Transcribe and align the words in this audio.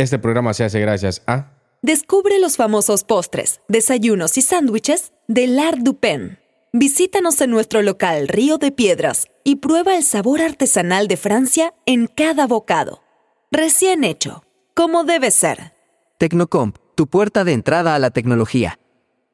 Este 0.00 0.18
programa 0.18 0.54
se 0.54 0.64
hace 0.64 0.80
gracias 0.80 1.22
a... 1.26 1.52
Descubre 1.82 2.38
los 2.38 2.56
famosos 2.56 3.04
postres, 3.04 3.60
desayunos 3.68 4.38
y 4.38 4.40
sándwiches 4.40 5.12
de 5.28 5.46
L'Art 5.46 5.80
du 5.80 5.98
Pen. 5.98 6.38
Visítanos 6.72 7.38
en 7.42 7.50
nuestro 7.50 7.82
local 7.82 8.26
Río 8.26 8.56
de 8.56 8.72
Piedras 8.72 9.26
y 9.44 9.56
prueba 9.56 9.98
el 9.98 10.02
sabor 10.02 10.40
artesanal 10.40 11.06
de 11.06 11.18
Francia 11.18 11.74
en 11.84 12.06
cada 12.06 12.46
bocado. 12.46 13.02
Recién 13.50 14.02
hecho, 14.04 14.42
como 14.72 15.04
debe 15.04 15.30
ser. 15.30 15.74
Tecnocomp, 16.16 16.78
tu 16.94 17.06
puerta 17.06 17.44
de 17.44 17.52
entrada 17.52 17.94
a 17.94 17.98
la 17.98 18.10
tecnología. 18.10 18.78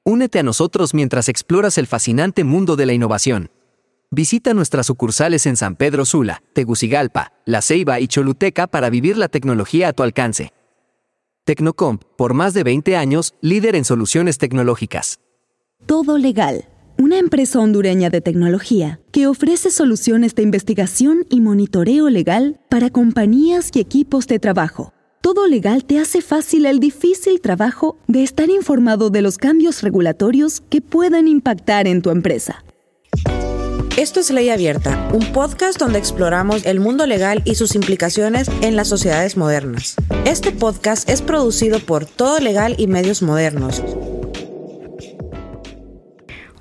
Únete 0.03 0.41
a 0.41 0.43
nosotros 0.43 0.95
mientras 0.95 1.29
exploras 1.29 1.79
el 1.79 1.87
fascinante 1.87 2.43
mundo 2.43 2.75
de 2.75 2.87
la 2.87 2.93
innovación. 2.93 3.53
Visita 4.11 4.53
nuestras 4.53 4.87
sucursales 4.87 5.46
en 5.46 5.57
San 5.57 5.77
Pedro 5.77 6.05
Sula, 6.05 6.43
Tegucigalpa, 6.55 7.33
La 7.45 7.62
Ceiba 7.62 8.01
y 8.01 8.09
Choluteca 8.09 8.67
para 8.67 8.91
vivir 8.91 9.17
la 9.17 9.29
tecnología 9.29 9.89
a 9.89 9.93
tu 9.93 10.03
alcance. 10.03 10.53
Tecnocomp, 11.46 12.03
por 12.17 12.35
más 12.35 12.55
de 12.55 12.64
20 12.64 12.96
años, 12.96 13.32
líder 13.41 13.77
en 13.77 13.85
soluciones 13.85 14.37
tecnológicas. 14.37 15.21
Todo 15.87 16.18
Legal, 16.18 16.64
una 16.99 17.18
empresa 17.18 17.61
hondureña 17.61 18.11
de 18.11 18.21
tecnología 18.21 18.99
que 19.13 19.29
ofrece 19.29 19.71
soluciones 19.71 20.35
de 20.35 20.43
investigación 20.43 21.25
y 21.31 21.40
monitoreo 21.40 22.11
legal 22.11 22.59
para 22.68 22.90
compañías 22.90 23.71
y 23.75 23.79
equipos 23.79 24.27
de 24.27 24.40
trabajo. 24.40 24.93
Todo 25.21 25.46
Legal 25.46 25.85
te 25.85 26.01
hace 26.01 26.21
fácil 26.21 26.67
el 26.67 26.81
difícil 26.81 27.40
trabajo 27.40 27.96
de 28.09 28.25
estar 28.25 28.51
informado 28.51 29.11
de 29.11 29.23
los 29.23 29.39
cambios 29.39 29.85
regulatorios 29.85 30.63
que 30.68 30.81
pueden 30.81 31.29
impactar 31.29 31.87
en 31.87 32.03
tu 32.03 32.11
empresa. 32.11 32.65
Esto 33.97 34.20
es 34.20 34.31
Ley 34.31 34.50
Abierta, 34.50 35.09
un 35.14 35.33
podcast 35.33 35.78
donde 35.78 35.98
exploramos 35.98 36.67
el 36.67 36.81
mundo 36.81 37.06
legal 37.06 37.41
y 37.47 37.55
sus 37.55 37.75
implicaciones 37.75 38.50
en 38.61 38.77
las 38.77 38.89
sociedades 38.89 39.39
modernas. 39.39 39.97
Este 40.27 40.53
podcast 40.53 41.09
es 41.09 41.23
producido 41.23 41.81
por 41.81 42.05
Todo 42.05 42.39
Legal 42.39 42.75
y 42.77 42.89
Medios 42.89 43.23
Modernos. 43.23 43.83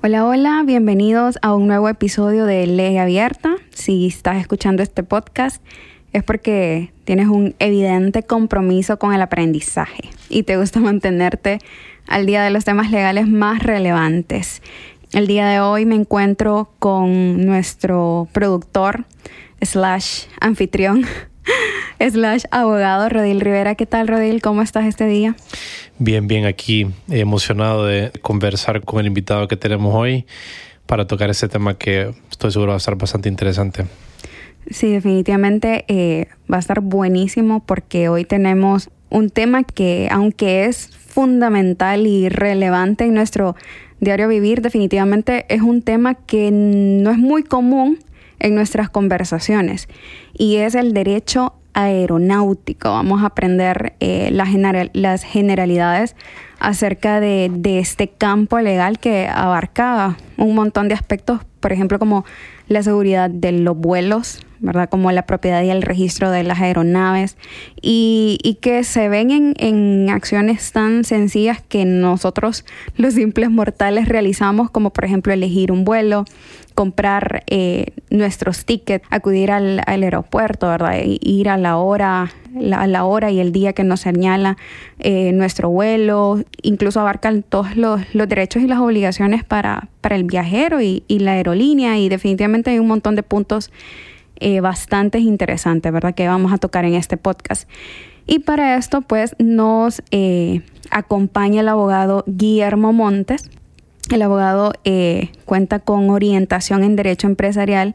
Hola, 0.02 0.24
hola, 0.24 0.62
bienvenidos 0.64 1.38
a 1.42 1.54
un 1.54 1.66
nuevo 1.66 1.90
episodio 1.90 2.46
de 2.46 2.66
Ley 2.66 2.96
Abierta. 2.96 3.56
Si 3.70 4.06
estás 4.06 4.38
escuchando 4.38 4.82
este 4.82 5.02
podcast 5.02 5.62
es 6.14 6.24
porque 6.24 6.94
tienes 7.04 7.28
un 7.28 7.54
evidente 7.58 8.22
compromiso 8.22 8.98
con 8.98 9.12
el 9.12 9.20
aprendizaje 9.20 10.08
y 10.30 10.44
te 10.44 10.56
gusta 10.56 10.80
mantenerte 10.80 11.58
al 12.06 12.24
día 12.24 12.42
de 12.42 12.48
los 12.50 12.64
temas 12.64 12.90
legales 12.90 13.28
más 13.28 13.62
relevantes. 13.62 14.62
El 15.12 15.26
día 15.28 15.48
de 15.48 15.60
hoy 15.60 15.86
me 15.86 15.94
encuentro 15.94 16.68
con 16.78 17.46
nuestro 17.46 18.28
productor 18.32 19.04
slash 19.62 20.24
anfitrión 20.40 21.06
slash 22.00 22.44
abogado 22.50 23.08
Rodil 23.08 23.40
Rivera. 23.40 23.76
¿Qué 23.76 23.86
tal 23.86 24.08
Rodil? 24.08 24.42
¿Cómo 24.42 24.62
estás 24.62 24.84
este 24.84 25.06
día? 25.06 25.36
Bien, 25.98 26.26
bien 26.26 26.44
aquí, 26.44 26.88
emocionado 27.08 27.86
de 27.86 28.10
conversar 28.20 28.82
con 28.82 29.00
el 29.00 29.06
invitado 29.06 29.46
que 29.48 29.56
tenemos 29.56 29.94
hoy 29.94 30.26
para 30.86 31.06
tocar 31.06 31.30
ese 31.30 31.48
tema 31.48 31.78
que 31.78 32.12
estoy 32.30 32.50
seguro 32.50 32.70
va 32.70 32.76
a 32.76 32.78
estar 32.78 32.96
bastante 32.96 33.28
interesante. 33.28 33.86
Sí, 34.70 34.90
definitivamente 34.90 35.84
eh, 35.86 36.26
va 36.52 36.56
a 36.56 36.60
estar 36.60 36.80
buenísimo 36.80 37.64
porque 37.64 38.08
hoy 38.08 38.24
tenemos 38.24 38.90
un 39.08 39.30
tema 39.30 39.62
que, 39.62 40.08
aunque 40.10 40.64
es 40.64 40.88
fundamental 40.88 42.06
y 42.06 42.28
relevante 42.28 43.04
en 43.04 43.14
nuestro 43.14 43.56
diario 44.00 44.28
vivir 44.28 44.62
definitivamente 44.62 45.46
es 45.48 45.62
un 45.62 45.82
tema 45.82 46.14
que 46.14 46.50
no 46.52 47.10
es 47.10 47.18
muy 47.18 47.42
común 47.42 47.98
en 48.38 48.54
nuestras 48.54 48.90
conversaciones 48.90 49.88
y 50.34 50.56
es 50.56 50.74
el 50.74 50.92
derecho 50.92 51.54
aeronáutico. 51.72 52.90
Vamos 52.90 53.22
a 53.22 53.26
aprender 53.26 53.94
eh, 54.00 54.30
las, 54.32 54.48
generalidades 55.24 56.16
acerca 56.58 57.20
de, 57.20 57.50
de, 57.52 57.78
este 57.78 58.08
campo 58.08 58.58
legal 58.60 58.98
que 58.98 59.28
abarca 59.28 60.16
un 60.38 60.54
montón 60.54 60.88
de 60.88 60.94
aspectos, 60.94 61.40
por 61.60 61.72
ejemplo, 61.72 61.98
como 61.98 62.24
la 62.68 62.82
seguridad 62.82 63.28
de 63.28 63.52
los 63.52 63.76
vuelos, 63.76 64.45
¿verdad? 64.60 64.88
Como 64.88 65.10
la 65.12 65.26
propiedad 65.26 65.62
y 65.62 65.70
el 65.70 65.82
registro 65.82 66.30
de 66.30 66.42
las 66.42 66.60
aeronaves 66.60 67.36
y, 67.80 68.38
y 68.42 68.54
que 68.54 68.84
se 68.84 69.08
ven 69.08 69.30
en, 69.30 69.54
en, 69.58 70.10
acciones 70.10 70.72
tan 70.72 71.04
sencillas 71.04 71.62
que 71.62 71.84
nosotros 71.84 72.64
los 72.96 73.14
simples 73.14 73.50
mortales 73.50 74.08
realizamos, 74.08 74.70
como 74.70 74.90
por 74.90 75.04
ejemplo 75.04 75.32
elegir 75.32 75.72
un 75.72 75.84
vuelo, 75.84 76.24
comprar 76.76 77.42
eh, 77.46 77.86
nuestros 78.10 78.66
tickets, 78.66 79.04
acudir 79.10 79.50
al, 79.50 79.80
al, 79.86 80.02
aeropuerto, 80.02 80.68
¿verdad? 80.68 81.00
Ir 81.04 81.48
a 81.48 81.56
la 81.56 81.78
hora, 81.78 82.30
la, 82.54 82.86
la 82.86 83.04
hora 83.06 83.30
y 83.30 83.40
el 83.40 83.50
día 83.50 83.72
que 83.72 83.82
nos 83.82 84.00
señala 84.00 84.58
eh, 84.98 85.32
nuestro 85.32 85.70
vuelo, 85.70 86.38
incluso 86.62 87.00
abarcan 87.00 87.42
todos 87.42 87.76
los, 87.76 88.02
los, 88.14 88.28
derechos 88.28 88.62
y 88.62 88.66
las 88.66 88.78
obligaciones 88.78 89.42
para, 89.42 89.88
para 90.02 90.16
el 90.16 90.24
viajero 90.24 90.82
y, 90.82 91.02
y 91.08 91.20
la 91.20 91.32
aerolínea 91.32 91.98
y 91.98 92.10
definitivamente 92.10 92.70
hay 92.70 92.78
un 92.78 92.88
montón 92.88 93.16
de 93.16 93.22
puntos 93.22 93.72
eh, 94.40 94.60
bastante 94.60 95.18
interesantes, 95.18 95.92
¿verdad? 95.92 96.14
Que 96.14 96.28
vamos 96.28 96.52
a 96.52 96.58
tocar 96.58 96.84
en 96.84 96.94
este 96.94 97.16
podcast. 97.16 97.68
Y 98.26 98.40
para 98.40 98.76
esto, 98.76 99.02
pues, 99.02 99.36
nos 99.38 100.02
eh, 100.10 100.62
acompaña 100.90 101.60
el 101.60 101.68
abogado 101.68 102.24
Guillermo 102.26 102.92
Montes. 102.92 103.50
El 104.10 104.22
abogado 104.22 104.72
eh, 104.84 105.30
cuenta 105.44 105.78
con 105.78 106.10
orientación 106.10 106.84
en 106.84 106.96
Derecho 106.96 107.28
Empresarial 107.28 107.94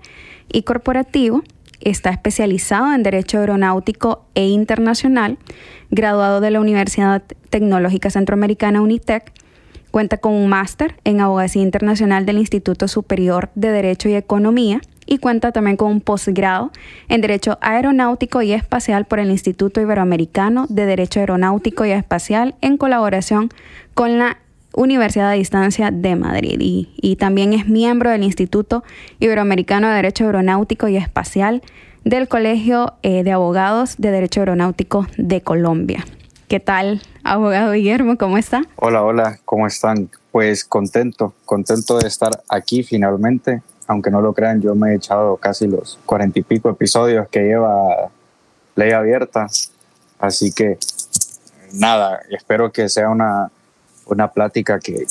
y 0.52 0.64
Corporativo. 0.64 1.44
Está 1.82 2.12
especializado 2.12 2.94
en 2.94 3.04
Derecho 3.04 3.40
Aeronáutico 3.40 4.26
e 4.36 4.48
Internacional, 4.48 5.38
graduado 5.90 6.40
de 6.40 6.52
la 6.52 6.60
Universidad 6.60 7.24
Tecnológica 7.50 8.10
Centroamericana 8.10 8.82
UNITEC. 8.82 9.34
Cuenta 9.90 10.18
con 10.18 10.34
un 10.34 10.48
máster 10.48 10.96
en 11.04 11.20
Abogacía 11.20 11.62
Internacional 11.62 12.26
del 12.26 12.38
Instituto 12.38 12.88
Superior 12.88 13.50
de 13.56 13.72
Derecho 13.72 14.08
y 14.08 14.16
Economía 14.16 14.80
y 15.12 15.18
cuenta 15.18 15.52
también 15.52 15.76
con 15.76 15.92
un 15.92 16.00
posgrado 16.00 16.72
en 17.10 17.20
Derecho 17.20 17.58
Aeronáutico 17.60 18.42
y 18.42 18.54
Espacial 18.54 19.04
por 19.04 19.20
el 19.20 19.30
Instituto 19.30 19.82
Iberoamericano 19.82 20.68
de 20.70 20.86
Derecho 20.86 21.20
Aeronáutico 21.20 21.84
y 21.84 21.92
Espacial 21.92 22.56
en 22.62 22.78
colaboración 22.78 23.50
con 23.94 24.18
la 24.18 24.38
Universidad 24.74 25.30
de 25.30 25.36
Distancia 25.36 25.92
de 25.92 26.16
Madrid 26.16 26.56
y, 26.58 27.16
también 27.18 27.52
es 27.52 27.68
miembro 27.68 28.10
del 28.10 28.24
Instituto 28.24 28.86
Iberoamericano 29.20 29.90
de 29.90 29.96
Derecho 29.96 30.24
Aeronáutico 30.24 30.88
y 30.88 30.96
Espacial 30.96 31.62
del 32.06 32.30
Colegio 32.30 32.94
eh, 33.04 33.26
de 33.26 33.34
Abogados 33.34 33.96
de 33.98 34.12
Derecho 34.12 34.40
Aeronáutico 34.40 35.08
de 35.18 35.42
Colombia. 35.42 36.06
¿Qué 36.48 36.62
tal, 36.62 37.02
abogado 37.26 37.74
Guillermo? 37.74 38.18
¿Cómo 38.18 38.38
está? 38.38 38.62
Hola, 38.78 39.04
hola, 39.04 39.40
¿cómo 39.44 39.68
están? 39.68 40.10
Pues 40.32 40.64
contento, 40.64 41.34
contento 41.44 41.98
de 41.98 42.08
estar 42.08 42.32
aquí 42.48 42.84
finalmente 42.84 43.62
aunque 43.92 44.10
no 44.10 44.22
lo 44.22 44.34
crean, 44.34 44.62
yo 44.62 44.74
me 44.74 44.92
he 44.92 44.96
echado 44.96 45.36
casi 45.36 45.68
los 45.68 46.00
cuarenta 46.06 46.40
y 46.40 46.44
pico 46.44 46.70
episodios 46.70 47.28
que 47.30 47.42
lleva 47.42 48.10
Ley 48.76 48.92
Abierta. 48.92 49.48
Así 50.18 50.54
que 50.54 50.78
nada, 51.74 52.22
espero 52.30 52.72
que 52.72 52.88
sea 52.88 53.10
una, 53.10 53.52
una 54.06 54.32
plática 54.32 54.80
que, 54.80 55.06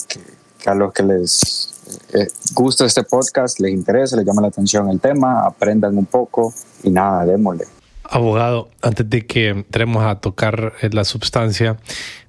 a 0.64 0.74
los 0.74 0.94
que 0.94 1.02
les 1.02 1.82
eh, 2.14 2.26
gusta 2.54 2.86
este 2.86 3.02
podcast, 3.02 3.60
les 3.60 3.72
interese, 3.72 4.16
les 4.16 4.24
llame 4.24 4.40
la 4.40 4.48
atención 4.48 4.88
el 4.88 4.98
tema, 4.98 5.46
aprendan 5.46 5.98
un 5.98 6.06
poco 6.06 6.54
y 6.82 6.90
nada, 6.90 7.26
démosle. 7.26 7.66
Abogado, 8.04 8.70
antes 8.80 9.08
de 9.08 9.26
que 9.26 9.50
entremos 9.50 10.04
a 10.04 10.20
tocar 10.20 10.72
eh, 10.80 10.88
la 10.90 11.04
sustancia, 11.04 11.76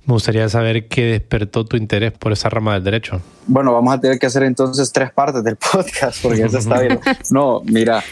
me 0.06 0.14
gustaría 0.14 0.48
saber 0.50 0.88
qué 0.88 1.04
despertó 1.06 1.66
tu 1.66 1.78
interés 1.78 2.12
por 2.12 2.32
esa 2.32 2.50
rama 2.50 2.74
del 2.74 2.84
derecho. 2.84 3.22
Bueno, 3.48 3.74
vamos 3.74 3.94
a 3.94 4.00
tener 4.00 4.20
que 4.20 4.26
hacer 4.26 4.44
entonces 4.44 4.92
tres 4.92 5.12
partes 5.12 5.44
del 5.44 5.56
podcast 5.72 6.22
porque 6.22 6.44
eso 6.44 6.58
está 6.58 6.80
bien. 6.82 7.00
No, 7.30 7.62
mira, 7.66 8.04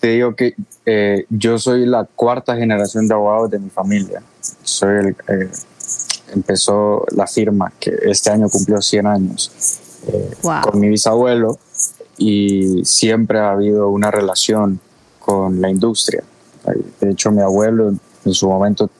te 0.00 0.08
digo 0.08 0.34
que 0.34 0.54
eh, 0.86 1.24
yo 1.30 1.58
soy 1.58 1.86
la 1.86 2.04
cuarta 2.04 2.56
generación 2.56 3.06
de 3.08 3.14
abogados 3.14 3.50
de 3.50 3.58
mi 3.58 3.70
familia. 3.70 4.22
Soy 4.62 4.98
el, 4.98 5.16
eh, 5.28 5.48
empezó 6.32 7.04
la 7.12 7.26
firma 7.26 7.72
que 7.78 7.94
este 8.02 8.30
año 8.30 8.48
cumplió 8.48 8.80
100 8.80 9.06
años 9.06 9.80
con 10.62 10.80
mi 10.80 10.88
bisabuelo 10.88 11.58
y 12.16 12.84
siempre 12.84 13.38
ha 13.38 13.50
habido 13.50 13.88
una 13.88 14.10
relación 14.10 14.80
con 15.18 15.60
la 15.60 15.68
industria 15.68 16.22
de 17.00 17.10
hecho, 17.10 17.30
mi 17.30 17.42
abuelo 17.42 17.92
en 18.24 18.34
su 18.34 18.48
momento 18.48 18.90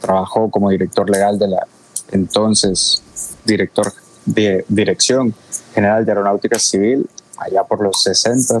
trabajó 0.00 0.50
como 0.50 0.70
director 0.70 1.08
legal 1.08 1.38
de 1.38 1.48
la 1.48 1.66
entonces 2.12 3.02
director 3.44 3.92
de 4.24 4.64
Dirección 4.68 5.34
General 5.74 6.04
de 6.04 6.12
Aeronáutica 6.12 6.58
Civil 6.58 7.08
allá 7.38 7.64
por 7.64 7.82
los 7.82 8.02
60 8.02 8.58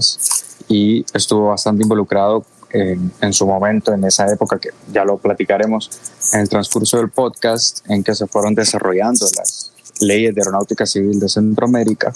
y 0.68 1.04
estuvo 1.14 1.48
bastante 1.48 1.82
involucrado 1.82 2.44
en, 2.70 3.12
en, 3.20 3.32
su 3.32 3.46
momento, 3.46 3.92
en 3.92 4.02
esa 4.04 4.26
época, 4.32 4.58
que 4.58 4.70
ya 4.92 5.04
lo 5.04 5.18
platicaremos 5.18 5.90
en 6.32 6.40
el 6.40 6.48
transcurso 6.48 6.96
del 6.96 7.10
podcast, 7.10 7.88
en 7.88 8.02
que 8.02 8.14
se 8.14 8.26
fueron 8.26 8.54
desarrollando 8.54 9.26
las 9.36 9.72
leyes 10.00 10.34
de 10.34 10.40
aeronáutica 10.40 10.86
civil 10.86 11.20
de 11.20 11.28
Centroamérica 11.28 12.12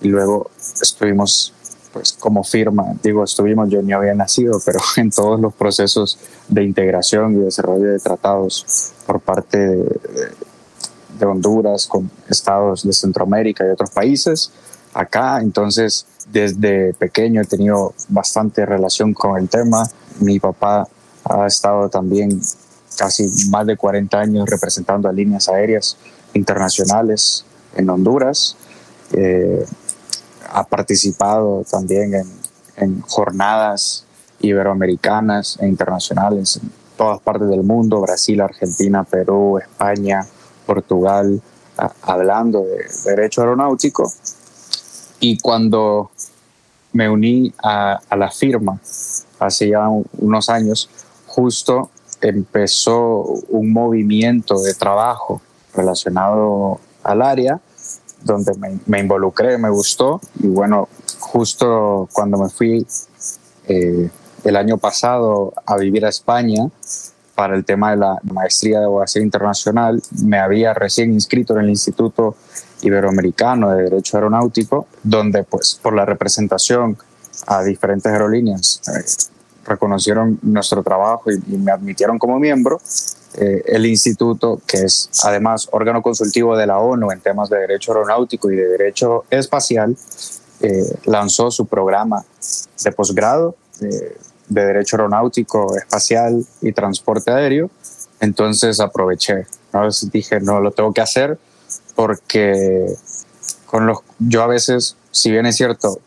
y 0.00 0.08
luego 0.08 0.50
estuvimos 0.80 1.54
pues 1.92 2.12
como 2.12 2.44
firma, 2.44 2.84
digo, 3.02 3.24
estuvimos, 3.24 3.70
yo 3.70 3.80
ni 3.80 3.92
había 3.92 4.14
nacido, 4.14 4.60
pero 4.64 4.78
en 4.96 5.10
todos 5.10 5.40
los 5.40 5.54
procesos 5.54 6.18
de 6.48 6.62
integración 6.62 7.34
y 7.34 7.44
desarrollo 7.44 7.86
de 7.86 7.98
tratados 7.98 8.92
por 9.06 9.20
parte 9.20 9.58
de, 9.58 9.76
de 9.76 10.30
Honduras 11.20 11.86
con 11.86 12.10
estados 12.28 12.84
de 12.84 12.92
Centroamérica 12.92 13.66
y 13.66 13.70
otros 13.70 13.90
países, 13.90 14.52
acá, 14.94 15.40
entonces 15.40 16.06
desde 16.30 16.92
pequeño 16.94 17.40
he 17.40 17.44
tenido 17.44 17.94
bastante 18.08 18.66
relación 18.66 19.14
con 19.14 19.38
el 19.38 19.48
tema. 19.48 19.88
Mi 20.20 20.38
papá 20.38 20.86
ha 21.24 21.46
estado 21.46 21.88
también 21.88 22.40
casi 22.96 23.26
más 23.50 23.66
de 23.66 23.76
40 23.76 24.18
años 24.18 24.48
representando 24.48 25.08
a 25.08 25.12
líneas 25.12 25.48
aéreas 25.48 25.96
internacionales 26.34 27.44
en 27.76 27.88
Honduras. 27.88 28.56
Eh, 29.12 29.64
ha 30.50 30.64
participado 30.64 31.64
también 31.70 32.14
en, 32.14 32.26
en, 32.76 33.00
jornadas 33.02 34.04
iberoamericanas 34.40 35.58
e 35.60 35.66
internacionales 35.66 36.58
en 36.62 36.70
todas 36.96 37.20
partes 37.20 37.48
del 37.48 37.62
mundo, 37.62 38.00
Brasil, 38.00 38.40
Argentina, 38.40 39.04
Perú, 39.04 39.58
España, 39.58 40.26
Portugal, 40.68 41.40
hablando 42.02 42.62
de 42.62 42.84
derecho 43.06 43.40
aeronáutico. 43.40 44.12
Y 45.18 45.38
cuando 45.38 46.10
me 46.92 47.08
uní 47.08 47.54
a, 47.62 47.98
la 48.14 48.30
firma 48.30 48.78
hace 49.38 49.70
ya 49.70 49.88
unos 49.88 50.48
años, 50.50 50.90
justo 51.26 51.90
empezó 52.20 53.22
un 53.48 53.72
movimiento 53.72 54.60
de 54.60 54.74
trabajo 54.74 55.40
relacionado 55.74 56.80
al 57.02 57.22
área 57.22 57.60
donde 58.22 58.52
me, 58.58 58.78
me, 58.86 59.00
involucré, 59.00 59.56
me 59.56 59.70
gustó 59.70 60.20
y 60.40 60.48
bueno, 60.48 60.88
justo 61.20 62.08
cuando 62.12 62.36
me 62.36 62.48
fui 62.50 62.84
eh, 63.68 64.10
el 64.44 64.56
año 64.56 64.76
pasado 64.76 65.54
a 65.64 65.76
vivir 65.76 66.04
a 66.04 66.08
España 66.08 66.68
para 67.38 67.54
el 67.54 67.64
tema 67.64 67.92
de 67.92 67.98
la 67.98 68.18
maestría 68.24 68.80
de 68.80 68.86
abogacía 68.86 69.22
internacional, 69.22 70.02
me 70.24 70.40
había 70.40 70.74
recién 70.74 71.12
inscrito 71.12 71.54
en 71.54 71.60
el 71.60 71.70
Instituto 71.70 72.34
Iberoamericano 72.82 73.70
de 73.70 73.84
Derecho 73.84 74.16
Aeronáutico, 74.16 74.88
donde 75.04 75.44
pues 75.44 75.78
por 75.80 75.94
la 75.94 76.04
representación 76.04 76.98
a 77.46 77.62
diferentes 77.62 78.10
aerolíneas 78.10 78.82
eh, 78.88 79.04
reconocieron 79.66 80.40
nuestro 80.42 80.82
trabajo 80.82 81.30
y, 81.30 81.36
y, 81.46 81.58
me 81.58 81.70
admitieron 81.70 82.18
como 82.18 82.40
miembro. 82.40 82.80
Eh, 83.34 83.62
el 83.66 83.86
instituto, 83.86 84.60
que 84.66 84.78
es 84.78 85.08
además 85.22 85.68
órgano 85.70 86.02
consultivo 86.02 86.56
de 86.56 86.66
la 86.66 86.78
ONU 86.80 87.12
en 87.12 87.20
temas 87.20 87.48
de 87.50 87.58
derecho 87.58 87.92
aeronáutico 87.92 88.50
y 88.50 88.56
de 88.56 88.66
derecho 88.66 89.26
espacial, 89.30 89.96
eh, 90.60 90.92
lanzó 91.04 91.52
su 91.52 91.66
programa 91.66 92.24
de 92.82 92.90
posgrado 92.90 93.54
de, 93.78 94.16
de 94.48 94.64
derecho 94.64 94.96
aeronáutico, 94.96 95.76
espacial 95.76 96.44
y 96.60 96.72
transporte 96.72 97.30
aéreo. 97.30 97.70
Entonces 98.20 98.80
aproveché, 98.80 99.46
¿no? 99.72 99.88
dije, 100.12 100.40
no, 100.40 100.60
lo 100.60 100.70
tengo 100.72 100.92
que 100.92 101.00
hacer 101.00 101.38
porque 101.94 102.86
con 103.66 103.86
los, 103.86 103.98
yo 104.18 104.42
a 104.42 104.46
veces, 104.46 104.96
si 105.10 105.30
bien 105.30 105.46
es 105.46 105.56
cierto, 105.56 105.98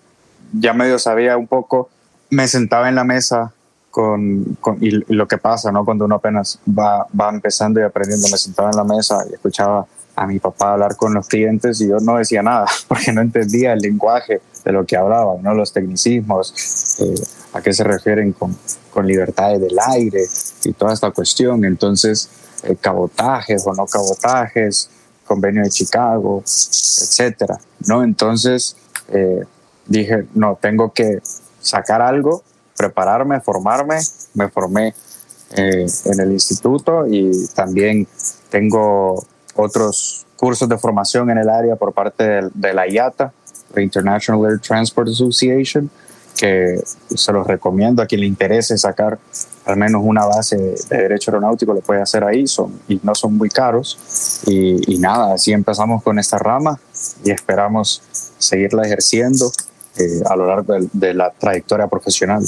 ya 0.53 0.73
medio 0.73 0.97
sabía 0.99 1.37
un 1.37 1.47
poco, 1.47 1.89
me 2.29 2.47
sentaba 2.47 2.89
en 2.89 2.95
la 2.95 3.03
mesa 3.03 3.53
con, 3.91 4.57
con 4.61 4.77
y, 4.81 4.91
lo 5.13 5.27
que 5.27 5.37
pasa, 5.37 5.71
¿no? 5.71 5.85
Cuando 5.85 6.05
uno 6.05 6.15
apenas 6.15 6.59
va, 6.67 7.05
va 7.19 7.29
empezando 7.29 7.79
y 7.79 7.83
aprendiendo, 7.83 8.27
me 8.29 8.37
sentaba 8.37 8.69
en 8.69 8.77
la 8.77 8.83
mesa 8.83 9.23
y 9.29 9.33
escuchaba 9.33 9.85
a 10.15 10.27
mi 10.27 10.39
papá 10.39 10.73
hablar 10.73 10.95
con 10.95 11.13
los 11.13 11.27
clientes 11.27 11.79
y 11.81 11.89
yo 11.89 11.97
no 11.99 12.17
decía 12.17 12.41
nada 12.41 12.65
porque 12.87 13.11
no 13.11 13.21
entendía 13.21 13.73
el 13.73 13.79
lenguaje 13.79 14.41
de 14.63 14.71
lo 14.71 14.85
que 14.85 14.97
hablaban, 14.97 15.41
¿no? 15.41 15.53
Los 15.53 15.73
tecnicismos, 15.73 16.99
eh, 16.99 17.15
a 17.53 17.61
qué 17.61 17.73
se 17.73 17.83
refieren 17.83 18.33
con, 18.33 18.55
con 18.91 19.07
libertades 19.07 19.59
del 19.61 19.77
aire 19.79 20.25
y 20.63 20.73
toda 20.73 20.93
esta 20.93 21.11
cuestión. 21.11 21.65
Entonces, 21.65 22.29
eh, 22.63 22.75
cabotajes 22.79 23.65
o 23.65 23.73
no 23.73 23.85
cabotajes, 23.85 24.89
convenio 25.25 25.63
de 25.63 25.69
Chicago, 25.69 26.41
etcétera, 26.43 27.59
¿no? 27.87 28.03
Entonces, 28.03 28.75
eh, 29.09 29.43
dije, 29.87 30.27
no, 30.33 30.57
tengo 30.61 30.93
que 30.93 31.19
sacar 31.59 32.01
algo, 32.01 32.43
prepararme, 32.77 33.39
formarme. 33.41 33.99
Me 34.33 34.49
formé 34.49 34.93
en 35.53 36.19
el 36.19 36.31
instituto 36.31 37.05
y 37.07 37.45
también 37.53 38.07
tengo 38.49 39.21
otros 39.55 40.25
cursos 40.41 40.67
de 40.67 40.77
formación 40.77 41.29
en 41.29 41.37
el 41.37 41.49
área 41.49 41.75
por 41.75 41.93
parte 41.93 42.49
de 42.53 42.73
la 42.73 42.87
IATA, 42.87 43.31
la 43.75 43.81
International 43.81 44.45
Air 44.45 44.59
Transport 44.59 45.09
Association, 45.09 45.89
que 46.37 46.79
se 46.83 47.31
los 47.31 47.45
recomiendo 47.45 48.01
a 48.01 48.05
quien 48.05 48.21
le 48.21 48.27
interese 48.27 48.77
sacar 48.77 49.19
al 49.65 49.77
menos 49.77 50.01
una 50.03 50.25
base 50.25 50.57
de 50.57 50.97
derecho 50.97 51.29
aeronáutico, 51.31 51.73
lo 51.73 51.81
puede 51.81 52.01
hacer 52.01 52.23
ahí 52.23 52.47
son, 52.47 52.79
y 52.87 52.99
no 53.03 53.13
son 53.13 53.37
muy 53.37 53.49
caros. 53.49 54.41
Y, 54.47 54.93
y 54.93 54.97
nada, 54.97 55.33
así 55.33 55.51
empezamos 55.51 56.01
con 56.03 56.17
esta 56.17 56.37
rama 56.37 56.79
y 57.23 57.31
esperamos 57.31 58.01
seguirla 58.37 58.83
ejerciendo 58.83 59.51
eh, 59.97 60.21
a 60.25 60.35
lo 60.35 60.47
largo 60.47 60.73
de, 60.73 60.89
de 60.93 61.13
la 61.13 61.31
trayectoria 61.31 61.87
profesional. 61.87 62.43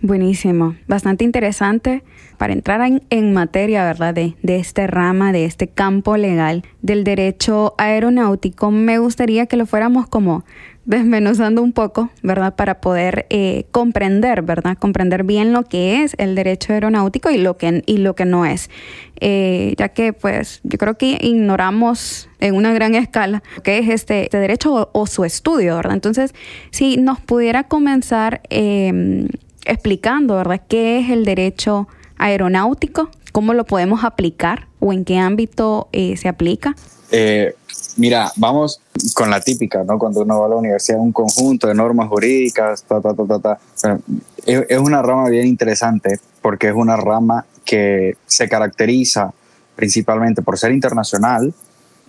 Buenísimo, 0.00 0.76
bastante 0.88 1.24
interesante 1.24 2.02
para 2.34 2.52
entrar 2.52 2.80
en, 3.10 3.32
materia, 3.32 3.84
¿verdad? 3.84 4.14
De, 4.14 4.34
de 4.42 4.56
este 4.56 4.86
rama, 4.86 5.32
de 5.32 5.44
este 5.44 5.68
campo 5.68 6.16
legal 6.16 6.64
del 6.82 7.04
derecho 7.04 7.74
aeronáutico. 7.78 8.70
Me 8.70 8.98
gustaría 8.98 9.46
que 9.46 9.56
lo 9.56 9.66
fuéramos 9.66 10.06
como 10.06 10.44
desmenuzando 10.84 11.62
un 11.62 11.72
poco, 11.72 12.10
¿verdad? 12.22 12.54
Para 12.54 12.80
poder 12.80 13.26
eh, 13.30 13.64
comprender, 13.70 14.42
¿verdad? 14.42 14.76
Comprender 14.78 15.24
bien 15.24 15.52
lo 15.52 15.64
que 15.64 16.02
es 16.02 16.14
el 16.18 16.34
derecho 16.34 16.72
aeronáutico 16.72 17.30
y 17.30 17.38
lo 17.38 17.56
que, 17.56 17.82
y 17.86 17.98
lo 17.98 18.14
que 18.14 18.24
no 18.24 18.44
es. 18.44 18.70
Eh, 19.20 19.74
ya 19.78 19.88
que, 19.88 20.12
pues, 20.12 20.60
yo 20.62 20.78
creo 20.78 20.96
que 20.98 21.18
ignoramos 21.20 22.28
en 22.40 22.54
una 22.54 22.72
gran 22.74 22.94
escala 22.94 23.42
qué 23.62 23.78
es 23.78 23.88
este, 23.88 24.24
este 24.24 24.38
derecho 24.38 24.90
o, 24.92 25.06
su 25.06 25.24
estudio, 25.24 25.76
¿verdad? 25.76 25.94
Entonces, 25.94 26.34
si 26.70 26.96
nos 26.98 27.20
pudiera 27.20 27.64
comenzar 27.64 28.42
eh, 28.50 29.26
explicando, 29.64 30.36
¿verdad? 30.36 30.60
¿Qué 30.68 30.98
es 30.98 31.10
el 31.10 31.24
derecho 31.24 31.88
aeronáutico? 31.88 32.03
¿Cómo 33.32 33.52
lo 33.52 33.64
podemos 33.64 34.04
aplicar 34.04 34.68
o 34.80 34.92
en 34.92 35.04
qué 35.04 35.18
ámbito 35.18 35.88
eh, 35.92 36.16
se 36.16 36.28
aplica? 36.28 36.74
Eh, 37.10 37.54
mira, 37.96 38.32
vamos 38.36 38.80
con 39.14 39.28
la 39.28 39.40
típica, 39.40 39.84
¿no? 39.84 39.98
Cuando 39.98 40.22
uno 40.22 40.40
va 40.40 40.46
a 40.46 40.48
la 40.48 40.56
universidad, 40.56 41.00
un 41.00 41.12
conjunto 41.12 41.66
de 41.66 41.74
normas 41.74 42.08
jurídicas, 42.08 42.82
ta, 42.84 43.00
ta, 43.00 43.12
ta, 43.12 43.26
ta, 43.26 43.38
ta. 43.38 43.58
Es, 44.46 44.78
una 44.78 45.02
rama 45.02 45.28
bien 45.28 45.46
interesante 45.46 46.18
porque 46.40 46.68
es 46.68 46.74
una 46.74 46.96
rama 46.96 47.44
que 47.64 48.16
se 48.26 48.48
caracteriza 48.48 49.32
principalmente 49.76 50.40
por 50.42 50.58
ser 50.58 50.72
internacional, 50.72 51.52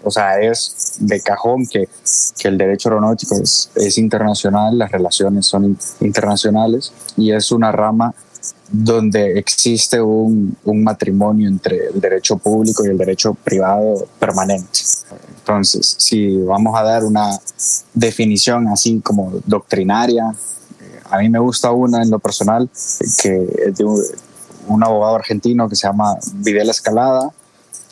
o 0.03 0.11
sea, 0.11 0.39
es 0.39 0.97
de 0.99 1.19
cajón 1.21 1.65
que, 1.65 1.89
que 2.37 2.47
el 2.47 2.57
derecho 2.57 2.89
aeronáutico 2.89 3.35
es, 3.41 3.97
internacional, 3.97 4.77
las 4.77 4.91
relaciones 4.91 5.45
son 5.45 5.77
internacionales 5.99 6.93
y 7.17 7.31
es 7.31 7.51
una 7.51 7.71
rama 7.71 8.13
donde 8.69 9.37
existe 9.37 10.01
un, 10.01 10.57
un, 10.63 10.83
matrimonio 10.83 11.47
entre 11.47 11.87
el 11.87 12.01
derecho 12.01 12.37
público 12.37 12.85
y 12.85 12.89
el 12.89 12.97
derecho 12.97 13.33
privado 13.33 14.07
permanente. 14.19 14.79
Entonces, 15.45 15.95
si 15.99 16.37
vamos 16.37 16.75
a 16.75 16.81
dar 16.81 17.03
una 17.03 17.39
definición 17.93 18.67
así 18.67 18.99
como 19.01 19.31
doctrinaria, 19.45 20.33
eh, 20.81 20.99
a 21.11 21.19
mí 21.19 21.29
me 21.29 21.37
gusta 21.37 21.71
una 21.71 22.01
en 22.01 22.09
lo 22.09 22.17
personal, 22.17 22.67
que 23.21 23.47
es 23.67 23.77
de 23.77 23.85
un, 23.85 24.83
abogado 24.83 25.15
argentino 25.15 25.69
que 25.69 25.75
se 25.75 25.85
llama 25.85 26.17
Videla 26.33 26.71
Escalada, 26.71 27.29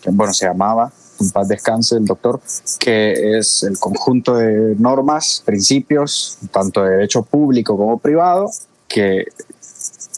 que 0.02 0.10
bueno, 0.10 0.34
se 0.34 0.48
llamaba, 0.48 0.92
en 1.20 1.30
paz 1.30 1.48
descanse 1.48 1.96
el 1.96 2.06
doctor, 2.06 2.42
que 2.80 3.38
es 3.38 3.62
el 3.62 3.78
conjunto 3.78 4.36
de 4.36 4.76
normas, 4.80 5.44
principios, 5.46 6.40
tanto 6.52 6.84
de 6.84 6.90
derecho 6.90 7.22
público 7.22 7.78
como 7.78 8.00
privado, 8.00 8.50
que 8.88 9.28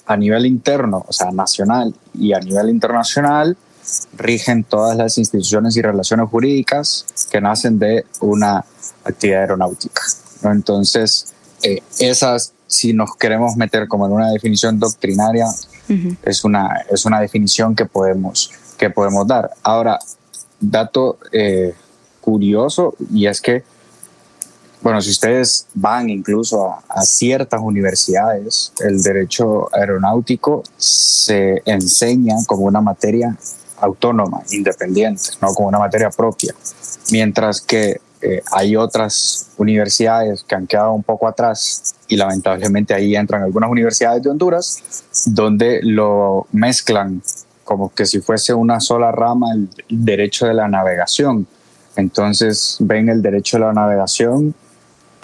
a 0.05 0.17
nivel 0.17 0.45
interno, 0.45 1.05
o 1.07 1.13
sea, 1.13 1.31
nacional 1.31 1.93
y 2.13 2.33
a 2.33 2.39
nivel 2.39 2.69
internacional, 2.69 3.57
rigen 4.17 4.63
todas 4.63 4.97
las 4.97 5.17
instituciones 5.17 5.77
y 5.77 5.81
relaciones 5.81 6.29
jurídicas 6.29 7.05
que 7.31 7.41
nacen 7.41 7.77
de 7.79 8.05
una 8.21 8.65
actividad 9.03 9.41
aeronáutica. 9.41 10.01
¿no? 10.41 10.51
Entonces, 10.51 11.33
eh, 11.63 11.81
esas, 11.99 12.53
si 12.67 12.93
nos 12.93 13.15
queremos 13.15 13.55
meter 13.55 13.87
como 13.87 14.07
en 14.07 14.13
una 14.13 14.29
definición 14.31 14.79
doctrinaria, 14.79 15.45
uh 15.45 15.93
-huh. 15.93 16.17
es, 16.23 16.43
una, 16.43 16.85
es 16.89 17.05
una 17.05 17.19
definición 17.19 17.75
que 17.75 17.85
podemos, 17.85 18.51
que 18.77 18.89
podemos 18.89 19.27
dar. 19.27 19.51
Ahora, 19.63 19.99
dato 20.59 21.19
eh, 21.31 21.73
curioso, 22.21 22.95
y 23.11 23.27
es 23.27 23.41
que, 23.41 23.63
bueno, 24.85 25.01
si 25.01 25.09
ustedes 25.09 25.65
van 25.73 26.11
incluso 26.11 26.69
a, 26.69 26.83
a, 26.87 27.01
ciertas 27.01 27.59
universidades, 27.59 28.71
el 28.81 29.01
derecho 29.01 29.67
aeronáutico 29.75 30.61
se 30.77 31.63
enseña 31.65 32.35
como 32.45 32.65
una 32.65 32.81
materia 32.81 33.35
autónoma, 33.79 34.43
independiente, 34.51 35.23
no 35.41 35.55
como 35.55 35.69
una 35.69 35.79
materia 35.79 36.11
propia, 36.11 36.53
mientras 37.11 37.61
que 37.61 37.99
eh, 38.21 38.43
hay 38.51 38.75
otras 38.75 39.47
universidades 39.57 40.43
que 40.43 40.53
han 40.53 40.67
quedado 40.67 40.93
un 40.93 41.01
poco 41.01 41.27
atrás 41.27 41.95
y 42.07 42.15
lamentablemente 42.15 42.93
ahí 42.93 43.15
entran 43.15 43.41
algunas 43.41 43.71
universidades 43.71 44.21
de 44.21 44.29
Honduras 44.29 44.83
donde 45.25 45.79
lo 45.81 46.45
mezclan 46.51 47.23
como 47.63 47.91
que 47.91 48.05
si 48.05 48.21
fuese 48.21 48.53
una 48.53 48.79
sola 48.79 49.11
rama 49.11 49.47
el 49.51 49.67
derecho 49.89 50.45
de 50.45 50.53
la 50.53 50.67
navegación. 50.67 51.47
Entonces 51.95 52.77
ven 52.81 53.09
el 53.09 53.23
derecho 53.23 53.57
de 53.57 53.65
la 53.65 53.73
navegación 53.73 54.53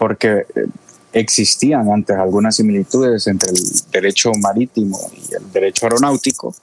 porque 0.01 0.47
eh, 0.55 0.65
existían 1.13 1.91
antes 1.91 2.17
algunas 2.17 2.55
similitudes 2.55 3.27
entre 3.27 3.51
el 3.51 3.61
derecho 3.91 4.31
marítimo 4.41 4.97
y 5.15 5.35
el 5.35 5.51
derecho 5.51 5.85
aeronáutico, 5.85 6.55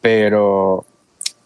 pero 0.00 0.84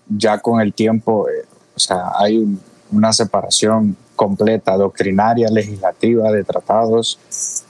ya 0.07 0.37
con 0.41 0.61
el 0.61 0.75
tiempo, 0.75 1.27
eh, 1.31 1.47
o 1.75 1.79
sea, 1.79 2.11
hay 2.19 2.47
una 2.91 3.15
separación 3.15 3.97
completa, 4.15 4.77
doctrinaria, 4.77 5.49
legislativa, 5.49 6.31
de 6.31 6.45
tratados, 6.45 7.19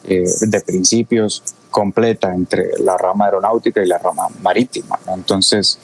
eh, 0.08 0.24
de 0.40 0.60
principios, 0.62 1.44
completa 1.70 2.34
entre 2.34 2.76
la 2.80 2.98
rama 2.98 3.26
aeronáutica 3.26 3.80
y 3.80 3.86
la 3.86 3.98
rama 3.98 4.26
marítima. 4.42 4.98
Entonces, 5.06 5.78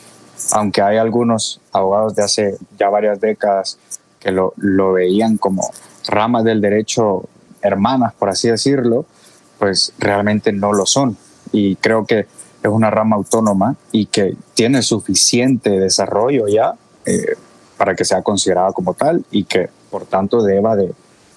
aunque 0.51 0.83
hay 0.83 0.97
algunos 0.97 1.61
abogados 1.71 2.17
de 2.17 2.25
hace 2.25 2.59
ya 2.77 2.89
varias 2.89 3.21
décadas 3.21 3.79
que 4.19 4.33
lo, 4.33 4.53
lo 4.57 4.95
veían 4.95 5.37
como 5.37 5.71
ramas 6.09 6.43
del 6.43 6.61
derecho 6.61 7.29
hermanas, 7.63 8.15
por 8.15 8.29
así 8.29 8.49
decirlo, 8.49 9.07
pues 9.59 9.93
realmente 9.99 10.53
no 10.53 10.73
lo 10.73 10.87
son. 10.87 11.17
Y 11.53 11.77
creo 11.77 12.05
que 12.05 12.21
es 12.21 12.71
una 12.71 12.91
rama 12.91 13.17
autónoma 13.17 13.77
y 13.93 14.07
que 14.07 14.37
tiene 14.55 14.83
suficiente 14.83 15.71
desarrollo 15.71 16.49
ya 16.49 16.75
eh, 17.07 17.37
para 17.77 17.95
que 17.95 18.05
sea 18.05 18.23
considerada 18.23 18.73
como 18.73 18.95
tal 18.95 19.25
y 19.31 19.45
que 19.45 19.69
por 19.91 20.05
tanto 20.05 20.43
deba 20.43 20.77
de 20.77 20.93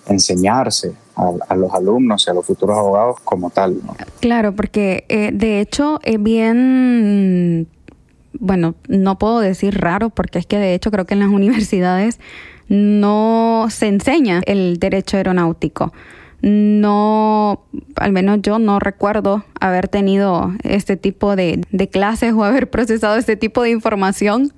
enseñarse 0.08 0.94
a, 1.16 1.56
los 1.56 1.72
alumnos 1.74 2.26
y 2.26 2.32
a 2.32 2.34
los 2.34 2.46
futuros 2.46 2.78
abogados 2.78 3.20
como 3.24 3.52
tal. 3.52 3.78
Claro, 4.20 4.56
porque 4.56 5.06
eh, 5.10 5.30
de 5.32 5.60
hecho 5.60 6.00
es 6.04 6.22
bien, 6.22 7.68
bueno, 8.34 8.74
no 8.88 9.20
puedo 9.20 9.40
decir 9.40 9.80
raro 9.80 10.10
porque 10.10 10.40
es 10.40 10.48
que 10.48 10.58
de 10.58 10.74
hecho 10.74 10.90
creo 10.90 11.06
que 11.06 11.14
en 11.14 11.20
las 11.20 11.30
universidades 11.32 12.20
no 12.72 13.68
se 13.70 13.88
enseña 13.88 14.42
el 14.46 14.80
derecho 14.80 15.18
aeronáutico. 15.18 15.92
No, 16.42 17.66
al 17.98 18.14
menos 18.14 18.40
yo 18.42 18.60
no 18.60 18.80
recuerdo 18.80 19.44
haber 19.60 19.90
tenido 19.90 20.54
este 20.64 20.96
tipo 20.96 21.36
de, 21.36 21.62
clases 21.92 22.32
o 22.34 22.46
haber 22.46 22.70
procesado 22.70 23.18
este 23.18 23.36
tipo 23.36 23.62
de 23.62 23.72
información, 23.72 24.54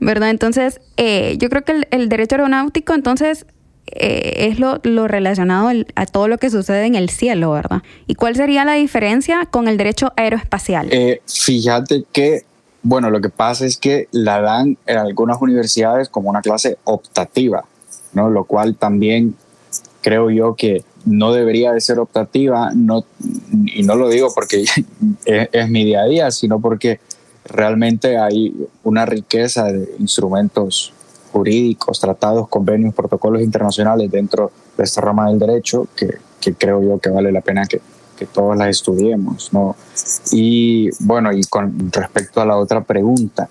¿verdad? 0.00 0.30
Entonces, 0.30 0.80
eh, 0.96 1.36
yo 1.38 1.50
creo 1.50 1.62
que 1.62 1.86
el, 1.90 2.08
derecho 2.08 2.36
aeronáutico, 2.36 2.94
entonces, 2.94 3.44
eh, 3.92 4.48
es 4.50 4.58
lo, 4.58 4.78
relacionado 5.06 5.70
a 5.94 6.06
todo 6.06 6.28
lo 6.28 6.38
que 6.38 6.48
sucede 6.48 6.86
en 6.86 6.94
el 6.94 7.10
cielo, 7.10 7.52
¿verdad? 7.52 7.82
¿Y 8.06 8.14
cuál 8.14 8.36
sería 8.36 8.64
la 8.64 8.72
diferencia 8.72 9.44
con 9.44 9.68
el 9.68 9.76
derecho 9.76 10.14
aeroespacial? 10.16 10.88
Eh, 10.90 11.20
fíjate 11.26 12.04
que 12.10 12.40
bueno, 12.82 13.10
lo 13.10 13.20
que 13.20 13.28
pasa 13.28 13.66
es 13.66 13.76
que 13.76 14.08
la 14.10 14.40
dan 14.40 14.78
en 14.86 14.96
algunas 14.96 15.40
universidades 15.40 16.08
como 16.08 16.30
una 16.30 16.40
clase 16.40 16.78
optativa, 16.84 17.64
¿no? 18.12 18.30
Lo 18.30 18.44
cual 18.44 18.76
también 18.76 19.34
creo 20.00 20.30
yo 20.30 20.54
que 20.54 20.82
no 21.04 21.32
debería 21.32 21.72
de 21.72 21.80
ser 21.80 21.98
optativa, 21.98 22.70
no, 22.74 23.04
y 23.66 23.82
no 23.82 23.96
lo 23.96 24.08
digo 24.08 24.32
porque 24.34 24.64
es, 25.24 25.70
mi 25.70 25.84
día 25.84 26.02
a 26.02 26.06
día, 26.06 26.30
sino 26.30 26.60
porque 26.60 27.00
realmente 27.44 28.18
hay 28.18 28.54
una 28.82 29.06
riqueza 29.06 29.64
de 29.64 29.94
instrumentos 29.98 30.92
jurídicos, 31.32 32.00
tratados, 32.00 32.48
convenios, 32.48 32.94
protocolos 32.94 33.42
internacionales 33.42 34.10
dentro 34.10 34.50
de 34.76 34.84
esta 34.84 35.00
rama 35.00 35.28
del 35.28 35.38
derecho 35.38 35.86
que, 35.94 36.08
que 36.40 36.54
creo 36.54 36.82
yo 36.82 36.98
que 36.98 37.10
vale 37.10 37.30
la 37.30 37.40
pena 37.40 37.66
que, 37.66 37.80
que 38.20 38.26
todos 38.26 38.54
las 38.54 38.68
estudiemos, 38.68 39.50
¿no? 39.50 39.74
Y 40.30 40.90
bueno, 41.02 41.32
y 41.32 41.42
con 41.44 41.90
respecto 41.90 42.42
a 42.42 42.44
la 42.44 42.58
otra 42.58 42.84
pregunta, 42.84 43.48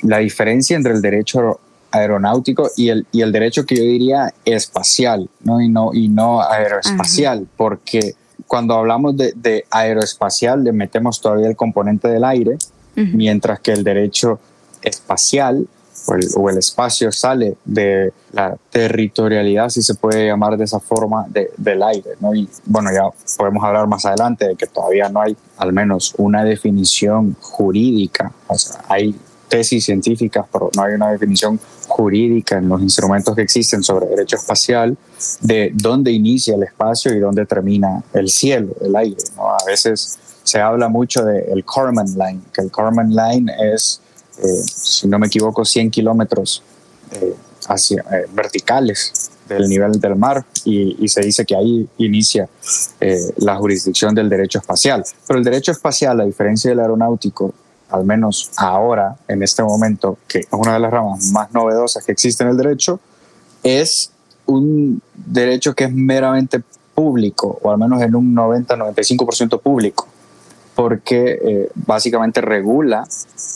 la 0.00 0.18
diferencia 0.18 0.74
entre 0.74 0.94
el 0.94 1.02
derecho 1.02 1.60
aeronáutico 1.90 2.70
y 2.74 2.88
el, 2.88 3.06
y 3.12 3.20
el 3.20 3.30
derecho 3.32 3.66
que 3.66 3.76
yo 3.76 3.82
diría 3.82 4.32
espacial, 4.46 5.28
¿no? 5.44 5.60
Y 5.60 5.68
no, 5.68 5.92
y 5.92 6.08
no 6.08 6.40
aeroespacial, 6.40 7.46
porque 7.58 8.14
cuando 8.46 8.74
hablamos 8.74 9.14
de, 9.14 9.34
de, 9.36 9.66
aeroespacial 9.70 10.64
le 10.64 10.72
metemos 10.72 11.20
todavía 11.20 11.48
el 11.48 11.56
componente 11.56 12.08
del 12.08 12.24
aire, 12.24 12.56
mientras 12.94 13.60
que 13.60 13.72
el 13.72 13.84
derecho 13.84 14.40
espacial 14.80 15.66
o 16.36 16.50
el, 16.50 16.58
espacio 16.58 17.12
sale 17.12 17.56
de 17.64 18.12
la 18.32 18.56
territorialidad, 18.70 19.68
si 19.68 19.82
se 19.82 19.94
puede 19.94 20.26
llamar 20.26 20.56
de 20.56 20.64
esa 20.64 20.80
forma, 20.80 21.26
del 21.56 21.82
aire. 21.82 22.10
¿no? 22.20 22.34
Y 22.34 22.48
bueno, 22.64 22.90
ya 22.92 23.02
podemos 23.36 23.62
hablar 23.64 23.86
más 23.86 24.04
adelante 24.04 24.48
de 24.48 24.56
que 24.56 24.66
todavía 24.66 25.08
no 25.08 25.20
hay 25.20 25.36
al 25.56 25.72
menos 25.72 26.14
una 26.18 26.44
definición 26.44 27.36
jurídica. 27.40 28.32
O 28.48 28.56
sea, 28.56 28.82
hay 28.88 29.14
tesis 29.48 29.84
científicas, 29.84 30.46
pero 30.50 30.70
no 30.74 30.82
hay 30.82 30.94
una 30.94 31.10
definición 31.10 31.60
jurídica 31.86 32.56
en 32.56 32.68
los 32.68 32.80
instrumentos 32.80 33.36
que 33.36 33.42
existen 33.42 33.82
sobre 33.82 34.06
derecho 34.06 34.36
espacial 34.36 34.96
de 35.42 35.72
dónde 35.74 36.10
inicia 36.10 36.54
el 36.54 36.62
espacio 36.62 37.14
y 37.14 37.18
dónde 37.18 37.44
termina 37.44 38.02
el 38.14 38.30
cielo, 38.30 38.74
el 38.80 38.96
aire. 38.96 39.22
¿no? 39.36 39.50
A 39.50 39.62
veces 39.66 40.18
se 40.42 40.58
habla 40.58 40.88
mucho 40.88 41.24
del 41.24 41.64
Corman 41.64 42.06
Line, 42.14 42.40
que 42.52 42.62
el 42.62 42.70
Corman 42.70 43.10
Line 43.10 43.52
es 43.74 44.00
eh, 44.38 44.62
si 44.64 45.08
no 45.08 45.18
me 45.18 45.26
equivoco, 45.26 45.64
100 45.64 45.90
kilómetros 45.90 46.62
eh, 47.12 47.34
hacia, 47.68 48.00
eh, 48.00 48.26
verticales 48.32 49.30
del 49.48 49.68
nivel 49.68 50.00
del 50.00 50.16
mar 50.16 50.44
y, 50.64 51.06
se 51.08 51.20
dice 51.20 51.44
que 51.44 51.54
ahí 51.54 51.86
inicia 51.98 52.48
la 53.36 53.56
jurisdicción 53.56 54.14
del 54.14 54.28
derecho 54.28 54.58
espacial. 54.60 55.04
Pero 55.26 55.38
el 55.38 55.44
derecho 55.44 55.72
espacial, 55.72 56.20
a 56.20 56.24
diferencia 56.24 56.70
del 56.70 56.80
aeronáutico, 56.80 57.52
al 57.90 58.04
menos 58.04 58.50
ahora, 58.56 59.16
en 59.28 59.42
este 59.42 59.62
momento, 59.62 60.16
que 60.26 60.38
es 60.38 60.48
una 60.52 60.74
de 60.74 60.80
las 60.80 60.90
ramas 60.90 61.24
más 61.32 61.52
novedosas 61.52 62.04
que 62.04 62.12
existe 62.12 62.44
en 62.44 62.50
el 62.50 62.56
derecho, 62.56 63.00
es 63.62 64.10
un 64.46 65.02
derecho 65.14 65.74
que 65.74 65.84
es 65.84 65.92
meramente 65.92 66.62
público, 66.94 67.58
o 67.62 67.70
al 67.70 67.78
menos 67.78 68.00
en 68.00 68.14
un 68.14 68.34
90-95% 68.34 69.60
público 69.60 70.08
porque 70.74 71.38
eh, 71.42 71.70
básicamente 71.74 72.40
regula 72.40 73.06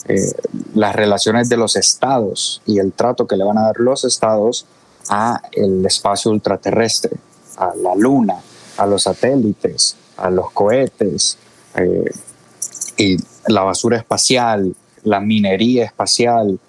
eh, 0.07 0.31
las 0.75 0.95
relaciones 0.95 1.49
de 1.49 1.57
los 1.57 1.75
estados 1.75 2.61
y 2.65 2.79
el 2.79 2.93
trato 2.93 3.27
que 3.27 3.37
le 3.37 3.43
van 3.43 3.57
a 3.57 3.63
dar 3.63 3.79
los 3.79 4.05
estados 4.05 4.65
a 5.09 5.41
el 5.51 5.85
espacio 5.85 6.31
ultraterrestre, 6.31 7.17
a 7.57 7.73
la 7.75 7.95
luna, 7.95 8.35
a 8.77 8.85
los 8.85 9.03
satélites, 9.03 9.95
a 10.17 10.29
los 10.29 10.51
cohetes 10.51 11.37
eh, 11.75 12.11
y 12.97 13.17
la 13.47 13.63
basura 13.63 13.97
espacial, 13.97 14.75
la 15.03 15.19
minería 15.19 15.85
espacial, 15.85 16.59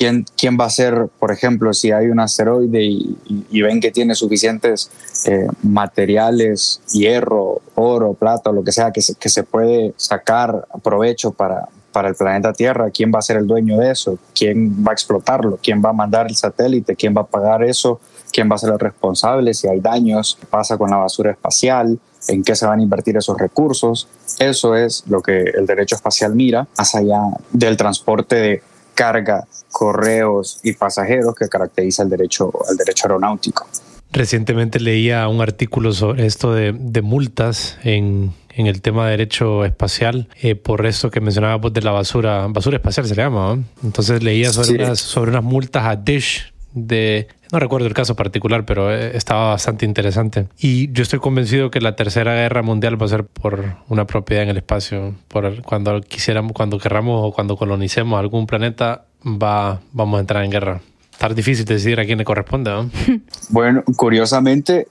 ¿quién, 0.00 0.24
quién 0.34 0.56
va 0.58 0.64
a 0.64 0.70
ser, 0.70 1.08
por 1.18 1.30
ejemplo, 1.30 1.74
si 1.74 1.92
hay 1.92 2.06
un 2.06 2.20
asteroide 2.20 2.82
y, 2.82 3.60
ven 3.60 3.80
que 3.80 3.90
tiene 3.90 4.14
suficientes 4.14 4.90
eh, 5.26 5.46
materiales, 5.62 6.80
hierro, 6.90 7.60
oro, 7.74 8.14
plata, 8.14 8.50
lo 8.50 8.64
que 8.64 8.72
sea, 8.72 8.92
que 8.92 9.02
se, 9.02 9.14
que 9.16 9.28
se 9.28 9.42
puede 9.42 9.92
sacar 9.98 10.66
provecho 10.82 11.32
para, 11.32 11.68
para 11.92 12.08
el 12.08 12.14
planeta 12.14 12.54
Tierra, 12.54 12.90
quién 12.90 13.12
va 13.14 13.18
a 13.18 13.22
ser 13.22 13.36
el 13.36 13.46
dueño 13.46 13.76
de 13.76 13.90
eso, 13.90 14.18
quién 14.34 14.82
va 14.82 14.92
a 14.92 14.94
explotarlo, 14.94 15.58
quién 15.62 15.82
va 15.84 15.90
a 15.90 15.92
mandar 15.92 16.28
el 16.28 16.34
satélite, 16.34 16.96
quién 16.96 17.14
va 17.14 17.20
a 17.20 17.26
pagar 17.26 17.62
eso, 17.62 18.00
quién 18.32 18.50
va 18.50 18.54
a 18.54 18.58
ser 18.58 18.70
el 18.70 18.78
responsable, 18.78 19.52
si 19.52 19.68
hay 19.68 19.80
daños, 19.80 20.38
qué 20.40 20.46
pasa 20.46 20.78
con 20.78 20.88
la 20.88 20.96
basura 20.96 21.32
espacial, 21.32 21.98
en 22.28 22.42
qué 22.42 22.56
se 22.56 22.64
van 22.64 22.80
a 22.80 22.82
invertir 22.82 23.18
esos 23.18 23.36
recursos. 23.38 24.08
Eso 24.38 24.74
es 24.76 25.04
lo 25.08 25.20
que 25.20 25.42
el 25.42 25.66
derecho 25.66 25.96
espacial 25.96 26.34
mira, 26.34 26.66
más 26.78 26.94
allá 26.94 27.20
del 27.52 27.76
transporte 27.76 28.36
de 28.36 28.62
carga, 28.94 29.46
correos 29.70 30.60
y 30.62 30.72
pasajeros 30.72 31.34
que 31.34 31.48
caracteriza 31.48 32.02
el 32.02 32.10
derecho, 32.10 32.52
el 32.70 32.76
derecho 32.76 33.06
aeronáutico. 33.06 33.66
Recientemente 34.12 34.80
leía 34.80 35.28
un 35.28 35.40
artículo 35.40 35.92
sobre 35.92 36.26
esto 36.26 36.52
de, 36.52 36.72
multas 37.02 37.78
en, 37.84 38.32
el 38.56 38.82
tema 38.82 39.04
de 39.04 39.12
derecho 39.12 39.64
espacial 39.64 40.28
eh, 40.42 40.54
por 40.56 40.84
eso 40.84 41.10
que 41.10 41.20
mencionaba 41.20 41.70
de 41.70 41.80
la 41.80 41.92
basura, 41.92 42.46
basura 42.48 42.76
espacial 42.76 43.06
se 43.06 43.14
le 43.14 43.22
llama. 43.22 43.58
Entonces 43.84 44.22
leía 44.22 44.52
sobre, 44.52 44.84
unas, 44.84 44.98
sobre 44.98 45.30
unas 45.30 45.44
multas 45.44 45.86
a 45.86 45.96
Dish 45.96 46.52
de 46.74 47.28
no 47.52 47.58
recuerdo 47.58 47.86
el 47.86 47.94
caso 47.94 48.14
particular, 48.14 48.64
pero 48.64 48.94
eh, 48.94 49.16
estaba 49.16 49.50
bastante 49.50 49.84
interesante. 49.84 50.46
Y 50.58 50.92
yo 50.92 51.02
estoy 51.02 51.18
convencido 51.18 51.70
que 51.70 51.80
la 51.80 51.96
tercera 51.96 52.34
guerra 52.34 52.62
mundial 52.62 53.00
va 53.00 53.06
a 53.06 53.08
ser 53.08 53.24
por 53.24 53.76
una 53.88 54.06
propiedad 54.06 54.44
en 54.44 54.50
el 54.50 54.56
espacio. 54.58 55.14
Por 55.28 55.62
cuando 55.62 56.00
quisiéramos, 56.00 56.52
cuando 56.52 56.78
querramos 56.78 57.20
o 57.24 57.32
cuando 57.32 57.56
colonicemos 57.56 58.18
algún 58.18 58.46
planeta, 58.46 59.04
va, 59.24 59.80
vamos 59.92 60.18
a 60.18 60.20
entrar 60.20 60.44
en 60.44 60.50
guerra. 60.50 60.80
Estar 61.12 61.34
difícil 61.34 61.64
decidir 61.64 62.00
a 62.00 62.06
quién 62.06 62.18
le 62.18 62.24
corresponde, 62.24 62.70
¿no? 62.70 62.90
Bueno, 63.50 63.82
curiosamente, 63.96 64.86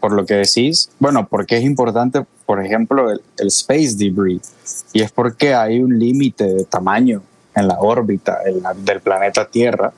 por 0.00 0.12
lo 0.12 0.26
que 0.26 0.34
decís, 0.34 0.90
bueno, 0.98 1.28
porque 1.28 1.56
es 1.56 1.64
importante, 1.64 2.24
por 2.44 2.64
ejemplo, 2.64 3.10
el, 3.10 3.20
space 3.46 3.94
debris, 3.96 4.52
y 4.92 5.02
es 5.02 5.12
porque 5.12 5.54
hay 5.54 5.80
un 5.80 5.98
límite 5.98 6.44
de 6.44 6.64
tamaño 6.64 7.22
en 7.54 7.68
la 7.68 7.78
órbita 7.78 8.38
del 8.84 9.00
planeta 9.00 9.46
Tierra 9.46 9.92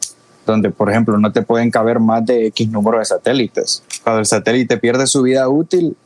donde, 0.46 0.70
por 0.70 0.90
ejemplo, 0.90 1.18
no 1.18 1.32
te 1.32 1.42
pueden 1.42 1.70
caber 1.70 2.00
más 2.00 2.24
de 2.24 2.46
X 2.48 2.68
número 2.70 2.98
de 2.98 3.04
satélites. 3.04 3.82
Cuando 4.02 4.20
el 4.20 4.26
satélite 4.26 4.76
pierde 4.78 5.06
su 5.06 5.22
vida 5.22 5.48
útil, 5.48 5.96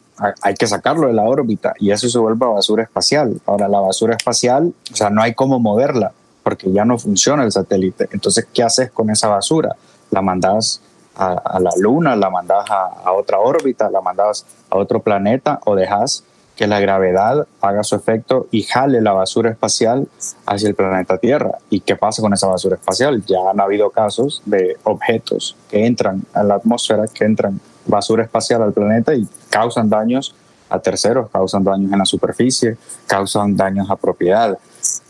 hay 0.42 0.54
que 0.54 0.66
sacarlo 0.66 1.06
de 1.06 1.12
la 1.12 1.22
órbita 1.22 1.74
y 1.78 1.90
eso 1.90 2.08
se 2.08 2.18
vuelve 2.18 2.46
basura 2.46 2.82
espacial. 2.82 3.40
Ahora, 3.46 3.68
la 3.68 3.80
basura 3.80 4.16
espacial, 4.16 4.72
o 4.92 4.96
sea, 4.96 5.10
no 5.10 5.22
hay 5.22 5.34
cómo 5.34 5.60
moverla 5.60 6.12
porque 6.42 6.72
ya 6.72 6.84
no 6.84 6.98
funciona 6.98 7.44
el 7.44 7.52
satélite. 7.52 8.08
Entonces, 8.10 8.46
¿qué 8.52 8.62
haces 8.62 8.90
con 8.90 9.10
esa 9.10 9.28
basura? 9.28 9.76
La 10.10 10.22
mandas 10.22 10.80
a, 11.14 11.58
la 11.60 11.70
Luna, 11.78 12.16
la 12.16 12.30
mandas 12.30 12.64
a, 12.70 13.12
otra 13.12 13.38
órbita, 13.38 13.90
la 13.90 14.00
mandas 14.00 14.46
a 14.70 14.76
otro 14.76 15.00
planeta 15.00 15.60
o 15.66 15.74
dejas 15.74 16.24
que 16.58 16.66
la 16.66 16.80
gravedad 16.80 17.46
haga 17.60 17.84
su 17.84 17.94
efecto 17.94 18.48
y 18.50 18.64
jale 18.64 19.00
la 19.00 19.12
basura 19.12 19.48
espacial 19.48 20.08
hacia 20.44 20.68
el 20.68 20.74
planeta 20.74 21.16
Tierra. 21.16 21.52
¿Y 21.70 21.78
qué 21.82 21.94
pasa 21.94 22.20
con 22.20 22.34
esa 22.34 22.48
basura 22.48 22.74
espacial? 22.74 23.24
Ya 23.26 23.38
han 23.48 23.60
habido 23.60 23.90
casos 23.90 24.42
de 24.44 24.76
objetos 24.82 25.54
que 25.70 25.86
entran 25.86 26.24
a 26.34 26.42
la 26.42 26.56
atmósfera, 26.56 27.04
que 27.06 27.24
entran 27.24 27.60
basura 27.86 28.24
espacial 28.24 28.60
al 28.64 28.72
planeta 28.72 29.14
y 29.14 29.28
causan 29.50 29.88
daños 29.88 30.34
a 30.68 30.80
terceros, 30.80 31.30
causan 31.30 31.62
daños 31.62 31.92
en 31.92 31.98
la 32.00 32.04
superficie, 32.04 32.76
causan 33.06 33.56
daños 33.56 33.88
a 33.88 33.94
propiedad. 33.94 34.58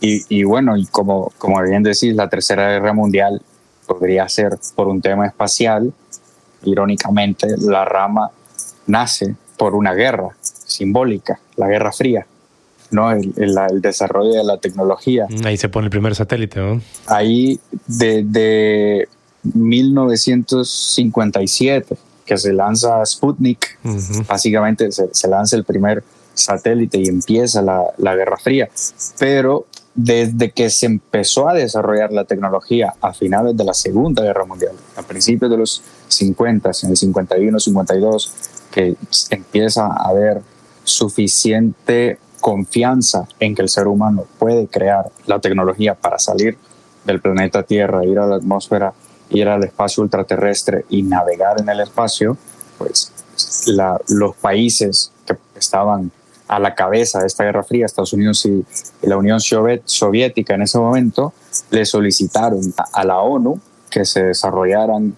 Y, 0.02 0.24
y, 0.28 0.44
bueno, 0.44 0.76
y 0.76 0.84
como, 0.84 1.32
como 1.38 1.62
bien 1.62 1.82
decís, 1.82 2.14
la 2.14 2.28
Tercera 2.28 2.68
Guerra 2.72 2.92
Mundial 2.92 3.40
podría 3.86 4.28
ser 4.28 4.58
por 4.76 4.86
un 4.86 5.00
tema 5.00 5.26
espacial. 5.26 5.94
Irónicamente, 6.64 7.46
la 7.56 7.86
rama 7.86 8.30
nace 8.86 9.34
por 9.56 9.74
una 9.74 9.94
guerra 9.94 10.36
simbólica, 10.78 11.38
la 11.56 11.68
Guerra 11.68 11.92
Fría. 11.92 12.26
¿no? 12.90 13.12
El, 13.12 13.34
el, 13.36 13.82
desarrollo 13.82 14.32
de 14.32 14.44
la 14.44 14.56
tecnología. 14.56 15.26
Ahí 15.44 15.58
se 15.58 15.68
pone 15.68 15.84
el 15.86 15.90
primer 15.90 16.14
satélite, 16.14 16.58
¿no? 16.58 16.80
Ahí 17.06 17.60
desde 17.86 18.24
de 18.24 19.06
1957 19.42 21.98
que 22.24 22.38
se 22.38 22.52
lanza 22.52 23.04
Sputnik, 23.04 23.78
básicamente 24.26 24.90
se, 24.92 25.28
lanza 25.28 25.56
el 25.56 25.64
primer 25.64 26.04
satélite 26.34 26.98
y 26.98 27.08
empieza 27.08 27.62
la, 27.62 27.82
la, 27.96 28.14
Guerra 28.14 28.36
Fría. 28.36 28.68
Pero 29.18 29.66
desde 29.94 30.50
que 30.50 30.68
se 30.70 30.86
empezó 30.86 31.48
a 31.48 31.54
desarrollar 31.54 32.12
la 32.12 32.24
tecnología 32.24 32.94
a 33.00 33.14
finales 33.14 33.56
de 33.56 33.64
la 33.64 33.74
Segunda 33.74 34.22
Guerra 34.22 34.44
Mundial, 34.44 34.72
a 34.96 35.02
principios 35.02 35.50
de 35.50 35.56
los 35.56 35.82
50, 36.08 36.70
en 36.82 36.90
el 36.90 36.96
51, 36.96 37.58
52, 37.58 38.32
que 38.70 38.94
empieza 39.30 39.86
a 39.86 40.08
haber 40.08 40.42
suficiente 40.88 42.18
confianza 42.40 43.26
en 43.40 43.54
que 43.54 43.62
el 43.62 43.68
ser 43.68 43.86
humano 43.88 44.24
puede 44.38 44.66
crear 44.68 45.10
la 45.26 45.38
tecnología 45.40 45.94
para 45.94 46.18
salir 46.18 46.56
del 47.04 47.20
planeta 47.20 47.62
Tierra, 47.62 48.04
ir 48.04 48.18
a 48.18 48.26
la 48.26 48.36
atmósfera 48.36 48.92
ir 49.30 49.48
al 49.48 49.64
espacio 49.64 50.02
ultraterrestre 50.02 50.84
y 50.88 51.02
navegar 51.02 51.60
en 51.60 51.68
el 51.68 51.80
espacio, 51.80 52.36
pues 52.78 53.12
los 54.08 54.36
países 54.36 55.12
que 55.26 55.36
estaban 55.56 56.10
a 56.48 56.58
la 56.58 56.74
cabeza 56.74 57.20
de 57.20 57.26
esta 57.26 57.44
Guerra 57.44 57.62
Fría, 57.62 57.84
Estados 57.84 58.14
Unidos 58.14 58.44
y, 58.46 58.64
la 59.02 59.16
Unión 59.16 59.38
Soviética 59.40 60.54
en 60.54 60.62
ese 60.62 60.78
momento, 60.78 61.34
le 61.70 61.84
solicitaron 61.84 62.60
a 62.92 63.04
la 63.04 63.18
ONU 63.18 63.60
que 63.90 64.04
se 64.04 64.22
desarrollaran 64.22 65.14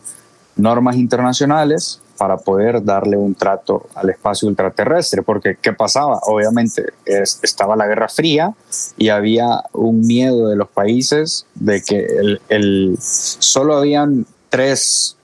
normas 0.56 0.96
internacionales 0.96 2.00
para 2.20 2.36
poder 2.36 2.84
darle 2.84 3.16
un 3.16 3.34
trato 3.34 3.88
al 3.94 4.10
espacio 4.10 4.46
ultraterrestre, 4.46 5.22
porque 5.22 5.56
¿qué 5.58 5.72
pasaba? 5.72 6.20
Obviamente 6.24 6.92
estaba 7.06 7.76
la 7.76 7.86
Guerra 7.86 8.10
Fría 8.10 8.52
y 8.98 9.08
había 9.08 9.62
un 9.72 10.02
miedo 10.02 10.50
de 10.50 10.56
los 10.56 10.68
países 10.68 11.46
de 11.54 11.80
que 11.80 12.38
el, 12.50 12.98
solo 13.00 13.78
habían 13.78 14.26
tres 14.50 15.16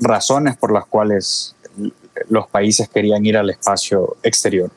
razones 0.00 0.56
por 0.56 0.72
las 0.72 0.84
cuales 0.86 1.54
los 2.28 2.48
países 2.48 2.88
querían 2.88 3.24
ir 3.24 3.36
al 3.36 3.48
espacio 3.48 4.16
exterior. 4.24 4.72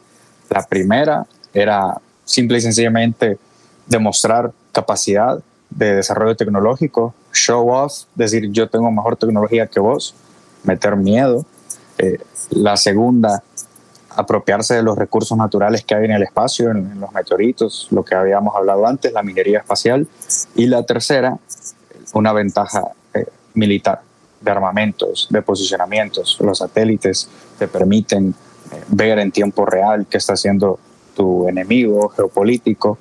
La 0.51 0.67
primera 0.67 1.25
era 1.51 1.99
simple 2.25 2.59
y 2.59 2.61
sencillamente 2.61 3.39
demostrar 3.87 4.51
capacidad 4.71 5.39
de 5.71 5.95
desarrollo 5.95 6.35
tecnológico, 6.35 7.15
show 7.33 7.71
off, 7.71 8.03
decir 8.13 8.51
yo 8.51 8.69
tengo 8.69 8.91
mejor 8.91 9.17
tecnología 9.17 9.65
que 9.65 9.79
vos 9.79 10.13
meter 10.63 10.95
miedo. 10.95 11.45
Eh, 11.97 12.19
la 12.51 12.77
segunda, 12.77 13.43
apropiarse 14.09 14.75
de 14.75 14.83
los 14.83 14.97
recursos 14.97 15.37
naturales 15.37 15.83
que 15.83 15.95
hay 15.95 16.05
en 16.05 16.11
el 16.11 16.23
espacio, 16.23 16.71
en, 16.71 16.99
los 16.99 17.11
meteoritos, 17.11 17.87
lo 17.91 18.03
que 18.03 18.15
habíamos 18.15 18.55
hablado 18.55 18.87
antes, 18.87 19.11
la 19.13 19.23
minería 19.23 19.59
espacial. 19.59 20.07
Y 20.55 20.67
la 20.67 20.83
tercera, 20.83 21.37
una 22.13 22.33
ventaja 22.33 22.91
eh, 23.13 23.25
militar 23.53 24.01
de 24.41 24.51
armamentos, 24.51 25.27
de 25.29 25.41
posicionamientos. 25.41 26.37
Los 26.39 26.59
satélites 26.59 27.29
te 27.57 27.67
permiten 27.67 28.29
eh, 28.71 28.83
ver 28.87 29.19
en 29.19 29.31
tiempo 29.31 29.65
real 29.65 30.07
qué 30.09 30.17
está 30.17 30.33
haciendo 30.33 30.79
tu 31.15 31.47
enemigo 31.49 32.09
geopolítico, 32.09 32.97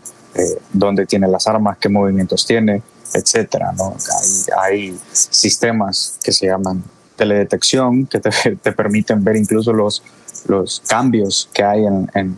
dónde 0.72 1.04
tiene 1.06 1.26
las 1.26 1.48
armas, 1.48 1.78
qué 1.78 1.88
movimientos 1.88 2.46
tiene, 2.46 2.82
etcétera. 3.12 3.72
Hay, 3.76 4.44
hay 4.56 4.98
sistemas 5.12 6.18
que 6.22 6.32
se 6.32 6.46
llaman 6.46 6.82
teledetección 7.18 8.06
que 8.06 8.20
te, 8.20 8.30
te 8.62 8.72
permiten 8.72 9.22
ver 9.22 9.36
incluso 9.36 9.74
los, 9.74 10.02
los 10.46 10.80
cambios 10.88 11.50
que 11.52 11.62
hay 11.62 11.84
en, 11.84 12.10
en, 12.14 12.36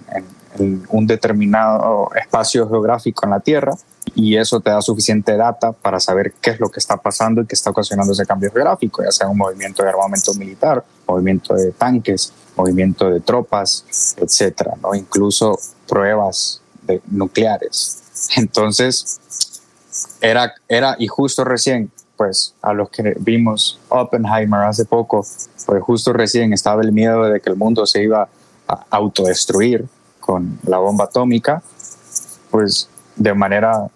en, 0.57 0.83
un 0.89 1.07
determinado 1.07 2.11
espacio 2.21 2.69
geográfico 2.69 3.25
en 3.25 3.31
la 3.31 3.41
Tierra 3.41 3.73
y 4.17 4.37
eso 4.37 4.59
te 4.61 4.71
da 4.71 4.83
suficiente 4.83 5.37
data 5.37 5.71
para 5.71 6.01
saber 6.01 6.33
qué 6.41 6.51
es 6.51 6.61
lo 6.61 6.69
que 6.69 6.81
está 6.81 6.97
pasando 6.97 7.41
y 7.41 7.47
qué 7.47 7.55
está 7.55 7.71
ocasionando 7.71 8.13
ese 8.13 8.27
cambio 8.27 8.51
geográfico, 8.51 9.05
ya 9.05 9.13
sea 9.13 9.29
un 9.29 9.39
movimiento 9.39 9.85
de 9.85 9.91
armamento 9.91 10.35
militar, 10.35 10.85
movimiento 11.07 11.55
de 11.55 11.71
tanques, 11.71 12.33
movimiento 12.57 13.09
de 13.09 13.21
tropas, 13.21 14.17
etcétera, 14.17 14.75
¿no? 14.83 14.95
incluso 14.95 15.59
pruebas 15.87 16.61
de 16.83 17.01
nucleares. 17.07 18.03
Entonces, 18.37 19.21
era, 20.21 20.53
era, 20.69 20.97
y 20.99 21.07
justo 21.07 21.45
recién 21.45 21.91
pues 22.21 22.53
a 22.61 22.75
los 22.75 22.91
que 22.91 23.15
vimos 23.19 23.81
Oppenheimer 23.89 24.61
hace 24.61 24.85
poco, 24.85 25.25
pues 25.65 25.83
justo 25.83 26.13
recién 26.13 26.53
estaba 26.53 26.83
el 26.83 26.93
miedo 26.93 27.23
de 27.23 27.41
que 27.41 27.49
el 27.49 27.57
mundo 27.57 27.87
se 27.87 28.03
iba 28.03 28.29
a 28.69 28.85
autodestruir 28.91 29.87
con 30.21 30.59
la 30.67 30.77
bomba 30.77 31.05
atómica, 31.05 31.63
pues 32.51 32.91
de 33.17 33.33
manera 33.33 33.87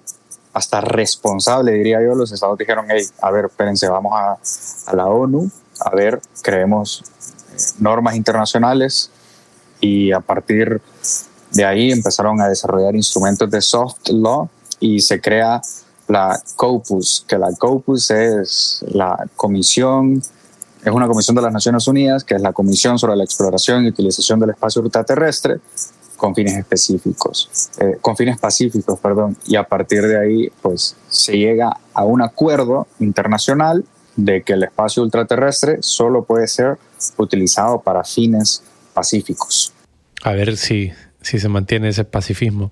hasta 0.54 0.80
responsable, 0.80 1.72
diría 1.72 2.02
yo, 2.02 2.14
los 2.14 2.32
estados 2.32 2.56
dijeron, 2.56 2.87
hey, 2.88 3.04
a 3.20 3.30
ver, 3.30 3.44
espérense, 3.44 3.90
vamos 3.90 4.14
a, 4.16 4.38
a 4.90 4.96
la 4.96 5.04
ONU, 5.04 5.50
a 5.80 5.94
ver, 5.94 6.22
creemos 6.40 7.02
eh, 7.02 7.56
normas 7.78 8.16
internacionales 8.16 9.10
y 9.80 10.12
a 10.12 10.20
partir 10.20 10.80
de 11.50 11.64
ahí 11.66 11.92
empezaron 11.92 12.40
a 12.40 12.48
desarrollar 12.48 12.96
instrumentos 12.96 13.50
de 13.50 13.60
soft 13.60 14.08
law 14.08 14.48
y 14.80 15.00
se 15.00 15.20
crea 15.20 15.60
la 16.09 16.40
COPUS, 16.57 17.25
que 17.29 17.38
la 17.38 17.53
COPUS 17.53 18.11
es 18.11 18.85
la 18.88 19.27
comisión, 19.37 20.23
es 20.85 20.93
una 20.93 21.07
comisión 21.07 21.35
de 21.35 21.43
las 21.43 21.53
Naciones 21.53 21.87
Unidas, 21.88 22.25
que 22.25 22.35
es 22.35 22.43
la 22.43 22.53
Comisión 22.53 22.99
sobre 22.99 23.17
la 23.17 23.25
Exploración 23.25 23.85
y 23.85 23.88
Utilización 23.88 24.38
del 24.38 24.51
Espacio 24.51 24.83
Ultraterrestre 24.83 25.61
con 26.17 26.35
fines 26.35 26.57
específicos, 26.57 27.71
eh, 27.81 27.97
con 28.01 28.17
fines 28.17 28.38
pacíficos, 28.38 28.99
perdón, 29.01 29.37
y 29.47 29.57
a 29.57 29.64
partir 29.64 30.03
de 30.03 30.19
ahí, 30.19 30.53
pues 30.62 30.97
se 31.09 31.37
llega 31.37 31.77
a 31.93 32.05
un 32.05 32.23
acuerdo 32.23 32.87
internacional 33.01 33.85
de 34.17 34.43
que 34.43 34.53
el 34.53 34.62
espacio 34.62 35.03
ultraterrestre 35.03 35.79
solo 35.81 36.25
puede 36.25 36.47
ser 36.47 36.79
utilizado 37.17 37.81
para 37.81 38.05
fines 38.05 38.62
pacíficos. 38.93 39.73
A 40.23 40.33
ver 40.33 40.57
si, 40.57 40.93
si 41.21 41.38
se 41.38 41.49
mantiene 41.49 41.88
ese 41.88 42.05
pacifismo. 42.05 42.71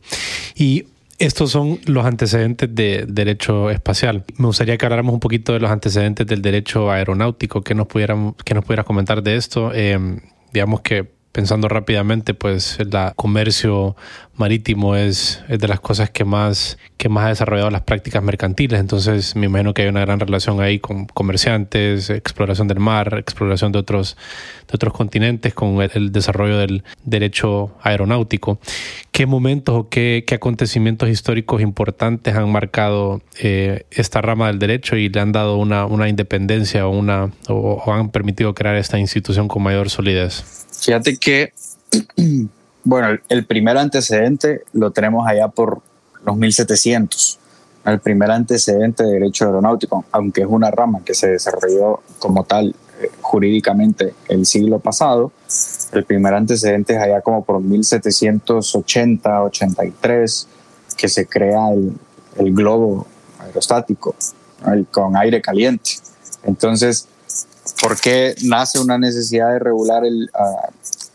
Y 0.55 0.87
estos 1.23 1.53
son 1.53 1.79
los 1.87 2.05
antecedentes 2.05 2.75
de 2.75 3.05
derecho 3.09 3.71
espacial. 3.71 4.25
Me 4.39 4.47
gustaría 4.47 4.77
que 4.77 4.85
habláramos 4.85 5.15
un 5.15 5.21
poquito 5.21 5.53
de 5.53 5.61
los 5.61 5.71
antecedentes 5.71 6.27
del 6.27 6.43
derecho 6.43 6.91
aeronáutico. 6.91 7.63
¿Qué 7.63 7.77
nos, 7.77 7.87
pudieran, 7.87 8.35
que 8.45 8.55
nos 8.55 8.65
pudieras 8.65 8.85
comentar 8.85 9.23
de 9.23 9.37
esto? 9.37 9.71
Eh, 9.73 10.19
digamos 10.53 10.81
que 10.81 11.13
pensando 11.33 11.69
rápidamente, 11.69 12.35
pues 12.35 12.79
el 12.79 12.91
comercio 13.17 13.97
marítimo 14.37 14.97
es, 14.97 15.43
de 15.49 15.69
las 15.69 15.81
cosas 15.81 16.11
que 16.11 16.25
más, 16.25 16.79
que 16.97 17.09
más 17.09 17.25
ha 17.25 17.29
desarrollado 17.29 17.71
las 17.71 17.83
prácticas 17.83 18.23
mercantiles. 18.23 18.81
Entonces 18.81 19.35
me 19.35 19.47
imagino 19.47 19.73
que 19.73 19.83
hay 19.83 19.89
una 19.89 20.01
gran 20.01 20.21
relación 20.21 20.61
ahí 20.61 20.79
con 20.79 21.07
comerciantes, 21.07 22.11
exploración 22.11 22.69
del 22.69 22.81
mar, 22.81 23.15
exploración 23.19 23.73
de 23.73 23.79
otros, 23.79 24.17
de 24.69 24.75
otros 24.75 24.93
continentes, 24.93 25.55
con 25.55 25.81
el, 25.81 26.13
desarrollo 26.13 26.59
del 26.59 26.85
derecho 27.05 27.75
aeronáutico. 27.83 28.59
¿Qué 29.11 29.27
momentos 29.27 29.75
o 29.75 29.89
qué, 29.89 30.25
qué 30.27 30.35
acontecimientos 30.35 31.09
históricos 31.09 31.63
importantes 31.63 32.35
han 32.35 32.51
marcado 32.51 33.23
eh, 33.41 33.87
esta 33.91 34.21
rama 34.21 34.49
del 34.49 34.59
derecho 34.59 34.97
y 34.97 35.09
le 35.09 35.21
han 35.21 35.33
dado 35.33 35.57
una, 35.57 35.87
una 35.87 36.09
independencia 36.09 36.87
o, 36.87 36.91
una, 36.91 37.31
o 37.49 37.93
han 37.93 38.11
permitido 38.11 38.55
crear 38.55 38.77
esta 38.77 38.99
institución 38.99 39.49
con 39.49 39.63
mayor 39.63 39.91
solidez? 39.91 40.63
Fíjate 40.83 41.17
que, 41.17 41.53
bueno, 42.85 43.17
el 43.29 43.47
primer 43.47 43.79
antecedente 43.79 44.63
lo 44.73 44.91
tenemos 44.91 45.27
allá 45.29 45.47
por 45.47 45.81
los 46.25 46.37
1700, 46.37 47.39
el 47.85 48.01
primer 48.01 48.33
antecedente 48.33 49.05
de 49.05 49.13
derecho 49.13 49.47
aeronáutico, 49.47 50.05
aunque 50.11 50.41
es 50.41 50.49
una 50.49 50.73
rama 50.73 51.01
que 51.05 51.15
se 51.15 51.29
desarrolló 51.29 52.03
como 52.19 52.43
tal 52.43 52.75
eh, 53.01 53.11
jurídicamente 53.21 54.13
el 54.29 54.45
siglo 54.45 54.81
pasado, 54.81 55.31
el 55.93 56.05
primer 56.05 56.35
antecedente 56.35 56.95
es 56.95 57.01
allá 57.01 57.21
como 57.21 57.45
por 57.45 57.61
1780, 57.61 59.43
83, 59.45 60.49
que 60.97 61.09
se 61.09 61.27
crea 61.27 61.71
el, 61.73 61.93
el 62.39 62.53
globo 62.53 63.07
aerostático 63.39 64.17
con 64.91 65.17
aire 65.17 65.41
caliente. 65.41 65.93
Entonces, 66.45 67.09
¿por 67.81 67.99
qué 67.99 68.35
nace 68.43 68.79
una 68.79 68.99
necesidad 68.99 69.53
de 69.53 69.59
regular 69.59 70.05
el, 70.05 70.31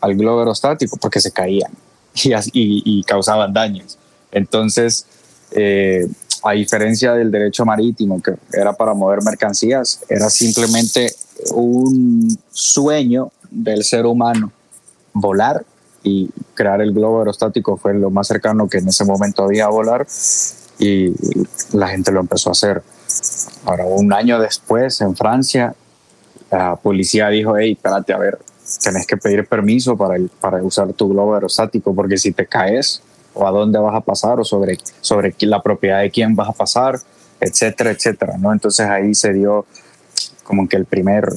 al 0.00 0.14
globo 0.16 0.40
aerostático? 0.40 0.96
Porque 0.96 1.20
se 1.20 1.30
caían 1.30 1.72
y, 2.14 2.32
y, 2.52 3.02
causaban 3.04 3.52
daños. 3.52 3.98
Entonces, 4.32 5.06
eh, 5.52 6.06
a 6.42 6.52
diferencia 6.52 7.14
del 7.14 7.30
derecho 7.30 7.64
marítimo, 7.64 8.22
que 8.22 8.34
era 8.52 8.72
para 8.72 8.94
mover 8.94 9.22
mercancías, 9.22 10.00
era 10.08 10.30
simplemente 10.30 11.14
un 11.52 12.38
sueño 12.50 13.30
del 13.50 13.84
ser 13.84 14.06
humano 14.06 14.52
volar 15.12 15.64
y 16.02 16.30
crear 16.54 16.80
el 16.80 16.92
globo 16.92 17.18
aerostático 17.18 17.76
fue 17.76 17.94
lo 17.94 18.10
más 18.10 18.28
cercano 18.28 18.68
que 18.68 18.78
en 18.78 18.88
ese 18.88 19.04
momento 19.04 19.42
había 19.42 19.66
a 19.66 19.68
volar 19.68 20.06
y 20.78 21.12
la 21.72 21.88
gente 21.88 22.12
lo 22.12 22.20
empezó 22.20 22.50
a 22.50 22.52
hacer. 22.52 22.82
Ahora, 23.64 23.84
un 23.84 24.12
año 24.12 24.38
después, 24.38 25.00
en 25.00 25.16
Francia, 25.16 25.74
la 26.50 26.76
policía 26.76 27.28
dijo, 27.28 27.56
hey, 27.56 27.72
espérate, 27.72 28.12
a 28.12 28.18
ver, 28.18 28.38
tenés 28.82 29.06
que 29.06 29.16
pedir 29.16 29.46
permiso 29.46 29.96
para, 29.96 30.16
para 30.40 30.62
usar 30.62 30.92
tu 30.92 31.08
globo 31.08 31.34
aerostático, 31.34 31.94
porque 31.94 32.18
si 32.18 32.32
te 32.32 32.46
caes, 32.46 33.02
o 33.34 33.46
a 33.46 33.50
dónde 33.50 33.78
vas 33.78 33.94
a 33.94 34.00
pasar, 34.00 34.40
o 34.40 34.44
sobre, 34.44 34.78
sobre 35.00 35.34
la 35.40 35.62
propiedad 35.62 36.00
de 36.00 36.10
quién 36.10 36.34
vas 36.34 36.48
a 36.48 36.52
pasar, 36.52 36.98
etcétera, 37.40 37.90
etcétera, 37.90 38.36
¿no? 38.38 38.52
Entonces 38.52 38.86
ahí 38.86 39.14
se 39.14 39.32
dio 39.32 39.66
como 40.42 40.68
que 40.68 40.76
el 40.76 40.86
primer 40.86 41.28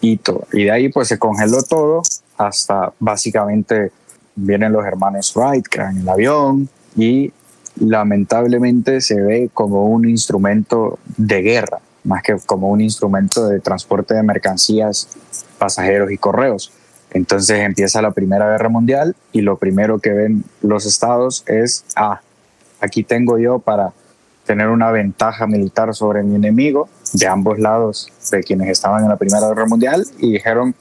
hito. 0.00 0.46
Y 0.52 0.64
de 0.64 0.70
ahí 0.70 0.88
pues 0.90 1.08
se 1.08 1.18
congeló 1.18 1.62
todo 1.62 2.02
hasta 2.36 2.92
básicamente 2.98 3.90
vienen 4.36 4.72
los 4.72 4.84
hermanos 4.84 5.32
Wright, 5.34 5.66
crean 5.68 5.98
el 5.98 6.08
avión 6.08 6.68
y 6.96 7.32
lamentablemente 7.80 9.00
se 9.00 9.20
ve 9.20 9.50
como 9.52 9.86
un 9.86 10.08
instrumento 10.08 10.98
de 11.16 11.42
guerra, 11.42 11.80
más 12.04 12.22
que 12.22 12.36
como 12.46 12.68
un 12.68 12.80
instrumento 12.80 13.46
de 13.46 13.60
transporte 13.60 14.14
de 14.14 14.22
mercancías, 14.22 15.08
pasajeros 15.58 16.12
y 16.12 16.18
correos. 16.18 16.72
Entonces 17.10 17.60
empieza 17.60 18.02
la 18.02 18.10
Primera 18.10 18.48
Guerra 18.50 18.68
Mundial 18.68 19.16
y 19.32 19.40
lo 19.40 19.56
primero 19.56 19.98
que 19.98 20.10
ven 20.10 20.44
los 20.62 20.84
estados 20.84 21.44
es, 21.46 21.84
ah, 21.96 22.20
aquí 22.80 23.04
tengo 23.04 23.38
yo 23.38 23.58
para 23.58 23.92
tener 24.44 24.68
una 24.68 24.90
ventaja 24.90 25.46
militar 25.46 25.94
sobre 25.94 26.22
mi 26.22 26.34
enemigo 26.34 26.88
de 27.12 27.26
ambos 27.26 27.58
lados 27.58 28.12
de 28.30 28.42
quienes 28.42 28.68
estaban 28.68 29.02
en 29.02 29.08
la 29.08 29.16
Primera 29.16 29.48
Guerra 29.48 29.66
Mundial 29.66 30.04
y 30.18 30.32
dijeron, 30.32 30.74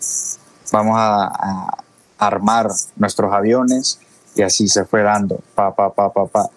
vamos 0.71 0.95
a, 0.97 1.25
a 1.25 1.77
armar 2.17 2.67
nuestros 2.97 3.31
aviones 3.31 3.99
y 4.35 4.41
así 4.41 4.67
se 4.67 4.85
fue 4.85 5.03
dando, 5.03 5.39
pa, 5.55 5.73
pa, 5.75 5.93
pa, 5.93 6.11
pa, 6.11 6.25
pa. 6.25 6.49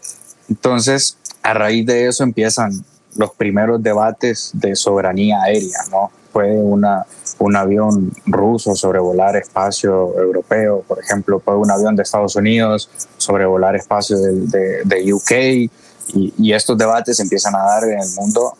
Entonces, 0.48 1.16
a 1.42 1.54
raíz 1.54 1.86
de 1.86 2.06
eso 2.06 2.24
empiezan 2.24 2.84
los 3.18 3.32
primeros 3.32 3.82
debates 3.82 4.50
de 4.54 4.76
soberanía 4.76 5.42
aérea, 5.42 5.78
¿no? 5.90 6.10
Puede 6.32 6.56
una, 6.58 7.06
un 7.38 7.56
avión 7.56 8.12
ruso 8.26 8.74
sobrevolar 8.74 9.36
espacio 9.36 10.18
europeo, 10.18 10.84
por 10.86 10.98
ejemplo, 10.98 11.38
puede 11.38 11.58
un 11.58 11.70
avión 11.70 11.96
de 11.96 12.02
Estados 12.02 12.36
Unidos 12.36 12.90
sobrevolar 13.16 13.74
espacio 13.76 14.18
de, 14.18 14.82
de, 14.84 15.12
UK, 15.12 15.70
y, 16.14 16.52
estos 16.52 16.78
debates 16.78 17.18
empiezan 17.18 17.54
a 17.56 17.64
dar 17.64 17.84
en 17.84 17.98
el 17.98 18.08
mundo, 18.16 18.56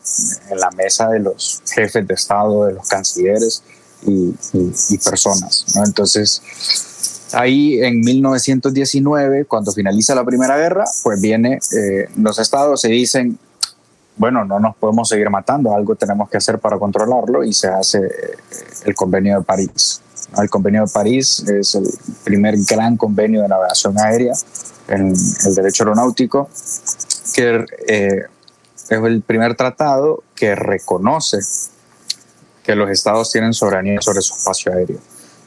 en 0.50 0.58
la 0.58 0.70
mesa 0.72 1.08
de 1.10 1.20
los 1.20 1.62
jefes 1.72 2.06
de 2.06 2.14
Estado, 2.14 2.64
de 2.64 2.72
los 2.72 2.88
cancilleres 2.88 3.62
y 4.02 4.98
personas, 4.98 5.64
¿no? 5.74 5.84
Entonces, 5.84 6.42
Ahí 7.32 7.82
en 7.82 8.00
1919, 8.00 9.46
cuando 9.46 9.72
finaliza 9.72 10.14
la 10.14 10.24
Primera 10.24 10.56
Guerra, 10.56 10.84
pues 11.02 11.20
viene 11.20 11.58
eh, 11.76 12.08
los 12.16 12.38
estados 12.38 12.80
se 12.80 12.88
dicen, 12.88 13.38
bueno, 14.16 14.44
no 14.44 14.58
nos 14.58 14.76
podemos 14.76 15.08
seguir 15.08 15.28
matando, 15.28 15.74
algo 15.74 15.94
tenemos 15.94 16.28
que 16.30 16.38
hacer 16.38 16.58
para 16.58 16.78
controlarlo 16.78 17.44
y 17.44 17.52
se 17.52 17.68
hace 17.68 17.98
eh, 17.98 18.36
el 18.84 18.94
Convenio 18.94 19.38
de 19.38 19.44
París. 19.44 20.00
El 20.38 20.48
Convenio 20.48 20.86
de 20.86 20.92
París 20.92 21.44
es 21.46 21.74
el 21.74 21.86
primer 22.24 22.56
gran 22.68 22.96
convenio 22.96 23.42
de 23.42 23.48
navegación 23.48 23.98
aérea 23.98 24.34
en 24.88 25.12
el 25.12 25.54
derecho 25.54 25.84
aeronáutico, 25.84 26.48
que 27.34 27.64
eh, 27.86 28.22
es 28.88 28.98
el 28.98 29.22
primer 29.22 29.54
tratado 29.54 30.22
que 30.34 30.54
reconoce 30.54 31.38
que 32.62 32.74
los 32.74 32.90
estados 32.90 33.30
tienen 33.30 33.52
soberanía 33.52 34.00
sobre 34.00 34.22
su 34.22 34.34
espacio 34.34 34.72
aéreo 34.72 34.98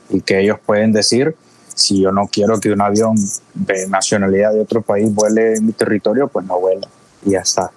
y 0.10 0.22
que 0.22 0.40
ellos 0.40 0.60
pueden 0.66 0.92
decir 0.92 1.36
si 1.76 2.02
yo 2.02 2.12
no 2.12 2.28
quiero 2.28 2.60
que 2.60 2.72
un 2.72 2.82
avión 2.82 3.16
de 3.54 3.88
nacionalidad 3.88 4.54
de 4.54 4.62
otro 4.62 4.82
país 4.82 5.14
vuele 5.14 5.56
en 5.56 5.66
mi 5.66 5.72
territorio, 5.72 6.28
pues 6.28 6.46
no 6.46 6.60
vuela 6.60 6.88
y 7.26 7.32
ya 7.32 7.40
está. 7.40 7.72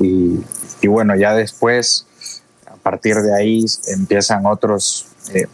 Y, 0.00 0.40
y 0.80 0.86
bueno, 0.86 1.16
ya 1.16 1.34
después, 1.34 2.06
a 2.66 2.76
partir 2.76 3.16
de 3.16 3.34
ahí, 3.34 3.64
empiezan 3.88 4.46
otros 4.46 5.06
eh, 5.32 5.46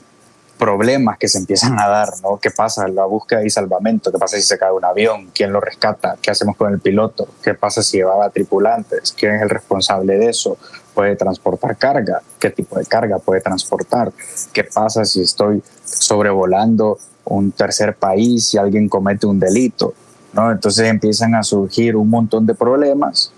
problemas 0.59 1.19
que 1.19 1.29
se 1.29 1.39
empiezan 1.39 1.79
a 1.79 1.89
dar, 1.89 2.09
¿no? 2.23 2.39
¿Qué 2.39 2.51
pasa? 2.51 2.89
La 2.89 3.05
búsqueda 3.05 3.45
y 3.45 3.51
salvamento, 3.51 4.11
¿qué 4.11 4.19
pasa 4.19 4.37
si 4.37 4.43
se 4.43 4.57
cae 4.57 4.73
un 4.73 4.85
avión? 4.85 5.31
¿Quién 5.35 5.53
lo 5.53 5.61
rescata? 5.61 6.17
¿Qué 6.23 6.31
hacemos 6.31 6.57
con 6.57 6.73
el 6.73 6.81
piloto? 6.81 7.29
¿Qué 7.43 7.55
pasa 7.55 7.83
si 7.83 7.99
llevaba 7.99 8.31
tripulantes? 8.31 9.13
¿Quién 9.13 9.35
es 9.35 9.43
el 9.43 9.51
responsable 9.51 10.17
de 10.17 10.31
eso? 10.31 10.57
¿Puede 10.95 11.17
transportar 11.17 11.77
carga? 11.77 12.23
¿Qué 12.39 12.51
tipo 12.51 12.79
de 12.79 12.87
carga 12.87 13.19
puede 13.19 13.41
transportar? 13.43 14.13
¿Qué 14.53 14.65
pasa 14.65 15.05
si 15.05 15.21
estoy 15.23 15.63
sobrevolando 15.85 16.99
un 17.25 17.53
tercer 17.53 17.95
país 17.95 18.47
si 18.47 18.59
alguien 18.59 18.89
comete 18.89 19.27
un 19.27 19.39
delito, 19.39 19.93
¿no? 20.33 20.51
Entonces 20.51 20.89
empiezan 20.89 21.35
a 21.35 21.43
surgir 21.43 21.95
un 21.95 22.09
montón 22.09 22.47
de 22.47 22.55
problemas 22.55 23.34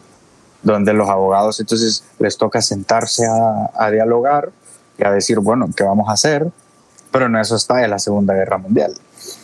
donde 0.67 0.93
los 0.93 1.09
abogados 1.09 1.61
entonces 1.61 2.03
les 2.19 2.37
toca 2.37 2.61
sentarse 2.61 3.25
a, 3.27 3.91
dialogar 3.91 4.51
y 4.99 5.05
a 5.05 5.13
decir, 5.13 5.39
bueno, 5.39 5.69
¿qué 5.75 5.85
vamos 5.85 6.09
a 6.09 6.13
hacer? 6.13 6.49
Pero 7.13 7.27
en 7.27 7.37
eso 7.37 7.55
está 7.55 7.85
en 7.85 7.91
la 7.91 7.99
Segunda 7.99 8.35
Guerra 8.35 8.59
Mundial. 8.59 8.93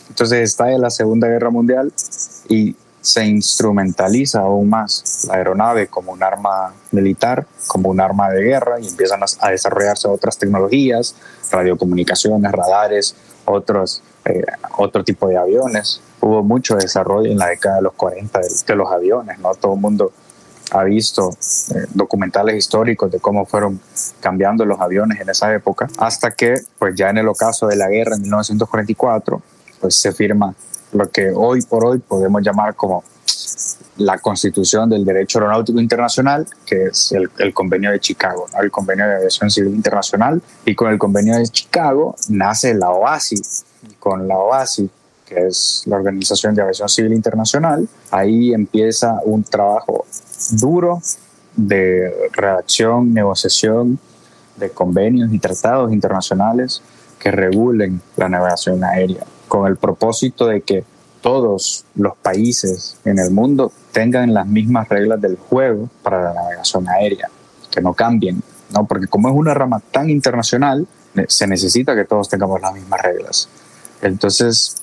Entonces 0.09 0.41
está 0.41 0.71
en 0.71 0.81
la 0.81 0.89
Segunda 0.89 1.27
Guerra 1.29 1.49
Mundial 1.49 1.93
y 2.49 2.75
se 2.99 3.25
instrumentaliza 3.25 4.41
aún 4.41 4.69
más 4.69 5.25
la 5.27 5.35
aeronave 5.35 5.87
como 5.87 6.11
un 6.11 6.23
arma 6.23 6.73
militar, 6.91 7.45
como 7.67 7.89
un 7.89 8.01
arma 8.01 8.29
de 8.29 8.43
guerra 8.43 8.79
y 8.79 8.87
empiezan 8.87 9.21
a, 9.23 9.49
desarrollarse 9.49 10.07
otras 10.07 10.37
tecnologías, 10.37 11.15
radiocomunicaciones, 11.51 12.51
radares, 12.51 13.15
otros 13.45 14.03
eh, 14.25 14.45
otro 14.77 15.03
tipo 15.03 15.27
de 15.27 15.37
aviones. 15.37 16.01
Hubo 16.21 16.43
mucho 16.43 16.75
desarrollo 16.75 17.29
en 17.29 17.37
la 17.37 17.47
década 17.47 17.77
de 17.77 17.81
los 17.81 17.93
40 17.93 18.39
de, 18.39 18.75
los 18.75 18.89
aviones, 18.89 19.39
¿no? 19.39 19.53
Todo 19.55 19.73
el 19.73 19.81
mundo 19.81 20.13
ha 20.73 20.83
visto 20.83 21.29
eh, 21.75 21.85
documentales 21.93 22.55
históricos 22.55 23.11
de 23.11 23.19
cómo 23.19 23.45
fueron 23.45 23.79
cambiando 24.19 24.65
los 24.65 24.79
aviones 24.81 25.21
en 25.21 25.29
esa 25.29 25.53
época, 25.53 25.87
hasta 25.97 26.31
que, 26.31 26.55
pues 26.79 26.95
ya 26.95 27.09
en 27.09 27.19
el 27.19 27.27
ocaso 27.27 27.67
de 27.67 27.75
la 27.75 27.87
guerra 27.87 28.15
en 28.15 28.23
1944, 28.23 29.41
pues 29.79 29.95
se 29.95 30.11
firma 30.11 30.53
lo 30.91 31.09
que 31.09 31.31
hoy 31.31 31.61
por 31.61 31.85
hoy 31.85 31.99
podemos 31.99 32.41
llamar 32.41 32.75
como 32.75 33.03
la 33.97 34.17
constitución 34.17 34.89
del 34.89 35.05
derecho 35.05 35.37
aeronáutico 35.37 35.79
internacional, 35.79 36.47
que 36.65 36.85
es 36.85 37.11
el, 37.11 37.29
el 37.37 37.53
convenio 37.53 37.91
de 37.91 37.99
Chicago, 37.99 38.47
el 38.59 38.71
convenio 38.71 39.05
de 39.05 39.15
aviación 39.15 39.51
civil 39.51 39.75
internacional, 39.75 40.41
y 40.65 40.73
con 40.73 40.91
el 40.91 40.97
convenio 40.97 41.37
de 41.37 41.47
Chicago 41.47 42.15
nace 42.29 42.73
la 42.73 42.89
OASI, 42.89 43.41
con 43.99 44.27
la 44.27 44.37
OASI, 44.37 44.89
que 45.25 45.47
es 45.47 45.83
la 45.85 45.97
Organización 45.97 46.55
de 46.55 46.61
Aviación 46.61 46.89
Civil 46.89 47.13
Internacional, 47.13 47.87
ahí 48.11 48.53
empieza 48.53 49.19
un 49.23 49.43
trabajo 49.43 50.05
duro 50.51 51.01
de 51.55 52.29
redacción, 52.31 53.13
negociación 53.13 53.99
de 54.57 54.69
convenios 54.69 55.33
y 55.33 55.39
tratados 55.39 55.91
internacionales 55.91 56.81
que 57.19 57.31
regulen 57.31 58.01
la 58.17 58.29
navegación 58.29 58.83
aérea, 58.83 59.23
con 59.47 59.67
el 59.67 59.77
propósito 59.77 60.47
de 60.47 60.61
que 60.61 60.83
todos 61.21 61.85
los 61.95 62.17
países 62.17 62.97
en 63.05 63.17
el 63.17 63.31
mundo 63.31 63.71
tengan 63.93 64.33
las 64.33 64.45
mismas 64.45 64.89
reglas 64.89 65.21
del 65.21 65.37
juego 65.37 65.89
para 66.01 66.21
la 66.21 66.33
navegación 66.33 66.87
aérea, 66.89 67.29
que 67.71 67.81
no 67.81 67.93
cambien, 67.93 68.43
¿no? 68.73 68.85
porque 68.85 69.07
como 69.07 69.29
es 69.29 69.35
una 69.35 69.53
rama 69.53 69.81
tan 69.91 70.09
internacional, 70.09 70.85
se 71.27 71.47
necesita 71.47 71.95
que 71.95 72.05
todos 72.05 72.27
tengamos 72.27 72.59
las 72.59 72.73
mismas 72.73 73.01
reglas. 73.01 73.47
Entonces, 74.01 74.75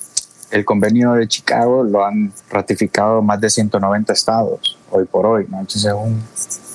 el 0.50 0.64
convenio 0.64 1.12
de 1.12 1.28
Chicago 1.28 1.82
lo 1.82 2.04
han 2.04 2.32
ratificado 2.48 3.20
más 3.20 3.40
de 3.40 3.50
190 3.50 4.12
estados 4.12 4.78
hoy 4.90 5.04
por 5.04 5.26
hoy, 5.26 5.46
¿no? 5.48 5.60
Entonces 5.60 5.84
es 5.84 5.92
un 5.92 6.22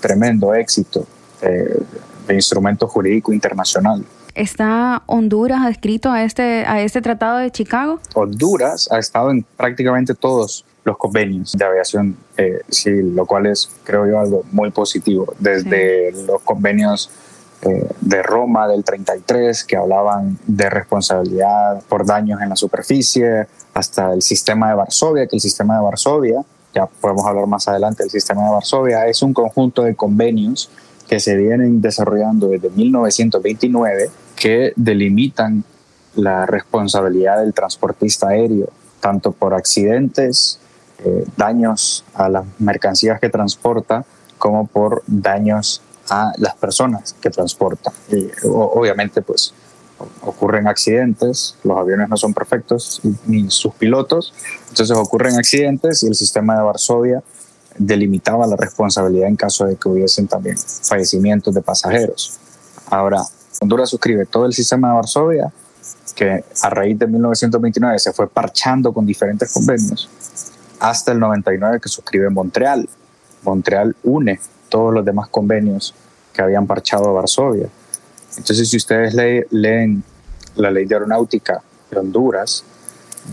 tremendo 0.01 0.53
éxito 0.53 1.05
de, 1.41 2.33
instrumento 2.33 2.87
jurídico 2.87 3.31
internacional. 3.33 4.03
¿Está 4.33 5.03
Honduras 5.05 5.61
adscrito 5.63 6.11
a 6.11 6.23
este, 6.23 6.65
a 6.65 6.81
este 6.81 7.01
tratado 7.01 7.37
de 7.37 7.51
Chicago? 7.51 7.99
Honduras 8.15 8.89
ha 8.91 8.99
estado 8.99 9.31
en 9.31 9.45
prácticamente 9.55 10.13
todos 10.13 10.65
los 10.83 10.97
convenios 10.97 11.53
de 11.53 11.65
aviación 11.65 12.17
eh, 12.37 12.61
civil, 12.69 13.15
lo 13.15 13.25
cual 13.25 13.45
es, 13.45 13.69
creo 13.83 14.05
yo, 14.05 14.19
algo 14.19 14.43
muy 14.51 14.71
positivo. 14.71 15.33
Desde 15.39 16.11
los 16.27 16.41
convenios 16.41 17.09
eh, 17.61 17.87
de 18.01 18.21
Roma 18.21 18.67
del 18.67 18.83
33, 18.83 19.63
que 19.63 19.77
hablaban 19.77 20.37
de 20.45 20.69
responsabilidad 20.69 21.81
por 21.89 22.05
daños 22.05 22.41
en 22.41 22.49
la 22.49 22.55
superficie, 22.55 23.47
hasta 23.73 24.13
el 24.13 24.21
sistema 24.21 24.69
de 24.69 24.75
Varsovia, 24.75 25.27
que 25.27 25.35
el 25.35 25.41
sistema 25.41 25.75
de 25.75 25.81
Varsovia, 25.81 26.41
ya 26.75 26.85
podemos 26.85 27.25
hablar 27.25 27.47
más 27.47 27.67
adelante 27.67 28.03
del 28.03 28.11
sistema 28.11 28.43
de 28.43 28.51
Varsovia, 28.51 29.07
es 29.07 29.21
un 29.23 29.33
conjunto 29.33 29.83
de 29.83 29.95
convenios 29.95 30.69
que 31.07 31.19
se 31.19 31.35
vienen 31.35 31.81
desarrollando 31.81 32.49
desde 32.49 32.69
1929 32.69 34.09
que 34.35 34.73
delimitan 34.75 35.63
la 36.15 36.45
responsabilidad 36.45 37.39
del 37.39 37.53
transportista 37.53 38.29
aéreo, 38.29 38.69
tanto 38.99 39.31
por 39.31 39.53
accidentes, 39.53 40.59
eh, 41.03 41.25
daños 41.37 42.03
a 42.13 42.29
las 42.29 42.45
mercancías 42.59 43.19
que 43.19 43.29
transporta, 43.29 44.05
como 44.37 44.67
por 44.67 45.03
daños 45.07 45.81
a 46.09 46.33
las 46.37 46.55
personas 46.55 47.15
que 47.21 47.29
transporta. 47.29 47.91
Y 48.11 48.27
obviamente, 48.47 49.21
pues 49.21 49.53
ocurren 50.21 50.67
accidentes, 50.67 51.57
los 51.63 51.77
aviones 51.77 52.09
no 52.09 52.17
son 52.17 52.33
perfectos, 52.33 53.01
ni 53.25 53.49
sus 53.49 53.73
pilotos, 53.75 54.33
entonces 54.69 54.95
ocurren 54.97 55.37
accidentes 55.37 56.03
y 56.03 56.07
el 56.07 56.15
sistema 56.15 56.55
de 56.57 56.63
Varsovia 56.63 57.23
delimitaba 57.77 58.47
la 58.47 58.55
responsabilidad 58.55 59.27
en 59.27 59.35
caso 59.35 59.65
de 59.65 59.75
que 59.75 59.89
hubiesen 59.89 60.27
también 60.27 60.57
fallecimientos 60.57 61.53
de 61.53 61.61
pasajeros. 61.61 62.37
Ahora, 62.87 63.21
Honduras 63.61 63.89
suscribe 63.89 64.25
todo 64.25 64.45
el 64.45 64.53
sistema 64.53 64.89
de 64.89 64.95
Varsovia, 64.95 65.51
que 66.15 66.43
a 66.61 66.69
raíz 66.69 66.97
de 66.97 67.07
1929 67.07 67.99
se 67.99 68.13
fue 68.13 68.27
parchando 68.27 68.93
con 68.93 69.05
diferentes 69.05 69.51
convenios, 69.51 70.09
hasta 70.79 71.11
el 71.11 71.19
99 71.19 71.79
que 71.81 71.89
suscribe 71.89 72.29
Montreal. 72.29 72.87
Montreal 73.43 73.95
une 74.03 74.39
todos 74.69 74.93
los 74.93 75.05
demás 75.05 75.29
convenios 75.29 75.93
que 76.33 76.41
habían 76.41 76.67
parchado 76.67 77.09
a 77.09 77.13
Varsovia. 77.13 77.69
Entonces, 78.37 78.69
si 78.69 78.77
ustedes 78.77 79.13
leen 79.51 80.03
la 80.55 80.71
ley 80.71 80.85
de 80.85 80.95
aeronáutica 80.95 81.61
de 81.89 81.99
Honduras, 81.99 82.63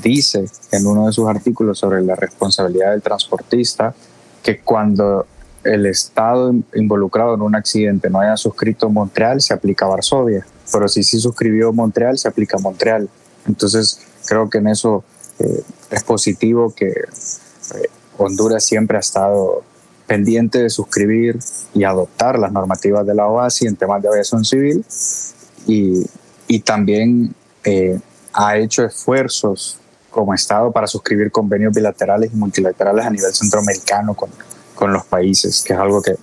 dice 0.02 0.46
en 0.70 0.86
uno 0.86 1.06
de 1.06 1.12
sus 1.12 1.28
artículos 1.28 1.78
sobre 1.78 2.02
la 2.02 2.14
responsabilidad 2.14 2.92
del 2.92 3.02
transportista 3.02 3.94
que 4.42 4.60
cuando 4.60 5.26
el 5.64 5.86
Estado 5.86 6.52
involucrado 6.74 7.34
en 7.34 7.42
un 7.42 7.54
accidente 7.54 8.10
no 8.10 8.20
haya 8.20 8.36
suscrito 8.36 8.88
Montreal, 8.88 9.40
se 9.40 9.54
aplica 9.54 9.84
a 9.84 9.88
Varsovia. 9.88 10.44
Pero 10.72 10.88
si 10.88 11.02
sí 11.02 11.20
suscribió 11.20 11.72
Montreal, 11.72 12.18
se 12.18 12.28
aplica 12.28 12.56
a 12.56 12.60
Montreal. 12.60 13.08
Entonces, 13.46 14.00
creo 14.26 14.48
que 14.50 14.58
en 14.58 14.68
eso 14.68 15.04
eh, 15.38 15.62
es 15.90 16.02
positivo 16.02 16.74
que 16.74 16.88
eh, 16.88 17.88
Honduras 18.18 18.64
siempre 18.64 18.96
ha 18.96 19.00
estado 19.00 19.62
pendiente 20.06 20.62
de 20.62 20.70
suscribir 20.70 21.38
y 21.74 21.84
adoptar 21.84 22.38
las 22.38 22.52
normativas 22.52 23.06
de 23.06 23.14
la 23.14 23.26
OASI 23.26 23.66
en 23.66 23.76
temas 23.76 24.02
de 24.02 24.08
aviación 24.08 24.44
civil 24.44 24.84
y, 25.66 26.04
y 26.48 26.60
también 26.60 27.34
eh, 27.64 27.98
ha 28.32 28.56
hecho 28.56 28.84
esfuerzos 28.84 29.78
como 30.10 30.34
Estado 30.34 30.70
para 30.70 30.86
suscribir 30.86 31.30
convenios 31.30 31.74
bilaterales 31.74 32.30
y 32.32 32.36
multilaterales 32.36 33.06
a 33.06 33.10
nivel 33.10 33.32
centroamericano 33.32 34.14
con, 34.14 34.30
con 34.74 34.92
los 34.92 35.04
países, 35.06 35.64
que 35.66 35.72
es 35.72 35.78
algo 35.78 36.02
que 36.02 36.14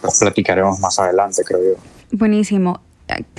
pues, 0.00 0.18
platicaremos 0.18 0.78
más 0.80 0.98
adelante, 0.98 1.42
creo 1.44 1.60
yo. 1.74 1.80
Buenísimo. 2.12 2.80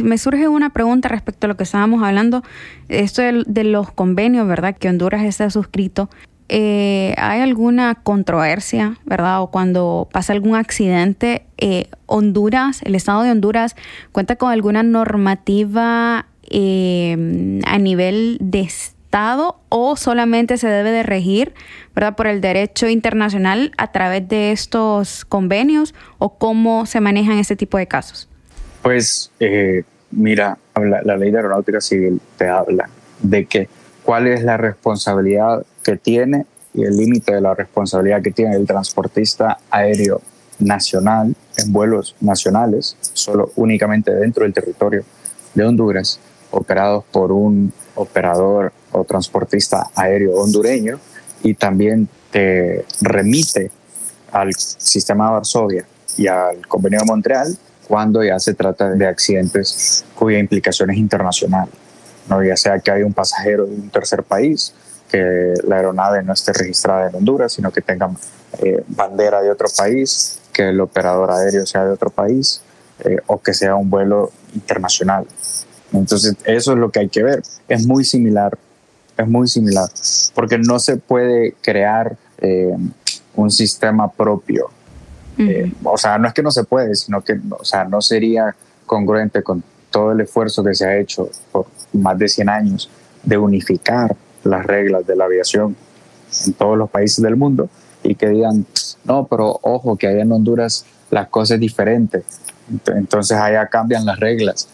Me 0.04 0.18
surge 0.18 0.48
una 0.48 0.72
pregunta 0.72 1.08
respecto 1.08 1.46
a 1.46 1.48
lo 1.48 1.56
que 1.56 1.64
estábamos 1.64 2.04
hablando, 2.04 2.44
esto 2.90 3.22
de, 3.22 3.44
de 3.48 3.64
los 3.64 3.92
convenios, 3.92 4.46
¿verdad? 4.48 4.76
Que 4.78 4.90
Honduras 4.90 5.24
está 5.24 5.50
suscrito. 5.50 6.10
Eh, 6.54 7.14
¿hay 7.16 7.40
alguna 7.40 7.96
controversia, 7.96 8.98
verdad? 9.06 9.42
O 9.42 9.52
cuando 9.52 10.10
pasa 10.12 10.34
algún 10.34 10.58
accidente, 10.58 11.46
eh, 11.58 11.88
Honduras, 12.08 12.82
el 12.84 12.96
Estado 12.96 13.24
de 13.24 13.32
Honduras, 13.32 13.78
cuenta 14.12 14.36
con 14.36 14.52
alguna 14.52 14.84
normativa 14.84 16.26
eh, 16.50 17.62
a 17.66 17.78
nivel 17.78 18.38
de 18.42 18.60
Estado 18.60 19.62
o 19.70 19.96
solamente 19.96 20.58
se 20.58 20.68
debe 20.68 20.92
de 20.92 21.04
regir, 21.04 21.54
verdad, 21.96 22.18
por 22.18 22.28
el 22.28 22.42
derecho 22.42 22.90
internacional 22.90 23.72
a 23.78 23.94
través 23.94 24.28
de 24.28 24.52
estos 24.52 25.24
convenios 25.24 25.96
o 26.18 26.38
cómo 26.38 26.86
se 26.86 27.00
manejan 27.00 27.38
este 27.38 27.56
tipo 27.56 27.78
de 27.78 27.88
casos? 27.88 28.28
Pues, 28.82 29.32
mira, 30.12 30.58
la 30.76 31.16
ley 31.16 31.32
de 31.32 31.38
aeronáutica 31.38 31.80
civil 31.80 32.20
te 32.38 32.50
habla 32.50 32.90
de 33.22 33.46
que 33.46 33.70
cuál 34.04 34.28
es 34.28 34.44
la 34.44 34.58
responsabilidad 34.58 35.66
que 35.84 35.98
tiene 35.98 36.46
y 36.74 36.84
el 36.84 36.96
límite 36.96 37.34
de 37.34 37.42
la 37.42 37.54
responsabilidad 37.54 38.22
que 38.22 38.32
tiene 38.32 38.56
el 38.56 38.66
transportista 38.66 39.58
aéreo 39.70 40.22
nacional 40.60 41.36
en 41.58 41.74
vuelos 41.74 42.16
nacionales, 42.22 42.96
solo 43.14 43.52
únicamente 43.56 44.14
dentro 44.14 44.44
del 44.44 44.54
territorio 44.54 45.04
de 45.54 45.66
Honduras, 45.66 46.20
operados 46.52 47.04
por 47.12 47.32
un 47.32 47.74
operador 47.96 48.72
o 48.92 49.04
transportista 49.04 49.88
aéreo 49.96 50.36
hondureño 50.36 51.00
y 51.44 51.54
también 51.54 52.08
te 52.30 52.86
remite 53.02 53.72
al 54.32 54.54
sistema 54.54 55.28
de 55.28 55.32
Varsovia 55.34 55.86
y 56.18 56.28
al 56.28 56.66
convenio 56.68 57.00
de 57.00 57.06
Montreal 57.06 57.58
cuando 57.88 58.24
ya 58.24 58.40
se 58.40 58.54
trata 58.54 58.92
de 58.92 59.06
accidentes 59.06 60.06
cuya 60.16 60.40
implicación 60.40 60.92
es 60.92 60.98
internacional, 60.98 61.68
¿no? 62.30 62.44
ya 62.44 62.56
sea 62.56 62.80
que 62.80 62.92
hay 62.92 63.04
un 63.04 63.14
pasajero 63.14 63.66
de 63.66 63.76
un 63.76 63.90
tercer 63.90 64.24
país 64.24 64.74
que 65.12 65.54
la 65.68 65.76
aeronave 65.76 66.24
no 66.24 66.32
esté 66.32 66.54
registrada 66.54 67.10
en 67.10 67.16
Honduras, 67.16 67.52
sino 67.52 67.70
que 67.72 67.82
tenga 67.82 68.10
eh, 68.60 68.82
bandera 68.88 69.42
de 69.42 69.52
otro 69.52 69.68
país, 69.78 70.40
que 70.54 70.70
el 70.70 70.80
operador 70.80 71.32
aéreo 71.32 71.66
sea 71.66 71.84
de 71.84 71.92
otro 71.92 72.10
país 72.10 72.62
eh, 73.04 73.18
o 73.28 73.42
que 73.42 73.54
sea 73.54 73.76
un 73.76 73.90
vuelo 73.90 74.32
internacional. 74.54 75.28
Entonces, 75.92 76.36
eso 76.46 76.72
es 76.72 76.78
lo 76.78 76.90
que 76.90 77.00
hay 77.00 77.10
que 77.10 77.24
ver. 77.24 77.44
Es 77.68 77.86
muy 77.86 78.06
similar, 78.06 78.58
es 79.18 79.28
muy 79.28 79.50
similar, 79.50 79.90
porque 80.34 80.58
no 80.58 80.80
se 80.80 80.96
puede 80.96 81.56
crear 81.62 82.16
eh, 82.38 82.74
un 83.36 83.52
sistema 83.52 84.10
propio. 84.10 84.70
o 85.84 85.98
sea, 85.98 86.18
no 86.20 86.28
es 86.28 86.34
que 86.34 86.44
no 86.44 86.52
se 86.52 86.64
puede, 86.64 86.96
sino 86.96 87.22
que 87.22 87.38
o 87.50 87.66
sea, 87.66 87.84
no 87.84 88.00
sería 88.02 88.56
congruente 88.86 89.44
con 89.44 89.64
todo 89.90 90.14
el 90.14 90.22
esfuerzo 90.22 90.64
que 90.64 90.74
se 90.74 90.86
ha 90.86 90.98
hecho 90.98 91.30
por 91.52 91.66
más 91.94 92.18
de 92.18 92.30
100 92.30 92.48
años 92.48 92.90
de 93.24 93.38
unificar 93.38 94.16
las 94.44 94.66
reglas 94.66 95.06
de 95.06 95.16
la 95.16 95.26
aviación 95.26 95.76
en 96.46 96.54
todos 96.54 96.78
los 96.78 96.90
países 96.90 97.22
del 97.24 97.36
mundo 97.36 97.70
y 98.04 98.16
que 98.16 98.30
digan, 98.30 98.66
no, 99.04 99.28
pero 99.28 99.60
ojo, 99.62 99.98
que 99.98 100.08
allá 100.08 100.22
en 100.22 100.32
Honduras 100.32 100.86
las 101.10 101.28
cosas 101.28 101.56
es 101.56 101.60
diferente. 101.60 102.24
Entonces 102.88 103.38
allá 103.38 103.68
cambian 103.68 104.06
las 104.06 104.20
reglas. 104.20 104.70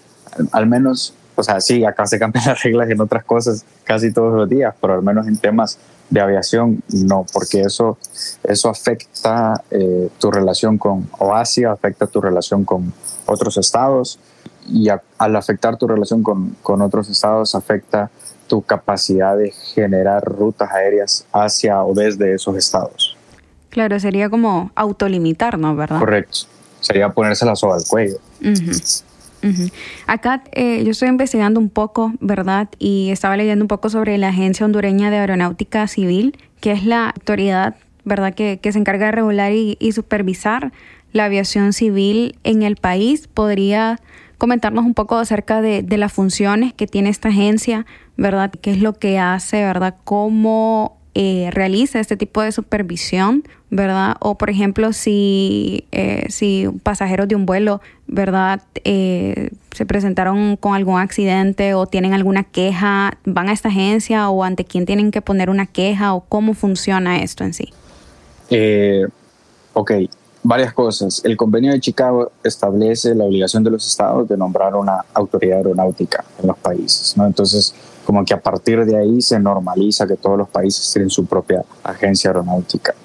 Al 0.52 0.68
menos, 0.68 1.14
o 1.36 1.44
sea, 1.44 1.60
sí, 1.62 1.84
acá 1.84 2.06
se 2.06 2.20
cambian 2.20 2.46
las 2.48 2.64
reglas 2.64 2.90
en 2.90 3.02
otras 3.02 3.24
cosas 3.24 3.66
casi 3.84 4.14
todos 4.14 4.34
los 4.34 4.50
días, 4.50 4.74
pero 4.80 4.94
al 4.94 5.04
menos 5.04 5.28
en 5.28 5.38
temas 5.38 5.78
de 6.10 6.22
aviación 6.22 6.82
no, 6.94 7.26
porque 7.34 7.62
eso, 7.62 7.98
eso 8.44 8.70
afecta 8.70 9.62
eh, 9.72 10.10
tu 10.20 10.32
relación 10.32 10.78
con 10.78 11.10
OASIA, 11.20 11.72
afecta 11.72 12.08
tu 12.08 12.22
relación 12.22 12.64
con 12.64 12.94
otros 13.26 13.58
estados 13.58 14.20
y 14.70 14.90
al 14.90 15.36
afectar 15.36 15.78
tu 15.78 15.88
relación 15.88 16.24
con, 16.24 16.56
con 16.62 16.82
otros 16.82 17.10
estados 17.10 17.56
afecta 17.56 18.10
tu 18.48 18.62
capacidad 18.62 19.38
de 19.38 19.52
generar 19.52 20.24
rutas 20.24 20.72
aéreas 20.72 21.26
hacia 21.32 21.84
o 21.84 21.94
desde 21.94 22.34
esos 22.34 22.56
estados. 22.56 23.18
Claro, 23.70 24.00
sería 24.00 24.30
como 24.30 24.72
autolimitarnos, 24.76 25.76
¿verdad? 25.76 26.00
Correcto. 26.00 26.40
Sería 26.80 27.10
ponerse 27.10 27.46
la 27.46 27.56
soga 27.56 27.76
al 27.76 27.84
cuello. 27.88 28.18
Acá 30.08 30.44
eh, 30.52 30.84
yo 30.84 30.92
estoy 30.92 31.10
investigando 31.10 31.60
un 31.60 31.70
poco, 31.70 32.14
¿verdad? 32.20 32.70
Y 32.80 33.10
estaba 33.12 33.38
leyendo 33.38 33.64
un 33.64 33.68
poco 33.68 33.90
sobre 33.90 34.18
la 34.18 34.30
Agencia 34.30 34.66
Hondureña 34.66 35.10
de 35.12 35.18
Aeronáutica 35.18 35.88
Civil, 35.88 36.38
que 36.60 36.72
es 36.72 36.86
la 36.86 37.10
autoridad, 37.10 37.76
¿verdad?, 38.04 38.34
que, 38.34 38.60
se 38.64 38.80
encarga 38.80 39.08
de 39.08 39.12
regular 39.12 39.52
y, 39.52 39.78
y 39.80 39.92
supervisar 39.92 40.72
la 41.14 41.26
aviación 41.26 41.74
civil 41.74 42.38
en 42.44 42.64
el 42.64 42.76
país. 42.76 43.28
¿Podría 43.28 44.00
comentarnos 44.38 44.86
un 44.86 44.94
poco 44.94 45.18
acerca 45.18 45.62
de, 45.62 45.84
de 45.84 45.98
las 45.98 46.14
funciones 46.14 46.74
que 46.74 46.88
tiene 46.88 47.10
esta 47.10 47.30
agencia, 47.30 47.86
¿verdad? 48.18 48.52
¿Qué 48.52 48.72
es 48.72 48.82
lo 48.82 48.94
que 48.94 49.20
hace, 49.20 49.64
¿verdad? 49.64 49.96
¿Cómo 50.04 50.98
eh, 51.20 51.50
realiza 51.52 52.00
este 52.00 52.16
tipo 52.16 52.44
de 52.44 52.52
supervisión, 52.52 53.44
¿verdad? 53.72 54.18
O 54.20 54.36
por 54.36 54.52
ejemplo, 54.52 54.94
si, 54.94 55.86
eh, 55.92 56.28
si 56.30 56.68
pasajeros 56.84 57.28
de 57.28 57.36
un 57.36 57.48
vuelo, 57.48 57.82
¿verdad? 58.06 58.62
Eh, 58.84 59.50
se 59.72 59.88
presentaron 59.88 60.58
con 60.58 60.76
algún 60.76 61.00
accidente 61.00 61.74
o 61.74 61.88
tienen 61.88 62.14
alguna 62.14 62.44
queja, 62.44 63.18
¿van 63.26 63.50
a 63.50 63.54
esta 63.54 63.70
agencia 63.70 64.30
o 64.30 64.44
ante 64.44 64.64
quién 64.64 64.86
tienen 64.86 65.10
que 65.10 65.24
poner 65.24 65.50
una 65.50 65.66
queja 65.66 66.14
o 66.14 66.22
cómo 66.22 66.54
funciona 66.54 67.24
esto 67.24 67.44
en 67.44 67.54
sí? 67.56 67.74
ok, 69.74 69.92
varias 70.44 70.72
cosas. 70.74 71.22
El 71.26 71.36
convenio 71.36 71.72
de 71.72 71.80
Chicago 71.80 72.32
establece 72.44 73.16
la 73.16 73.26
obligación 73.26 73.64
de 73.64 73.72
los 73.72 73.86
estados 73.88 74.30
de 74.30 74.38
nombrar 74.38 74.76
una 74.76 75.04
autoridad 75.16 75.58
aeronáutica 75.58 76.24
en 76.40 76.48
los 76.48 76.58
países, 76.60 77.18
¿no? 77.18 77.26
Entonces, 77.26 77.74
como 78.08 78.24
que 78.24 78.34
a 78.34 78.40
partir 78.40 78.86
de 78.86 78.96
ahí 78.96 79.22
se 79.22 79.38
normaliza 79.38 80.08
que 80.08 80.16
todos 80.16 80.38
los 80.38 80.48
países 80.48 80.90
tienen 80.94 81.10
su 81.10 81.26
propia 81.26 81.66
agencia 81.84 82.30
aeronáutica. 82.30 82.96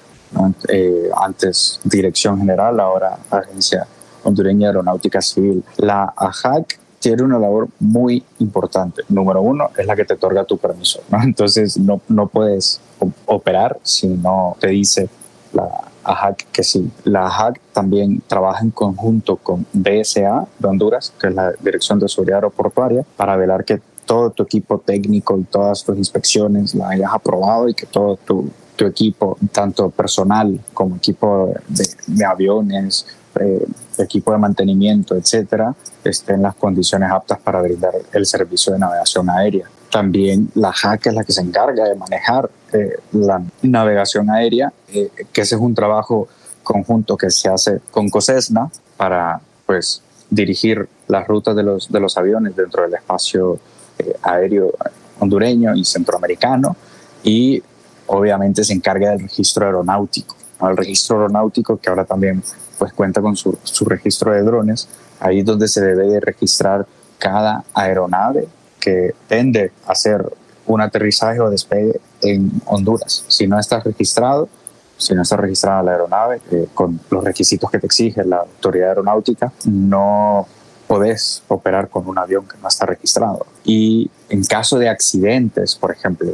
Eh, 0.69 1.09
antes 1.21 1.81
Dirección 1.83 2.39
General, 2.39 2.79
ahora 2.79 3.17
Agencia 3.29 3.85
Hondureña 4.23 4.67
de 4.67 4.67
Aeronáutica 4.67 5.21
Civil. 5.21 5.61
La 5.75 6.13
AJAC 6.15 6.79
tiene 6.99 7.21
una 7.21 7.37
labor 7.37 7.67
muy 7.81 8.23
importante. 8.39 9.01
Número 9.09 9.41
uno, 9.41 9.71
es 9.77 9.85
la 9.85 9.97
que 9.97 10.05
te 10.05 10.13
otorga 10.13 10.45
tu 10.45 10.57
permiso. 10.57 11.01
Entonces 11.21 11.77
no, 11.77 11.99
no 12.07 12.27
puedes 12.27 12.79
operar 13.25 13.77
si 13.83 14.07
no 14.07 14.55
te 14.57 14.67
dice 14.67 15.09
la 15.51 15.67
AJAC 16.05 16.45
que 16.49 16.63
sí. 16.63 16.89
La 17.03 17.25
AJAC 17.25 17.59
también 17.73 18.23
trabaja 18.25 18.63
en 18.63 18.71
conjunto 18.71 19.35
con 19.35 19.65
BSA 19.73 20.47
de 20.59 20.67
Honduras, 20.69 21.11
que 21.19 21.27
es 21.27 21.33
la 21.35 21.51
Dirección 21.59 21.99
de 21.99 22.07
Seguridad 22.07 22.37
Aeroportuaria, 22.37 23.03
para 23.17 23.35
velar 23.35 23.65
que 23.65 23.81
todo 24.05 24.29
tu 24.31 24.43
equipo 24.43 24.79
técnico 24.79 25.37
y 25.39 25.43
todas 25.43 25.83
tus 25.83 25.97
inspecciones 25.97 26.75
la 26.75 26.89
hayas 26.89 27.11
aprobado 27.13 27.67
y 27.69 27.73
que 27.73 27.85
todo 27.85 28.17
tu, 28.17 28.51
equipo, 28.85 29.37
tanto 29.53 29.89
personal 29.91 30.59
como 30.73 30.97
equipo 30.97 31.53
de, 31.69 32.25
aviones, 32.25 33.05
eh, 33.39 33.65
equipo 33.97 34.33
de 34.33 34.37
mantenimiento, 34.39 35.15
etcétera, 35.15 35.73
esté 36.03 36.33
en 36.33 36.41
las 36.41 36.55
condiciones 36.55 37.09
aptas 37.09 37.39
para 37.39 37.61
brindar 37.61 37.93
el 38.11 38.25
servicio 38.25 38.73
de 38.73 38.79
navegación 38.79 39.29
aérea. 39.29 39.69
También 39.89 40.51
la 40.55 40.73
JAC 40.73 41.07
es 41.07 41.13
la 41.13 41.23
que 41.23 41.31
se 41.31 41.41
encarga 41.41 41.87
de 41.87 41.95
manejar 41.95 42.49
eh, 42.73 42.97
la 43.13 43.41
navegación 43.61 44.29
aérea, 44.29 44.73
eh, 44.91 45.09
que 45.31 45.41
ese 45.41 45.55
es 45.55 45.61
un 45.61 45.75
trabajo 45.75 46.27
conjunto 46.63 47.15
que 47.15 47.29
se 47.29 47.47
hace 47.47 47.79
con 47.91 48.09
COSESNA 48.09 48.69
para 48.97 49.39
pues, 49.65 50.01
dirigir 50.29 50.89
las 51.07 51.27
rutas 51.27 51.55
de 51.55 51.63
los, 51.63 51.91
de 51.91 51.99
los 51.99 52.17
aviones 52.17 52.55
dentro 52.55 52.83
del 52.83 52.93
espacio 52.95 53.59
eh, 53.99 54.15
aéreo 54.21 54.71
hondureño 55.19 55.75
y 55.75 55.85
centroamericano 55.85 56.75
y 57.23 57.61
obviamente 58.07 58.63
se 58.63 58.73
encarga 58.73 59.11
del 59.11 59.21
registro 59.21 59.65
aeronáutico. 59.65 60.35
El 60.61 60.77
registro 60.77 61.17
aeronáutico 61.17 61.77
que 61.77 61.89
ahora 61.89 62.05
también 62.05 62.43
pues 62.77 62.93
cuenta 62.93 63.21
con 63.21 63.35
su, 63.35 63.57
su 63.63 63.85
registro 63.85 64.33
de 64.33 64.41
drones, 64.41 64.87
ahí 65.19 65.39
es 65.39 65.45
donde 65.45 65.67
se 65.67 65.81
debe 65.81 66.07
de 66.07 66.19
registrar 66.19 66.85
cada 67.17 67.63
aeronave 67.73 68.47
que 68.79 69.13
tende 69.27 69.71
a 69.87 69.91
hacer 69.93 70.25
un 70.65 70.81
aterrizaje 70.81 71.39
o 71.39 71.49
despegue 71.49 71.99
en 72.21 72.51
Honduras. 72.65 73.25
Si 73.27 73.47
no 73.47 73.59
está 73.59 73.79
registrado, 73.79 74.49
si 74.97 75.13
no 75.13 75.21
está 75.21 75.37
registrada 75.37 75.83
la 75.83 75.91
aeronave 75.91 76.41
eh, 76.51 76.67
con 76.73 76.99
los 77.09 77.23
requisitos 77.23 77.69
que 77.69 77.79
te 77.79 77.85
exige 77.85 78.23
la 78.23 78.37
autoridad 78.37 78.89
aeronáutica, 78.89 79.51
no 79.65 80.47
podés 80.87 81.43
operar 81.47 81.89
con 81.89 82.07
un 82.07 82.17
avión 82.17 82.47
que 82.47 82.57
no 82.61 82.67
está 82.67 82.85
registrado. 82.85 83.45
Y 83.63 84.09
en 84.29 84.43
caso 84.43 84.77
de 84.77 84.89
accidentes, 84.89 85.75
por 85.75 85.91
ejemplo, 85.91 86.29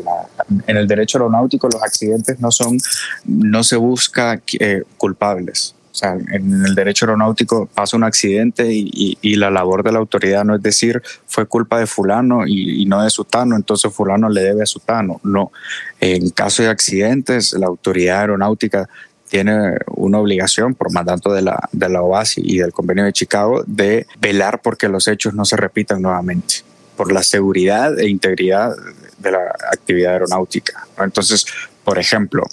en 0.68 0.78
el 0.78 0.88
derecho 0.88 1.18
aeronáutico 1.18 1.68
los 1.72 1.82
accidentes 1.82 2.40
no 2.40 2.52
son, 2.52 2.78
no 3.26 3.64
se 3.64 3.76
busca 3.76 4.42
eh, 4.60 4.84
culpables. 4.98 5.76
O 5.92 5.96
sea, 5.96 6.14
en 6.14 6.66
el 6.66 6.76
derecho 6.76 7.06
aeronáutico 7.06 7.68
pasa 7.74 7.98
un 7.98 8.04
accidente 8.04 8.68
y, 8.72 9.18
la 9.36 9.50
labor 9.50 9.84
de 9.84 9.92
la 9.92 10.00
autoridad 10.00 10.44
no 10.44 10.56
es 10.56 10.62
decir 10.62 11.02
fue 11.26 11.46
culpa 11.46 11.80
de 11.80 11.88
fulano 11.88 12.46
y, 12.46 12.82
y, 12.82 12.86
no 12.86 13.02
de 13.02 13.10
sutano, 13.10 13.56
entonces 13.56 13.94
fulano 13.94 14.30
le 14.30 14.42
debe 14.42 14.64
a 14.64 14.66
sutano. 14.66 15.20
No, 15.24 15.52
en 16.00 16.30
caso 16.30 16.64
de 16.64 16.70
accidentes, 16.70 17.54
la 17.54 17.68
autoridad 17.68 18.22
aeronáutica 18.22 18.88
tiene 19.30 19.78
una 19.88 20.20
obligación 20.20 20.76
por 20.76 20.92
mandato 20.92 21.32
de 21.32 21.42
la, 21.42 21.70
de 21.72 21.90
la 21.90 22.02
OASI 22.02 22.42
y 22.44 22.58
del 22.58 22.74
convenio 22.74 23.06
de 23.06 23.14
Chicago 23.14 23.64
de 23.66 24.08
velar 24.20 24.62
porque 24.62 24.90
los 24.90 25.08
hechos 25.08 25.34
no 25.34 25.46
se 25.46 25.56
repitan 25.56 26.02
nuevamente, 26.02 26.56
por 26.98 27.12
la 27.12 27.24
seguridad 27.24 27.98
e 28.00 28.10
integridad 28.10 28.76
de 29.20 29.32
la 29.32 29.56
actividad 29.72 30.14
aeronáutica. 30.14 30.88
Entonces, 30.98 31.46
por 31.84 32.00
ejemplo, 32.00 32.44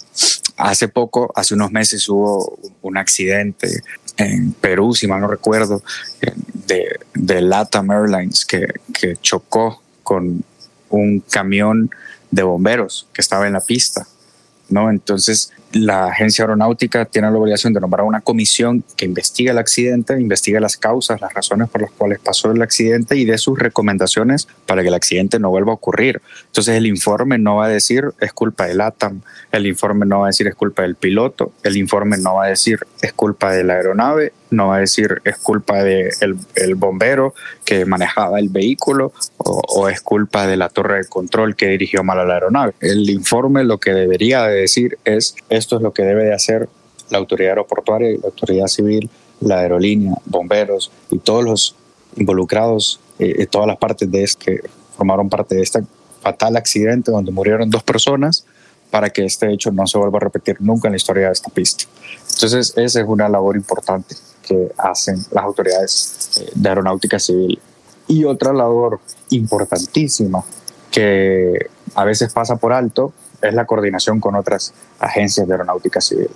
hace 0.57 0.89
poco, 0.89 1.33
hace 1.35 1.55
unos 1.55 1.73
meses 1.73 2.09
hubo 2.09 2.59
un 2.83 2.97
accidente 2.97 3.83
en 4.17 4.53
Perú, 4.53 4.95
si 4.95 5.07
mal 5.07 5.21
no 5.21 5.29
recuerdo, 5.29 5.83
de, 6.67 7.01
de 7.15 7.41
LATAM 7.41 7.91
Airlines 7.91 8.45
que, 8.45 8.67
que 8.99 9.17
chocó 9.17 9.83
con 10.03 10.45
un 10.91 11.21
camión 11.21 11.91
de 12.31 12.43
bomberos 12.43 13.09
que 13.12 13.21
estaba 13.21 13.47
en 13.47 13.55
la 13.55 13.61
pista. 13.61 14.07
¿No? 14.68 14.90
Entonces, 14.90 15.52
la 15.72 16.07
agencia 16.07 16.44
aeronáutica 16.44 17.05
tiene 17.05 17.31
la 17.31 17.37
obligación 17.37 17.72
de 17.72 17.81
nombrar 17.81 18.07
una 18.07 18.20
comisión 18.20 18.83
que 18.96 19.05
investigue 19.05 19.50
el 19.50 19.59
accidente, 19.59 20.18
investigue 20.18 20.61
las 20.61 20.76
causas, 20.76 21.20
las 21.20 21.35
razones 21.35 21.68
por 21.68 21.83
las 21.83 21.90
cuales 21.90 22.18
pasó 22.18 22.50
el 22.50 22.62
accidente 22.62 23.16
y 23.16 23.24
dé 23.24 23.37
sus 23.38 23.59
recomendaciones 23.59 24.48
para 24.64 24.83
que 24.83 24.88
el 24.88 24.94
accidente 24.94 25.38
no 25.38 25.50
vuelva 25.50 25.72
a 25.72 25.74
ocurrir. 25.74 26.22
Entonces 26.46 26.76
el 26.76 26.87
informe 26.87 27.38
no 27.38 27.57
va 27.57 27.66
a 27.66 27.68
decir 27.68 28.05
es 28.20 28.33
culpa 28.33 28.66
del 28.66 28.81
ATAM, 28.81 29.20
el 29.52 29.66
informe 29.66 30.07
no 30.07 30.20
va 30.20 30.26
a 30.26 30.29
decir 30.29 30.46
es 30.46 30.55
culpa 30.55 30.83
del 30.83 30.94
piloto, 30.94 31.52
el 31.62 31.76
informe 31.76 32.16
no 32.16 32.37
va 32.37 32.44
a 32.44 32.48
decir 32.48 32.81
es 33.02 33.12
culpa 33.12 33.52
de 33.52 33.64
la 33.64 33.74
aeronave, 33.74 34.33
no 34.50 34.68
va 34.68 34.76
a 34.76 34.80
decir 34.80 35.20
es 35.24 35.38
culpa 35.38 35.82
del 35.82 36.11
de 36.18 36.37
el 36.56 36.74
bombero 36.74 37.35
que 37.64 37.85
manejaba 37.85 38.38
el 38.38 38.48
vehículo 38.48 39.12
o, 39.38 39.88
es 39.88 40.00
culpa 40.00 40.46
de 40.46 40.56
la 40.56 40.68
torre 40.68 40.98
de 40.98 41.04
control 41.04 41.56
que 41.56 41.68
dirigió 41.68 42.02
mal 42.02 42.18
a 42.18 42.24
la 42.24 42.35
aeronave. 42.35 42.74
El 42.80 43.09
informe 43.11 43.64
lo 43.64 43.78
que 43.78 43.92
debería 43.92 44.44
de 44.44 44.61
decir 44.61 44.98
es 45.04 45.35
esto 45.48 45.76
es 45.76 45.82
lo 45.82 45.92
que 45.92 46.02
debe 46.02 46.24
de 46.24 46.35
hacer 46.35 46.68
la 47.11 47.18
autoridad 47.18 47.50
aeroportuaria 47.50 48.11
la 48.12 48.26
autoridad 48.26 48.66
civil, 48.66 49.11
la 49.40 49.61
aerolínea, 49.61 50.14
bomberos 50.24 50.90
y 51.11 51.18
todos 51.18 51.44
los 51.44 51.76
involucrados, 52.16 53.00
eh, 53.18 53.46
todas 53.46 53.66
las 53.66 53.76
partes 53.76 54.11
de 54.11 54.22
este, 54.22 54.44
que 54.44 54.68
formaron 54.96 55.28
parte 55.28 55.54
de 55.54 55.62
este 55.62 55.82
fatal 56.20 56.56
accidente 56.56 57.11
donde 57.11 57.30
murieron 57.30 57.70
dos 57.70 57.82
personas 57.82 58.46
para 58.90 59.11
que 59.11 59.25
este 59.25 59.53
hecho 59.53 59.70
no 59.70 59.87
se 59.87 59.99
vuelva 59.99 60.18
a 60.18 60.20
repetir 60.20 60.57
nunca 60.61 60.88
en 60.88 60.92
la 60.92 60.96
historia 60.96 61.27
de 61.27 61.33
esta 61.33 61.51
pista. 61.51 61.85
Entonces, 62.35 62.72
esa 62.77 63.01
es 63.01 63.07
una 63.07 63.29
labor 63.29 63.57
importante 63.57 64.14
que 64.42 64.72
hacen 64.79 65.16
las 65.33 65.44
autoridades 65.44 66.40
eh, 66.40 66.51
de 66.55 66.68
aeronáutica 66.68 67.18
civil. 67.18 67.61
Y 68.09 68.25
otra 68.25 68.53
labor 68.53 69.01
importantísima 69.31 70.44
que 70.90 71.68
a 71.94 72.05
veces 72.05 72.33
pasa 72.33 72.57
por 72.57 72.72
alto 72.72 73.12
es 73.42 73.53
la 73.55 73.66
coordinación 73.66 74.20
con 74.20 74.35
otras 74.35 74.72
agencias 74.99 75.46
de 75.46 75.55
aeronáutica 75.55 76.01
civil. 76.01 76.31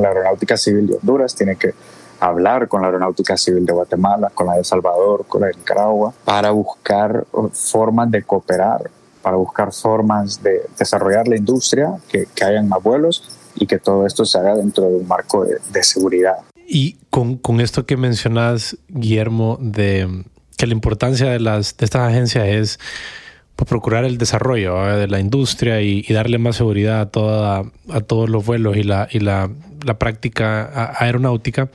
La 0.00 0.08
aeronáutica 0.08 0.56
civil 0.56 0.86
de 0.86 0.94
Honduras 0.94 1.34
tiene 1.34 1.56
que 1.56 1.74
hablar 2.20 2.68
con 2.68 2.82
la 2.82 2.88
aeronáutica 2.88 3.36
civil 3.36 3.66
de 3.66 3.72
Guatemala, 3.72 4.30
con 4.32 4.46
la 4.46 4.54
de 4.54 4.64
Salvador, 4.64 5.26
con 5.26 5.40
la 5.40 5.48
de 5.48 5.54
Nicaragua, 5.54 6.14
para 6.24 6.52
buscar 6.52 7.26
formas 7.52 8.10
de 8.10 8.22
cooperar, 8.22 8.90
para 9.22 9.36
buscar 9.36 9.72
formas 9.72 10.42
de 10.42 10.62
desarrollar 10.78 11.28
la 11.28 11.36
industria, 11.36 11.94
que, 12.08 12.26
que 12.34 12.44
hayan 12.44 12.68
más 12.68 12.82
vuelos 12.82 13.38
y 13.54 13.66
que 13.66 13.78
todo 13.78 14.06
esto 14.06 14.24
se 14.24 14.38
haga 14.38 14.56
dentro 14.56 14.84
de 14.84 14.96
un 14.96 15.06
marco 15.06 15.44
de, 15.44 15.82
seguridad. 15.82 16.36
Y 16.66 16.96
con, 17.10 17.36
con, 17.36 17.60
esto 17.60 17.86
que 17.86 17.96
mencionas, 17.96 18.76
Guillermo, 18.88 19.58
de 19.60 20.24
que 20.56 20.66
la 20.66 20.72
importancia 20.72 21.30
de, 21.30 21.40
las, 21.40 21.76
de 21.76 21.84
estas 21.84 22.08
agencias 22.08 22.46
es 22.46 22.78
pues, 23.56 23.68
procurar 23.68 24.04
el 24.04 24.18
desarrollo 24.18 24.88
¿eh? 24.88 24.96
de 24.96 25.08
la 25.08 25.20
industria 25.20 25.80
y, 25.80 26.02
darle 26.12 26.38
más 26.38 26.56
seguridad 26.56 27.00
a, 27.00 27.10
toda, 27.10 27.64
a 27.90 28.00
todos 28.00 28.28
los 28.30 28.44
vuelos 28.44 28.76
y 28.76 28.82
la, 28.82 29.08
la 29.84 29.98
práctica 29.98 30.92
aeronáutica. 30.98 31.68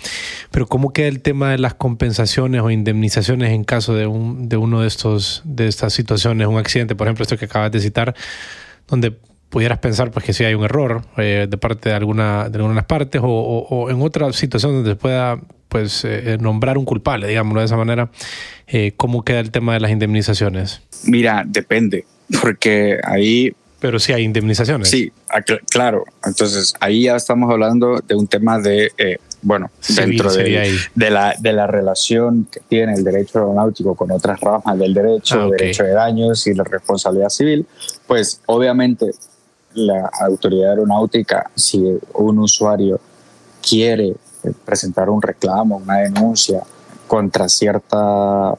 Pero 0.52 0.68
¿cómo 0.68 0.94
queda 0.94 1.08
el 1.08 1.22
tema 1.22 1.52
de 1.52 1.58
las 1.58 1.74
compensaciones 1.74 2.62
o 2.62 2.70
indemnizaciones 2.70 3.52
en 3.52 3.64
caso 3.64 3.94
de, 3.96 4.08
un, 4.08 4.50
de 4.50 4.58
uno 4.58 4.82
de, 4.82 4.88
estos, 4.88 5.42
de 5.46 5.68
estas 5.68 5.94
situaciones, 5.94 6.48
un 6.48 6.58
accidente, 6.58 6.96
por 6.96 7.08
ejemplo, 7.08 7.24
esto 7.24 7.38
que 7.38 7.46
acabas 7.46 7.72
de 7.72 7.80
citar, 7.80 8.16
donde 8.88 9.18
pudieras 9.50 9.80
pensar 9.80 10.12
pues 10.12 10.26
que 10.26 10.34
si 10.34 10.44
hay 10.44 10.54
un 10.54 10.64
error 10.64 11.04
eh, 11.18 11.48
de 11.50 11.58
parte 11.58 11.90
de 11.90 11.96
alguna 11.96 12.50
de 12.50 12.58
algunas 12.58 12.86
partes 12.86 13.22
o, 13.24 13.88
en 13.90 14.02
otra 14.02 14.32
situación 14.34 14.74
donde 14.74 14.92
se 14.92 14.96
pueda 14.96 15.40
pues 15.70 16.06
eh, 16.06 16.38
nombrar 16.40 16.78
un 16.78 16.86
culpable, 16.86 17.28
digámoslo 17.28 17.60
de 17.60 17.66
esa 17.66 17.78
manera, 17.78 18.10
eh, 18.68 18.94
¿cómo 18.96 19.24
queda 19.24 19.40
el 19.40 19.52
tema 19.52 19.74
de 19.74 19.82
las 19.82 19.92
indemnizaciones? 19.92 20.82
Mira, 21.06 21.44
depende, 21.46 22.06
porque 22.42 23.00
ahí... 23.04 23.54
Pero 23.80 24.00
sí 24.00 24.12
hay 24.12 24.24
indemnizaciones. 24.24 24.90
Sí, 24.90 25.12
claro. 25.70 26.04
Entonces 26.26 26.74
ahí 26.80 27.04
ya 27.04 27.16
estamos 27.16 27.52
hablando 27.52 28.00
de 28.00 28.16
un 28.16 28.28
tema 28.28 28.60
de, 28.60 28.92
eh, 28.98 29.18
bueno, 29.42 29.70
Civil 29.80 30.10
dentro 30.10 30.34
de, 30.34 30.78
de, 30.96 31.10
la, 31.12 31.36
de 31.38 31.54
la 31.54 31.68
relación 31.68 32.48
que 32.52 32.60
tiene 32.62 32.94
el 32.94 33.04
derecho 33.04 33.40
aeronáutico 33.40 33.96
con 33.96 34.12
otras 34.12 34.40
ramas 34.40 34.80
del 34.80 34.94
derecho, 34.94 35.42
ah, 35.42 35.48
okay. 35.48 35.58
derecho 35.60 35.84
de 35.84 35.94
daños 35.94 36.48
y 36.48 36.56
la 36.56 36.64
responsabilidad 36.64 37.30
civil, 37.30 37.68
pues 38.08 38.42
obviamente 38.48 39.12
la 39.76 40.10
autoridad 40.22 40.72
aeronáutica, 40.72 41.52
si 41.54 42.00
un 42.14 42.40
usuario 42.40 43.00
quiere 43.62 44.16
presentar 44.66 45.10
un 45.10 45.22
reclamo, 45.22 45.78
una 45.78 45.98
denuncia 45.98 46.64
contra 47.08 47.48
cierta 47.48 48.54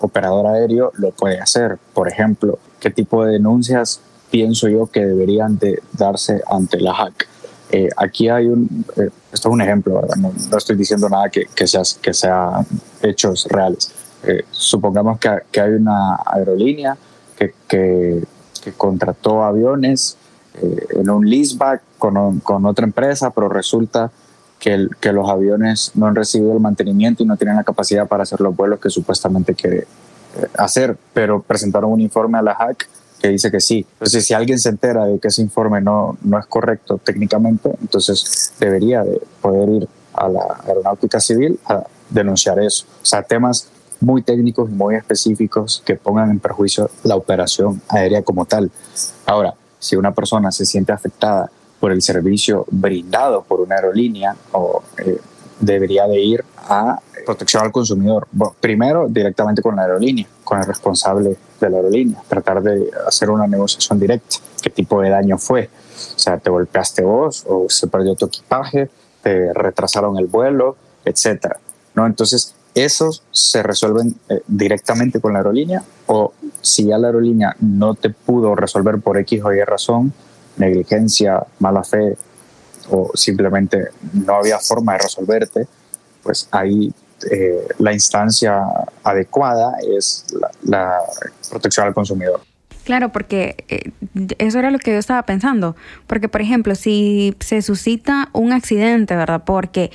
operador 0.00 0.46
aéreo, 0.46 0.92
lo 0.96 1.10
puede 1.10 1.40
hacer. 1.40 1.78
Por 1.92 2.08
ejemplo, 2.08 2.58
¿qué 2.80 2.90
tipo 2.90 3.24
de 3.24 3.32
denuncias 3.32 4.00
pienso 4.34 4.68
yo 4.68 4.86
que 4.86 5.06
deberían 5.06 5.58
de 5.58 5.80
darse 5.92 6.42
ante 6.50 6.80
la 6.80 6.90
HAC? 6.90 7.28
Eh, 7.70 7.88
aquí 7.96 8.28
hay 8.28 8.46
un, 8.46 8.84
eh, 8.96 9.10
esto 9.32 9.48
es 9.48 9.52
un 9.52 9.62
ejemplo, 9.62 9.94
¿verdad? 9.94 10.16
No, 10.16 10.32
no, 10.50 10.58
estoy 10.58 10.76
diciendo 10.76 11.08
nada 11.08 11.28
que, 11.28 11.46
que, 11.54 11.66
sea, 11.66 11.82
que 12.02 12.12
sea 12.12 12.64
hechos 13.02 13.46
reales. 13.48 13.92
Eh, 14.24 14.44
supongamos 14.50 15.18
que, 15.18 15.30
que, 15.52 15.60
hay 15.60 15.72
una 15.74 16.16
aerolínea 16.26 16.96
que, 17.36 17.54
que 17.68 18.24
que 18.64 18.72
contrató 18.72 19.44
aviones 19.44 20.16
eh, 20.54 20.86
en 20.90 21.10
un 21.10 21.28
leaseback 21.28 21.82
con, 21.98 22.40
con, 22.40 22.64
otra 22.64 22.86
empresa, 22.86 23.30
pero 23.30 23.50
resulta 23.50 24.10
que, 24.58 24.88
que, 25.00 25.12
los 25.12 25.28
aviones 25.28 25.92
no 25.94 26.06
han 26.06 26.14
recibido 26.14 26.54
el 26.54 26.60
mantenimiento 26.60 27.22
y 27.22 27.26
no 27.26 27.36
tienen 27.36 27.56
la 27.56 27.64
capacidad 27.64 28.08
para 28.08 28.22
hacer 28.22 28.40
los 28.40 28.56
vuelos 28.56 28.80
que 28.80 28.88
supuestamente 28.88 29.54
quiere 29.54 29.80
eh, 29.80 30.46
hacer, 30.56 30.96
pero 31.12 31.42
presentaron 31.42 31.92
un 31.92 32.00
informe 32.00 32.38
a 32.38 32.42
la 32.42 32.52
HAC 32.52 32.88
que 33.24 33.30
dice 33.30 33.50
que 33.50 33.60
sí. 33.60 33.86
Entonces, 33.94 34.26
si 34.26 34.34
alguien 34.34 34.58
se 34.58 34.68
entera 34.68 35.06
de 35.06 35.18
que 35.18 35.28
ese 35.28 35.40
informe 35.40 35.80
no, 35.80 36.18
no 36.20 36.38
es 36.38 36.44
correcto 36.44 37.00
técnicamente, 37.02 37.70
entonces 37.80 38.52
debería 38.60 39.02
de 39.02 39.18
poder 39.40 39.66
ir 39.70 39.88
a 40.12 40.28
la 40.28 40.60
aeronáutica 40.66 41.18
civil 41.20 41.58
a 41.64 41.84
denunciar 42.10 42.58
eso. 42.60 42.84
O 43.02 43.06
sea, 43.06 43.22
temas 43.22 43.70
muy 43.98 44.20
técnicos 44.20 44.68
y 44.68 44.74
muy 44.74 44.96
específicos 44.96 45.82
que 45.86 45.96
pongan 45.96 46.32
en 46.32 46.38
perjuicio 46.38 46.90
la 47.02 47.16
operación 47.16 47.80
aérea 47.88 48.20
como 48.20 48.44
tal. 48.44 48.70
Ahora, 49.24 49.54
si 49.78 49.96
una 49.96 50.12
persona 50.12 50.52
se 50.52 50.66
siente 50.66 50.92
afectada 50.92 51.50
por 51.80 51.92
el 51.92 52.02
servicio 52.02 52.66
brindado 52.70 53.42
por 53.42 53.62
una 53.62 53.76
aerolínea 53.76 54.36
o 54.52 54.82
eh, 54.98 55.18
debería 55.60 56.06
de 56.06 56.20
ir 56.20 56.44
a 56.68 57.00
protección 57.24 57.64
al 57.64 57.72
consumidor. 57.72 58.28
Primero 58.60 59.06
directamente 59.08 59.62
con 59.62 59.76
la 59.76 59.82
aerolínea, 59.82 60.26
con 60.42 60.58
el 60.58 60.66
responsable 60.66 61.36
de 61.60 61.70
la 61.70 61.76
aerolínea, 61.78 62.22
tratar 62.28 62.62
de 62.62 62.90
hacer 63.06 63.30
una 63.30 63.46
negociación 63.46 63.98
directa. 63.98 64.36
¿Qué 64.62 64.70
tipo 64.70 65.00
de 65.00 65.10
daño 65.10 65.38
fue? 65.38 65.68
O 66.16 66.18
sea, 66.18 66.38
te 66.38 66.50
golpeaste 66.50 67.02
vos 67.02 67.44
o 67.46 67.66
se 67.68 67.86
perdió 67.86 68.14
tu 68.14 68.26
equipaje, 68.26 68.90
te 69.22 69.52
retrasaron 69.52 70.18
el 70.18 70.26
vuelo, 70.26 70.76
etcétera. 71.04 71.58
¿No? 71.94 72.06
Entonces, 72.06 72.54
esos 72.74 73.22
se 73.30 73.62
resuelven 73.62 74.16
eh, 74.28 74.40
directamente 74.48 75.20
con 75.20 75.32
la 75.32 75.38
aerolínea 75.38 75.84
o 76.06 76.32
si 76.60 76.86
ya 76.86 76.98
la 76.98 77.08
aerolínea 77.08 77.56
no 77.60 77.94
te 77.94 78.10
pudo 78.10 78.56
resolver 78.56 79.00
por 79.00 79.16
X 79.18 79.42
o 79.44 79.52
Y 79.52 79.62
razón, 79.62 80.12
negligencia, 80.56 81.44
mala 81.60 81.84
fe 81.84 82.16
o 82.90 83.10
simplemente 83.14 83.88
no 84.12 84.34
había 84.34 84.58
forma 84.58 84.94
de 84.94 84.98
resolverte, 84.98 85.68
pues 86.24 86.48
ahí 86.50 86.92
eh, 87.30 87.68
la 87.78 87.92
instancia 87.92 88.64
adecuada 89.02 89.76
es 89.96 90.26
la, 90.64 90.98
protección 91.48 91.86
al 91.86 91.94
consumidor. 91.94 92.40
Claro, 92.84 93.12
porque 93.12 93.64
eh, 93.68 93.92
eso 94.38 94.58
era 94.58 94.70
lo 94.70 94.78
que 94.78 94.92
yo 94.92 94.98
estaba 94.98 95.22
pensando. 95.22 95.74
Porque, 96.06 96.28
por 96.28 96.42
ejemplo, 96.42 96.74
si 96.74 97.34
se 97.40 97.62
suscita 97.62 98.28
un 98.32 98.52
accidente, 98.52 99.16
¿verdad? 99.16 99.42
Porque 99.46 99.90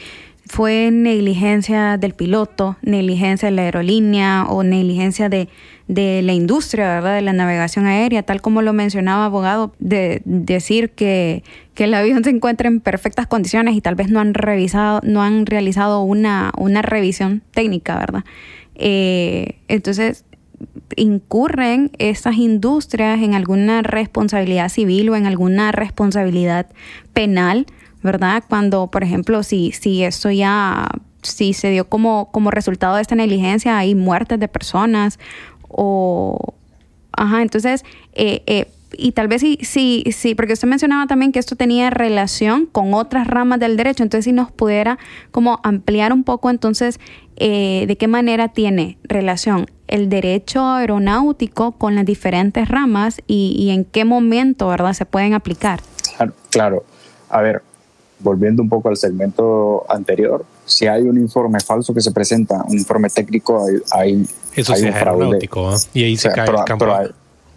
fue 0.50 0.90
negligencia 0.92 1.98
del 1.98 2.16
piloto, 2.16 2.76
negligencia 2.82 3.50
de 3.50 3.56
la 3.56 3.62
aerolínea 3.62 4.46
o 4.50 4.64
negligencia 4.64 5.30
de, 5.30 5.48
de 5.88 6.24
la 6.24 6.34
industria, 6.34 6.88
¿verdad? 6.88 7.14
De 7.14 7.22
la 7.22 7.34
navegación 7.34 7.86
aérea, 7.86 8.24
tal 8.24 8.42
como 8.42 8.64
lo 8.64 8.74
mencionaba 8.74 9.26
abogado, 9.26 9.74
de 9.78 10.24
decir 10.26 10.90
que, 10.90 11.44
que, 11.76 11.84
el 11.84 11.94
avión 11.94 12.24
se 12.24 12.32
encuentra 12.32 12.68
en 12.68 12.80
perfectas 12.80 13.28
condiciones 13.28 13.76
y 13.76 13.82
tal 13.82 13.94
vez 13.94 14.10
no 14.10 14.20
han 14.20 14.34
revisado, 14.34 15.02
no 15.04 15.22
han 15.22 15.46
realizado 15.46 16.02
una, 16.02 16.52
una 16.58 16.82
revisión 16.82 17.44
técnica, 17.52 18.00
¿verdad? 18.00 18.24
Eh, 18.74 19.60
entonces, 19.68 20.26
incurren 20.96 21.92
esas 22.00 22.38
industrias 22.38 23.22
en 23.22 23.36
alguna 23.36 23.84
responsabilidad 23.84 24.70
civil 24.70 25.10
o 25.10 25.16
en 25.16 25.28
alguna 25.28 25.72
responsabilidad 25.72 26.66
penal 27.14 27.68
¿verdad? 28.02 28.44
Cuando, 28.48 28.88
por 28.88 29.04
ejemplo, 29.04 29.44
si, 29.44 29.72
si 29.72 30.04
esto 30.04 30.32
ya, 30.32 30.90
si 31.22 31.54
se 31.54 31.70
dio 31.70 31.90
como, 31.90 32.32
como 32.32 32.52
resultado 32.52 32.96
de 32.96 33.02
esta 33.02 33.16
negligencia, 33.16 33.78
hay 33.78 33.96
muertes 33.96 34.40
de 34.40 34.48
personas 34.48 35.20
o, 35.68 36.54
ajá, 37.12 37.42
entonces, 37.42 37.84
eh, 38.14 38.44
eh, 38.48 38.72
y 38.92 39.12
tal 39.12 39.28
vez 39.28 39.42
sí, 39.42 39.60
sí, 39.62 40.04
sí, 40.12 40.34
porque 40.34 40.54
usted 40.54 40.68
mencionaba 40.68 41.06
también 41.06 41.32
que 41.32 41.40
esto 41.40 41.56
tenía 41.56 41.90
relación 41.90 42.66
con 42.66 42.94
otras 42.94 43.28
ramas 43.28 43.60
del 43.60 43.78
derecho, 43.78 44.04
entonces 44.04 44.26
si 44.26 44.32
nos 44.32 44.52
pudiera 44.52 44.98
como 45.32 45.60
ampliar 45.64 46.12
un 46.12 46.24
poco 46.24 46.50
entonces 46.50 47.00
eh, 47.36 47.86
de 47.88 47.98
qué 47.98 48.08
manera 48.08 48.48
tiene 48.50 48.98
relación 49.04 49.68
el 49.88 50.10
derecho 50.10 50.66
aeronáutico 50.66 51.74
con 51.74 51.96
las 51.96 52.06
diferentes 52.06 52.68
ramas 52.68 53.22
y, 53.28 53.56
y 53.58 53.72
en 53.72 53.86
qué 53.86 54.06
momento, 54.06 54.68
¿verdad?, 54.68 54.94
se 54.94 55.06
pueden 55.06 55.34
aplicar. 55.34 55.82
Claro, 56.16 56.34
claro. 56.50 56.84
A 57.30 57.42
ver, 57.42 57.64
volviendo 58.20 58.62
un 58.62 58.70
poco 58.70 58.90
al 58.90 58.98
segmento 58.98 59.86
anterior, 59.90 60.46
si 60.66 60.88
hay 60.88 61.04
un 61.04 61.18
informe 61.18 61.60
falso 61.60 61.94
que 61.94 62.02
se 62.02 62.12
presenta, 62.12 62.64
un 62.68 62.78
informe 62.78 63.10
técnico, 63.10 63.66
hay, 63.92 64.26
Eso 64.56 64.74
hay 64.74 64.84
un 64.84 64.94
fraude. 64.94 65.38
¿eh? 65.38 65.78
Y 65.94 66.04
ahí 66.04 66.18
se 66.18 66.30
cae 66.32 66.46
pero, 66.46 66.60
el 66.60 66.66
campo. 66.66 66.86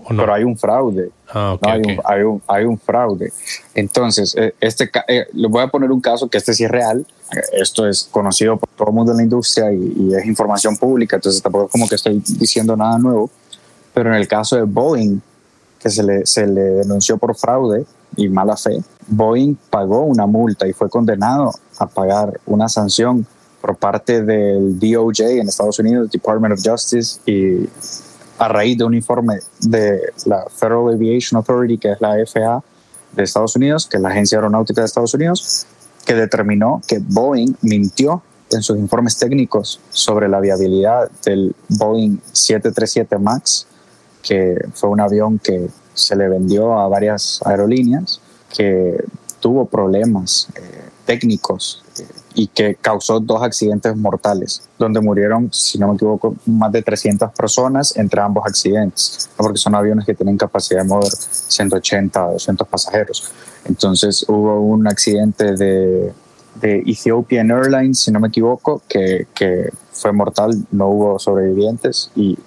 Pero 0.09 0.35
hay, 0.35 0.45
un 0.45 0.57
fraude. 0.57 1.11
Ah, 1.29 1.57
hay, 1.63 2.23
un, 2.23 2.43
hay, 2.49 2.65
un, 2.65 2.79
fraude. 2.79 3.33
Entonces, 3.75 4.35
eh, 4.37 4.55
este, 4.61 4.91
eh, 5.07 5.27
le 5.33 5.49
voy 5.49 5.63
a 5.63 5.69
poner 5.69 5.93
un 5.93 6.01
caso 6.01 6.29
que 6.29 6.39
este 6.39 6.55
sí 6.55 6.65
es 6.65 6.71
real. 6.71 7.07
Esto 7.53 7.87
es 7.89 8.09
conocido 8.11 8.57
por 8.57 8.69
todo 8.71 8.89
el 8.89 8.95
mundo 8.95 9.13
en 9.13 9.19
la 9.19 9.23
industria 9.23 9.73
y, 9.73 9.95
y 9.97 10.15
es 10.15 10.27
información 10.27 10.77
pública, 10.77 11.17
entonces 11.17 11.41
tampoco 11.41 11.67
es 11.67 11.73
como 11.73 11.89
que 11.89 11.95
estoy 11.95 12.23
diciendo 12.39 12.77
nada 12.77 12.99
nuevo. 12.99 13.31
Pero 13.95 14.11
en 14.11 14.17
el 14.17 14.27
caso 14.27 14.57
de 14.57 14.63
Boeing, 14.63 15.21
que 15.79 15.91
se 15.91 16.03
le, 16.03 16.27
se 16.27 16.47
le 16.47 16.61
denunció 16.61 17.19
por 17.19 17.35
fraude 17.37 17.85
y 18.17 18.29
mala 18.29 18.57
fe, 18.57 18.83
Boeing 19.07 19.57
pagó 19.71 20.03
una 20.05 20.27
multa 20.27 20.67
y 20.67 20.73
fue 20.73 20.89
condenado 20.89 21.53
a 21.79 21.87
pagar 21.87 22.41
una 22.47 22.69
sanción 22.69 23.27
por 23.61 23.77
parte 23.77 24.23
del 24.23 24.79
DOJ 24.79 25.39
en 25.39 25.49
Estados 25.49 25.79
Unidos, 25.79 26.11
Department 26.11 26.55
of 26.55 26.61
Justice, 26.65 27.21
y 27.27 27.69
a 28.39 28.49
raíz 28.49 28.79
de 28.79 28.85
un 28.85 28.95
informe 28.95 29.39
de 29.61 30.13
la 30.27 30.45
Federal 30.55 30.95
Aviation 30.95 31.39
Authority, 31.39 31.79
que 31.79 31.93
es 31.93 32.01
la 32.01 32.15
FAA 32.27 32.63
de 33.13 33.23
Estados 33.23 33.55
Unidos, 33.55 33.87
que 33.87 33.99
es 33.99 34.03
la 34.03 34.09
Agencia 34.09 34.39
Aeronáutica 34.39 34.81
de 34.81 34.87
Estados 34.87 35.15
Unidos, 35.15 35.67
que 36.05 36.15
determinó 36.15 36.83
que 36.87 36.99
Boeing 36.99 37.55
mintió 37.63 38.23
en 38.51 38.63
sus 38.63 38.77
informes 38.79 39.17
técnicos 39.17 39.81
sobre 39.91 40.29
la 40.29 40.41
viabilidad 40.41 41.11
del 41.25 41.55
Boeing 41.69 42.19
737 42.33 43.19
MAX 43.19 43.67
que 44.23 44.57
fue 44.75 44.89
un 44.89 45.01
avión 45.01 45.39
que 45.39 45.69
se 45.95 46.17
le 46.17 46.29
vendió 46.29 46.79
a 46.79 46.89
varias 46.89 47.41
aerolíneas, 47.45 48.21
que 48.55 49.05
tuvo 49.41 49.67
problemas 49.67 50.49
eh, 50.55 50.89
técnicos 51.05 51.83
eh, 51.99 52.07
y 52.35 52.47
que 52.47 52.77
causó 52.77 53.21
dos 53.21 53.43
accidentes 53.43 53.95
mortales, 53.97 54.63
donde 54.79 55.01
murieron, 55.01 55.53
si 55.53 55.79
no 55.79 55.89
me 55.89 55.95
equivoco, 55.95 56.37
más 56.47 56.73
de 56.73 56.83
300 56.83 57.33
personas 57.33 57.97
entre 57.97 58.21
ambos 58.21 58.47
accidentes, 58.47 59.29
porque 59.37 59.59
son 59.59 59.75
aviones 59.75 60.07
que 60.07 60.15
tienen 60.15 60.39
capacidad 60.39 60.83
de 60.83 60.89
mover 60.89 61.11
180 61.13 62.25
a 62.25 62.31
200 62.33 62.69
pasajeros. 62.69 63.31
Entonces 63.65 64.25
hubo 64.29 64.61
un 64.61 64.87
accidente 64.87 65.57
de, 65.57 66.13
de 66.61 66.83
Ethiopian 66.87 67.51
Airlines, 67.51 68.01
si 68.01 68.11
no 68.11 68.21
me 68.21 68.29
equivoco, 68.29 68.81
que, 68.89 69.27
que 69.35 69.71
fue 69.93 70.13
mortal, 70.13 70.55
no 70.71 70.89
hubo 70.89 71.19
sobrevivientes 71.19 72.11
y 72.15 72.39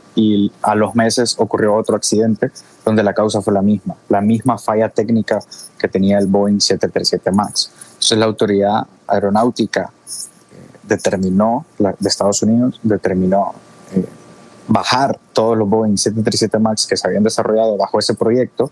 a 0.62 0.76
los 0.76 0.96
meses 0.96 1.36
ocurrió 1.38 1.76
otro 1.76 1.96
accidente 1.96 2.52
donde 2.86 3.04
la 3.04 3.14
causa 3.14 3.42
fue 3.42 3.54
la 3.54 3.62
misma, 3.62 3.96
la 4.10 4.22
misma 4.22 4.58
falla 4.58 4.90
técnica 4.90 5.40
que 5.78 5.88
tenía 5.88 6.20
el 6.20 6.28
Boeing 6.28 6.60
737 6.60 7.32
MAX. 7.32 7.72
Entonces 7.88 8.18
la 8.18 8.26
autoridad 8.26 8.88
aeronáutica 9.08 9.92
eh, 10.08 10.56
determinó, 10.84 11.66
de 11.78 12.08
Estados 12.08 12.44
Unidos, 12.44 12.80
determinó 12.84 13.54
eh, 13.94 14.06
bajar 14.68 15.20
todos 15.34 15.58
los 15.58 15.68
Boeing 15.68 15.98
737 15.98 16.60
MAX 16.60 16.86
que 16.86 16.96
se 16.96 17.08
habían 17.08 17.24
desarrollado 17.24 17.76
bajo 17.76 18.00
ese 18.00 18.14
proyecto 18.14 18.72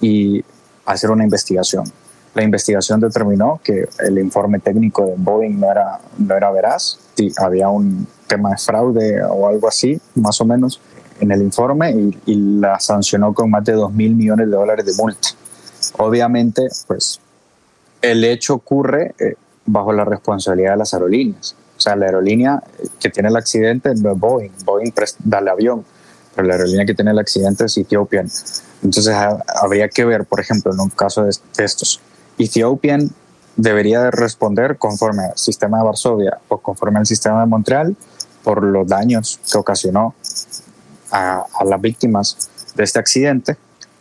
y 0.00 0.44
hacer 0.84 1.10
una 1.10 1.24
investigación. 1.24 1.90
La 2.36 2.42
investigación 2.42 3.00
determinó 3.00 3.60
que 3.64 3.88
el 3.98 4.18
informe 4.18 4.58
técnico 4.58 5.06
de 5.06 5.14
Boeing 5.16 5.58
no 5.58 5.70
era, 5.70 5.98
no 6.18 6.36
era 6.36 6.50
veraz, 6.50 6.98
sí, 7.14 7.32
había 7.38 7.70
un 7.70 8.06
tema 8.26 8.50
de 8.50 8.58
fraude 8.58 9.24
o 9.24 9.48
algo 9.48 9.66
así, 9.66 9.98
más 10.16 10.38
o 10.42 10.44
menos, 10.44 10.78
en 11.18 11.30
el 11.30 11.40
informe 11.40 12.12
y, 12.26 12.34
la 12.60 12.78
sancionó 12.78 13.32
con 13.32 13.50
más 13.50 13.64
de 13.64 13.72
2 13.72 13.90
mil 13.90 14.14
millones 14.14 14.50
de 14.50 14.52
dólares 14.54 14.84
de 14.84 14.92
multa. 15.02 15.28
Obviamente, 15.96 16.68
pues 16.86 17.20
el 18.02 18.22
hecho 18.22 18.52
ocurre 18.52 19.14
eh, 19.18 19.36
bajo 19.64 19.94
la 19.94 20.04
responsabilidad 20.04 20.72
de 20.72 20.76
las 20.76 20.92
aerolíneas. 20.92 21.56
O 21.74 21.80
sea, 21.80 21.96
la 21.96 22.04
aerolínea 22.04 22.62
que 23.00 23.08
tiene 23.08 23.30
el 23.30 23.36
accidente 23.36 23.94
no 23.94 24.12
es 24.12 24.18
Boeing, 24.18 24.52
Boeing 24.62 24.92
da 25.24 25.38
el 25.38 25.48
avión, 25.48 25.86
pero 26.34 26.48
la 26.48 26.54
aerolínea 26.54 26.84
que 26.84 26.94
tiene 26.94 27.12
el 27.12 27.18
accidente 27.18 27.64
es 27.64 27.78
Ethiopian. 27.78 28.28
Entonces 28.82 29.14
habría 29.62 29.88
que 29.88 30.04
ver, 30.04 30.26
por 30.26 30.40
ejemplo, 30.40 30.72
en 30.72 30.80
un 30.80 30.90
caso 30.90 31.24
de, 31.24 31.30
estos, 31.58 32.00
Ethiopian 32.38 33.10
debería 33.56 34.10
responder 34.10 34.76
conforme 34.76 35.24
al 35.24 35.38
sistema 35.38 35.78
de 35.78 35.84
Varsovia 35.84 36.38
o 36.48 36.58
conforme 36.58 36.98
al 36.98 37.06
sistema 37.06 37.40
de 37.40 37.46
Montreal 37.46 37.96
por 38.44 38.62
los 38.62 38.86
daños 38.86 39.40
que 39.50 39.58
ocasionó 39.58 40.14
a, 41.10 41.44
las 41.64 41.80
víctimas 41.80 42.50
de 42.74 42.84
este 42.84 42.98
accidente, 42.98 43.56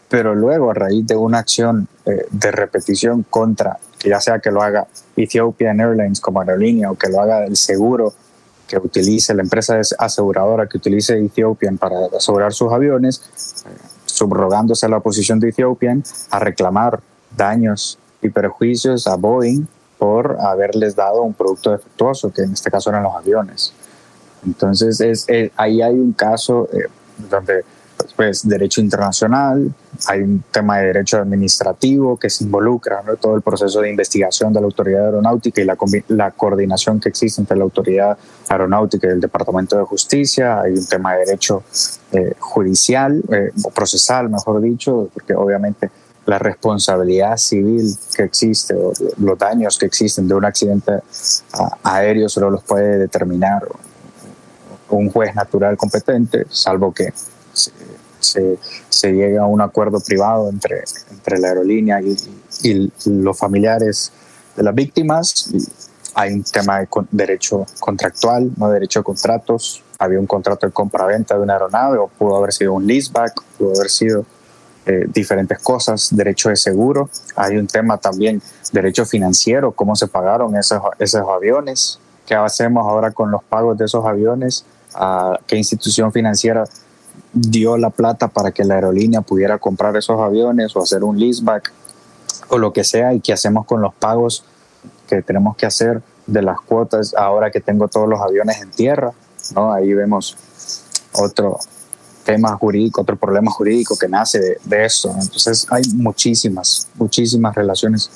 pero 0.09 0.35
luego 0.35 0.71
a 0.71 0.73
raíz 0.73 1.07
de 1.07 1.15
una 1.15 1.39
acción 1.39 1.87
eh, 2.05 2.25
de 2.29 2.51
repetición 2.51 3.25
contra, 3.29 3.79
ya 4.03 4.19
sea 4.19 4.39
que 4.39 4.51
lo 4.51 4.61
haga 4.61 4.87
Ethiopian 5.15 5.79
Airlines 5.79 6.19
como 6.19 6.41
aerolínea 6.41 6.91
o 6.91 6.95
que 6.95 7.09
lo 7.09 7.21
haga 7.21 7.45
el 7.45 7.55
seguro 7.55 8.13
que 8.67 8.77
utilice 8.77 9.33
la 9.33 9.43
empresa 9.43 9.79
aseguradora 9.97 10.67
que 10.67 10.77
utilice 10.77 11.17
Ethiopian 11.17 11.77
para 11.77 11.97
asegurar 12.17 12.53
sus 12.53 12.71
aviones, 12.71 13.21
subrogándose 14.05 14.85
a 14.85 14.89
la 14.89 14.99
posición 14.99 15.39
de 15.39 15.49
Ethiopian, 15.49 16.03
a 16.31 16.39
reclamar 16.39 16.99
daños 17.35 17.99
y 18.25 18.29
perjuicios 18.29 19.07
a 19.07 19.15
Boeing 19.15 19.67
por 19.97 20.37
haberles 20.39 20.95
dado 20.95 21.21
un 21.21 21.33
producto 21.33 21.71
defectuoso, 21.71 22.31
que 22.31 22.43
en 22.43 22.53
este 22.53 22.69
caso 22.69 22.89
eran 22.89 23.03
los 23.03 23.15
aviones. 23.15 23.73
Entonces, 24.45 25.01
es, 25.01 25.27
ahí 25.55 25.81
hay 25.81 25.93
un 25.93 26.13
caso 26.13 26.67
eh, 26.73 26.87
donde 27.29 27.63
pues, 28.15 28.47
derecho 28.47 28.81
internacional, 28.81 29.73
hay 30.07 30.21
un 30.21 30.43
tema 30.51 30.79
de 30.79 30.87
derecho 30.87 31.17
administrativo 31.17 32.17
que 32.17 32.29
se 32.29 32.43
involucra 32.43 33.01
en 33.07 33.17
todo 33.17 33.35
el 33.35 33.41
proceso 33.41 33.81
de 33.81 33.89
investigación 33.89 34.51
de 34.53 34.59
la 34.59 34.65
autoridad 34.65 35.05
aeronáutica 35.05 35.61
y 35.61 35.65
la, 35.65 35.77
la, 36.09 36.31
coordinación 36.31 36.99
que 36.99 37.09
existe 37.09 37.41
entre 37.41 37.57
la 37.57 37.63
autoridad 37.63 38.17
aeronáutica 38.49 39.07
y 39.07 39.11
el 39.11 39.21
Departamento 39.21 39.77
de 39.77 39.83
Justicia, 39.83 40.61
hay 40.61 40.73
un 40.73 40.85
tema 40.85 41.13
de 41.13 41.25
derecho 41.25 41.63
eh, 42.11 42.33
judicial 42.39 43.21
eh, 43.31 43.51
o 43.63 43.69
procesal, 43.71 44.29
mejor 44.29 44.61
dicho, 44.61 45.09
porque 45.13 45.33
obviamente 45.33 45.89
la 46.25 46.39
responsabilidad 46.39 47.37
civil 47.37 47.85
que 48.15 48.23
existe 48.23 48.73
o 48.73 48.93
los 49.17 49.37
daños 49.37 49.77
que 49.77 49.85
existen 49.85 50.27
de 50.27 50.33
un 50.33 50.45
accidente 50.45 50.99
aéreo 51.83 52.29
solo 52.29 52.49
los 52.49 52.63
puede 52.63 52.97
determinar 52.97 53.63
un 54.89 55.11
juez 55.11 55.35
natural 55.35 55.77
competente, 55.77 56.45
salvo 56.49 56.93
que 56.93 57.13
se, 58.19 58.57
se, 58.89 59.11
llegue 59.11 59.37
a 59.37 59.45
un 59.45 59.61
acuerdo 59.61 59.99
privado 59.99 60.49
entre, 60.49 60.83
entre 61.11 61.37
la 61.39 61.49
aerolínea 61.49 62.01
y, 62.01 62.91
los 63.05 63.37
familiares 63.37 64.11
de 64.55 64.63
las 64.63 64.73
víctimas. 64.73 65.51
Hay 66.15 66.33
un 66.33 66.43
tema 66.43 66.79
de 66.79 66.87
derecho 67.11 67.65
contractual, 67.79 68.51
no 68.57 68.69
derecho 68.69 69.01
a 69.01 69.03
contratos. 69.03 69.83
Había 69.99 70.19
un 70.19 70.25
contrato 70.25 70.65
de 70.65 70.73
compra-venta 70.73 71.35
de 71.35 71.41
una 71.41 71.53
aeronave 71.53 71.97
o 71.97 72.07
pudo 72.07 72.37
haber 72.37 72.53
sido 72.53 72.73
un 72.73 72.87
leaseback, 72.87 73.43
pudo 73.57 73.75
haber 73.75 73.89
sido 73.89 74.25
eh, 74.85 75.05
diferentes 75.07 75.59
cosas, 75.59 76.09
derecho 76.15 76.49
de 76.49 76.55
seguro. 76.55 77.09
Hay 77.35 77.57
un 77.57 77.67
tema 77.67 77.97
también, 77.97 78.41
derecho 78.71 79.05
financiero, 79.05 79.71
cómo 79.71 79.95
se 79.95 80.07
pagaron 80.07 80.55
esos, 80.55 80.81
esos 80.99 81.27
aviones, 81.27 81.99
qué 82.25 82.35
hacemos 82.35 82.85
ahora 82.87 83.11
con 83.11 83.31
los 83.31 83.43
pagos 83.43 83.77
de 83.77 83.85
esos 83.85 84.05
aviones, 84.05 84.65
a 84.93 85.39
qué 85.47 85.57
institución 85.57 86.11
financiera 86.11 86.65
dio 87.33 87.77
la 87.77 87.89
plata 87.89 88.27
para 88.27 88.51
que 88.51 88.63
la 88.63 88.75
aerolínea 88.75 89.21
pudiera 89.21 89.57
comprar 89.57 89.95
esos 89.97 90.19
aviones 90.19 90.75
o 90.75 90.81
hacer 90.81 91.03
un 91.03 91.19
leaseback 91.19 91.71
o 92.49 92.57
lo 92.57 92.71
que 92.71 92.83
sea 92.83 93.13
y 93.13 93.19
qué 93.19 93.33
hacemos 93.33 93.65
con 93.65 93.81
los 93.81 93.93
pagos 93.93 94.45
que 95.07 95.21
tenemos 95.21 95.57
que 95.57 95.65
hacer 95.65 96.01
de 96.27 96.41
las 96.41 96.59
cuotas 96.61 97.13
ahora 97.15 97.51
que 97.51 97.59
tengo 97.59 97.87
todos 97.87 98.07
los 98.07 98.21
aviones 98.21 98.61
en 98.61 98.71
tierra, 98.71 99.11
¿no? 99.53 99.73
Ahí 99.73 99.93
vemos 99.93 100.37
otro 101.13 101.59
tema 102.25 102.57
jurídico, 102.57 103.01
otro 103.01 103.15
problema 103.15 103.51
jurídico 103.51 103.97
que 103.97 104.09
nace 104.09 104.57
de, 104.63 104.85
eso. 104.85 105.09
Entonces 105.09 105.65
hay 105.69 105.83
muchísimas, 105.93 106.89
muchísimas 106.95 107.55
relaciones 107.55 108.09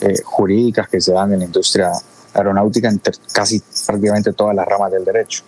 eh, 0.00 0.22
jurídicas 0.24 0.88
que 0.88 1.00
se 1.00 1.12
dan 1.12 1.32
en 1.32 1.40
la 1.40 1.44
industria 1.46 1.90
aeronáutica 2.34 2.88
en 2.88 3.00
casi 3.32 3.60
prácticamente 3.86 4.32
todas 4.32 4.54
las 4.54 4.66
ramas 4.66 4.92
del 4.92 5.04
derecho. 5.04 5.42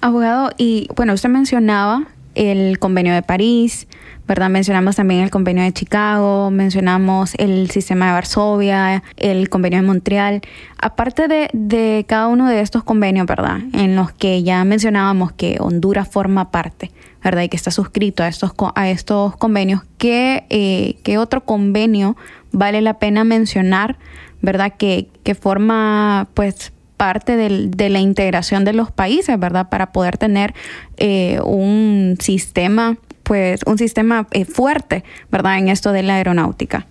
Abogado, 0.00 0.50
y 0.56 0.88
bueno, 0.96 1.12
usted 1.12 1.28
mencionaba 1.28 2.08
el 2.34 2.78
convenio 2.78 3.14
de 3.14 3.22
París, 3.22 3.86
¿verdad? 4.26 4.48
Mencionamos 4.48 4.96
también 4.96 5.20
el 5.22 5.30
convenio 5.30 5.62
de 5.62 5.72
Chicago, 5.72 6.50
mencionamos 6.50 7.34
el 7.36 7.70
sistema 7.70 8.06
de 8.06 8.12
Varsovia, 8.12 9.02
el 9.16 9.48
convenio 9.48 9.80
de 9.80 9.86
Montreal. 9.86 10.40
Aparte 10.80 11.28
de, 11.28 11.50
de 11.52 12.04
cada 12.08 12.28
uno 12.28 12.48
de 12.48 12.60
estos 12.60 12.84
convenios, 12.84 13.26
¿verdad? 13.26 13.58
En 13.74 13.96
los 13.96 14.12
que 14.12 14.42
ya 14.42 14.64
mencionábamos 14.64 15.32
que 15.32 15.58
Honduras 15.60 16.08
forma 16.08 16.50
parte, 16.50 16.90
¿verdad? 17.22 17.42
Y 17.42 17.48
que 17.48 17.56
está 17.56 17.70
suscrito 17.70 18.22
a 18.22 18.28
estos, 18.28 18.52
a 18.74 18.90
estos 18.90 19.36
convenios, 19.36 19.82
¿qué, 19.98 20.44
eh, 20.50 20.96
¿qué 21.02 21.18
otro 21.18 21.44
convenio 21.44 22.16
vale 22.52 22.80
la 22.80 22.98
pena 22.98 23.24
mencionar, 23.24 23.98
¿verdad? 24.40 24.74
Que, 24.76 25.08
que 25.22 25.34
forma, 25.34 26.28
pues, 26.34 26.72
parte 26.96 27.36
de 27.36 27.90
la 27.90 27.98
integración 27.98 28.64
de 28.64 28.72
los 28.72 28.92
países, 28.92 29.36
¿verdad? 29.36 29.68
Para 29.68 29.90
poder 29.90 30.18
tener 30.18 30.54
eh, 30.98 31.40
un 31.44 32.16
sistema, 32.20 32.96
pues, 33.24 33.60
un 33.66 33.76
sistema 33.76 34.28
eh, 34.30 34.44
fuerte, 34.44 35.02
¿verdad? 35.30 35.58
En 35.58 35.68
esto 35.68 35.90
de 35.90 36.04
la 36.04 36.14
aeronáutica. 36.14 36.86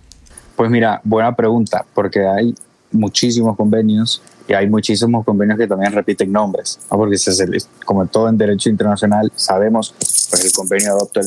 Pues 0.54 0.70
mira, 0.70 1.00
buena 1.02 1.34
pregunta, 1.34 1.86
porque 1.94 2.26
hay 2.26 2.54
muchísimos 2.90 3.56
convenios 3.56 4.22
y 4.48 4.54
hay 4.54 4.68
muchísimos 4.68 5.24
convenios 5.24 5.58
que 5.58 5.66
también 5.66 5.92
repiten 5.92 6.32
nombres, 6.32 6.78
¿no? 6.90 6.98
porque 6.98 7.16
como 7.84 8.06
todo 8.06 8.28
en 8.28 8.38
derecho 8.38 8.68
internacional 8.68 9.30
sabemos, 9.34 9.94
pues 9.98 10.44
el 10.44 10.52
convenio 10.52 10.92
adopta 10.92 11.20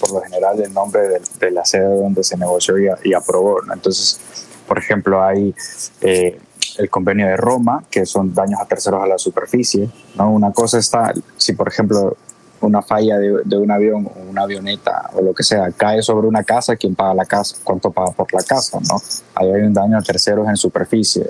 por 0.00 0.12
lo 0.12 0.20
general 0.20 0.60
el 0.60 0.72
nombre 0.72 1.00
de, 1.40 1.50
la 1.50 1.64
sede 1.64 2.00
donde 2.00 2.22
se 2.22 2.36
negoció 2.36 2.76
y, 2.78 3.12
aprobó. 3.12 3.60
Entonces, 3.72 4.20
por 4.66 4.78
ejemplo, 4.78 5.22
hay 5.22 5.54
eh, 6.00 6.38
el 6.78 6.88
convenio 6.88 7.26
de 7.26 7.36
Roma, 7.36 7.84
que 7.90 8.06
son 8.06 8.32
daños 8.32 8.60
a 8.60 8.66
terceros 8.66 9.02
a 9.02 9.06
la 9.06 9.18
superficie. 9.18 9.90
¿no? 10.16 10.30
Una 10.30 10.52
cosa 10.52 10.78
está, 10.78 11.12
si 11.36 11.52
por 11.52 11.68
ejemplo 11.68 12.16
una 12.60 12.82
falla 12.82 13.18
de, 13.18 13.56
un 13.56 13.70
avión 13.70 14.06
o 14.06 14.30
una 14.30 14.42
avioneta 14.42 15.10
o 15.14 15.22
lo 15.22 15.32
que 15.32 15.44
sea 15.44 15.70
cae 15.72 16.02
sobre 16.02 16.26
una 16.26 16.42
casa, 16.42 16.76
¿quién 16.76 16.94
paga 16.94 17.14
la 17.14 17.24
casa? 17.24 17.56
¿Cuánto 17.62 17.90
paga 17.90 18.10
por 18.12 18.32
la 18.32 18.42
casa? 18.42 18.78
¿no? 18.88 19.00
Ahí 19.34 19.50
hay 19.50 19.62
un 19.62 19.72
daño 19.72 19.96
a 19.96 20.02
terceros 20.02 20.48
en 20.48 20.56
superficie. 20.56 21.24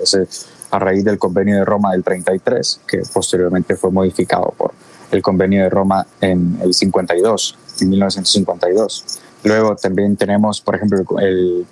A 0.71 0.79
raíz 0.79 1.03
del 1.03 1.17
convenio 1.17 1.57
de 1.57 1.65
Roma 1.65 1.91
del 1.91 2.03
33, 2.03 2.81
que 2.87 3.01
posteriormente 3.13 3.75
fue 3.75 3.91
modificado 3.91 4.53
por 4.57 4.71
el 5.11 5.21
convenio 5.21 5.63
de 5.63 5.69
Roma 5.69 6.05
en 6.21 6.59
el 6.61 6.73
52, 6.73 7.57
en 7.81 7.89
1952. 7.89 9.19
Luego 9.43 9.75
también 9.75 10.15
tenemos, 10.15 10.61
por 10.61 10.75
ejemplo, 10.75 11.03
el 11.19 11.65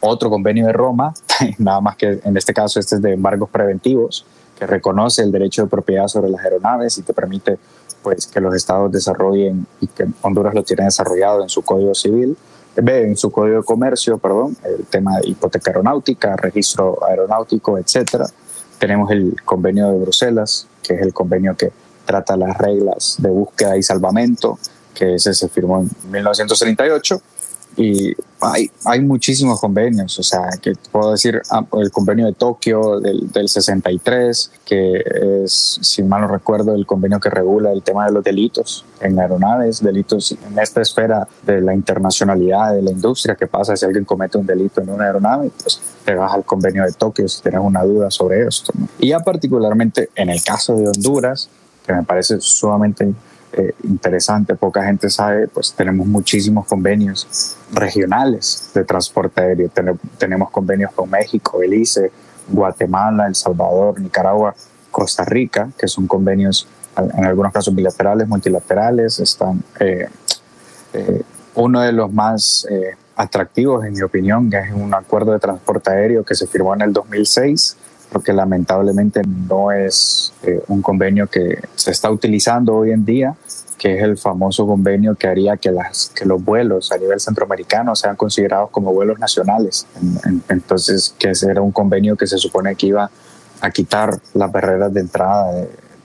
otro 0.00 0.30
convenio 0.30 0.66
de 0.66 0.72
Roma, 0.72 1.14
nada 1.58 1.80
más 1.80 1.96
que 1.96 2.20
en 2.24 2.36
este 2.36 2.52
caso 2.52 2.80
este 2.80 2.96
es 2.96 3.02
de 3.02 3.12
embargos 3.12 3.48
preventivos, 3.50 4.26
que 4.58 4.66
reconoce 4.66 5.22
el 5.22 5.32
derecho 5.32 5.62
de 5.62 5.68
propiedad 5.68 6.08
sobre 6.08 6.30
las 6.30 6.44
aeronaves 6.44 6.98
y 6.98 7.02
te 7.02 7.12
permite 7.12 7.58
pues 8.02 8.26
que 8.26 8.40
los 8.40 8.54
estados 8.54 8.90
desarrollen 8.90 9.66
y 9.80 9.86
que 9.86 10.06
Honduras 10.22 10.54
lo 10.54 10.64
tiene 10.64 10.84
desarrollado 10.84 11.42
en 11.42 11.48
su 11.48 11.62
código 11.62 11.94
civil, 11.94 12.36
en 12.76 13.16
su 13.16 13.30
código 13.30 13.58
de 13.58 13.64
comercio, 13.64 14.18
perdón, 14.18 14.56
el 14.64 14.86
tema 14.86 15.18
de 15.18 15.28
hipoteca 15.28 15.70
aeronáutica, 15.70 16.36
registro 16.36 17.04
aeronáutico, 17.04 17.78
etcétera. 17.78 18.26
Tenemos 18.78 19.10
el 19.10 19.36
convenio 19.44 19.90
de 19.90 19.98
Bruselas, 19.98 20.66
que 20.82 20.94
es 20.94 21.02
el 21.02 21.12
convenio 21.12 21.56
que 21.56 21.72
trata 22.04 22.36
las 22.36 22.56
reglas 22.58 23.16
de 23.18 23.28
búsqueda 23.28 23.76
y 23.76 23.82
salvamento, 23.82 24.58
que 24.94 25.14
ese 25.14 25.34
se 25.34 25.48
firmó 25.48 25.80
en 25.80 25.90
1938 26.10 27.20
y 27.76 28.14
hay, 28.40 28.70
hay 28.84 29.00
muchísimos 29.00 29.60
convenios, 29.60 30.18
o 30.18 30.22
sea, 30.22 30.48
que 30.60 30.74
puedo 30.90 31.12
decir 31.12 31.40
ah, 31.50 31.64
el 31.80 31.90
convenio 31.90 32.26
de 32.26 32.32
Tokio 32.32 33.00
del, 33.00 33.30
del 33.30 33.48
63, 33.48 34.50
que 34.64 35.02
es, 35.44 35.78
si 35.80 36.02
mal 36.02 36.22
no 36.22 36.28
recuerdo, 36.28 36.74
el 36.74 36.84
convenio 36.84 37.20
que 37.20 37.30
regula 37.30 37.72
el 37.72 37.82
tema 37.82 38.06
de 38.06 38.12
los 38.12 38.24
delitos 38.24 38.84
en 39.00 39.18
aeronaves, 39.18 39.80
delitos 39.82 40.32
en 40.32 40.58
esta 40.58 40.82
esfera 40.82 41.26
de 41.46 41.60
la 41.60 41.72
internacionalidad 41.72 42.74
de 42.74 42.82
la 42.82 42.90
industria, 42.90 43.36
que 43.36 43.46
pasa 43.46 43.76
si 43.76 43.86
alguien 43.86 44.04
comete 44.04 44.38
un 44.38 44.46
delito 44.46 44.80
en 44.80 44.90
una 44.90 45.04
aeronave, 45.04 45.50
pues 45.62 45.80
te 46.04 46.14
vas 46.14 46.32
al 46.34 46.44
convenio 46.44 46.84
de 46.84 46.92
Tokio 46.92 47.28
si 47.28 47.42
tienes 47.42 47.60
una 47.62 47.84
duda 47.84 48.10
sobre 48.10 48.46
esto. 48.46 48.72
Y 48.98 49.08
ya 49.08 49.20
particularmente 49.20 50.10
en 50.16 50.30
el 50.30 50.42
caso 50.42 50.76
de 50.76 50.88
Honduras, 50.88 51.48
que 51.86 51.92
me 51.92 52.02
parece 52.02 52.40
sumamente 52.40 53.12
eh, 53.54 53.74
interesante, 53.84 54.54
poca 54.54 54.82
gente 54.82 55.10
sabe, 55.10 55.46
pues 55.46 55.74
tenemos 55.74 56.06
muchísimos 56.06 56.66
convenios 56.66 57.56
regionales 57.72 58.70
de 58.74 58.84
transporte 58.84 59.42
aéreo. 59.42 59.70
tenemos 60.16 60.50
convenios 60.50 60.90
con 60.92 61.10
México, 61.10 61.58
Belice, 61.58 62.10
Guatemala, 62.48 63.26
El 63.26 63.34
Salvador, 63.34 64.00
Nicaragua, 64.00 64.54
Costa 64.90 65.24
Rica, 65.24 65.68
que 65.76 65.86
son 65.86 66.06
convenios 66.06 66.66
en 66.96 67.24
algunos 67.24 67.52
casos 67.52 67.74
bilaterales, 67.74 68.26
multilaterales. 68.26 69.18
Están 69.20 69.62
eh, 69.80 70.08
eh, 70.94 71.22
uno 71.54 71.80
de 71.80 71.92
los 71.92 72.12
más 72.12 72.66
atractivos, 73.16 73.84
en 73.84 73.92
mi 73.92 74.02
opinión, 74.02 74.50
que 74.50 74.58
es 74.58 74.72
un 74.72 74.94
acuerdo 74.94 75.32
de 75.32 75.38
transporte 75.38 75.90
aéreo 75.90 76.24
que 76.24 76.34
se 76.34 76.46
firmó 76.46 76.74
en 76.74 76.80
el 76.80 76.92
2006 76.92 77.76
porque 78.12 78.32
lamentablemente 78.32 79.22
no 79.48 79.72
es 79.72 80.34
eh, 80.42 80.62
un 80.68 80.82
convenio 80.82 81.26
que 81.26 81.58
se 81.74 81.90
está 81.90 82.10
utilizando 82.10 82.76
hoy 82.76 82.92
en 82.92 83.04
día, 83.04 83.34
que 83.78 83.96
es 83.96 84.02
el 84.02 84.18
famoso 84.18 84.66
convenio 84.66 85.14
que 85.14 85.26
haría 85.26 85.56
que, 85.56 85.72
las, 85.72 86.12
que 86.14 86.26
los 86.26 86.44
vuelos 86.44 86.92
a 86.92 86.98
nivel 86.98 87.18
centroamericano 87.18 87.96
sean 87.96 88.14
considerados 88.14 88.70
como 88.70 88.92
vuelos 88.92 89.18
nacionales. 89.18 89.86
entonces, 90.48 91.14
que 91.18 91.30
ese 91.30 91.50
era 91.50 91.62
un 91.62 91.72
convenio 91.72 92.14
que 92.16 92.26
se 92.26 92.38
supone 92.38 92.76
que 92.76 92.88
iba 92.88 93.10
a 93.60 93.70
quitar 93.70 94.18
las 94.34 94.52
barreras 94.52 94.92
de 94.92 95.00
entrada 95.00 95.52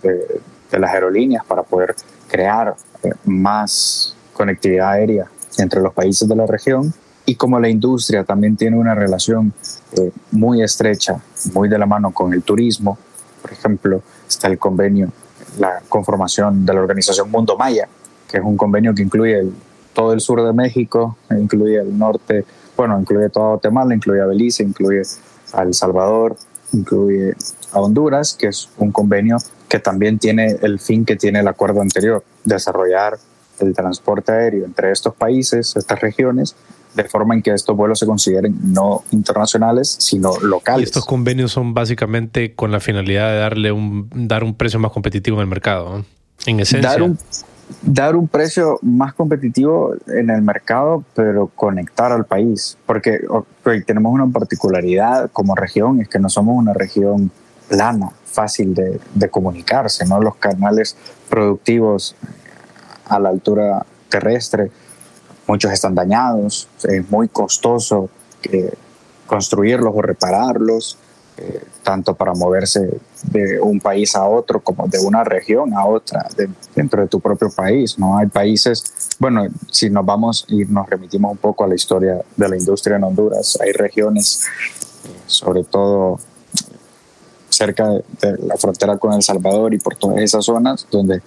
de, 0.02 0.42
las 0.72 0.92
aerolíneas 0.92 1.46
para 1.46 1.64
poder 1.64 1.96
crear 2.28 2.76
eh, 3.04 3.12
más 3.26 4.16
conectividad 4.34 4.92
aérea 4.92 5.26
entre 5.58 5.82
los 5.82 5.94
países 5.94 6.28
de 6.28 6.36
la 6.36 6.46
región 6.46 6.94
y 7.26 7.36
como 7.36 7.60
la 7.60 7.70
industria 7.70 8.24
también 8.24 8.56
tiene 8.56 8.78
una 8.78 8.96
relación 8.96 9.54
eh, 9.94 10.12
muy 10.32 10.62
estrecha, 10.62 11.22
muy 11.54 11.70
de 11.70 11.78
la 11.78 11.86
mano 11.86 12.12
con 12.12 12.34
el 12.34 12.44
turismo, 12.44 12.98
por 13.42 13.52
ejemplo, 13.52 14.02
está 14.28 14.48
el 14.48 14.58
convenio, 14.58 15.10
la 15.60 15.82
conformación 15.88 16.66
de 16.66 16.74
la 16.74 16.82
organización 16.82 17.32
Mundo 17.32 17.58
Maya, 17.58 17.88
que 18.28 18.38
es 18.38 18.44
un 18.44 18.58
convenio 18.58 18.94
que 18.94 19.04
incluye 19.04 19.48
todo 19.94 20.14
el 20.14 20.20
sur 20.20 20.44
de 20.44 20.54
México, 20.54 21.18
incluye 21.32 21.80
el 21.80 21.98
norte, 21.98 22.46
bueno, 22.76 23.00
incluye 23.00 23.30
toda 23.30 23.50
Guatemala, 23.50 23.96
incluye 23.96 24.22
a 24.22 24.26
Belice, 24.26 24.64
incluye 24.64 25.02
a 25.54 25.64
El 25.64 25.74
Salvador, 25.74 26.36
incluye 26.74 27.34
a 27.72 27.80
Honduras, 27.80 28.36
que 28.38 28.48
es 28.48 28.70
un 28.78 28.92
convenio 28.92 29.38
que 29.68 29.80
también 29.80 30.20
tiene 30.20 30.58
el 30.62 30.80
fin 30.80 31.06
que 31.06 31.16
tiene 31.16 31.40
el 31.40 31.48
acuerdo 31.48 31.82
anterior, 31.82 32.24
desarrollar 32.44 33.18
el 33.60 33.74
transporte 33.74 34.32
aéreo 34.32 34.66
entre 34.66 34.92
estos 34.92 35.16
países, 35.16 35.76
estas 35.76 36.00
regiones, 36.00 36.56
de 36.98 37.04
forma 37.04 37.36
en 37.36 37.44
que 37.44 37.52
estos 37.52 37.78
vuelos 37.78 38.00
se 38.00 38.06
consideren 38.06 38.58
no 38.74 39.04
internacionales, 39.12 39.96
sino 40.00 40.38
locales. 40.40 40.82
Y 40.82 40.84
estos 40.86 41.06
convenios 41.06 41.52
son 41.52 41.74
básicamente 41.74 42.56
con 42.56 42.72
la 42.72 42.80
finalidad 42.80 43.30
de 43.30 43.38
darle 43.38 43.72
un, 43.72 44.10
dar 44.14 44.44
un 44.44 44.56
precio 44.56 44.80
más 44.80 44.92
competitivo 44.92 45.38
en 45.38 45.42
el 45.42 45.48
mercado, 45.48 46.04
en 46.48 46.60
esencia. 46.60 46.90
Dar 46.90 47.04
un, 47.04 47.18
dar 47.84 48.16
un 48.16 48.28
precio 48.28 48.80
más 48.82 49.14
competitivo 49.14 49.94
en 50.08 50.32
el 50.32 50.42
mercado, 50.42 51.04
pero 51.14 51.52
conectar 51.56 52.12
al 52.12 52.26
país, 52.26 52.78
porque 52.88 53.20
tenemos 53.86 54.12
una 54.12 54.28
particularidad 54.28 55.30
como 55.32 55.56
región, 55.56 56.02
es 56.02 56.10
que 56.10 56.18
no 56.18 56.30
somos 56.30 56.58
una 56.58 56.74
región 56.74 57.30
plana, 57.70 58.10
fácil 58.26 58.74
de, 58.74 59.00
de 59.14 59.30
comunicarse, 59.30 60.06
¿no? 60.06 60.20
Los 60.20 60.36
canales 60.38 60.98
productivos 61.30 62.16
a 63.06 63.20
la 63.20 63.30
altura 63.30 63.86
terrestre, 64.10 64.72
muchos 65.48 65.72
están 65.72 65.96
dañados, 65.96 66.68
es 66.84 67.10
muy 67.10 67.28
costoso 67.30 68.10
eh, 68.44 68.74
construirlos 69.26 69.94
o 69.96 70.02
repararlos, 70.02 70.98
eh, 71.38 71.64
tanto 71.84 72.16
para 72.16 72.34
moverse 72.34 73.00
de 73.24 73.62
un 73.62 73.80
país 73.80 74.16
a 74.16 74.28
otro 74.28 74.60
como 74.60 74.88
de 74.88 75.00
una 75.00 75.24
región 75.24 75.74
a 75.74 75.86
otra 75.86 76.28
dentro 76.76 77.02
de 77.02 77.08
tu 77.08 77.20
propio 77.20 77.52
país. 77.52 78.00
No 78.00 78.18
hay 78.18 78.26
países, 78.28 78.84
bueno, 79.20 79.46
si 79.72 79.90
nos 79.90 80.06
vamos 80.06 80.46
y 80.48 80.66
nos 80.66 80.90
remitimos 80.90 81.32
un 81.32 81.38
poco 81.38 81.64
a 81.64 81.68
la 81.68 81.76
historia 81.76 82.22
de 82.36 82.50
la 82.50 82.58
industria 82.58 82.96
en 82.96 83.04
Honduras, 83.04 83.58
hay 83.62 83.72
regiones, 83.72 84.48
eh, 85.06 85.10
sobre 85.28 85.64
todo 85.64 86.20
cerca 87.50 87.88
de 87.88 88.38
la 88.40 88.58
frontera 88.58 88.98
con 88.98 89.14
El 89.14 89.22
Salvador 89.22 89.74
y 89.74 89.78
por 89.78 89.96
todas 89.96 90.18
esas 90.20 90.44
zonas, 90.44 90.88
donde 90.90 91.22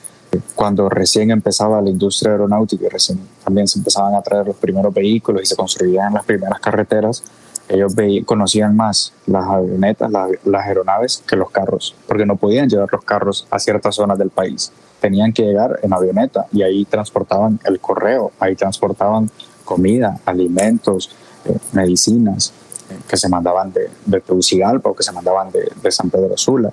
cuando 0.55 0.89
recién 0.89 1.31
empezaba 1.31 1.81
la 1.81 1.91
industria 1.91 2.33
aeronáutica 2.33 2.87
y 2.87 2.89
recién 2.89 3.18
también 3.45 3.66
se 3.66 3.78
empezaban 3.78 4.14
a 4.14 4.22
traer 4.22 4.47
los 4.47 4.57
primeros 4.57 4.95
vehículos 4.95 5.43
y 5.43 5.47
se 5.47 5.57
construían 5.57 6.14
las 6.14 6.24
primeras 6.24 6.61
carreteras, 6.61 7.24
ellos 7.68 7.95
conocían 8.24 8.76
más 8.76 9.12
las 9.26 9.47
avionetas, 9.47 10.11
las, 10.11 10.66
aeronaves 10.66 11.22
que 11.26 11.37
los 11.37 11.51
carros, 11.51 11.95
porque 12.07 12.26
no 12.26 12.37
podían 12.37 12.68
llevar 12.68 12.89
los 12.91 13.05
carros 13.05 13.47
a 13.51 13.59
ciertas 13.59 13.95
zonas 13.95 14.18
del 14.18 14.31
país. 14.31 14.72
Tenían 15.01 15.33
que 15.33 15.43
llegar 15.43 15.78
en 15.83 15.93
avioneta 15.93 16.47
y 16.53 16.62
ahí 16.62 16.85
transportaban 16.85 17.61
el 17.64 17.78
correo, 17.78 18.33
ahí 18.41 18.57
transportaban 18.57 19.31
comida, 19.64 20.18
alimentos, 20.26 21.11
eh, 21.45 21.57
medicinas 21.72 22.53
eh, 22.91 22.99
que 23.09 23.16
se 23.16 23.28
mandaban 23.28 23.72
de, 23.72 23.89
de 24.05 24.20
Tegucigalpa 24.20 24.91
o 24.91 24.97
que 24.97 25.05
se 25.05 25.12
mandaban 25.12 25.51
de, 25.53 25.70
de 25.81 25.91
San 25.93 26.11
Pedro 26.11 26.37
Sula 26.37 26.72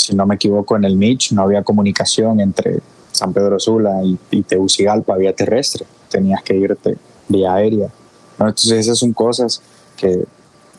si 0.00 0.14
no 0.14 0.26
me 0.26 0.36
equivoco, 0.36 0.76
en 0.76 0.84
el 0.84 0.96
Mitch 0.96 1.32
no 1.32 1.42
había 1.42 1.62
comunicación 1.62 2.40
entre 2.40 2.80
San 3.12 3.32
Pedro 3.32 3.58
Sula 3.58 4.02
y, 4.02 4.18
y 4.30 4.42
Tegucigalpa, 4.42 5.16
vía 5.16 5.34
terrestre, 5.34 5.84
tenías 6.08 6.42
que 6.42 6.56
irte 6.56 6.96
vía 7.28 7.54
aérea. 7.54 7.88
Entonces 8.32 8.72
esas 8.72 8.98
son 8.98 9.12
cosas 9.12 9.62
que 9.96 10.24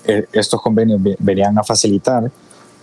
eh, 0.06 0.26
estos 0.34 0.62
convenios 0.62 1.00
venían 1.20 1.58
a 1.58 1.64
facilitar 1.64 2.32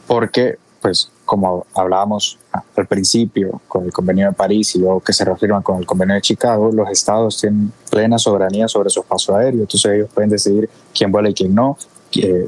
porque, 0.07 0.57
pues, 0.81 1.11
como 1.25 1.67
hablábamos 1.75 2.39
al 2.77 2.87
principio 2.87 3.61
con 3.69 3.85
el 3.85 3.93
convenio 3.93 4.29
de 4.29 4.33
París 4.33 4.75
y 4.77 4.79
luego 4.79 5.01
que 5.01 5.13
se 5.13 5.25
reafirman 5.25 5.63
con 5.63 5.79
el 5.79 5.87
convenio 5.87 6.15
de 6.15 6.23
Chicago, 6.23 6.71
los 6.73 6.89
estados 6.91 7.41
tienen 7.41 7.73
plena 7.91 8.19
soberanía 8.19 8.69
sobre 8.69 8.89
su 8.89 9.01
espacio 9.01 9.37
aéreo, 9.37 9.61
entonces 9.61 9.93
ellos 9.93 10.09
pueden 10.15 10.31
decidir 10.31 10.71
quién 10.95 11.13
vuela 11.13 11.29
y 11.29 11.35
quién 11.35 11.55
no, 11.55 11.77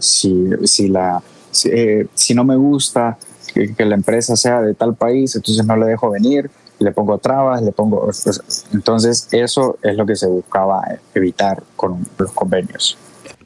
si, 0.01 0.51
si, 0.64 0.88
la, 0.88 1.22
si, 1.51 1.68
eh, 1.68 2.07
si 2.14 2.34
no 2.34 2.45
me 2.45 2.57
gusta 2.57 3.18
que, 3.53 3.84
la 3.84 3.94
empresa 3.94 4.36
sea 4.36 4.61
de 4.61 4.74
tal 4.74 4.94
país, 4.94 5.34
entonces 5.36 5.64
no 5.64 5.76
le 5.76 5.86
dejo 5.86 6.11
venir, 6.11 6.51
le 6.78 6.92
pongo 6.92 7.18
trabas, 7.18 7.62
le 7.62 7.72
pongo... 7.72 8.05
Pues, 8.05 8.66
entonces 8.72 9.28
eso 9.32 9.78
es 9.82 9.96
lo 9.96 10.07
que 10.07 10.16
se 10.16 10.26
buscaba 10.26 10.82
evitar 11.14 11.62
con 11.76 12.07
los 12.18 12.32
convenios. 12.32 12.96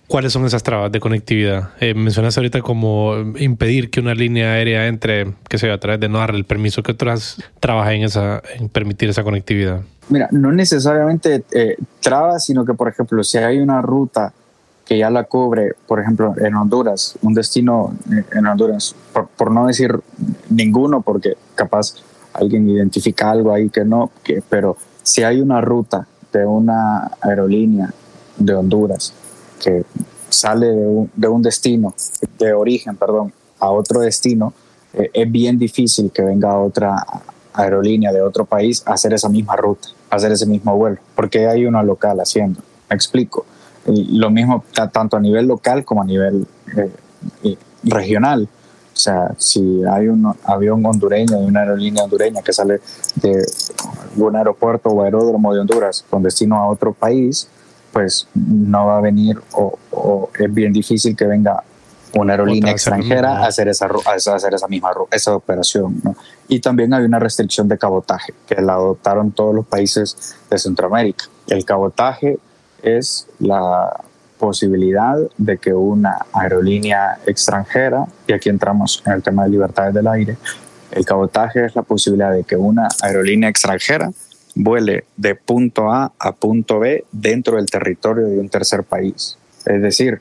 ¿Cuáles 0.07 0.33
son 0.33 0.45
esas 0.45 0.63
trabas 0.63 0.93
de 0.93 1.01
conectividad? 1.01 1.71
Eh, 1.81 1.95
mencionaste 1.95 2.39
ahorita 2.39 2.61
como 2.61 3.17
impedir 3.39 3.91
que 3.91 4.01
una 4.01 4.15
línea 4.15 4.53
aérea 4.53 4.87
entre, 4.87 5.35
que 5.49 5.57
sea 5.57 5.75
a 5.75 5.79
través 5.79 5.99
de 5.99 6.09
no 6.09 6.19
darle 6.19 6.39
el 6.39 6.45
permiso. 6.45 6.83
¿Qué 6.83 6.93
otras 6.93 7.43
trabas 7.59 7.91
en, 7.91 8.03
esa, 8.03 8.43
en 8.59 8.69
permitir 8.69 9.09
esa 9.09 9.25
conectividad? 9.25 9.81
Mira, 10.11 10.29
no 10.31 10.53
necesariamente 10.53 11.43
eh, 11.53 11.77
trabas, 12.01 12.45
sino 12.45 12.67
que, 12.67 12.75
por 12.75 12.89
ejemplo, 12.89 13.25
si 13.25 13.39
hay 13.39 13.59
una 13.59 13.81
ruta 13.81 14.35
que 14.85 14.99
ya 14.99 15.11
la 15.11 15.25
cubre, 15.25 15.73
por 15.87 16.01
ejemplo, 16.01 16.35
en 16.39 16.55
Honduras, 16.55 17.17
un 17.23 17.35
destino 17.35 17.95
en 18.33 18.47
Honduras, 18.47 18.95
por, 19.37 19.51
no 19.51 19.67
decir 19.67 19.99
ninguno, 20.51 21.01
porque 21.01 21.37
capaz 21.55 21.95
alguien 22.33 22.69
identifica 22.69 23.31
algo 23.31 23.53
ahí 23.53 23.71
que 23.71 23.85
no, 23.85 24.11
que, 24.23 24.43
pero 24.49 24.77
si 25.03 25.23
hay 25.23 25.41
una 25.41 25.61
ruta 25.61 26.07
de 26.33 26.45
una 26.45 27.13
aerolínea 27.21 27.93
de 28.37 28.55
Honduras 28.55 29.15
que 29.63 29.85
sale 30.29 30.67
de 30.67 30.87
un, 30.87 31.11
de 31.15 31.29
un 31.29 31.43
destino, 31.43 31.95
de 32.39 32.53
origen, 32.53 32.97
perdón, 32.97 33.33
a 33.61 33.71
otro 33.71 34.01
destino, 34.01 34.53
eh, 34.93 35.11
es 35.15 35.31
bien 35.31 35.59
difícil 35.59 36.11
que 36.11 36.23
venga 36.23 36.59
otra 36.59 37.07
aerolínea 37.55 38.13
de 38.13 38.21
otro 38.21 38.45
país 38.45 38.83
a 38.85 38.95
hacer 38.95 39.15
esa 39.15 39.29
misma 39.29 39.57
ruta, 39.57 39.89
a 40.11 40.17
hacer 40.17 40.33
ese 40.33 40.45
mismo 40.45 40.77
vuelo, 40.77 40.99
porque 41.15 41.47
hay 41.47 41.65
una 41.65 41.83
local 41.83 42.19
haciendo. 42.21 42.61
Me 42.91 42.97
explico 42.97 43.47
lo 43.87 44.31
mismo 44.31 44.65
tanto 44.93 45.17
a 45.17 45.21
nivel 45.21 45.47
local 45.47 45.85
como 45.85 46.03
a 46.03 46.05
nivel 46.05 46.47
eh, 46.77 47.57
regional. 47.85 48.49
O 48.95 48.97
sea, 48.97 49.33
si 49.39 49.83
hay 49.85 50.09
un 50.09 50.33
avión 50.45 50.85
hondureño 50.87 51.39
de 51.39 51.45
una 51.45 51.61
aerolínea 51.61 52.05
hondureña 52.05 52.43
que 52.43 52.53
sale 52.53 52.81
de 53.17 53.45
un 54.17 54.37
aeropuerto 54.37 54.91
o 54.91 55.03
aeródromo 55.03 55.53
de 55.53 55.61
Honduras 55.61 56.05
con 56.09 56.23
destino 56.23 56.57
a 56.57 56.69
otro 56.69 56.93
país, 56.93 57.49
pues 57.93 58.29
no 58.35 58.87
va 58.87 58.99
a 58.99 59.01
venir 59.01 59.41
o, 59.53 60.31
es 60.39 60.53
bien 60.55 60.73
difícil 60.73 61.17
que 61.17 61.27
venga 61.27 61.63
una 62.15 62.35
aerolínea 62.35 62.71
extranjera 62.71 63.39
a 63.39 63.47
hacer 63.47 63.67
esa, 63.69 63.87
a 63.87 64.35
hacer 64.35 64.55
esa 64.55 64.69
misma 64.69 64.91
esa 65.11 65.35
operación. 65.35 66.01
Y 66.47 66.61
también 66.61 66.95
hay 66.95 67.05
una 67.05 67.19
restricción 67.19 67.67
de 67.67 67.77
cabotaje 67.77 68.33
que 68.47 68.61
la 68.63 68.75
adoptaron 68.75 69.33
todos 69.33 69.55
los 69.55 69.67
países 69.67 70.37
de 70.49 70.59
Centroamérica. 70.59 71.25
El 71.49 71.65
cabotaje 71.65 72.39
es 72.85 73.27
la 73.41 74.01
posibilidad 74.39 75.17
de 75.39 75.59
que 75.59 75.73
una 75.73 76.27
aerolínea 76.33 77.19
extranjera, 77.27 78.07
y 78.27 78.33
aquí 78.33 78.51
entramos 78.51 79.03
en 79.07 79.13
el 79.15 79.23
tema 79.23 79.45
de 79.45 79.51
libertades 79.51 79.95
del 79.95 80.07
aire, 80.07 80.37
el 80.91 81.05
cabotaje 81.05 81.65
es 81.65 81.75
la 81.75 81.83
posibilidad 81.83 82.33
de 82.33 82.45
que 82.45 82.57
una 82.57 82.89
aerolínea 83.03 83.49
extranjera 83.49 84.11
vuele 84.55 85.05
de 85.17 85.35
punto 85.35 85.91
A 85.91 86.13
a 86.19 86.33
punto 86.33 86.79
B 86.79 87.05
dentro 87.11 87.57
del 87.57 87.67
territorio 87.67 88.27
de 88.27 88.39
un 88.39 88.49
tercer 88.49 88.85
país. 88.85 89.37
Es 89.67 89.83
decir, 89.83 90.21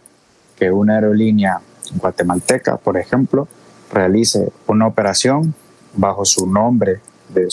que 0.58 0.72
una 0.72 0.96
aerolínea 0.96 1.60
guatemalteca, 1.96 2.78
por 2.78 2.98
ejemplo, 2.98 3.48
realice 3.92 4.52
una 4.68 4.88
operación 4.88 5.54
bajo 5.96 6.26
su 6.26 6.48
nombre 6.48 7.00
de 7.30 7.48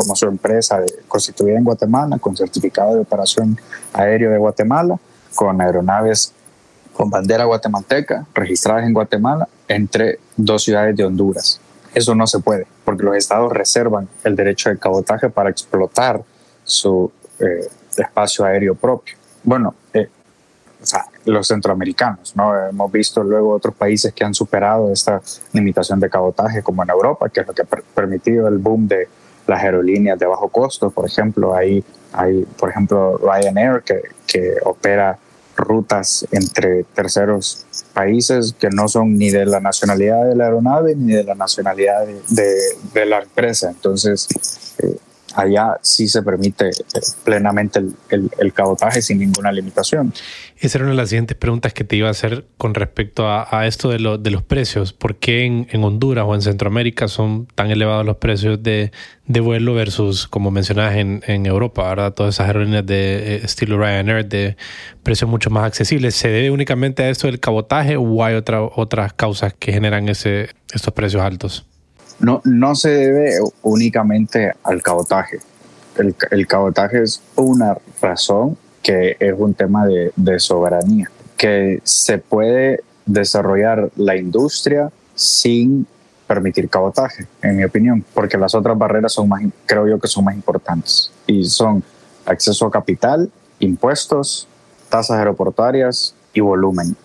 como 0.00 0.16
su 0.16 0.26
empresa 0.26 0.80
constituida 1.08 1.58
en 1.58 1.64
Guatemala, 1.64 2.18
con 2.18 2.34
certificado 2.34 2.94
de 2.94 3.00
operación 3.00 3.60
aéreo 3.92 4.30
de 4.30 4.38
Guatemala, 4.38 4.98
con 5.34 5.60
aeronaves 5.60 6.32
con 6.94 7.10
bandera 7.10 7.44
guatemalteca 7.44 8.26
registradas 8.34 8.86
en 8.86 8.94
Guatemala 8.94 9.46
entre 9.68 10.18
dos 10.38 10.64
ciudades 10.64 10.96
de 10.96 11.04
Honduras. 11.04 11.60
Eso 11.94 12.14
no 12.14 12.26
se 12.26 12.38
puede, 12.38 12.66
porque 12.84 13.02
los 13.02 13.14
estados 13.14 13.52
reservan 13.52 14.08
el 14.24 14.36
derecho 14.36 14.70
de 14.70 14.78
cabotaje 14.78 15.28
para 15.28 15.50
explotar 15.50 16.22
su 16.64 17.12
eh, 17.38 17.68
espacio 17.96 18.46
aéreo 18.46 18.74
propio. 18.74 19.16
Bueno, 19.42 19.74
eh, 19.92 20.08
o 20.82 20.86
sea, 20.86 21.04
los 21.26 21.46
centroamericanos, 21.46 22.34
¿no? 22.36 22.56
Hemos 22.58 22.90
visto 22.90 23.22
luego 23.22 23.52
otros 23.52 23.74
países 23.74 24.14
que 24.14 24.24
han 24.24 24.32
superado 24.32 24.90
esta 24.90 25.20
limitación 25.52 26.00
de 26.00 26.08
cabotaje, 26.08 26.62
como 26.62 26.82
en 26.82 26.88
Europa, 26.88 27.28
que 27.28 27.40
es 27.40 27.46
lo 27.46 27.52
que 27.52 27.62
ha 27.62 27.66
permitido 27.94 28.48
el 28.48 28.56
boom 28.56 28.88
de 28.88 29.08
las 29.50 29.62
aerolíneas 29.62 30.18
de 30.18 30.26
bajo 30.26 30.48
costo, 30.48 30.90
por 30.90 31.06
ejemplo, 31.06 31.54
hay, 31.54 31.84
hay 32.12 32.46
por 32.56 32.70
ejemplo, 32.70 33.18
Ryanair 33.18 33.82
que, 33.82 34.00
que 34.26 34.54
opera 34.64 35.18
rutas 35.56 36.26
entre 36.30 36.84
terceros 36.84 37.66
países 37.92 38.54
que 38.58 38.70
no 38.70 38.88
son 38.88 39.18
ni 39.18 39.30
de 39.30 39.44
la 39.44 39.60
nacionalidad 39.60 40.24
de 40.26 40.34
la 40.34 40.44
aeronave 40.44 40.94
ni 40.96 41.12
de 41.12 41.24
la 41.24 41.34
nacionalidad 41.34 42.06
de, 42.06 42.52
de, 42.94 43.06
la 43.06 43.20
empresa. 43.20 43.68
Entonces, 43.68 44.26
eh, 44.78 44.96
allá 45.34 45.78
sí 45.82 46.08
se 46.08 46.22
permite 46.22 46.68
eh, 46.68 47.00
plenamente 47.24 47.80
el, 48.10 48.30
el, 48.38 48.52
cabotaje 48.52 49.02
sin 49.02 49.18
ninguna 49.18 49.52
limitación. 49.52 50.12
Esa 50.58 50.78
era 50.78 50.84
una 50.84 50.92
de 50.92 50.96
las 50.96 51.08
siguientes 51.08 51.36
preguntas 51.36 51.72
que 51.72 51.84
te 51.84 51.96
iba 51.96 52.08
a 52.08 52.10
hacer 52.10 52.46
con 52.58 52.74
respecto 52.74 53.28
a, 53.28 53.66
esto 53.66 53.90
de, 53.90 53.98
lo, 53.98 54.18
de, 54.18 54.30
los 54.30 54.42
precios. 54.42 54.92
¿Por 54.92 55.16
qué 55.16 55.44
en, 55.44 55.66
en, 55.70 55.84
Honduras 55.84 56.24
o 56.26 56.34
en 56.34 56.42
Centroamérica 56.42 57.08
son 57.08 57.46
tan 57.54 57.70
elevados 57.70 58.04
los 58.04 58.16
precios 58.16 58.62
de, 58.62 58.92
de 59.26 59.40
vuelo 59.40 59.74
versus, 59.74 60.26
como 60.26 60.50
mencionabas, 60.50 60.96
en, 60.96 61.22
en, 61.26 61.46
Europa, 61.46 61.88
¿verdad? 61.88 62.12
Todas 62.12 62.34
esas 62.34 62.48
aerolíneas 62.48 62.84
de 62.84 63.36
eh, 63.36 63.40
estilo 63.44 63.78
Ryanair 63.78 64.26
de 64.26 64.56
precios 65.02 65.30
mucho 65.30 65.50
más 65.50 65.64
accesibles. 65.64 66.14
¿Se 66.14 66.28
debe 66.28 66.50
únicamente 66.50 67.02
a 67.04 67.10
esto 67.10 67.26
del 67.26 67.40
cabotaje 67.40 67.96
o 67.96 68.24
hay 68.24 68.34
otra, 68.34 68.62
otras 68.62 69.12
causas 69.12 69.54
que 69.58 69.72
generan 69.72 70.08
ese, 70.08 70.50
estos 70.72 70.92
precios 70.92 71.22
altos? 71.22 71.66
No, 72.20 72.40
no 72.44 72.74
se 72.74 72.90
debe 72.90 73.38
únicamente 73.62 74.52
al 74.62 74.82
cabotaje. 74.82 75.40
El, 75.96 76.46
cabotaje 76.46 77.02
es 77.02 77.22
una 77.36 77.76
razón 78.00 78.56
que 78.82 79.16
es 79.18 79.34
un 79.36 79.54
tema 79.54 79.86
de, 79.86 80.12
de, 80.16 80.38
soberanía, 80.38 81.10
que 81.36 81.80
se 81.82 82.18
puede 82.18 82.82
desarrollar 83.04 83.90
la 83.96 84.16
industria 84.16 84.90
sin 85.14 85.86
permitir 86.26 86.68
cabotaje, 86.70 87.26
en 87.42 87.56
mi 87.56 87.64
opinión, 87.64 88.04
porque 88.14 88.38
las 88.38 88.54
otras 88.54 88.78
barreras 88.78 89.12
son 89.12 89.28
más, 89.28 89.42
creo 89.66 89.88
yo 89.88 89.98
que 89.98 90.06
son 90.06 90.24
más 90.24 90.34
importantes 90.34 91.10
y 91.26 91.44
son 91.44 91.82
acceso 92.24 92.66
a 92.66 92.70
capital, 92.70 93.30
impuestos, 93.58 94.46
tasas 94.88 95.18
aeroportuarias 95.18 96.14
y 96.32 96.40
volumen. 96.40 96.96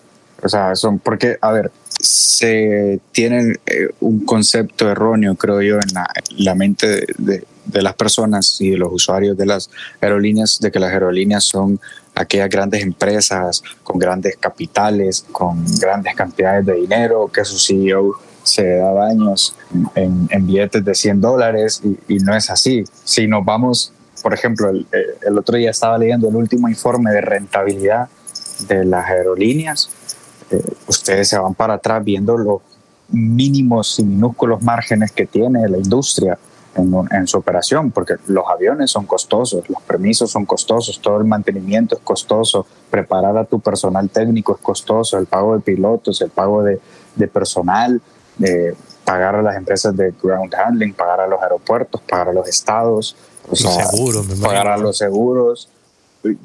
O 0.42 0.48
sea, 0.48 0.74
son 0.76 0.98
porque, 0.98 1.38
a 1.40 1.50
ver, 1.50 1.72
se 2.06 3.00
tiene 3.12 3.56
eh, 3.66 3.88
un 4.00 4.24
concepto 4.24 4.88
erróneo, 4.88 5.34
creo 5.34 5.60
yo, 5.60 5.76
en 5.76 6.44
la, 6.44 6.54
mente 6.54 7.06
de, 7.18 7.44
las 7.72 7.94
personas 7.94 8.60
y 8.60 8.70
de 8.70 8.78
los 8.78 8.92
usuarios 8.92 9.36
de 9.36 9.46
las 9.46 9.70
aerolíneas, 10.00 10.60
de 10.60 10.70
que 10.70 10.78
las 10.78 10.92
aerolíneas 10.92 11.44
son 11.44 11.80
aquellas 12.14 12.48
grandes 12.48 12.82
empresas 12.82 13.62
con 13.82 13.98
grandes 13.98 14.36
capitales, 14.38 15.26
con 15.32 15.64
grandes 15.78 16.14
cantidades 16.14 16.64
de 16.64 16.74
dinero, 16.74 17.30
que 17.32 17.44
su 17.44 17.58
CEO 17.58 18.12
se 18.42 18.76
da 18.76 18.92
daños 18.92 19.56
en, 19.96 20.46
billetes 20.46 20.84
de 20.84 20.94
100 20.94 21.20
dólares 21.20 21.82
y, 22.08 22.14
no 22.18 22.34
es 22.36 22.48
así. 22.48 22.84
Si 23.04 23.26
nos 23.26 23.44
vamos, 23.44 23.92
por 24.22 24.32
ejemplo, 24.32 24.70
el, 24.70 24.86
el 25.26 25.38
otro 25.38 25.56
día 25.56 25.70
estaba 25.70 25.98
leyendo 25.98 26.28
el 26.28 26.36
último 26.36 26.68
informe 26.68 27.10
de 27.10 27.20
rentabilidad 27.20 28.08
de 28.68 28.84
las 28.84 29.06
aerolíneas 29.10 29.90
eh, 30.50 30.62
ustedes 30.86 31.28
se 31.28 31.38
van 31.38 31.54
para 31.54 31.74
atrás 31.74 32.04
viendo 32.04 32.36
los 32.36 32.60
mínimos 33.08 33.98
y 33.98 34.04
minúsculos 34.04 34.62
márgenes 34.62 35.12
que 35.12 35.26
tiene 35.26 35.68
la 35.68 35.78
industria 35.78 36.38
en, 36.76 37.26
su 37.26 37.38
operación, 37.38 37.90
porque 37.90 38.16
los 38.26 38.44
aviones 38.48 38.90
son 38.90 39.06
costosos, 39.06 39.68
los 39.70 39.80
permisos 39.82 40.30
son 40.30 40.44
costosos, 40.44 41.00
todo 41.00 41.18
el 41.18 41.24
mantenimiento 41.24 41.96
es 41.96 42.02
costoso, 42.02 42.66
preparar 42.90 43.36
a 43.38 43.44
tu 43.44 43.60
personal 43.60 44.10
técnico 44.10 44.54
es 44.54 44.60
costoso, 44.60 45.16
el 45.16 45.24
pago 45.24 45.54
de 45.54 45.60
pilotos, 45.60 46.20
el 46.20 46.28
pago 46.28 46.62
de, 46.62 46.78
personal, 47.28 48.02
de 48.36 48.76
pagar 49.04 49.36
a 49.36 49.42
las 49.42 49.56
empresas 49.56 49.96
de 49.96 50.12
ground 50.22 50.54
handling, 50.54 50.92
pagar 50.92 51.20
a 51.20 51.26
los 51.26 51.40
aeropuertos, 51.42 52.02
pagar 52.02 52.28
a 52.28 52.32
los 52.34 52.46
estados, 52.46 53.16
pagar 54.42 54.68
a 54.68 54.76
los 54.76 54.98
seguros, 54.98 55.70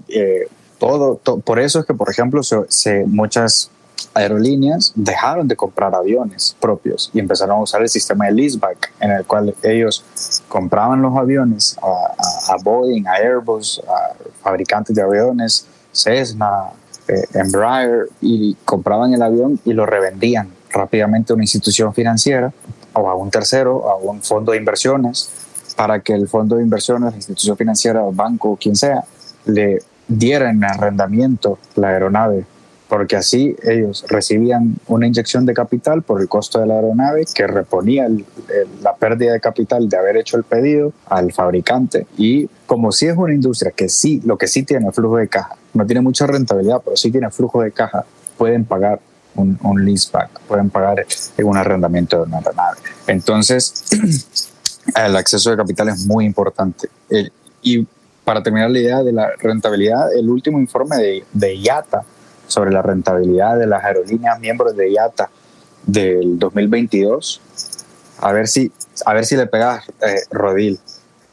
eh, 0.07 0.47
todo, 0.79 1.17
Por 1.17 1.59
eso 1.59 1.79
es 1.79 1.85
que, 1.85 1.93
por 1.93 2.09
ejemplo, 2.09 2.41
se 2.43 3.03
muchas 3.05 3.69
aerolíneas 4.13 4.93
dejaron 4.95 5.47
de 5.47 5.55
comprar 5.55 5.93
aviones 5.93 6.55
propios 6.59 7.09
y 7.13 7.19
empezaron 7.19 7.57
a 7.57 7.61
usar 7.61 7.81
el 7.81 7.89
sistema 7.89 8.25
de 8.25 8.31
leaseback, 8.33 8.91
en 8.99 9.11
el 9.11 9.25
cual 9.25 9.53
ellos 9.63 10.03
compraban 10.47 11.01
los 11.01 11.15
aviones 11.15 11.77
a, 11.81 12.55
Boeing, 12.63 13.07
a 13.07 13.13
Airbus, 13.13 13.81
a 13.87 14.13
fabricantes 14.41 14.95
de 14.95 15.01
aviones, 15.01 15.65
Cessna, 15.91 16.71
eh, 17.07 17.23
Embraer, 17.33 18.09
y 18.21 18.55
compraban 18.65 19.13
el 19.13 19.21
avión 19.21 19.59
y 19.65 19.73
lo 19.73 19.85
revendían 19.85 20.49
rápidamente 20.69 21.33
a 21.33 21.35
una 21.35 21.43
institución 21.43 21.93
financiera 21.93 22.53
o 22.93 23.09
a 23.09 23.15
un 23.15 23.29
tercero, 23.29 23.89
a 23.89 23.95
un 23.95 24.21
fondo 24.21 24.51
de 24.51 24.57
inversiones, 24.57 25.29
para 25.75 25.99
que 25.99 26.13
el 26.13 26.27
fondo 26.27 26.57
de 26.57 26.63
inversiones, 26.63 27.11
la 27.11 27.17
institución 27.17 27.57
financiera, 27.57 28.03
o 28.03 28.11
banco, 28.11 28.57
quien 28.59 28.75
sea, 28.75 29.03
le 29.45 29.79
diera 30.07 30.49
en 30.49 30.63
arrendamiento 30.63 31.57
la 31.75 31.89
aeronave 31.89 32.45
porque 32.91 33.15
así 33.15 33.55
ellos 33.63 34.03
recibían 34.09 34.75
una 34.87 35.07
inyección 35.07 35.45
de 35.45 35.53
capital 35.53 36.01
por 36.01 36.19
el 36.19 36.27
costo 36.27 36.59
de 36.59 36.65
la 36.65 36.73
aeronave 36.73 37.23
que 37.33 37.47
reponía 37.47 38.05
la 38.81 38.95
pérdida 38.97 39.31
de 39.31 39.39
capital 39.39 39.87
de 39.87 39.95
haber 39.95 40.17
hecho 40.17 40.35
el 40.35 40.43
pedido 40.43 40.91
al 41.05 41.31
fabricante 41.31 42.05
y 42.17 42.49
como 42.65 42.91
si 42.91 43.07
es 43.07 43.15
una 43.15 43.33
industria 43.33 43.71
que 43.71 43.87
sí, 43.87 44.21
lo 44.25 44.37
que 44.37 44.45
sí 44.49 44.63
tiene 44.63 44.91
flujo 44.91 45.15
de 45.15 45.29
caja, 45.29 45.55
no 45.73 45.85
tiene 45.85 46.01
mucha 46.01 46.27
rentabilidad, 46.27 46.81
pero 46.83 46.97
sí 46.97 47.09
tiene 47.09 47.31
flujo 47.31 47.61
de 47.61 47.71
caja, 47.71 48.03
pueden 48.37 48.65
pagar 48.65 48.99
un, 49.35 49.57
un 49.63 49.85
leaseback, 49.85 50.41
pueden 50.41 50.69
pagar 50.69 51.05
un 51.41 51.55
arrendamiento 51.55 52.17
de 52.17 52.23
una 52.23 52.39
aeronave. 52.39 52.77
Entonces, 53.07 53.85
el 54.97 55.15
acceso 55.15 55.49
de 55.49 55.55
capital 55.55 55.87
es 55.87 56.05
muy 56.05 56.25
importante. 56.25 56.89
y 57.61 57.87
para 58.25 58.43
terminar 58.43 58.69
la 58.69 58.79
idea 58.79 59.01
de 59.01 59.13
la 59.13 59.29
rentabilidad, 59.39 60.13
el 60.13 60.29
último 60.29 60.59
informe 60.59 60.97
de, 60.97 61.23
de 61.31 61.55
IATA 61.55 62.03
sobre 62.51 62.71
la 62.71 62.81
rentabilidad 62.81 63.57
de 63.57 63.65
las 63.65 63.83
aerolíneas 63.83 64.39
miembros 64.39 64.75
de 64.75 64.91
IATA 64.91 65.29
del 65.85 66.37
2022. 66.37 67.41
A 68.19 68.31
ver 68.31 68.47
si, 68.47 68.71
a 69.05 69.13
ver 69.13 69.25
si 69.25 69.35
le 69.35 69.47
pegas, 69.47 69.89
eh, 70.01 70.21
Rodil. 70.29 70.79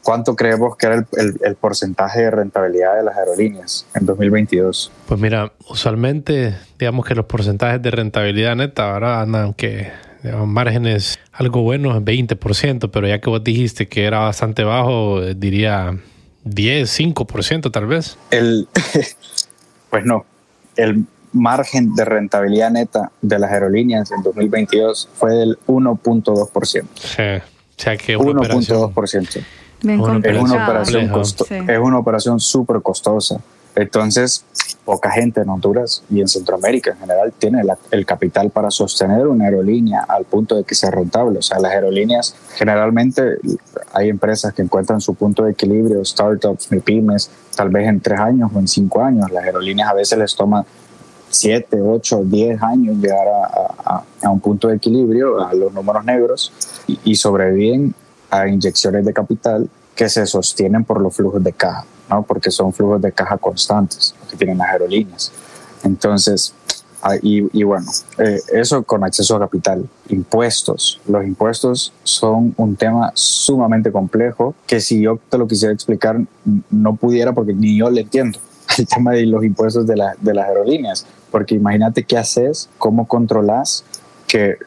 ¿Cuánto 0.01 0.35
creemos 0.35 0.75
que 0.77 0.87
era 0.87 1.05
el, 1.41 1.55
porcentaje 1.55 2.21
de 2.21 2.31
rentabilidad 2.31 2.95
de 2.95 3.03
las 3.03 3.17
aerolíneas 3.17 3.85
en 3.93 4.05
2022? 4.05 4.91
Pues 5.05 5.19
mira, 5.19 5.51
usualmente 5.67 6.55
digamos 6.79 7.05
que 7.05 7.13
los 7.13 7.25
porcentajes 7.25 7.81
de 7.81 7.91
rentabilidad 7.91 8.55
neta 8.55 8.93
ahora 8.93 9.21
andan 9.21 9.53
que 9.53 9.91
márgenes 10.45 11.19
algo 11.31 11.61
buenos, 11.61 12.01
20%, 12.01 12.89
pero 12.91 13.07
ya 13.07 13.19
que 13.19 13.29
vos 13.29 13.43
dijiste 13.43 13.87
que 13.87 14.05
era 14.05 14.19
bastante 14.19 14.63
bajo, 14.63 15.21
diría 15.21 15.97
10, 16.43 16.99
5% 16.99 17.71
tal 17.71 17.85
vez. 17.85 18.17
El, 18.31 18.67
pues 19.89 20.05
no, 20.05 20.25
el 20.79 21.05
margen 21.31 21.93
de 21.93 22.05
rentabilidad 22.05 22.71
neta 22.71 23.11
de 23.21 23.37
las 23.37 23.51
aerolíneas 23.51 24.11
en 24.11 24.23
2022 24.23 25.09
fue 25.13 25.35
del 25.35 25.59
1.2%. 25.67 26.85
Sí, 26.95 27.21
o 27.21 27.81
sea 27.81 27.97
que 27.97 28.17
1.2%. 28.17 29.43
Es 30.23 30.37
una 30.37 30.63
operación, 30.65 31.11
es 31.69 31.79
una 31.79 31.97
operación 31.99 32.39
súper 32.39 32.81
costosa. 32.81 33.39
Entonces, 33.75 34.45
poca 34.83 35.11
gente 35.11 35.41
en 35.41 35.49
Honduras 35.49 36.03
y 36.09 36.21
en 36.21 36.27
Centroamérica 36.27 36.91
en 36.91 36.97
general 36.97 37.31
tiene 37.37 37.61
el 37.91 38.05
capital 38.05 38.49
para 38.49 38.71
sostener 38.71 39.27
una 39.27 39.45
aerolínea 39.45 40.03
al 40.07 40.25
punto 40.25 40.55
de 40.55 40.63
que 40.63 40.75
sea 40.75 40.91
rentable. 40.91 41.39
O 41.39 41.41
sea, 41.41 41.59
las 41.59 41.71
aerolíneas 41.71 42.35
generalmente 42.55 43.37
hay 43.93 44.09
empresas 44.09 44.53
que 44.53 44.61
encuentran 44.61 44.99
su 44.99 45.13
punto 45.13 45.43
de 45.43 45.51
equilibrio, 45.51 46.03
startups, 46.03 46.69
pymes, 46.83 47.29
tal 47.55 47.69
vez 47.69 47.87
en 47.87 48.01
tres 48.01 48.19
años 48.19 48.51
o 48.53 48.59
en 48.59 48.67
cinco 48.67 49.03
años. 49.03 49.29
Las 49.31 49.43
aerolíneas 49.43 49.89
a 49.89 49.93
veces 49.93 50.17
les 50.17 50.35
toma 50.35 50.65
siete, 51.29 51.79
ocho, 51.79 52.21
diez 52.23 52.61
años 52.61 52.97
llegar 52.97 53.27
a, 53.27 54.03
un 54.23 54.39
punto 54.39 54.67
de 54.67 54.75
equilibrio, 54.77 55.45
a 55.45 55.53
los 55.53 55.71
números 55.71 56.03
negros, 56.03 56.51
y, 56.87 56.99
y 57.03 57.15
sobreviven 57.15 57.93
a 58.31 58.47
inyecciones 58.47 59.05
de 59.05 59.13
capital 59.13 59.69
que 59.95 60.09
se 60.09 60.25
sostienen 60.25 60.83
por 60.83 60.99
los 60.99 61.15
flujos 61.15 61.43
de 61.43 61.53
caja 61.53 61.85
porque 62.27 62.51
son 62.51 62.73
flujos 62.73 63.01
de 63.01 63.11
caja 63.11 63.37
constantes 63.37 64.15
que 64.29 64.37
tienen 64.37 64.57
las 64.57 64.69
aerolíneas. 64.69 65.31
Entonces, 65.83 66.53
ah, 67.01 67.15
y, 67.21 67.63
bueno, 67.63 67.89
eh, 68.17 68.39
eso 68.53 68.83
con 68.83 69.03
acceso 69.03 69.35
a 69.35 69.39
capital, 69.39 69.87
impuestos. 70.09 70.99
Los 71.07 71.25
impuestos 71.25 71.93
son 72.03 72.53
un 72.57 72.75
tema 72.75 73.11
sumamente 73.13 73.91
complejo 73.91 74.55
que 74.65 74.81
si 74.81 75.01
yo 75.01 75.19
te 75.29 75.37
lo 75.37 75.47
quisiera 75.47 75.73
explicar 75.73 76.19
no 76.69 76.95
pudiera 76.95 77.33
porque 77.33 77.53
ni 77.53 77.77
yo 77.77 77.89
le 77.89 78.01
entiendo 78.01 78.39
el 78.77 78.87
tema 78.87 79.11
de 79.11 79.25
los 79.25 79.43
impuestos 79.43 79.85
de, 79.87 79.95
de 80.19 80.33
las 80.33 80.47
aerolíneas. 80.47 81.05
Porque 81.31 81.55
imagínate 81.55 82.03
qué 82.03 82.17
haces, 82.17 82.69
cómo 82.79 83.07
controlas 83.07 83.83
que 84.27 84.57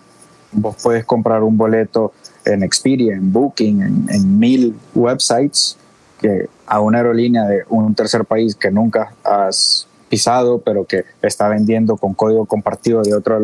vos 0.52 0.76
puedes 0.80 1.04
comprar 1.04 1.42
un 1.42 1.56
boleto 1.56 2.12
en 2.44 2.62
Expedia, 2.62 3.14
en 3.14 3.32
Booking, 3.32 4.06
en 4.08 4.38
mil 4.38 4.74
websites 4.94 5.76
que 6.22 6.48
a 6.66 6.80
una 6.80 6.98
aerolínea 6.98 7.44
de 7.44 7.64
un 7.68 7.94
tercer 7.94 8.24
país 8.24 8.54
que 8.54 8.70
nunca 8.70 9.12
has 9.24 9.86
pisado, 10.08 10.58
pero 10.58 10.84
que 10.84 11.04
está 11.22 11.48
vendiendo 11.48 11.96
con 11.96 12.14
código 12.14 12.46
compartido 12.46 13.02
de 13.02 13.14
otra 13.14 13.38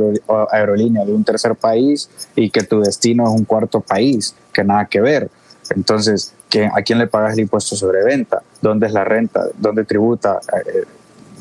aerolínea 0.50 1.04
de 1.04 1.12
un 1.12 1.24
tercer 1.24 1.54
país 1.56 2.08
y 2.36 2.50
que 2.50 2.62
tu 2.62 2.80
destino 2.80 3.24
es 3.24 3.30
un 3.30 3.44
cuarto 3.44 3.80
país, 3.80 4.34
que 4.52 4.62
nada 4.62 4.84
que 4.84 5.00
ver. 5.00 5.30
Entonces, 5.70 6.34
¿a 6.74 6.82
quién 6.82 6.98
le 6.98 7.06
pagas 7.06 7.34
el 7.34 7.40
impuesto 7.40 7.74
sobre 7.74 8.04
venta? 8.04 8.42
¿Dónde 8.62 8.86
es 8.86 8.92
la 8.92 9.04
renta? 9.04 9.46
¿Dónde 9.58 9.84
tributa? 9.84 10.40
Eh, 10.56 10.84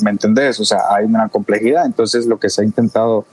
¿Me 0.01 0.11
entendés? 0.11 0.59
O 0.59 0.65
sea, 0.65 0.79
hay 0.89 1.05
una 1.05 1.29
complejidad. 1.29 1.85
Entonces, 1.85 2.25
lo 2.25 2.39
que 2.39 2.49
se 2.49 2.61
ha 2.61 2.63
intentado 2.65 3.25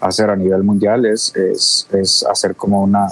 hacer 0.00 0.30
a 0.30 0.36
nivel 0.36 0.62
mundial 0.62 1.04
es, 1.04 1.34
es, 1.36 1.86
es 1.92 2.24
hacer 2.24 2.56
como 2.56 2.82
una 2.82 3.08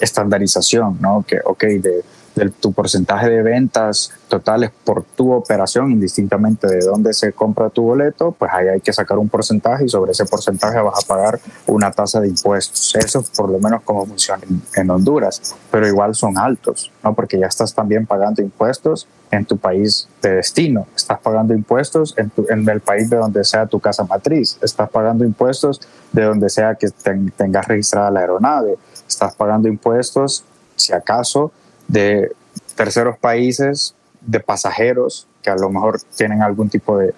estandarización, 0.00 0.98
¿no? 1.00 1.24
Que, 1.26 1.40
ok, 1.44 1.64
de 1.64 2.02
de 2.34 2.50
tu 2.50 2.72
porcentaje 2.72 3.28
de 3.28 3.42
ventas 3.42 4.12
totales 4.28 4.70
por 4.84 5.02
tu 5.02 5.32
operación, 5.32 5.90
indistintamente 5.90 6.66
de 6.66 6.80
dónde 6.80 7.12
se 7.12 7.32
compra 7.32 7.70
tu 7.70 7.82
boleto, 7.82 8.32
pues 8.32 8.50
ahí 8.52 8.68
hay 8.68 8.80
que 8.80 8.92
sacar 8.92 9.18
un 9.18 9.28
porcentaje 9.28 9.84
y 9.84 9.88
sobre 9.88 10.12
ese 10.12 10.24
porcentaje 10.24 10.80
vas 10.80 11.04
a 11.04 11.06
pagar 11.06 11.40
una 11.66 11.90
tasa 11.90 12.20
de 12.20 12.28
impuestos. 12.28 12.94
Eso 12.94 13.24
por 13.36 13.50
lo 13.50 13.58
menos 13.58 13.82
como 13.82 14.06
funciona 14.06 14.42
en, 14.74 14.90
Honduras, 14.90 15.54
pero 15.70 15.86
igual 15.86 16.14
son 16.14 16.36
altos, 16.36 16.90
¿no? 17.04 17.14
Porque 17.14 17.38
ya 17.38 17.46
estás 17.46 17.74
también 17.74 18.06
pagando 18.06 18.42
impuestos 18.42 19.06
en 19.30 19.44
tu 19.44 19.56
país 19.56 20.08
de 20.20 20.32
destino, 20.36 20.86
estás 20.96 21.20
pagando 21.20 21.54
impuestos 21.54 22.14
en, 22.16 22.32
en 22.48 22.68
el 22.68 22.80
país 22.80 23.08
de 23.08 23.16
donde 23.16 23.44
sea 23.44 23.66
tu 23.66 23.78
casa 23.78 24.02
matriz, 24.04 24.58
estás 24.62 24.90
pagando 24.90 25.24
impuestos 25.24 25.80
de 26.12 26.24
donde 26.24 26.48
sea 26.50 26.74
que 26.74 26.88
tengas 27.36 27.68
registrada 27.68 28.10
la 28.10 28.20
aeronave, 28.20 28.76
estás 29.06 29.34
pagando 29.36 29.68
impuestos, 29.68 30.44
si 30.74 30.92
acaso, 30.92 31.52
de 31.90 32.32
terceros 32.76 33.18
países, 33.18 33.94
de 34.20 34.40
pasajeros 34.40 35.26
que 35.42 35.50
a 35.50 35.56
lo 35.56 35.70
mejor 35.70 36.00
tienen 36.16 36.42
algún 36.42 36.68
tipo 36.68 36.98
de, 36.98 37.14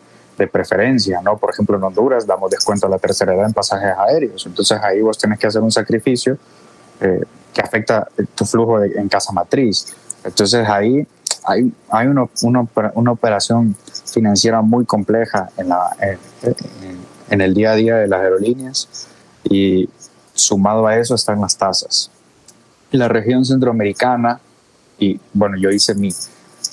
preferencia, 0.51 1.23
¿no? 1.23 1.37
Por 1.37 1.51
ejemplo, 1.51 1.77
en 1.77 1.85
Honduras 1.85 2.27
damos 2.27 2.51
descuento 2.51 2.89
a 2.89 2.91
la 2.91 2.99
tercera 2.99 3.33
edad 3.33 3.47
en 3.47 3.53
pasajes 3.53 3.97
aéreos, 3.97 4.45
entonces 4.45 4.77
ahí 4.83 5.01
vos 5.01 5.17
tenés 5.17 5.39
que 5.39 5.47
hacer 5.47 5.63
un 5.63 5.71
sacrificio 5.71 6.37
eh, 7.01 7.21
que 7.55 7.61
afecta 7.61 8.09
tu 8.35 8.45
flujo 8.45 8.83
en 8.83 9.09
casa 9.09 9.31
matriz. 9.31 9.95
Entonces 10.25 10.69
ahí 10.69 11.07
hay, 11.45 11.73
hay 11.91 12.07
una, 12.09 12.27
una, 12.43 13.13
operación 13.13 13.77
financiera 14.05 14.63
muy 14.63 14.85
compleja 14.85 15.49
en, 15.57 15.69
la, 15.69 15.97
en 17.31 17.41
el 17.41 17.55
día 17.55 17.71
a 17.71 17.75
día 17.77 17.97
de 17.99 18.09
las 18.09 18.21
aerolíneas 18.21 19.07
y 19.45 19.89
sumado 20.35 20.89
a 20.89 20.97
eso 20.97 21.15
están 21.15 21.41
las 21.41 21.57
tasas. 21.57 22.11
La 22.91 23.07
región 23.07 23.45
centroamericana 23.45 24.41
y 24.99 25.21
bueno, 25.33 25.57
yo 25.57 25.71
hice 25.71 25.95
mi 25.95 26.11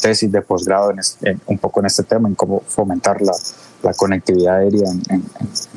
tesis 0.02 0.32
de 0.32 0.42
posgrado 0.42 0.92
en, 0.92 1.42
un 1.48 1.58
poco 1.58 1.80
en 1.80 1.88
este 1.88 2.04
tema, 2.04 2.28
en 2.30 2.36
cómo 2.36 2.62
fomentar 2.68 3.22
la, 3.22 3.34
la 3.84 3.94
conectividad 3.94 4.58
aérea 4.58 4.90
en, 5.10 5.24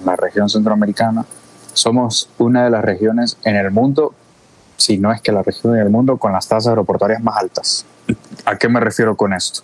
la 0.05 0.17
región 0.17 0.49
centroamericana. 0.49 1.25
Somos 1.73 2.29
una 2.39 2.65
de 2.65 2.71
las 2.71 2.85
regiones 2.85 3.39
en 3.45 3.57
el 3.57 3.71
mundo, 3.71 4.15
si 4.77 4.99
no 4.99 5.13
es 5.13 5.21
que 5.21 5.33
la 5.33 5.43
región 5.43 5.75
en 5.75 5.83
el 5.83 5.91
mundo, 5.91 6.19
con 6.19 6.33
las 6.33 6.49
tasas 6.49 6.69
aeroportuarias 6.69 7.23
más 7.23 7.37
altas. 7.37 7.87
¿A 8.45 8.57
qué 8.57 8.69
me 8.69 8.81
refiero 8.81 9.17
con 9.17 9.33
esto? 9.33 9.63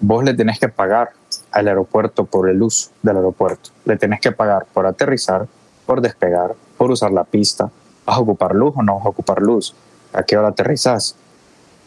Vos 0.00 0.24
le 0.24 0.32
tenés 0.32 0.58
que 0.58 0.68
pagar 0.68 1.10
al 1.52 1.68
aeropuerto 1.68 2.24
por 2.24 2.48
el 2.48 2.62
uso 2.62 2.90
del 3.02 3.16
aeropuerto. 3.16 3.70
Le 3.84 3.96
tenés 3.96 4.20
que 4.20 4.32
pagar 4.32 4.66
por 4.72 4.86
aterrizar, 4.86 5.46
por 5.84 6.00
despegar, 6.00 6.54
por 6.78 6.90
usar 6.90 7.10
la 7.10 7.24
pista. 7.24 7.70
¿Vas 8.06 8.16
a 8.16 8.20
ocupar 8.20 8.54
luz 8.54 8.72
o 8.76 8.82
no 8.82 8.96
vas 8.96 9.06
a 9.06 9.08
ocupar 9.10 9.42
luz? 9.42 9.74
¿A 10.12 10.22
qué 10.22 10.38
hora 10.38 10.48
aterrizas? 10.48 11.16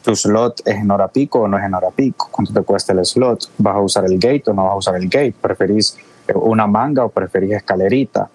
Tu 0.03 0.15
slot 0.15 0.61
es 0.65 0.75
en 0.75 0.91
hora 0.91 1.07
pico 1.07 1.41
o 1.41 1.47
no 1.47 1.57
es 1.57 1.63
en 1.63 1.73
hora 1.73 1.89
pico, 1.89 2.27
cuánto 2.31 2.53
te 2.53 2.61
cuesta 2.61 2.93
el 2.93 3.05
slot, 3.05 3.49
vas 3.57 3.75
a 3.75 3.79
usar 3.79 4.05
el 4.05 4.19
gate 4.19 4.43
o 4.47 4.53
no 4.53 4.65
vas 4.65 4.73
a 4.73 4.75
usar 4.75 4.95
el 4.95 5.05
gate, 5.05 5.33
preferís 5.41 5.97
eh, 6.27 6.33
una 6.35 6.67
manga 6.67 7.05
o 7.05 7.09
preferís 7.09 7.53
escalerita, 7.53 8.29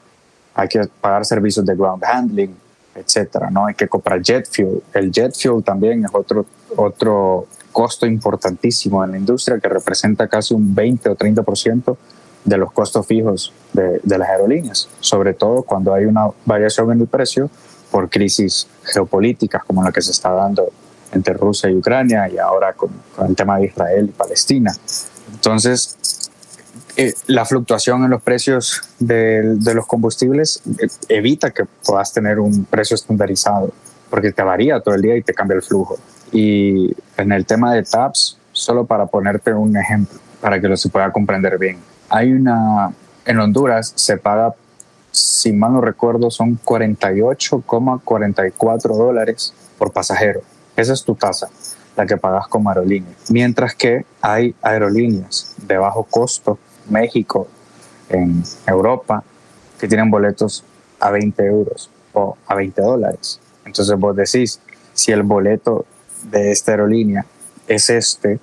hay 0.55 0.69
que 0.69 0.81
pagar 1.01 1.25
servicios 1.25 1.65
de 1.65 1.77
ground 1.77 2.03
handling, 2.05 2.55
etcétera, 2.95 3.51
¿no? 3.51 3.67
Hay 3.67 3.75
que 3.75 3.87
comprar 3.87 4.21
jet 4.21 4.49
fuel. 4.51 4.83
El 4.93 5.13
jet 5.13 5.33
fuel 5.41 5.63
también 5.63 6.05
es 6.05 6.11
otro, 6.13 6.47
otro 6.75 7.47
costo 7.71 8.07
importantísimo 8.07 9.05
en 9.05 9.13
la 9.13 9.19
industria 9.19 9.61
que 9.61 9.69
representa 9.69 10.27
casi 10.27 10.55
un 10.55 10.75
20 10.75 11.11
o 11.11 11.17
30% 11.17 11.97
de 12.45 12.57
los 12.57 12.73
costos 12.73 13.07
fijos 13.07 13.53
de, 13.73 14.01
de 14.03 14.19
las 14.19 14.29
aerolíneas, 14.31 14.89
sobre 15.01 15.35
todo 15.35 15.63
cuando 15.63 15.95
hay 15.95 16.07
una 16.07 16.29
variación 16.45 16.91
en 16.91 17.03
el 17.03 17.07
precio 17.07 17.51
por 17.91 18.09
crisis 18.09 18.67
geopolíticas 18.83 19.63
como 19.65 19.85
la 19.85 19.93
que 19.93 20.03
se 20.03 20.11
está 20.11 20.31
dando 20.31 20.69
entre 21.13 21.35
Rusia 21.35 21.71
y 21.71 21.77
Ucrania 21.77 22.29
y 22.29 22.39
ahora 22.39 22.73
con, 22.73 22.91
el 23.27 23.35
tema 23.35 23.59
de 23.59 23.67
Israel 23.67 24.07
y 24.09 24.13
Palestina. 24.13 24.73
Entonces, 25.33 26.31
eh, 26.97 27.15
la 27.27 27.45
fluctuación 27.45 28.05
en 28.05 28.11
los 28.11 28.23
precios 28.23 28.83
de, 28.99 29.57
de 29.57 29.75
los 29.75 29.87
combustibles 29.87 30.63
eh, 30.79 30.89
evita 31.09 31.51
que 31.51 31.65
puedas 31.85 32.13
tener 32.13 32.39
un 32.39 32.65
precio 32.65 32.95
estandarizado, 32.95 33.73
porque 34.11 34.33
te 34.33 34.43
varía 34.43 34.81
todo 34.81 34.95
el 34.95 35.03
día 35.03 35.17
y 35.17 35.23
te 35.23 35.35
cambia 35.35 35.57
el 35.57 35.63
flujo. 35.63 35.99
Y 36.33 36.95
en 37.17 37.33
el 37.33 37.47
tema 37.47 37.75
de 37.75 37.83
TAPS, 37.83 38.39
solo 38.53 38.85
para 38.85 39.07
ponerte 39.07 39.53
un 39.53 39.77
ejemplo, 39.77 40.19
para 40.41 40.61
que 40.61 40.69
lo 40.69 40.77
se 40.77 40.89
pueda 40.89 41.11
comprender 41.13 41.59
bien, 41.59 41.79
hay 42.09 42.33
una, 42.33 42.93
en 43.25 43.39
Honduras 43.39 43.93
se 43.95 44.17
paga, 44.17 44.55
si 45.11 45.53
mal 45.53 45.73
no 45.73 45.81
recuerdo, 45.81 46.31
son 46.31 46.61
48,44 46.63 48.97
dólares 48.97 49.53
por 49.79 49.93
pasajero 49.93 50.43
esa 50.81 50.93
es 50.93 51.03
tu 51.03 51.15
tasa, 51.15 51.49
la 51.97 52.07
que 52.07 52.17
pagas 52.17 52.47
como 52.49 52.71
aerolínea. 52.71 53.13
Mientras 53.31 53.75
que 53.75 54.05
hay 54.21 54.55
aerolíneas 54.63 55.55
de 55.67 55.77
bajo 55.77 56.05
costo, 56.05 56.59
México, 56.89 57.49
en 58.09 58.43
Europa, 58.67 59.23
que 59.79 59.89
tienen 59.89 60.11
boletos 60.11 60.65
a 61.01 61.11
20 61.11 61.45
euros 61.45 61.91
o 62.13 62.37
a 62.47 62.55
20 62.55 62.81
dólares. 62.81 63.41
Entonces 63.65 63.99
vos 63.99 64.17
decís, 64.17 64.61
si 64.95 65.13
el 65.13 65.23
boleto 65.23 65.85
de 66.31 66.53
esta 66.53 66.73
aerolínea 66.73 67.27
es 67.67 67.91
este, 67.91 68.41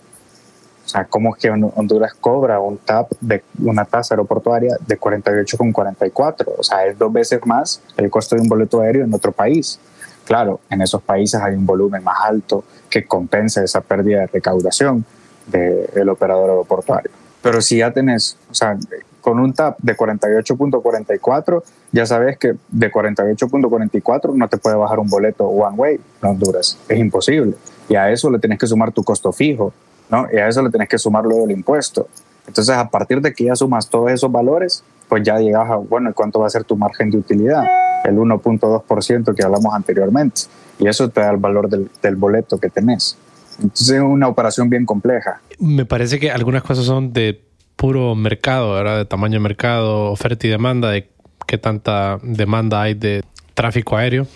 o 0.85 0.87
sea, 0.87 1.05
¿cómo 1.05 1.35
es 1.35 1.41
que 1.41 1.49
Honduras 1.49 2.13
cobra 2.13 2.59
un 2.59 2.77
TAP 2.77 3.11
de 3.19 3.43
una 3.63 3.85
tasa 3.85 4.13
aeroportuaria 4.13 4.77
de 4.85 4.99
48,44? 4.99 6.53
O 6.57 6.63
sea, 6.63 6.85
es 6.85 6.97
dos 6.97 7.11
veces 7.11 7.39
más 7.45 7.81
el 7.97 8.09
costo 8.09 8.35
de 8.35 8.41
un 8.41 8.47
boleto 8.47 8.81
aéreo 8.81 9.03
en 9.03 9.13
otro 9.13 9.31
país. 9.31 9.79
Claro, 10.25 10.59
en 10.69 10.81
esos 10.81 11.01
países 11.01 11.39
hay 11.39 11.55
un 11.55 11.65
volumen 11.65 12.03
más 12.03 12.17
alto 12.23 12.63
que 12.89 13.05
compensa 13.05 13.63
esa 13.63 13.81
pérdida 13.81 14.21
de 14.21 14.27
recaudación 14.27 15.05
del 15.47 16.09
operador 16.09 16.49
aeroportuario. 16.49 17.11
Pero 17.41 17.61
si 17.61 17.77
ya 17.77 17.91
tenés, 17.91 18.37
o 18.49 18.53
sea, 18.53 18.75
con 19.21 19.39
un 19.39 19.53
TAP 19.53 19.77
de 19.79 19.95
48.44, 19.95 21.63
ya 21.91 22.05
sabes 22.05 22.37
que 22.37 22.55
de 22.69 22.91
48.44 22.91 24.33
no 24.33 24.47
te 24.47 24.57
puede 24.57 24.75
bajar 24.75 24.99
un 24.99 25.09
boleto 25.09 25.45
one 25.45 25.75
way 25.75 25.99
en 26.21 26.29
Honduras. 26.29 26.77
Es 26.89 26.99
imposible. 26.99 27.55
Y 27.87 27.95
a 27.95 28.11
eso 28.11 28.29
le 28.31 28.39
tenés 28.39 28.57
que 28.57 28.65
sumar 28.67 28.91
tu 28.91 29.03
costo 29.03 29.31
fijo, 29.31 29.73
¿no? 30.09 30.27
Y 30.31 30.37
a 30.37 30.47
eso 30.47 30.63
le 30.63 30.69
tenés 30.71 30.89
que 30.89 30.97
sumar 30.97 31.23
luego 31.23 31.45
el 31.45 31.51
impuesto. 31.51 32.07
Entonces, 32.47 32.75
a 32.75 32.87
partir 32.89 33.21
de 33.21 33.33
que 33.33 33.45
ya 33.45 33.55
sumas 33.55 33.89
todos 33.89 34.11
esos 34.11 34.31
valores, 34.31 34.83
pues 35.07 35.23
ya 35.23 35.37
llegas 35.39 35.69
a, 35.69 35.75
bueno, 35.75 36.11
¿cuánto 36.13 36.39
va 36.39 36.47
a 36.47 36.49
ser 36.49 36.63
tu 36.63 36.75
margen 36.75 37.09
de 37.11 37.17
utilidad? 37.17 37.63
El 38.05 38.17
1.2% 38.17 39.35
que 39.35 39.43
hablamos 39.43 39.73
anteriormente. 39.73 40.41
Y 40.79 40.87
eso 40.87 41.09
te 41.09 41.21
da 41.21 41.31
el 41.31 41.37
valor 41.37 41.69
del, 41.69 42.15
boleto 42.15 42.57
que 42.57 42.69
tenés. 42.69 43.17
Entonces 43.61 43.89
es 43.89 44.01
una 44.01 44.27
operación 44.27 44.69
bien 44.69 44.85
compleja. 44.85 45.41
Me 45.59 45.85
parece 45.85 46.19
que 46.19 46.31
algunas 46.31 46.63
cosas 46.63 46.85
son 46.85 47.13
de 47.13 47.41
puro 47.75 48.15
mercado, 48.15 48.73
¿verdad? 48.73 48.97
De 48.97 49.05
tamaño 49.05 49.33
de 49.33 49.39
mercado, 49.39 50.11
oferta 50.11 50.47
y 50.47 50.49
demanda, 50.49 50.91
de 50.91 51.09
qué 51.47 51.57
tanta 51.57 52.19
demanda 52.21 52.81
hay 52.81 52.93
de 52.93 53.23
tráfico 53.53 53.97
aéreo. 53.97 54.27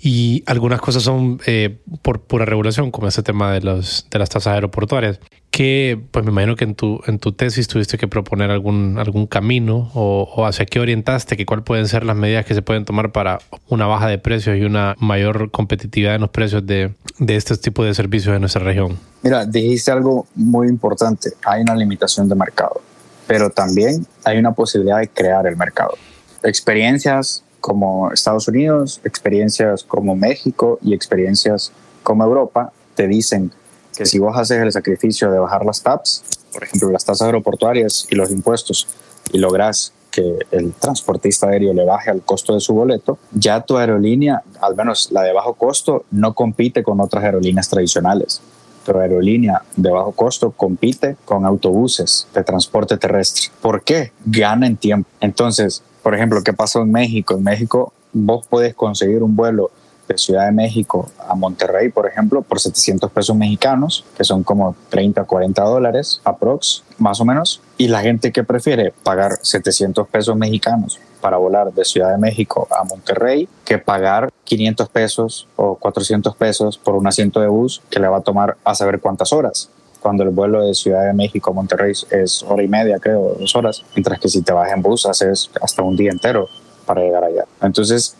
Y 0.00 0.44
algunas 0.46 0.80
cosas 0.80 1.02
son 1.02 1.40
eh, 1.46 1.78
por 2.02 2.20
pura 2.20 2.44
regulación, 2.44 2.92
como 2.92 3.08
ese 3.08 3.24
tema 3.24 3.52
de, 3.52 3.60
los, 3.62 4.06
de 4.08 4.18
las 4.18 4.28
tasas 4.28 4.54
aeroportuarias 4.54 5.18
que 5.58 6.00
pues 6.12 6.24
me 6.24 6.30
imagino 6.30 6.54
que 6.54 6.62
en 6.62 6.76
tu, 6.76 7.00
en 7.08 7.18
tu 7.18 7.32
tesis 7.32 7.66
tuviste 7.66 7.98
que 7.98 8.06
proponer 8.06 8.52
algún, 8.52 8.96
algún 8.96 9.26
camino 9.26 9.90
o, 9.92 10.46
hacia 10.46 10.64
qué 10.66 10.78
orientaste, 10.78 11.36
que 11.36 11.46
cuáles 11.46 11.64
pueden 11.64 11.88
ser 11.88 12.04
las 12.04 12.14
medidas 12.14 12.46
que 12.46 12.54
se 12.54 12.62
pueden 12.62 12.84
tomar 12.84 13.10
para 13.10 13.40
una 13.68 13.88
baja 13.88 14.06
de 14.06 14.18
precios 14.18 14.56
y 14.56 14.62
una 14.62 14.94
mayor 15.00 15.50
competitividad 15.50 16.14
en 16.14 16.20
los 16.20 16.30
precios 16.30 16.64
de, 16.64 16.94
de 17.18 17.34
este 17.34 17.56
tipo 17.56 17.82
de 17.82 17.92
servicios 17.92 18.36
en 18.36 18.40
nuestra 18.42 18.62
región. 18.62 19.00
Mira, 19.24 19.46
dijiste 19.46 19.90
algo 19.90 20.28
muy 20.36 20.68
importante, 20.68 21.30
hay 21.44 21.62
una 21.62 21.74
limitación 21.74 22.28
de 22.28 22.36
mercado, 22.36 22.80
pero 23.26 23.50
también 23.50 24.06
hay 24.22 24.38
una 24.38 24.52
posibilidad 24.52 25.00
de 25.00 25.08
crear 25.08 25.44
el 25.48 25.56
mercado. 25.56 25.98
Experiencias 26.44 27.42
como 27.60 28.12
Estados 28.12 28.46
Unidos, 28.46 29.00
experiencias 29.02 29.82
como 29.82 30.14
México 30.14 30.78
y 30.82 30.94
experiencias 30.94 31.72
como 32.04 32.22
Europa 32.22 32.72
te 32.94 33.08
dicen 33.08 33.50
que 33.98 34.06
si 34.06 34.20
vos 34.20 34.36
haces 34.38 34.62
el 34.62 34.70
sacrificio 34.70 35.28
de 35.32 35.40
bajar 35.40 35.64
las 35.64 35.82
TAPs, 35.82 36.22
por 36.52 36.62
ejemplo, 36.62 36.88
las 36.92 37.04
tasas 37.04 37.26
aeroportuarias 37.26 38.06
y 38.08 38.14
los 38.14 38.30
impuestos, 38.30 38.86
y 39.32 39.38
lográs 39.38 39.92
que 40.12 40.38
el 40.52 40.72
transportista 40.72 41.48
aéreo 41.48 41.74
le 41.74 41.84
baje 41.84 42.08
al 42.08 42.22
costo 42.22 42.54
de 42.54 42.60
su 42.60 42.74
boleto, 42.74 43.18
ya 43.32 43.60
tu 43.60 43.76
aerolínea, 43.76 44.44
al 44.60 44.76
menos 44.76 45.10
la 45.10 45.22
de 45.22 45.32
bajo 45.32 45.54
costo, 45.54 46.04
no 46.12 46.32
compite 46.32 46.84
con 46.84 47.00
otras 47.00 47.24
aerolíneas 47.24 47.68
tradicionales. 47.68 48.40
Tu 48.86 48.96
aerolínea 48.96 49.62
de 49.74 49.90
bajo 49.90 50.12
costo 50.12 50.52
compite 50.52 51.16
con 51.24 51.44
autobuses 51.44 52.28
de 52.32 52.44
transporte 52.44 52.98
terrestre. 52.98 53.50
¿Por 53.60 53.82
qué? 53.82 54.12
Gana 54.24 54.68
en 54.68 54.76
tiempo. 54.76 55.10
Entonces, 55.20 55.82
por 56.04 56.14
ejemplo, 56.14 56.44
¿qué 56.44 56.52
pasó 56.52 56.82
en 56.82 56.92
México? 56.92 57.34
En 57.34 57.42
México 57.42 57.92
vos 58.12 58.46
puedes 58.48 58.76
conseguir 58.76 59.24
un 59.24 59.34
vuelo 59.34 59.72
de 60.08 60.18
Ciudad 60.18 60.46
de 60.46 60.52
México 60.52 61.10
a 61.28 61.34
Monterrey, 61.34 61.90
por 61.90 62.06
ejemplo, 62.06 62.42
por 62.42 62.58
700 62.58 63.10
pesos 63.12 63.36
mexicanos, 63.36 64.04
que 64.16 64.24
son 64.24 64.42
como 64.42 64.74
30, 64.88 65.24
40 65.24 65.62
dólares 65.62 66.20
aprox, 66.24 66.82
más 66.98 67.20
o 67.20 67.24
menos. 67.24 67.60
Y 67.76 67.88
la 67.88 68.00
gente 68.00 68.32
que 68.32 68.42
prefiere 68.42 68.92
pagar 69.02 69.38
700 69.42 70.08
pesos 70.08 70.36
mexicanos 70.36 70.98
para 71.20 71.36
volar 71.36 71.72
de 71.72 71.84
Ciudad 71.84 72.10
de 72.10 72.18
México 72.18 72.66
a 72.70 72.84
Monterrey 72.84 73.48
que 73.64 73.78
pagar 73.78 74.30
500 74.44 74.88
pesos 74.88 75.48
o 75.56 75.76
400 75.76 76.34
pesos 76.36 76.78
por 76.78 76.94
un 76.96 77.06
asiento 77.06 77.40
de 77.40 77.48
bus 77.48 77.82
que 77.90 78.00
le 78.00 78.08
va 78.08 78.18
a 78.18 78.22
tomar 78.22 78.56
a 78.64 78.74
saber 78.74 79.00
cuántas 79.00 79.32
horas 79.32 79.70
cuando 80.00 80.22
el 80.22 80.30
vuelo 80.30 80.64
de 80.64 80.74
Ciudad 80.74 81.06
de 81.06 81.12
México 81.12 81.50
a 81.50 81.54
Monterrey 81.54 81.92
es 82.10 82.42
hora 82.44 82.62
y 82.62 82.68
media, 82.68 82.98
creo, 83.00 83.34
dos 83.38 83.54
horas, 83.56 83.84
mientras 83.94 84.20
que 84.20 84.28
si 84.28 84.42
te 84.42 84.52
vas 84.52 84.70
en 84.72 84.80
bus 84.82 85.06
haces 85.06 85.50
hasta 85.60 85.82
un 85.82 85.96
día 85.96 86.10
entero 86.10 86.48
para 86.86 87.02
llegar 87.02 87.24
allá. 87.24 87.44
Entonces, 87.60 88.16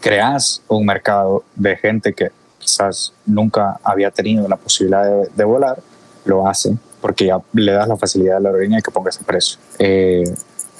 creas 0.00 0.62
un 0.68 0.86
mercado 0.86 1.44
de 1.56 1.76
gente 1.76 2.12
que 2.12 2.30
quizás 2.58 3.12
nunca 3.26 3.80
había 3.82 4.10
tenido 4.10 4.46
la 4.48 4.56
posibilidad 4.56 5.28
de, 5.28 5.44
volar, 5.44 5.78
lo 6.24 6.46
hace 6.46 6.76
porque 7.00 7.26
ya 7.26 7.40
le 7.54 7.72
das 7.72 7.88
la 7.88 7.96
facilidad 7.96 8.36
a 8.36 8.40
la 8.40 8.48
aerolínea 8.50 8.80
que 8.82 8.90
ponga 8.90 9.08
ese 9.08 9.24
precio. 9.24 9.58
Eh, 9.78 10.24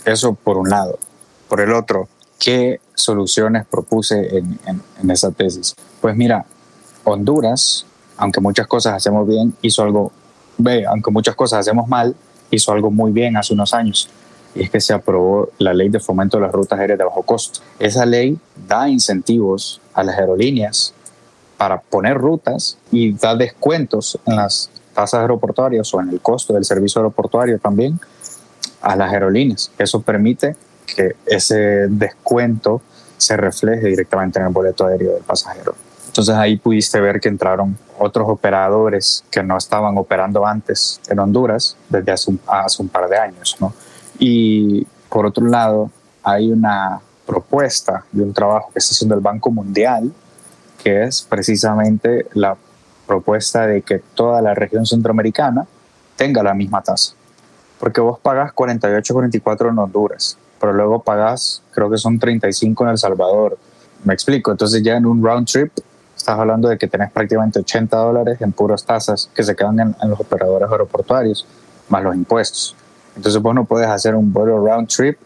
eso 0.05 0.35
por 0.35 0.59
un 0.59 0.69
lado. 0.69 0.99
Por 1.49 1.61
el 1.61 1.73
otro, 1.73 2.09
¿qué 2.39 2.81
soluciones 2.95 3.67
propuse 3.67 4.37
en, 4.37 4.59
en 4.67 5.11
esa 5.11 5.31
tesis? 5.31 5.75
Pues 6.01 6.15
mira, 6.15 6.45
Honduras 7.05 7.87
aunque 8.21 8.41
muchas 8.41 8.67
cosas 8.67 8.95
hacemos 8.95 9.27
bien, 9.27 9.55
hizo 9.63 9.83
algo, 9.83 10.13
ve, 10.59 10.85
aunque 10.87 11.11
muchas 11.11 11.35
cosas 11.35 11.61
hacemos 11.61 11.89
mal, 11.89 12.15
hizo 12.51 12.71
algo 12.71 12.91
muy 12.91 13.13
bien 13.13 13.35
hace 13.39 13.55
unos 13.55 13.73
años. 13.73 14.11
Y 14.55 14.65
es 14.65 14.71
que 14.71 14.81
se 14.81 14.93
aprobó 14.93 15.51
la 15.59 15.73
ley 15.73 15.89
de 15.89 16.01
fomento 16.01 16.37
de 16.37 16.43
las 16.43 16.53
rutas 16.53 16.79
aéreas 16.79 16.99
de 16.99 17.05
bajo 17.05 17.23
costo. 17.23 17.61
Esa 17.79 18.05
ley 18.05 18.39
da 18.69 18.89
incentivos 18.89 19.81
a 19.95 20.03
las 20.03 20.19
aerolíneas 20.19 20.93
para 21.57 21.81
poner 21.81 22.17
rutas 22.17 22.79
y 22.91 23.13
da 23.13 23.37
descuentos 23.37 24.19
en 24.27 24.37
las 24.37 24.71
tasas 24.95 25.21
aeroportuarias 25.21 25.93
o 25.95 26.01
en 26.01 26.09
el 26.09 26.21
costo 26.21 26.53
del 26.53 26.65
servicio 26.65 27.01
aeroportuario 27.01 27.59
también 27.59 28.01
a 28.81 28.97
las 28.97 29.13
aerolíneas. 29.13 29.71
Eso 29.79 30.01
permite 30.01 30.57
que 30.87 31.17
ese 31.27 31.87
descuento 31.89 32.83
se 33.17 33.37
refleje 33.37 33.87
directamente 33.89 34.39
en 34.39 34.47
el 34.47 34.53
boleto 34.53 34.87
aéreo 34.87 35.13
del 35.13 35.23
pasajero. 35.23 35.75
Entonces 36.07 36.35
ahí 36.35 36.57
pudiste 36.57 37.01
ver 37.01 37.21
que 37.21 37.29
entraron 37.29 37.79
otros 37.99 38.29
operadores 38.29 39.25
que 39.31 39.43
no 39.43 39.57
estaban 39.57 39.97
operando 39.97 40.45
antes 40.45 41.01
en 41.09 41.19
Honduras 41.21 41.77
desde 41.89 42.11
hace 42.11 42.31
un, 42.83 42.89
par 42.89 43.09
de 43.09 43.17
años. 43.17 43.57
¿no? 43.61 43.73
Y 44.21 44.87
por 45.09 45.27
otro 45.27 45.47
lado, 45.47 45.91
hay 46.23 46.53
una 46.53 47.01
propuesta 47.27 48.05
de 48.13 48.23
un 48.23 48.33
trabajo 48.33 48.71
que 48.73 48.79
está 48.79 48.93
haciendo 48.93 49.15
el 49.15 49.21
Banco 49.21 49.51
Mundial, 49.51 50.13
que 50.83 51.05
es 51.05 51.23
precisamente 51.23 52.27
la 52.35 52.57
propuesta 53.07 53.67
de 53.67 53.83
que 53.83 53.99
toda 54.15 54.41
la 54.41 54.55
región 54.55 54.87
centroamericana 54.87 55.67
tenga 56.17 56.43
la 56.43 56.55
misma 56.55 56.83
tasa. 56.83 57.15
Porque 57.79 58.01
vos 58.01 58.19
pagas 58.21 58.53
48, 58.53 59.15
44 59.15 59.71
en 59.71 59.79
Honduras, 59.79 60.37
pero 60.61 60.75
luego 60.75 61.03
pagas, 61.03 61.63
creo 61.73 61.91
que 61.91 61.97
son 61.97 62.19
35 62.19 62.85
en 62.85 62.91
El 62.91 62.99
Salvador. 62.99 63.59
Me 64.05 64.13
explico, 64.13 64.51
entonces 64.51 64.83
ya 64.83 64.97
en 64.97 65.07
un 65.07 65.25
round 65.25 65.49
trip 65.49 65.73
estás 66.15 66.39
hablando 66.39 66.69
de 66.69 66.77
que 66.77 66.87
tenés 66.87 67.11
prácticamente 67.11 67.61
80 67.61 67.97
dólares 67.97 68.41
en 68.43 68.53
puras 68.53 68.85
tasas 68.85 69.31
que 69.35 69.43
se 69.43 69.57
quedan 69.57 69.81
en, 69.81 70.11
los 70.11 70.21
operadores 70.21 70.71
aeroportuarios, 70.71 71.47
más 71.89 72.03
los 72.03 72.15
impuestos. 72.15 72.77
Entonces 73.17 73.41
vos 73.41 73.55
no 73.55 73.65
puedes 73.65 73.89
hacer 73.89 74.15
un 74.15 74.33
vuelo 74.33 74.65
round 74.65 74.89
trip 74.89 75.19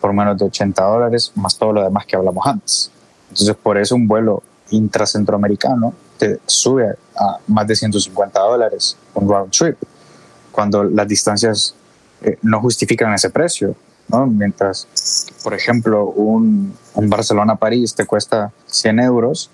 por 0.00 0.12
menos 0.12 0.36
de 0.38 0.44
80 0.44 0.82
dólares, 0.82 1.32
más 1.36 1.56
todo 1.56 1.72
lo 1.72 1.82
demás 1.82 2.06
que 2.06 2.16
hablamos 2.16 2.46
antes. 2.46 2.90
Entonces 3.30 3.56
por 3.56 3.78
eso 3.78 3.94
un 3.94 4.08
vuelo 4.08 4.42
intracentroamericano 4.70 5.94
te 6.18 6.40
sube 6.46 6.94
a 7.16 7.38
más 7.46 7.66
de 7.66 7.76
150 7.76 8.40
dólares 8.40 8.96
un 9.14 9.28
round 9.28 9.50
trip, 9.50 9.76
cuando 10.50 10.84
las 10.84 11.08
distancias 11.08 11.74
eh, 12.22 12.38
no 12.42 12.60
justifican 12.60 13.12
ese 13.14 13.30
precio. 13.30 13.74
¿no? 14.08 14.26
Mientras, 14.26 14.86
por 15.42 15.54
ejemplo, 15.54 16.06
un, 16.06 16.74
un 16.94 17.10
Barcelona-París 17.10 17.94
te 17.94 18.06
cuesta 18.06 18.52
100 18.66 19.00
euros, 19.00 19.50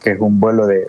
que 0.00 0.12
es 0.12 0.20
un 0.20 0.38
vuelo 0.38 0.66
de 0.66 0.88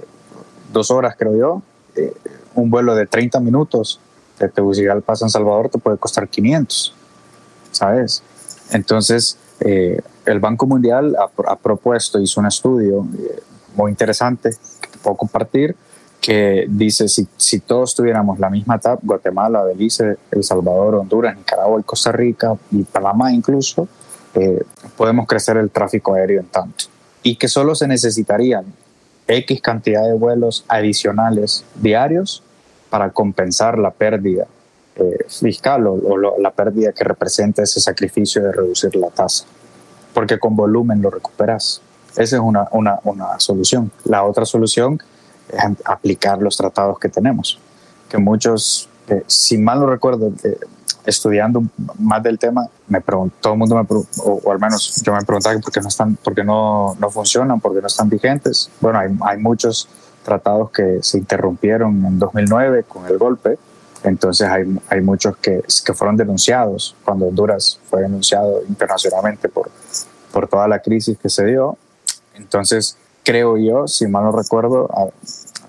dos 0.72 0.92
horas, 0.92 1.16
creo 1.18 1.36
yo, 1.38 1.62
eh, 1.96 2.14
un 2.56 2.70
vuelo 2.70 2.96
de 2.96 3.08
30 3.08 3.40
minutos 3.40 4.00
de 4.40 4.50
Tegucigalpa 4.50 5.14
a 5.14 5.16
San 5.16 5.30
Salvador 5.30 5.70
te 5.70 5.78
puede 5.78 5.98
costar 5.98 6.28
500, 6.28 6.94
¿sabes? 7.72 8.24
Entonces, 8.72 9.38
eh, 9.60 10.00
el 10.26 10.40
Banco 10.40 10.66
Mundial 10.66 11.16
ha, 11.18 11.56
propuesto, 11.56 12.20
hizo 12.20 12.40
un 12.40 12.48
estudio 12.48 13.06
eh, 13.18 13.42
muy 13.76 13.92
interesante 13.92 14.52
que 14.82 14.88
te 14.88 14.98
puedo 14.98 15.18
compartir, 15.18 15.76
que 16.22 16.66
dice 16.68 17.08
si, 17.08 17.28
si 17.38 17.60
todos 17.60 17.96
tuviéramos 17.96 18.40
la 18.40 18.50
misma 18.50 18.78
TAP, 18.78 19.00
Guatemala, 19.04 19.64
Belice, 19.64 20.18
El 20.32 20.44
Salvador, 20.44 20.96
Honduras, 20.96 21.36
Nicaragua 21.36 21.80
y 21.80 21.84
Costa 21.84 22.12
Rica 22.12 22.56
y 22.72 22.84
Panamá 22.84 23.32
incluso, 23.32 23.88
podemos 24.96 25.28
crecer 25.28 25.58
el 25.58 25.72
tráfico 25.72 26.14
aéreo 26.14 26.42
en 26.42 26.48
tanto. 26.48 26.86
Y 27.24 27.36
que 27.36 27.48
solo 27.48 27.74
se 27.76 27.88
necesitarían 27.88 28.66
X 29.28 29.62
cantidad 29.62 30.04
de 30.06 30.14
vuelos 30.14 30.66
adicionales 30.68 31.64
diarios 31.76 32.44
para 32.90 33.12
compensar 33.12 33.78
la 33.78 33.92
pérdida 33.92 34.48
eh, 34.96 35.26
fiscal 35.28 35.88
o, 35.88 36.18
la 36.40 36.52
pérdida 36.52 36.92
que 36.92 37.04
representa 37.04 37.64
ese 37.64 37.80
sacrificio 37.80 38.44
de 38.44 38.52
reducir 38.52 38.96
la 38.96 39.10
tasa, 39.10 39.46
porque 40.14 40.40
con 40.40 40.56
volumen 40.56 41.02
lo 41.02 41.10
recuperas. 41.10 41.82
Esa 42.18 42.36
es 42.36 42.42
una, 42.42 42.68
una, 42.72 43.00
una 43.04 43.40
solución. 43.40 43.92
La 44.06 44.24
otra 44.24 44.46
solución 44.46 45.00
es 45.48 45.64
aplicar 45.86 46.42
los 46.42 46.58
tratados 46.58 47.00
que 47.00 47.08
tenemos, 47.08 47.60
que 48.10 48.18
muchos, 48.18 48.90
eh, 49.08 49.24
si 49.28 49.58
mal 49.58 49.80
no 49.80 49.88
recuerdo, 49.88 50.34
eh, 50.44 50.58
estudiando 51.06 51.64
más 51.98 52.22
del 52.22 52.38
tema, 52.38 52.68
me 52.88 53.02
preguntó, 53.02 53.36
todo 53.42 53.54
el 53.54 53.60
mundo 53.60 53.76
me 53.76 53.86
o, 54.24 54.52
al 54.52 54.60
menos 54.60 55.02
yo 55.02 55.14
me 55.14 55.22
preguntaba 55.22 55.58
por 55.60 55.72
qué 55.72 55.82
no 55.82 55.88
están, 55.88 56.16
por 56.16 56.36
qué 56.36 56.44
no, 56.44 56.96
no 57.00 57.10
funcionan, 57.10 57.60
por 57.60 57.74
qué 57.74 57.82
no 57.82 57.88
están 57.88 58.10
vigentes. 58.10 58.70
Bueno, 58.82 59.00
hay, 59.00 59.10
hay 59.22 59.38
muchos 59.38 59.88
tratados 60.24 60.72
que 60.72 61.00
se 61.02 61.18
interrumpieron 61.18 62.06
en 62.06 62.20
2009 62.20 62.84
con 62.84 63.06
el 63.08 63.18
golpe, 63.18 63.58
entonces 64.04 64.48
hay, 64.48 64.64
hay 64.90 65.02
muchos 65.02 65.38
que, 65.38 65.62
que 65.86 65.94
fueron 65.94 66.16
denunciados 66.16 66.96
cuando 67.04 67.28
Honduras 67.28 67.80
fue 67.90 68.02
denunciado 68.02 68.62
internacionalmente 68.68 69.50
por, 69.50 69.70
por 70.32 70.48
toda 70.48 70.68
la 70.68 70.80
crisis 70.80 71.18
que 71.18 71.30
se 71.30 71.46
dio. 71.46 71.78
Entonces, 72.36 72.98
creo 73.24 73.58
yo, 73.58 73.88
si 73.88 74.08
mal 74.08 74.24
no 74.24 74.32
recuerdo, 74.32 74.90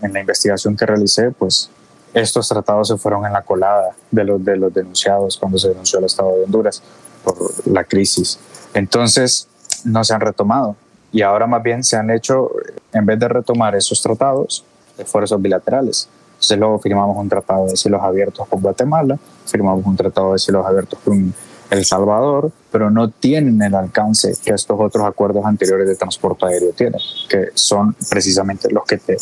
en 0.00 0.12
la 0.12 0.20
investigación 0.20 0.76
que 0.76 0.86
realicé, 0.86 1.30
pues 1.32 1.70
estos 2.14 2.48
tratados 2.48 2.88
se 2.88 2.96
fueron 2.96 3.26
en 3.26 3.32
la 3.32 3.42
colada 3.42 3.90
de 4.10 4.24
los, 4.24 4.44
de 4.44 4.56
los 4.56 4.72
denunciados 4.72 5.36
cuando 5.36 5.58
se 5.58 5.68
denunció 5.68 5.98
el 5.98 6.06
Estado 6.06 6.36
de 6.36 6.44
Honduras 6.44 6.82
por 7.24 7.36
la 7.66 7.84
crisis. 7.84 8.38
Entonces, 8.74 9.48
no 9.84 10.04
se 10.04 10.14
han 10.14 10.20
retomado 10.20 10.76
y 11.12 11.22
ahora 11.22 11.46
más 11.46 11.62
bien 11.62 11.82
se 11.82 11.96
han 11.96 12.10
hecho, 12.10 12.50
en 12.92 13.06
vez 13.06 13.18
de 13.18 13.28
retomar 13.28 13.74
esos 13.74 14.00
tratados, 14.02 14.64
esfuerzos 14.98 15.40
bilaterales. 15.40 16.08
Entonces 16.32 16.58
luego 16.58 16.78
firmamos 16.78 17.16
un 17.16 17.28
tratado 17.28 17.66
de 17.66 17.76
cielos 17.76 18.02
abiertos 18.02 18.46
con 18.48 18.60
Guatemala, 18.62 19.18
firmamos 19.46 19.84
un 19.84 19.96
tratado 19.96 20.32
de 20.32 20.38
cielos 20.38 20.64
abiertos 20.64 20.98
con 21.04 21.34
El 21.70 21.84
Salvador, 21.84 22.50
pero 22.70 22.90
no 22.90 23.10
tienen 23.10 23.60
el 23.60 23.74
alcance 23.74 24.34
que 24.42 24.52
estos 24.52 24.78
otros 24.80 25.06
acuerdos 25.06 25.44
anteriores 25.44 25.86
de 25.86 25.96
transporte 25.96 26.46
aéreo 26.46 26.72
tienen, 26.72 27.00
que 27.28 27.48
son 27.54 27.94
precisamente 28.08 28.70
los 28.70 28.84
que 28.84 28.96
te 28.96 29.16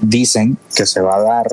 dicen 0.00 0.58
que 0.74 0.84
se 0.84 1.00
va 1.00 1.16
a 1.16 1.22
dar 1.22 1.46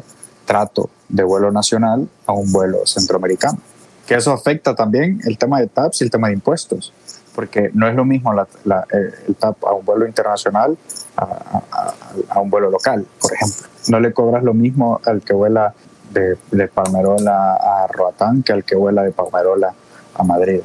trato 0.45 0.89
de 1.07 1.24
vuelo 1.24 1.51
nacional 1.51 2.07
a 2.26 2.34
un 2.34 2.51
vuelo 2.51 2.86
centroamericano. 2.86 3.60
Que 4.07 4.16
eso 4.16 4.32
afecta 4.32 4.76
también 4.76 5.22
el 5.26 5.38
tema 5.38 5.60
de 5.60 5.68
TAPS 5.68 6.01
y 6.01 6.05
el 6.05 6.10
tema 6.10 6.30
de 6.30 6.34
impuestos, 6.34 6.91
porque 7.39 7.69
no 7.73 7.87
es 7.87 7.95
lo 7.95 8.03
mismo 8.03 8.33
la, 8.33 8.45
eh, 8.91 9.11
el 9.29 9.35
TAP 9.37 9.63
a 9.63 9.71
un 9.71 9.85
vuelo 9.85 10.05
internacional 10.05 10.77
a, 11.15 12.37
un 12.41 12.49
vuelo 12.49 12.69
local, 12.69 13.07
por 13.21 13.33
ejemplo. 13.33 13.65
No 13.87 14.01
le 14.01 14.11
cobras 14.11 14.43
lo 14.43 14.53
mismo 14.53 14.99
al 15.05 15.21
que 15.21 15.33
vuela 15.33 15.73
de, 16.11 16.35
de 16.51 16.67
Palmerola 16.67 17.53
a 17.53 17.87
Roatán 17.87 18.43
que 18.43 18.51
al 18.51 18.65
que 18.65 18.75
vuela 18.75 19.03
de 19.03 19.11
Palmerola 19.11 19.73
a 20.15 20.23
Madrid. 20.23 20.59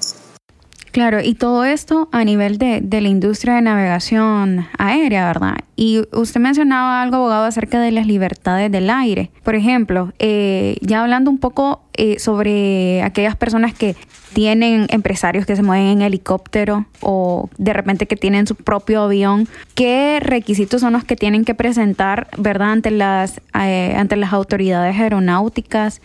Claro, 0.94 1.20
y 1.20 1.34
todo 1.34 1.64
esto 1.64 2.08
a 2.12 2.22
nivel 2.22 2.56
de, 2.56 2.80
de, 2.80 3.00
la 3.00 3.08
industria 3.08 3.54
de 3.54 3.62
navegación 3.62 4.68
aérea, 4.78 5.26
¿verdad? 5.26 5.56
Y 5.74 6.02
usted 6.12 6.40
mencionaba 6.40 7.02
algo, 7.02 7.16
abogado, 7.16 7.46
acerca 7.46 7.80
de 7.80 7.90
las 7.90 8.06
libertades 8.06 8.70
del 8.70 8.88
aire. 8.88 9.32
Por 9.42 9.56
ejemplo, 9.56 10.12
eh, 10.20 10.76
ya 10.82 11.02
hablando 11.02 11.32
un 11.32 11.38
poco 11.38 11.82
eh, 11.94 12.20
sobre 12.20 13.02
aquellas 13.02 13.34
personas 13.34 13.74
que 13.74 13.96
tienen 14.34 14.86
empresarios 14.88 15.46
que 15.46 15.56
se 15.56 15.64
mueven 15.64 15.86
en 15.86 16.02
helicóptero 16.02 16.86
o 17.00 17.50
de 17.58 17.72
repente 17.72 18.06
que 18.06 18.14
tienen 18.14 18.46
su 18.46 18.54
propio 18.54 19.02
avión, 19.02 19.48
¿qué 19.74 20.20
requisitos 20.22 20.80
son 20.80 20.92
los 20.92 21.02
que 21.02 21.16
tienen 21.16 21.44
que 21.44 21.56
presentar, 21.56 22.28
¿verdad? 22.38 22.70
Ante 22.70 22.92
las, 22.92 23.40
eh, 23.60 23.96
ante 23.98 24.14
las 24.14 24.32
autoridades 24.32 24.96
aeronáuticas 24.96 26.00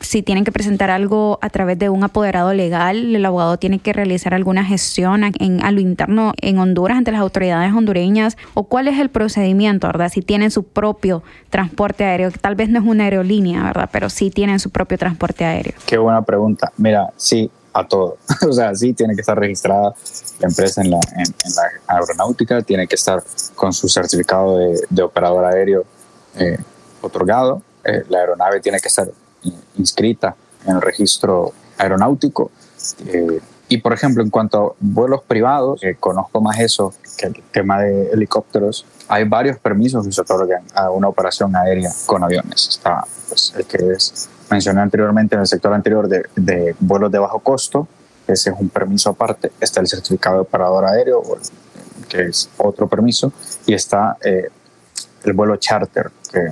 si 0.00 0.22
tienen 0.22 0.44
que 0.44 0.52
presentar 0.52 0.90
algo 0.90 1.38
a 1.42 1.50
través 1.50 1.78
de 1.78 1.88
un 1.88 2.04
apoderado 2.04 2.52
legal, 2.54 3.14
el 3.14 3.24
abogado 3.24 3.58
tiene 3.58 3.78
que 3.78 3.92
realizar 3.92 4.34
alguna 4.34 4.64
gestión 4.64 5.24
en, 5.24 5.64
a 5.64 5.70
lo 5.70 5.80
interno 5.80 6.32
en 6.40 6.58
Honduras 6.58 6.98
ante 6.98 7.12
las 7.12 7.20
autoridades 7.20 7.72
hondureñas 7.72 8.36
o 8.54 8.64
cuál 8.64 8.88
es 8.88 8.98
el 8.98 9.10
procedimiento, 9.10 9.86
¿verdad? 9.86 10.10
Si 10.12 10.22
tienen 10.22 10.50
su 10.50 10.64
propio 10.64 11.22
transporte 11.50 12.04
aéreo, 12.04 12.30
que 12.30 12.38
tal 12.38 12.54
vez 12.54 12.68
no 12.68 12.78
es 12.78 12.84
una 12.84 13.04
aerolínea, 13.04 13.62
¿verdad? 13.64 13.88
Pero 13.92 14.10
sí 14.10 14.30
tienen 14.30 14.58
su 14.58 14.70
propio 14.70 14.98
transporte 14.98 15.44
aéreo. 15.44 15.74
Qué 15.86 15.98
buena 15.98 16.22
pregunta. 16.22 16.72
Mira, 16.76 17.12
sí, 17.16 17.50
a 17.72 17.86
todo. 17.86 18.18
o 18.48 18.52
sea, 18.52 18.74
sí 18.74 18.92
tiene 18.92 19.14
que 19.14 19.20
estar 19.20 19.38
registrada 19.38 19.94
la 20.40 20.48
empresa 20.48 20.82
en 20.82 20.90
la, 20.90 21.00
en, 21.16 21.54
la 21.54 21.94
aeronáutica, 21.94 22.62
tiene 22.62 22.86
que 22.86 22.94
estar 22.94 23.22
con 23.54 23.72
su 23.72 23.88
certificado 23.88 24.58
de, 24.58 24.80
de 24.88 25.02
operador 25.02 25.44
aéreo 25.44 25.84
eh, 26.36 26.58
otorgado, 27.00 27.62
eh, 27.84 28.04
la 28.08 28.18
aeronave 28.18 28.60
tiene 28.60 28.80
que 28.80 28.88
estar 28.88 29.08
inscrita 29.76 30.34
en 30.66 30.76
el 30.76 30.82
registro 30.82 31.52
aeronáutico. 31.76 32.50
Eh, 33.06 33.40
y 33.68 33.78
por 33.78 33.92
ejemplo, 33.92 34.22
en 34.22 34.30
cuanto 34.30 34.70
a 34.70 34.74
vuelos 34.80 35.22
privados, 35.26 35.82
conozco 36.00 36.40
más 36.40 36.58
eso 36.58 36.94
que 37.18 37.26
el 37.26 37.42
tema 37.52 37.80
de 37.80 38.10
helicópteros, 38.10 38.86
hay 39.08 39.24
varios 39.24 39.58
permisos 39.58 40.06
que 40.06 40.12
se 40.12 40.20
otorgan 40.20 40.62
a 40.74 40.90
una 40.90 41.08
operación 41.08 41.54
aérea 41.54 41.90
con 42.06 42.24
aviones. 42.24 42.68
Está 42.68 43.04
pues, 43.28 43.52
el 43.56 43.66
que 43.66 43.92
es, 43.92 44.28
mencioné 44.50 44.80
anteriormente 44.80 45.34
en 45.34 45.42
el 45.42 45.46
sector 45.46 45.72
anterior 45.72 46.08
de, 46.08 46.26
de, 46.36 46.74
vuelos 46.80 47.10
de 47.12 47.18
bajo 47.18 47.40
costo, 47.40 47.88
ese 48.26 48.50
es 48.50 48.56
un 48.58 48.68
permiso 48.68 49.10
aparte. 49.10 49.52
Está 49.60 49.80
el 49.80 49.88
certificado 49.88 50.36
de 50.36 50.42
operador 50.42 50.84
aéreo, 50.84 51.22
que 52.08 52.22
es 52.22 52.48
otro 52.58 52.86
permiso, 52.86 53.32
y 53.66 53.74
está 53.74 54.18
eh, 54.22 54.48
el 55.24 55.32
vuelo 55.32 55.56
charter, 55.56 56.10
que 56.30 56.50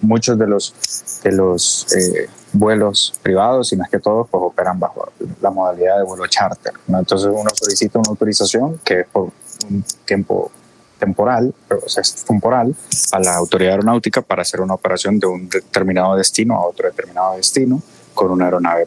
muchos 0.00 0.38
de 0.38 0.46
los, 0.46 0.74
de 1.22 1.32
los 1.32 1.86
eh, 1.94 2.28
vuelos 2.52 3.12
privados, 3.22 3.72
y 3.72 3.76
más 3.76 3.90
que 3.90 3.98
todos, 3.98 4.28
pues 4.30 4.42
operan 4.44 4.78
bajo 4.78 5.10
la 5.40 5.50
modalidad 5.50 5.98
de 5.98 6.04
vuelo 6.04 6.26
charter. 6.26 6.72
Entonces 6.88 7.28
uno 7.32 7.50
solicita 7.54 7.98
una 7.98 8.10
autorización 8.10 8.80
que 8.84 9.00
es 9.00 9.06
por 9.06 9.30
un 9.70 9.84
tiempo 10.04 10.50
temporal, 10.98 11.54
o 11.70 11.88
sea, 11.88 12.00
es 12.00 12.24
temporal, 12.24 12.74
a 13.12 13.18
la 13.20 13.34
autoridad 13.36 13.72
aeronáutica 13.72 14.22
para 14.22 14.42
hacer 14.42 14.60
una 14.60 14.74
operación 14.74 15.18
de 15.18 15.26
un 15.26 15.48
determinado 15.48 16.16
destino 16.16 16.54
a 16.54 16.66
otro 16.66 16.88
determinado 16.88 17.36
destino 17.36 17.82
con 18.14 18.30
una 18.30 18.46
aeronave 18.46 18.86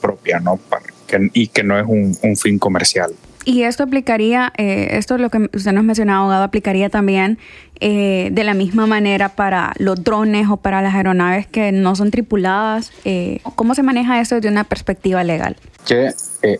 propia, 0.00 0.40
¿no? 0.40 0.56
Para 0.56 0.84
que, 1.06 1.30
y 1.32 1.48
que 1.48 1.62
no 1.62 1.78
es 1.78 1.86
un, 1.86 2.16
un 2.22 2.36
fin 2.36 2.58
comercial. 2.58 3.14
Y 3.44 3.64
esto 3.64 3.82
aplicaría, 3.82 4.52
eh, 4.56 4.88
esto 4.92 5.16
es 5.16 5.20
lo 5.20 5.30
que 5.30 5.50
usted 5.52 5.72
nos 5.72 5.84
mencionaba, 5.84 6.20
abogado, 6.20 6.44
aplicaría 6.44 6.90
también 6.90 7.38
eh, 7.80 8.28
de 8.32 8.44
la 8.44 8.54
misma 8.54 8.86
manera 8.86 9.30
para 9.30 9.72
los 9.78 10.04
drones 10.04 10.48
o 10.48 10.58
para 10.58 10.80
las 10.80 10.94
aeronaves 10.94 11.46
que 11.48 11.72
no 11.72 11.96
son 11.96 12.10
tripuladas. 12.10 12.92
Eh, 13.04 13.40
¿Cómo 13.56 13.74
se 13.74 13.82
maneja 13.82 14.20
eso 14.20 14.36
desde 14.36 14.48
una 14.48 14.64
perspectiva 14.64 15.24
legal? 15.24 15.56
Qué 15.84 16.14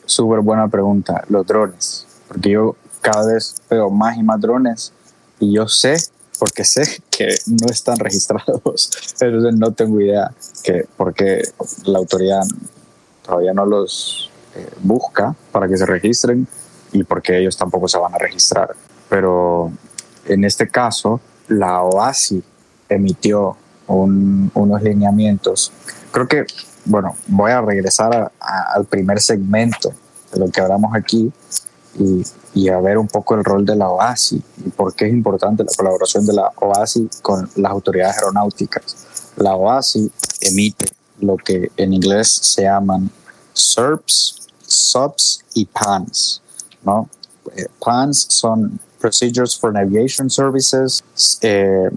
súper 0.07 0.41
buena 0.41 0.67
pregunta, 0.69 1.25
los 1.29 1.47
drones. 1.47 2.07
Porque 2.27 2.51
yo 2.51 2.77
cada 3.01 3.33
vez 3.33 3.55
veo 3.71 3.91
más 3.91 4.17
y 4.17 4.23
más 4.23 4.41
drones 4.41 4.93
y 5.39 5.53
yo 5.53 5.69
sé, 5.69 5.97
porque 6.41 6.65
sé 6.65 7.01
que 7.11 7.29
no 7.47 7.67
están 7.71 7.99
registrados, 7.99 8.91
entonces 9.21 9.55
no 9.55 9.73
tengo 9.73 10.01
idea 10.01 10.33
que 10.65 10.87
porque 10.97 11.43
la 11.85 11.99
autoridad 11.99 12.43
todavía 13.25 13.53
no 13.53 13.67
los 13.67 14.31
busca 14.83 15.35
para 15.51 15.69
que 15.69 15.77
se 15.77 15.87
registren 15.87 16.47
y 16.93 17.05
porque 17.05 17.39
ellos 17.39 17.57
tampoco 17.57 17.89
se 17.89 17.99
van 17.99 18.15
a 18.15 18.19
registrar. 18.19 18.75
Pero 19.09 19.73
en 20.27 20.45
este 20.45 20.69
caso, 20.69 21.21
la 21.49 21.83
OASI 21.83 22.43
emitió 22.89 23.57
unos 23.87 24.83
lineamientos. 24.83 25.73
Creo 26.11 26.29
que, 26.29 26.47
bueno, 26.85 27.17
voy 27.27 27.51
a 27.51 27.61
regresar 27.61 28.33
al 28.41 28.85
primer 28.87 29.21
segmento 29.21 29.93
de 30.33 30.41
lo 30.41 30.51
que 30.51 30.61
hablamos 30.61 30.95
aquí 30.95 31.33
y, 31.99 32.23
y, 32.55 32.69
a 32.71 32.81
ver 32.81 32.97
un 32.97 33.09
poco 33.09 33.35
el 33.35 33.45
rol 33.45 33.67
de 33.67 33.77
la 33.77 33.91
OASI 33.91 34.43
y 34.65 34.71
por 34.71 34.95
qué 34.95 35.07
es 35.07 35.13
importante 35.13 35.63
la 35.63 35.73
colaboración 35.77 36.25
de 36.25 36.33
la 36.33 36.51
OASI 36.57 37.09
con 37.21 37.51
las 37.57 37.73
autoridades 37.73 38.17
aeronáuticas. 38.17 38.97
La 39.37 39.57
OASI 39.57 40.11
emite 40.41 40.87
lo 41.21 41.37
que 41.37 41.71
en 41.77 41.93
inglés 41.93 42.29
se 42.29 42.63
llaman 42.63 43.11
SERPs, 43.53 44.49
SUBs 44.67 45.45
y 45.55 45.67
PANs. 45.67 46.42
¿No? 46.85 47.09
Eh, 47.57 47.67
plans 47.81 48.27
son 48.29 48.79
Procedures 49.01 49.59
for 49.59 49.73
Navigation 49.73 50.31
Services, 50.31 51.03
eh, 51.41 51.91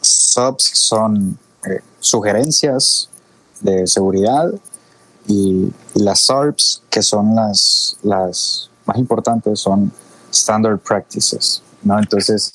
subs 0.00 0.70
son 0.72 1.38
eh, 1.66 1.80
sugerencias 2.00 3.10
de 3.60 3.86
seguridad 3.86 4.50
y 5.26 5.70
las 5.94 6.22
SARPs, 6.22 6.82
que 6.88 7.02
son 7.02 7.34
las, 7.34 7.98
las 8.02 8.70
más 8.86 8.96
importantes, 8.96 9.60
son 9.60 9.92
Standard 10.32 10.78
Practices. 10.78 11.62
¿no? 11.82 11.98
Entonces, 11.98 12.52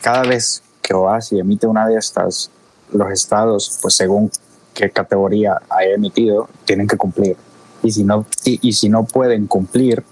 cada 0.00 0.22
vez 0.22 0.62
que 0.80 0.94
OASI 0.94 1.40
emite 1.40 1.66
una 1.66 1.86
de 1.86 1.96
estas, 1.96 2.50
los 2.90 3.10
estados, 3.10 3.78
pues 3.82 3.94
según 3.94 4.30
qué 4.72 4.90
categoría 4.90 5.60
haya 5.68 5.94
emitido, 5.94 6.48
tienen 6.64 6.86
que 6.86 6.96
cumplir. 6.96 7.36
Y 7.82 7.92
si 7.92 8.04
no, 8.04 8.24
y, 8.44 8.66
y 8.66 8.72
si 8.72 8.88
no 8.88 9.04
pueden 9.04 9.46
cumplir, 9.46 10.02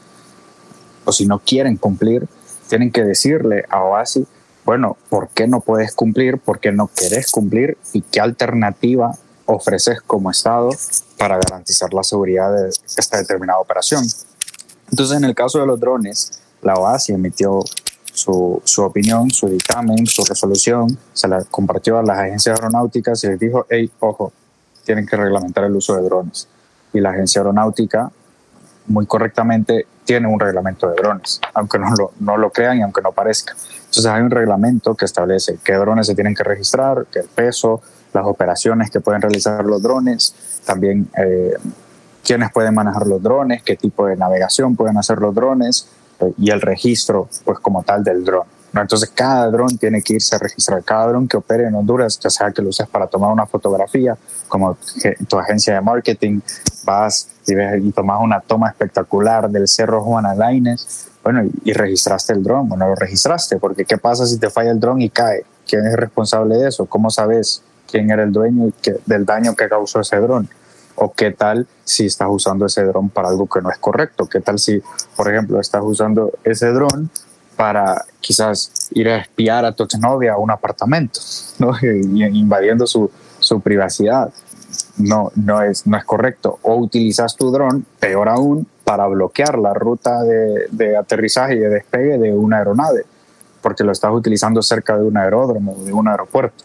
o 1.09 1.13
si 1.13 1.25
no 1.25 1.39
quieren 1.39 1.79
cumplir, 1.79 2.29
tienen 2.69 2.93
que 2.93 3.03
decirle 3.03 3.65
a 3.71 3.83
OASI, 3.83 4.27
bueno, 4.67 4.99
¿por 5.09 5.31
qué 5.31 5.47
no 5.47 5.61
puedes 5.61 5.95
cumplir? 5.95 6.37
¿Por 6.37 6.61
qué 6.61 6.71
no 6.71 6.91
querés 6.95 7.31
cumplir? 7.31 7.79
¿Y 7.95 8.03
qué 8.03 8.21
alternativa 8.21 9.17
ofreces 9.47 10.03
como 10.03 10.31
Estado 10.31 10.69
para 11.17 11.39
garantizar 11.39 11.95
la 11.95 12.03
seguridad 12.03 12.55
de 12.55 12.69
esta 12.69 13.17
determinada 13.17 13.59
operación? 13.59 14.05
Entonces, 14.91 15.17
en 15.17 15.25
el 15.25 15.35
caso 15.35 15.59
de 15.61 15.67
los 15.67 15.81
drones, 15.81 16.43
la 16.61 16.75
OASI 16.75 17.15
emitió 17.15 17.61
su, 18.13 18.61
su, 18.63 18.83
opinión, 18.83 19.31
su 19.31 19.49
dictamen, 19.49 20.07
su 20.07 20.27
resolución, 20.27 20.99
se 21.15 21.27
la 21.27 21.43
compartió 21.45 21.99
a 21.99 22.03
las 22.03 22.19
agencias 22.19 22.61
aeronáuticas 22.61 23.25
y 23.25 23.29
les 23.29 23.41
dijo, 23.41 23.65
hey, 23.71 23.91
ojo, 24.01 24.31
tienen 24.85 25.07
que 25.07 25.17
reglamentar 25.17 25.65
el 25.65 25.75
uso 25.75 25.97
de 25.97 26.03
drones. 26.03 26.49
Y 26.93 27.01
la 27.01 27.11
agencia 27.11 27.41
aeronáutica, 27.41 28.13
muy 28.89 29.07
correctamente, 29.07 29.87
tiene 30.05 30.27
un 30.27 30.41
reglamento 30.41 30.89
de 30.89 30.97
drones, 30.97 31.41
aunque 31.55 31.79
no 31.79 31.91
lo, 31.97 32.13
no 32.21 32.37
lo 32.37 32.51
crean 32.51 32.79
y 32.79 32.83
aunque 32.83 33.03
no 33.03 33.13
parezca. 33.13 33.55
Entonces 33.79 34.07
hay 34.07 34.23
un 34.23 34.31
reglamento 34.31 34.95
que 34.95 35.05
establece 35.05 35.59
qué 35.63 35.75
drones 35.75 36.07
se 36.07 36.15
tienen 36.15 36.35
que 36.35 36.45
registrar, 36.45 37.07
qué 37.13 37.21
peso, 37.35 37.83
las 38.13 38.27
operaciones 38.27 38.91
que 38.91 39.01
pueden 39.01 39.21
realizar 39.21 39.65
los 39.65 39.83
drones, 39.83 40.35
también 40.65 41.09
eh, 41.17 41.55
quiénes 42.25 42.51
pueden 42.53 42.75
manejar 42.75 43.07
los 43.07 43.23
drones, 43.23 43.63
qué 43.63 43.77
tipo 43.77 44.07
de 44.07 44.17
navegación 44.17 44.77
pueden 44.77 44.99
hacer 44.99 45.19
los 45.19 45.35
drones 45.35 45.89
eh, 46.21 46.33
y 46.39 46.51
el 46.51 46.61
registro, 46.61 47.29
pues 47.45 47.59
como 47.59 47.83
tal, 47.83 48.03
del 48.03 48.25
dron. 48.25 48.47
Entonces 48.75 49.11
cada 49.15 49.51
dron 49.51 49.79
tiene 49.79 50.03
que 50.03 50.15
irse 50.15 50.37
a 50.37 50.39
registrar, 50.39 50.85
cada 50.85 51.09
dron 51.09 51.27
que 51.27 51.37
opere 51.37 51.65
en 51.65 51.75
Honduras, 51.75 52.19
ya 52.19 52.31
sea 52.31 52.51
que 52.51 52.63
lo 52.63 52.69
uses 52.69 52.87
para 52.89 53.07
tomar 53.07 53.33
una 53.33 53.47
fotografía, 53.47 54.17
como 54.47 54.77
tu 55.29 55.39
agencia 55.39 55.75
de 55.75 55.81
marketing, 55.81 56.41
vas 56.85 57.29
y 57.47 57.91
tomas 57.93 58.21
una 58.21 58.41
toma 58.41 58.69
espectacular 58.69 59.51
del 59.51 59.67
Cerro 59.69 60.03
Juan 60.03 60.27
Alaines, 60.27 61.09
bueno, 61.23 61.43
y, 61.65 61.73
registraste 61.73 62.33
el 62.33 62.43
dron, 62.43 62.69
bueno, 62.69 62.89
lo 62.89 62.95
registraste, 62.95 63.59
porque 63.59 63.85
¿qué 63.85 63.99
pasa 63.99 64.27
si 64.27 64.39
te 64.39 64.51
falla 64.51 64.71
el 64.71 64.81
dron 64.81 65.01
y 65.01 65.11
cae? 65.11 65.45
¿Quién 65.67 65.87
es 65.87 65.95
responsable 65.95 66.57
de 66.57 66.69
eso? 66.69 66.87
¿Cómo 66.87 67.11
sabes 67.11 67.63
quién 67.91 68.11
era 68.11 68.23
el 68.23 68.33
dueño 68.33 68.73
del 69.05 69.27
daño 69.27 69.55
que 69.55 69.69
causó 69.69 70.01
ese 70.01 70.17
dron? 70.17 70.49
¿O 70.95 71.13
qué 71.13 71.31
tal 71.31 71.67
si 71.85 72.07
estás 72.07 72.29
usando 72.31 72.67
ese 72.67 72.83
dron 72.85 73.09
para 73.11 73.29
algo 73.29 73.47
que 73.47 73.61
no 73.61 73.71
es 73.71 73.79
correcto? 73.79 74.27
¿Qué 74.27 74.41
tal 74.41 74.59
si, 74.59 74.83
por 75.17 75.31
ejemplo, 75.31 75.61
estás 75.61 75.83
usando 75.85 76.33
ese 76.45 76.69
dron 76.69 77.11
para 77.59 78.07
quizás 78.21 78.89
ir 78.93 79.09
a 79.09 79.19
espiar 79.19 79.65
a 79.67 79.73
tu 79.73 79.83
exnovia 79.83 80.35
a 80.35 80.39
un 80.39 80.51
apartamento, 80.51 81.21
¿no? 81.59 81.73
invadiendo 81.83 82.87
su, 82.87 83.11
su 83.41 83.61
privacidad? 83.61 84.33
no, 84.99 85.33
no, 85.35 85.63
es, 85.63 85.87
no 85.87 85.97
es 85.97 86.05
correcto. 86.05 86.59
O 86.63 86.77
utilizas 86.77 87.37
tu 87.37 87.51
dron, 87.51 87.87
peor 87.99 88.29
aún, 88.29 88.67
para 88.85 89.07
bloquear 89.07 89.59
la 89.59 89.75
ruta 89.75 90.23
de, 90.23 90.97
aterrizaje 90.97 91.55
y 91.55 91.59
de 91.59 91.69
despegue 91.69 92.19
de 92.19 92.33
una 92.33 92.59
aeronave, 92.59 93.05
porque 93.61 93.85
lo 93.85 93.93
estás 93.93 94.13
utilizando 94.13 94.63
cerca 94.63 94.97
de 94.97 95.05
un 95.05 95.17
aeródromo 95.17 95.77
o 95.79 95.85
de 95.85 95.93
un 95.93 96.09
aeropuerto, 96.09 96.65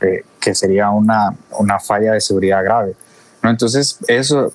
eh, 0.00 0.24
que 0.40 0.54
sería 0.54 0.90
una, 0.90 1.34
una, 1.58 1.78
falla 1.78 2.12
de 2.12 2.20
seguridad 2.20 2.64
grave. 2.64 2.94
¿no? 3.42 3.50
Entonces, 3.50 3.98
eso 4.08 4.52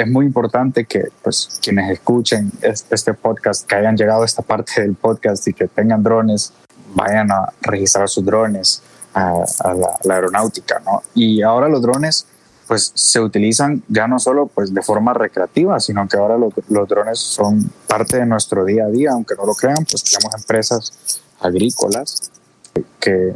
es 0.00 0.08
muy 0.08 0.26
importante 0.26 0.84
que 0.84 1.08
pues, 1.22 1.60
quienes 1.62 1.90
escuchen 1.90 2.50
este 2.62 3.14
podcast, 3.14 3.66
que 3.66 3.74
hayan 3.74 3.96
llegado 3.96 4.22
a 4.22 4.24
esta 4.24 4.42
parte 4.42 4.80
del 4.80 4.94
podcast 4.94 5.46
y 5.48 5.52
que 5.52 5.68
tengan 5.68 6.02
drones, 6.02 6.52
vayan 6.94 7.30
a 7.30 7.52
registrar 7.60 8.08
sus 8.08 8.24
drones 8.24 8.82
a, 9.14 9.44
la, 10.04 10.14
aeronáutica. 10.14 10.82
Y 11.14 11.42
ahora 11.42 11.68
los 11.68 11.82
drones 11.82 12.26
pues 12.66 12.92
se 12.94 13.18
utilizan 13.18 13.82
ya 13.88 14.06
no 14.06 14.20
solo 14.20 14.46
pues 14.46 14.72
de 14.72 14.80
forma 14.80 15.12
recreativa, 15.12 15.80
sino 15.80 16.06
que 16.06 16.16
ahora 16.16 16.38
los, 16.38 16.54
drones 16.88 17.18
son 17.18 17.68
parte 17.88 18.18
de 18.18 18.26
nuestro 18.26 18.64
día 18.64 18.84
a 18.84 18.88
día, 18.88 19.10
aunque 19.10 19.34
no 19.34 19.44
lo 19.44 19.54
crean, 19.54 19.84
pues 19.90 20.04
tenemos 20.04 20.32
empresas 20.36 21.20
agrícolas 21.40 22.30
que 23.00 23.34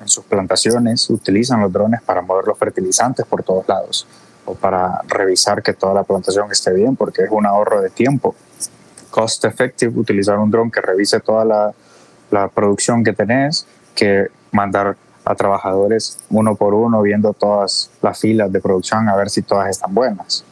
en 0.00 0.08
sus 0.08 0.24
plantaciones 0.24 1.10
utilizan 1.10 1.60
los 1.60 1.72
drones 1.72 2.00
para 2.02 2.22
mover 2.22 2.46
los 2.46 2.56
fertilizantes 2.56 3.26
por 3.26 3.42
todos 3.42 3.66
lados 3.66 4.06
o 4.46 4.54
para 4.54 5.02
revisar 5.08 5.62
que 5.62 5.74
toda 5.74 5.92
la 5.94 6.04
plantación 6.04 6.50
esté 6.50 6.72
bien, 6.72 6.96
porque 6.96 7.24
es 7.24 7.30
un 7.30 7.46
ahorro 7.46 7.82
de 7.82 7.90
tiempo. 7.90 8.34
Cost 9.10 9.44
effective 9.44 9.98
utilizar 9.98 10.38
un 10.38 10.50
dron 10.50 10.70
que 10.70 10.80
revise 10.80 11.20
toda 11.20 11.44
la, 11.44 11.72
la 12.30 12.48
producción 12.48 13.04
que 13.04 13.12
tenés 13.12 13.66
que 13.94 14.28
mandar 14.52 14.96
a 15.24 15.34
trabajadores 15.34 16.18
uno 16.30 16.54
por 16.54 16.72
uno 16.72 17.02
viendo 17.02 17.32
todas 17.32 17.90
las 18.00 18.18
filas 18.18 18.50
de 18.52 18.60
producción 18.60 19.08
a 19.08 19.16
ver 19.16 19.28
si 19.28 19.42
todas 19.42 19.68
están 19.68 19.92
buenas. 19.92 20.44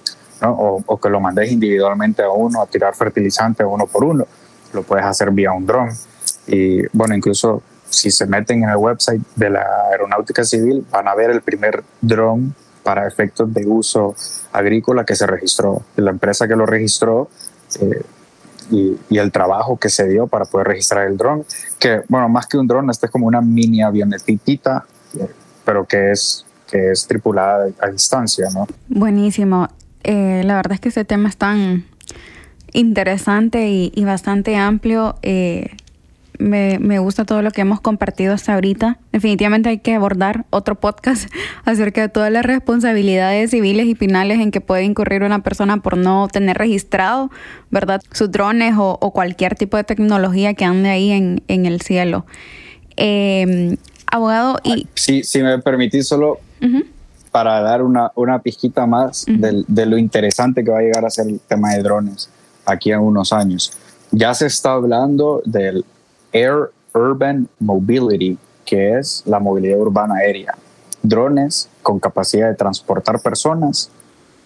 o, 0.43 0.83
o, 0.85 1.01
que 1.01 1.09
lo 1.09 1.21
mandes 1.21 1.51
individualmente 1.51 2.23
a 2.23 2.31
uno 2.31 2.61
a 2.61 2.67
tirar 2.67 2.95
fertilizante 2.95 3.65
uno 3.65 3.87
por 3.87 4.05
uno. 4.05 4.27
Lo 4.73 4.83
puedes 4.83 5.05
hacer 5.05 5.31
vía 5.31 5.53
un 5.53 5.65
dron. 5.65 5.91
Y 6.47 6.87
bueno, 6.89 7.15
incluso 7.15 7.63
si 7.89 8.11
se 8.11 8.27
meten 8.27 8.65
en 8.65 8.71
el 8.71 8.77
website 8.77 9.23
de 9.37 9.51
la 9.51 9.65
Aeronáutica 9.91 10.45
Civil, 10.45 10.85
van 10.91 11.07
a 11.07 11.15
ver 11.15 11.31
el 11.31 11.41
primer 11.41 11.85
dron 12.01 12.55
para 12.85 13.09
efectos 13.09 13.53
de 13.53 13.67
uso 13.67 14.15
agrícola 14.53 15.05
que 15.05 15.17
se 15.17 15.27
registró. 15.27 15.83
La 15.97 16.13
empresa 16.13 16.47
que 16.47 16.55
lo 16.55 16.67
registró 16.67 17.29
eh, 17.81 18.03
y, 18.71 19.19
el 19.19 19.33
trabajo 19.33 19.77
que 19.77 19.89
se 19.89 20.07
dio 20.07 20.27
para 20.27 20.45
poder 20.45 20.69
registrar 20.69 21.09
el 21.09 21.17
dron, 21.17 21.45
que 21.81 22.03
bueno, 22.09 22.29
más 22.29 22.47
que 22.47 22.59
un 22.59 22.69
dron, 22.69 22.89
este 22.91 23.07
es 23.07 23.13
como 23.13 23.27
una 23.27 23.41
mini 23.41 23.83
avionetita, 23.83 24.85
pero 25.65 25.87
que 25.87 26.13
es, 26.13 26.45
que 26.71 26.93
es 26.93 27.07
tripulada 27.07 27.69
a 27.81 27.89
distancia, 27.89 28.49
¿no? 28.55 28.67
Buenísimo. 28.89 29.69
Eh, 30.03 30.43
la 30.45 30.57
verdad 30.57 30.75
es 30.75 30.81
que 30.81 30.91
este 30.91 31.05
tema 31.05 31.31
es 31.31 31.37
tan 31.37 31.85
interesante 32.73 33.69
y, 33.69 33.93
y 33.95 34.05
bastante 34.05 34.57
amplio. 34.57 35.17
Eh, 35.23 35.71
me, 36.39 36.79
me, 36.79 36.99
gusta 36.99 37.25
todo 37.25 37.43
lo 37.43 37.51
que 37.51 37.61
hemos 37.61 37.81
compartido 37.81 38.35
hasta 38.35 38.55
ahorita. 38.55 38.99
Definitivamente 39.13 39.69
hay 39.69 39.79
que 39.79 39.95
abordar 39.95 40.45
otro 40.51 40.75
podcast 40.75 41.31
acerca 41.65 42.03
de 42.03 42.09
todas 42.09 42.33
las 42.33 42.45
responsabilidades 42.45 43.51
civiles 43.51 43.87
y 43.87 43.95
penales 43.95 44.41
en 44.41 44.51
que 44.51 44.61
puede 44.61 44.85
incurrir 44.85 45.23
una 45.23 45.43
persona 45.43 45.79
por 45.79 45.97
no 45.97 46.29
tener 46.29 46.59
registrado, 46.59 47.31
¿verdad? 47.71 48.01
Sus 48.13 48.31
drones 48.31 48.75
o, 48.77 48.99
o 49.01 49.13
cualquier 49.13 49.55
tipo 49.55 49.77
de 49.77 49.85
tecnología 49.85 50.55
que 50.55 50.65
ande 50.65 50.89
ahí 50.91 51.11
en, 51.11 51.43
en 51.49 51.67
el 51.67 51.81
cielo. 51.81 52.27
Eh, 52.97 53.77
abogado, 54.11 54.59
y... 54.63 54.87
Sí, 54.95 55.23
si 55.25 55.43
me 55.43 55.59
permitís 55.59 56.07
solo 56.07 56.41
uh 56.63 56.65
-huh. 56.65 56.85
para 57.31 57.61
dar 57.61 57.83
una, 57.83 58.13
una 58.15 58.39
pizquita 58.41 58.87
más 58.87 59.25
uh 59.29 59.33
-huh. 59.33 59.39
de, 59.41 59.65
de 59.67 59.87
lo 59.87 59.99
interesante 59.99 60.65
que 60.65 60.71
va 60.71 60.79
a 60.79 60.83
llegar 60.83 61.05
a 61.05 61.11
ser 61.11 61.29
el 61.29 61.41
tema 61.41 61.75
de 61.75 61.83
drones 61.83 62.29
aquí 62.65 62.93
en 62.93 63.01
unos 63.01 63.33
años. 63.33 63.73
Ya 64.11 64.33
se 64.35 64.47
está 64.47 64.73
hablando 64.73 65.43
del 65.45 65.85
Air 66.35 66.73
Urban 66.93 67.49
Mobility, 67.61 68.37
que 68.67 68.99
es 68.99 69.23
la 69.25 69.39
movilidad 69.39 69.79
urbana 69.79 70.17
aérea. 70.17 70.55
Drones 71.03 71.69
con 71.83 72.01
capacidad 72.01 72.49
de 72.49 72.57
transportar 72.57 73.21
personas 73.21 73.91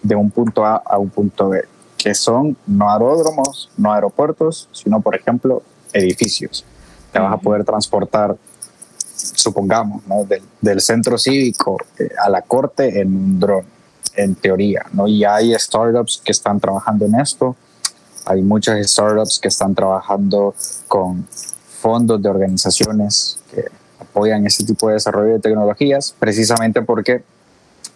de 0.01 0.15
un 0.15 0.29
punto 0.29 0.65
A 0.65 0.75
a 0.77 0.97
un 0.97 1.09
punto 1.09 1.49
B, 1.49 1.63
que 1.97 2.13
son 2.13 2.55
no 2.67 2.89
aeródromos, 2.89 3.69
no 3.75 3.91
aeropuertos, 3.91 4.69
sino, 4.71 5.01
por 5.01 5.15
ejemplo, 5.15 5.63
edificios. 5.91 6.63
Te 7.11 7.19
vas 7.19 7.33
a 7.33 7.37
poder 7.37 7.63
transportar, 7.65 8.37
supongamos, 9.15 10.05
¿no? 10.05 10.23
del, 10.25 10.43
del, 10.61 10.79
centro 10.79 11.17
cívico 11.17 11.77
eh, 11.97 12.09
a 12.23 12.29
la 12.29 12.43
corte 12.43 13.01
en 13.01 13.15
un 13.15 13.39
dron, 13.39 13.65
en 14.15 14.35
teoría. 14.35 14.85
¿no? 14.93 15.07
Y 15.07 15.23
hay 15.23 15.53
startups 15.57 16.21
que 16.23 16.31
están 16.31 16.59
trabajando 16.59 17.05
en 17.05 17.19
esto. 17.19 17.55
Hay 18.25 18.43
muchas 18.43 18.85
startups 18.91 19.39
que 19.39 19.47
están 19.47 19.73
trabajando 19.73 20.53
con 20.87 21.25
fondos 21.79 22.21
de 22.21 22.29
organizaciones 22.29 23.39
que 23.51 23.65
apoyan 23.99 24.45
ese 24.45 24.63
tipo 24.65 24.87
de 24.87 24.95
desarrollo 24.95 25.33
de 25.33 25.39
tecnologías, 25.39 26.13
precisamente 26.17 26.81
porque 26.81 27.23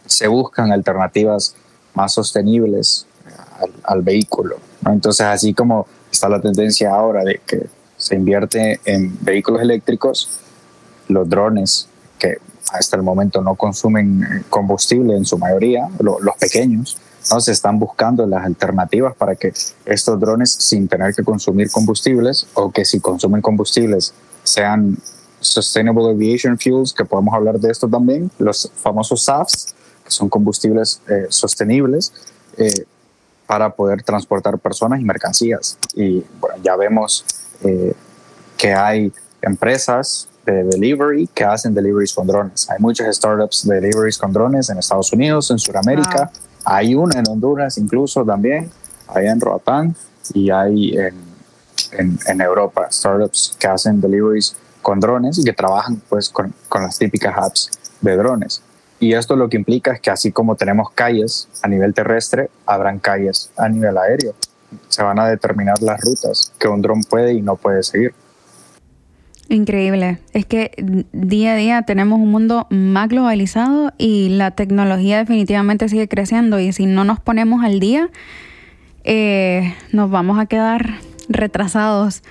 se 0.06 0.28
buscan 0.28 0.72
alternativas 0.72 1.56
más 1.94 2.14
sostenibles 2.14 3.06
al, 3.84 4.02
vehículo. 4.02 4.58
Entonces, 4.86 5.26
así 5.26 5.54
como 5.54 5.88
está 6.12 6.30
la 6.30 6.42
tendencia 6.42 6.94
ahora 6.94 7.24
de 7.24 7.42
que 7.46 7.68
se 7.98 8.16
invierte 8.16 8.80
en 8.86 9.18
vehículos 9.22 9.62
eléctricos, 9.62 10.40
los 11.08 11.28
drones, 11.30 11.88
que 12.20 12.38
hasta 12.72 12.98
el 12.98 13.04
momento 13.04 13.42
no 13.42 13.56
consumen 13.56 14.46
combustible 14.50 15.16
en 15.16 15.26
su 15.26 15.38
mayoría, 15.38 15.88
lo, 16.00 16.20
los 16.20 16.36
pequeños, 16.38 16.98
¿no? 17.32 17.40
se 17.40 17.52
están 17.52 17.80
buscando 17.80 18.26
las 18.26 18.46
alternativas 18.46 19.16
para 19.16 19.36
que 19.36 19.54
estos 19.86 20.20
drones, 20.20 20.52
sin 20.52 20.88
tener 20.88 21.14
que 21.14 21.24
consumir 21.24 21.70
combustibles, 21.72 22.48
o 22.54 22.72
que 22.72 22.86
si 22.86 23.00
consumen 23.00 23.42
combustibles 23.42 24.14
sean 24.44 24.98
Sustainable 25.40 26.10
Aviation 26.10 26.58
Fuels, 26.58 26.94
que 26.94 27.06
podemos 27.06 27.34
hablar 27.34 27.60
de 27.60 27.72
esto 27.72 27.88
también, 27.88 28.32
los 28.40 28.72
famosos 28.76 29.24
SAFs, 29.24 29.76
que 30.04 30.12
son 30.12 30.30
combustibles 30.30 31.02
eh, 31.08 31.28
sostenibles, 31.30 32.14
eh, 32.58 32.86
para 33.46 33.70
poder 33.70 34.04
transportar 34.04 34.58
personas 34.58 35.02
y 35.02 35.04
mercancías. 35.04 35.78
Y 35.96 36.24
bueno, 36.40 36.56
ya 36.64 36.76
vemos 36.76 37.26
eh, 37.64 37.94
que 38.58 38.74
hay 38.74 39.12
empresas 39.42 40.28
de 40.46 40.64
delivery 40.64 41.28
que 41.34 41.44
hacen 41.44 41.74
deliveries 41.74 42.14
con 42.14 42.28
drones. 42.28 42.70
Hay 42.70 42.80
muchas 42.80 43.16
startups 43.16 43.68
de 43.68 43.76
deliveries 43.80 44.18
con 44.18 44.34
drones 44.34 44.70
en 44.70 44.78
Estados 44.78 45.12
Unidos, 45.14 45.52
en 45.52 45.60
Sudamérica. 45.60 46.32
Hay 46.66 46.96
una 46.96 47.20
en 47.20 47.28
Honduras 47.28 47.78
incluso 47.78 48.24
también, 48.24 48.72
hay 49.08 49.28
en 49.28 49.40
Roatán 49.40 49.96
y 50.34 50.50
hay 50.50 50.98
en, 50.98 51.16
en, 51.92 52.20
en, 52.26 52.42
Europa 52.42 52.88
startups 52.90 53.56
que 53.60 53.68
hacen 53.68 54.00
deliveries 54.00 54.56
con 54.82 55.00
drones 55.00 55.38
y 55.38 55.44
que 55.44 55.54
trabajan 55.54 56.02
pues 56.10 56.30
con, 56.30 56.54
con 56.70 56.84
las 56.84 56.98
típicas 56.98 57.36
apps 57.38 57.70
de 58.02 58.16
drones. 58.16 58.62
Y 59.00 59.14
esto 59.14 59.36
lo 59.36 59.50
que 59.50 59.58
implica 59.58 59.92
es 59.92 60.00
que 60.00 60.12
así 60.12 60.32
como 60.32 60.56
tenemos 60.56 60.92
calles 60.92 61.50
a 61.62 61.68
nivel 61.68 61.94
terrestre, 61.94 62.50
habrán 62.66 63.00
calles 63.00 63.50
a 63.58 63.68
nivel 63.68 63.98
aéreo. 63.98 64.34
Se 64.88 65.04
van 65.04 65.20
a 65.20 65.28
determinar 65.28 65.82
las 65.82 66.00
rutas 66.00 66.54
que 66.58 66.68
un 66.68 66.82
dron 66.82 67.04
puede 67.04 67.34
y 67.34 67.42
no 67.42 67.58
puede 67.58 67.84
seguir. 67.84 68.14
Increíble. 69.50 70.20
Es 70.34 70.46
que 70.46 70.72
día 71.12 71.54
a 71.54 71.56
día 71.56 71.82
tenemos 71.84 72.20
un 72.20 72.32
mundo 72.32 72.66
más 72.70 73.10
globalizado 73.10 73.92
y 73.98 74.30
la 74.30 74.52
tecnología 74.52 75.18
definitivamente 75.18 75.90
sigue 75.90 76.08
creciendo 76.08 76.60
y 76.60 76.72
si 76.72 76.86
no 76.86 77.04
nos 77.04 77.20
ponemos 77.20 77.64
al 77.64 77.80
día, 77.80 78.10
eh, 79.04 79.74
nos 79.92 80.10
vamos 80.10 80.40
a 80.40 80.46
quedar 80.46 80.96
retrasados 81.28 82.24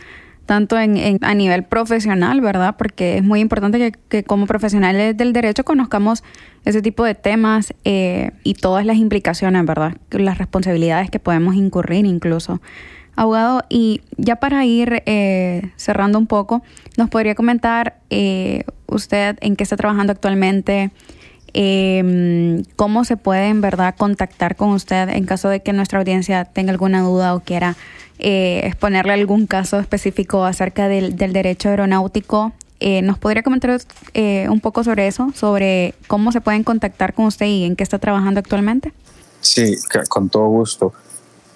tanto 0.46 0.78
en, 0.78 0.96
en, 0.96 1.18
a 1.22 1.34
nivel 1.34 1.64
profesional, 1.64 2.40
¿verdad? 2.40 2.76
Porque 2.76 3.18
es 3.18 3.24
muy 3.24 3.40
importante 3.40 3.92
que, 4.08 4.24
como 4.24 4.46
profesionales 4.46 5.16
del 5.16 5.32
derecho 5.32 5.64
conozcamos 5.64 6.24
ese 6.64 6.82
tipo 6.82 7.04
de 7.04 7.14
temas 7.14 7.74
eh, 7.84 8.32
y 8.42 8.54
todas 8.54 8.84
las 8.84 8.96
implicaciones, 8.96 9.64
¿verdad? 9.64 9.96
Las 10.10 10.38
responsabilidades 10.38 11.10
que 11.10 11.18
podemos 11.18 11.54
incurrir 11.54 12.06
incluso. 12.06 12.60
Abogado, 13.14 13.62
y 13.68 14.00
ya 14.16 14.36
para 14.36 14.64
ir 14.64 15.02
eh, 15.04 15.70
cerrando 15.76 16.18
un 16.18 16.26
poco, 16.26 16.62
¿nos 16.96 17.10
podría 17.10 17.34
comentar 17.34 17.98
eh, 18.08 18.64
usted 18.86 19.36
en 19.40 19.54
qué 19.54 19.64
está 19.64 19.76
trabajando 19.76 20.12
actualmente? 20.12 20.90
Eh, 21.54 22.62
¿Cómo 22.76 23.04
se 23.04 23.18
puede 23.18 23.48
en 23.48 23.60
verdad 23.60 23.94
contactar 23.96 24.56
con 24.56 24.70
usted 24.70 25.10
en 25.10 25.26
caso 25.26 25.50
de 25.50 25.60
que 25.60 25.74
nuestra 25.74 25.98
audiencia 25.98 26.46
tenga 26.46 26.72
alguna 26.72 27.02
duda 27.02 27.34
o 27.34 27.40
quiera 27.40 27.76
eh, 28.18 28.62
exponerle 28.64 29.12
algún 29.12 29.46
caso 29.46 29.78
específico 29.78 30.44
acerca 30.44 30.88
del, 30.88 31.16
del 31.16 31.34
derecho 31.34 31.68
aeronáutico? 31.68 32.52
Eh, 32.80 33.02
¿Nos 33.02 33.18
podría 33.18 33.42
comentar 33.42 33.78
un 34.48 34.60
poco 34.60 34.82
sobre 34.82 35.06
eso, 35.06 35.30
sobre 35.34 35.94
cómo 36.06 36.32
se 36.32 36.40
pueden 36.40 36.64
contactar 36.64 37.12
con 37.12 37.26
usted 37.26 37.46
y 37.46 37.64
en 37.64 37.76
qué 37.76 37.84
está 37.84 37.98
trabajando 37.98 38.40
actualmente? 38.40 38.92
Sí, 39.40 39.76
con 40.08 40.30
todo 40.30 40.46
gusto. 40.46 40.92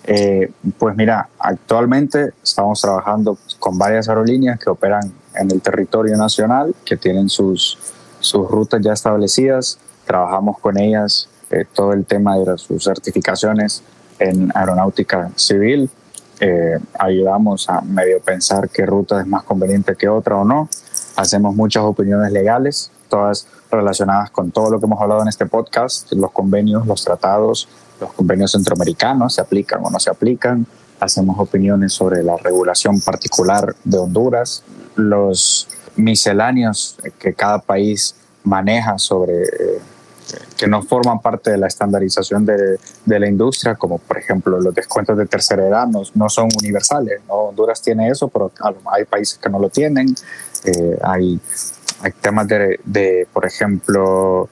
Eh, 0.07 0.53
pues 0.79 0.97
mira, 0.97 1.29
actualmente 1.39 2.33
estamos 2.43 2.81
trabajando 2.81 3.37
con 3.59 3.77
varias 3.77 4.09
aerolíneas 4.09 4.59
que 4.59 4.71
operan 4.71 5.13
en 5.35 5.51
el 5.51 5.61
territorio 5.61 6.17
nacional, 6.17 6.75
que 6.85 6.97
tienen 6.97 7.29
sus, 7.29 7.77
sus 8.21 8.49
rutas 8.49 8.81
ya 8.83 8.93
establecidas. 8.93 9.79
Trabajamos 10.07 10.59
con 10.61 10.79
ellas 10.79 11.29
eh, 11.51 11.65
todo 11.73 11.93
el 11.93 12.07
tema 12.07 12.37
de 12.39 12.57
sus 12.57 12.85
certificaciones 12.85 13.83
en 14.19 14.51
aeronáutica 14.55 15.31
civil. 15.35 15.91
Eh, 16.39 16.79
ayudamos 16.99 17.69
a 17.69 17.81
medio 17.81 18.21
pensar 18.21 18.69
qué 18.69 18.85
ruta 18.87 19.21
es 19.21 19.27
más 19.27 19.43
conveniente 19.43 19.97
que 19.97 20.09
otra 20.09 20.37
o 20.37 20.45
no. 20.45 20.69
Hacemos 21.17 21.55
muchas 21.55 21.83
opiniones 21.83 22.31
legales, 22.31 22.93
todas 23.09 23.49
relacionadas 23.71 24.31
con 24.31 24.51
todo 24.51 24.71
lo 24.71 24.79
que 24.79 24.87
hemos 24.87 25.01
hablado 25.01 25.23
en 25.23 25.29
este 25.29 25.47
podcast, 25.47 26.13
los 26.13 26.31
convenios, 26.31 26.87
los 26.87 27.05
tratados, 27.05 27.69
los 28.01 28.13
convenios 28.13 28.53
centroamericanos 28.53 29.35
se 29.35 29.41
aplican 29.41 29.85
o 29.85 29.91
no 29.91 29.99
se 29.99 30.11
aplican, 30.11 30.67
hacemos 31.01 31.39
opiniones 31.39 31.93
sobre 31.93 32.23
la 32.23 32.37
regulación 32.37 33.01
particular 33.01 33.75
de 33.85 33.99
Honduras, 33.99 34.63
los 34.97 35.69
misceláneos 35.97 36.99
que 37.19 37.35
cada 37.35 37.59
país 37.59 38.15
maneja 38.45 38.99
sobre 38.99 39.43
eh, 39.43 39.81
que 40.57 40.67
no 40.67 40.83
forman 40.83 41.21
parte 41.21 41.51
de 41.51 41.59
la 41.59 41.67
estandarización 41.67 42.45
de, 42.45 42.79
de, 43.05 43.21
la 43.21 43.29
industria, 43.29 43.75
como 43.75 43.99
por 43.99 44.19
ejemplo 44.19 44.61
los 44.61 44.75
descuentos 44.75 45.17
de 45.17 45.27
tercera 45.27 45.67
edad, 45.67 45.87
no, 45.87 46.03
no 46.15 46.29
son 46.29 46.49
universales. 46.61 47.21
¿no? 47.29 47.35
Honduras 47.35 47.81
tiene 47.81 48.09
eso, 48.09 48.29
pero 48.29 48.51
hay 48.93 49.05
países 49.05 49.39
que 49.39 49.49
no 49.49 49.59
lo 49.59 49.69
tienen. 49.69 50.15
Eh, 50.65 50.99
hay, 51.03 51.41
hay 52.01 52.13
temas 52.21 52.49
de, 52.49 52.81
de 52.85 53.29
por 53.33 53.47
ejemplo, 53.47 54.49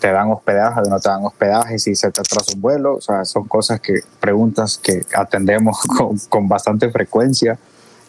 te 0.00 0.10
dan 0.10 0.30
hospedaje 0.30 0.80
no 0.88 0.98
te 0.98 1.08
dan 1.08 1.24
hospedaje, 1.24 1.78
si 1.78 1.94
se 1.94 2.10
te 2.10 2.20
atrasa 2.20 2.52
un 2.54 2.60
vuelo, 2.60 2.96
o 2.96 3.00
sea, 3.00 3.24
son 3.24 3.46
cosas 3.46 3.80
que, 3.80 4.00
preguntas 4.18 4.78
que 4.78 5.02
atendemos 5.14 5.78
con, 5.96 6.18
con 6.28 6.48
bastante 6.48 6.90
frecuencia, 6.90 7.58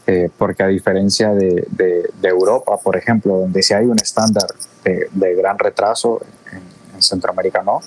eh, 0.07 0.29
porque 0.37 0.63
a 0.63 0.67
diferencia 0.67 1.31
de, 1.31 1.67
de, 1.69 2.27
Europa, 2.27 2.77
por 2.77 2.97
ejemplo, 2.97 3.37
donde 3.37 3.61
si 3.61 3.73
hay 3.73 3.85
un 3.85 3.99
estándar 3.99 4.47
de, 4.83 5.35
gran 5.35 5.59
retraso, 5.59 6.21
en, 6.51 6.95
en, 6.95 7.01
Centroamérica 7.01 7.61
no, 7.61 7.81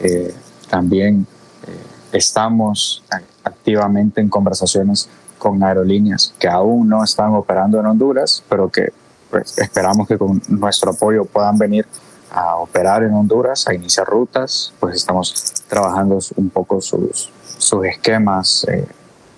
eh, 0.00 0.34
también 0.68 1.26
eh, 1.66 2.16
estamos 2.16 3.04
activamente 3.44 4.20
en 4.20 4.28
conversaciones 4.28 5.08
con 5.38 5.62
aerolíneas 5.62 6.34
que 6.38 6.48
aún 6.48 6.88
no 6.88 7.04
están 7.04 7.34
operando 7.34 7.78
en 7.78 7.86
Honduras, 7.86 8.42
pero 8.48 8.68
que 8.68 8.92
pues, 9.30 9.56
esperamos 9.58 10.08
que 10.08 10.18
con 10.18 10.42
nuestro 10.48 10.90
apoyo 10.90 11.24
puedan 11.24 11.56
venir 11.58 11.86
a 12.30 12.56
operar 12.56 13.02
en 13.02 13.14
Honduras, 13.14 13.66
a 13.68 13.74
iniciar 13.74 14.06
rutas, 14.06 14.72
pues 14.80 14.96
estamos 14.96 15.54
trabajando 15.68 16.18
un 16.36 16.50
poco 16.50 16.80
sus, 16.80 17.30
sus 17.58 17.84
esquemas 17.86 18.66
eh, 18.68 18.86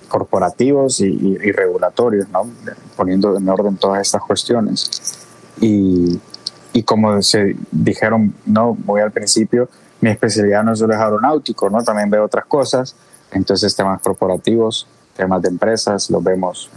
corporativos 0.09 1.01
y, 1.01 1.36
regulatorios, 1.52 2.28
¿no? 2.31 2.48
poniendo 2.97 3.36
en 3.36 3.48
orden 3.48 3.77
todas 3.77 4.01
estas 4.01 4.23
cuestiones. 4.23 5.27
Y, 5.60 6.19
y, 6.73 6.82
como 6.82 7.20
se 7.23 7.56
dijeron 7.70 8.35
no 8.47 8.77
muy 8.85 9.01
al 9.01 9.12
principio, 9.12 9.69
mi 10.01 10.10
especialidad 10.10 10.62
no 10.62 10.74
solo 10.74 10.94
es 10.94 11.01
aeronáutico, 11.01 11.69
¿no? 11.69 11.82
también 11.82 12.09
veo 12.10 12.24
otras 12.24 12.47
cosas, 12.47 12.94
entonces 13.32 13.74
temas 13.74 14.01
corporativos, 14.01 14.86
temas 15.16 15.43
de 15.43 15.48
empresas, 15.48 16.09
los 16.10 16.23
vemos 16.23 16.70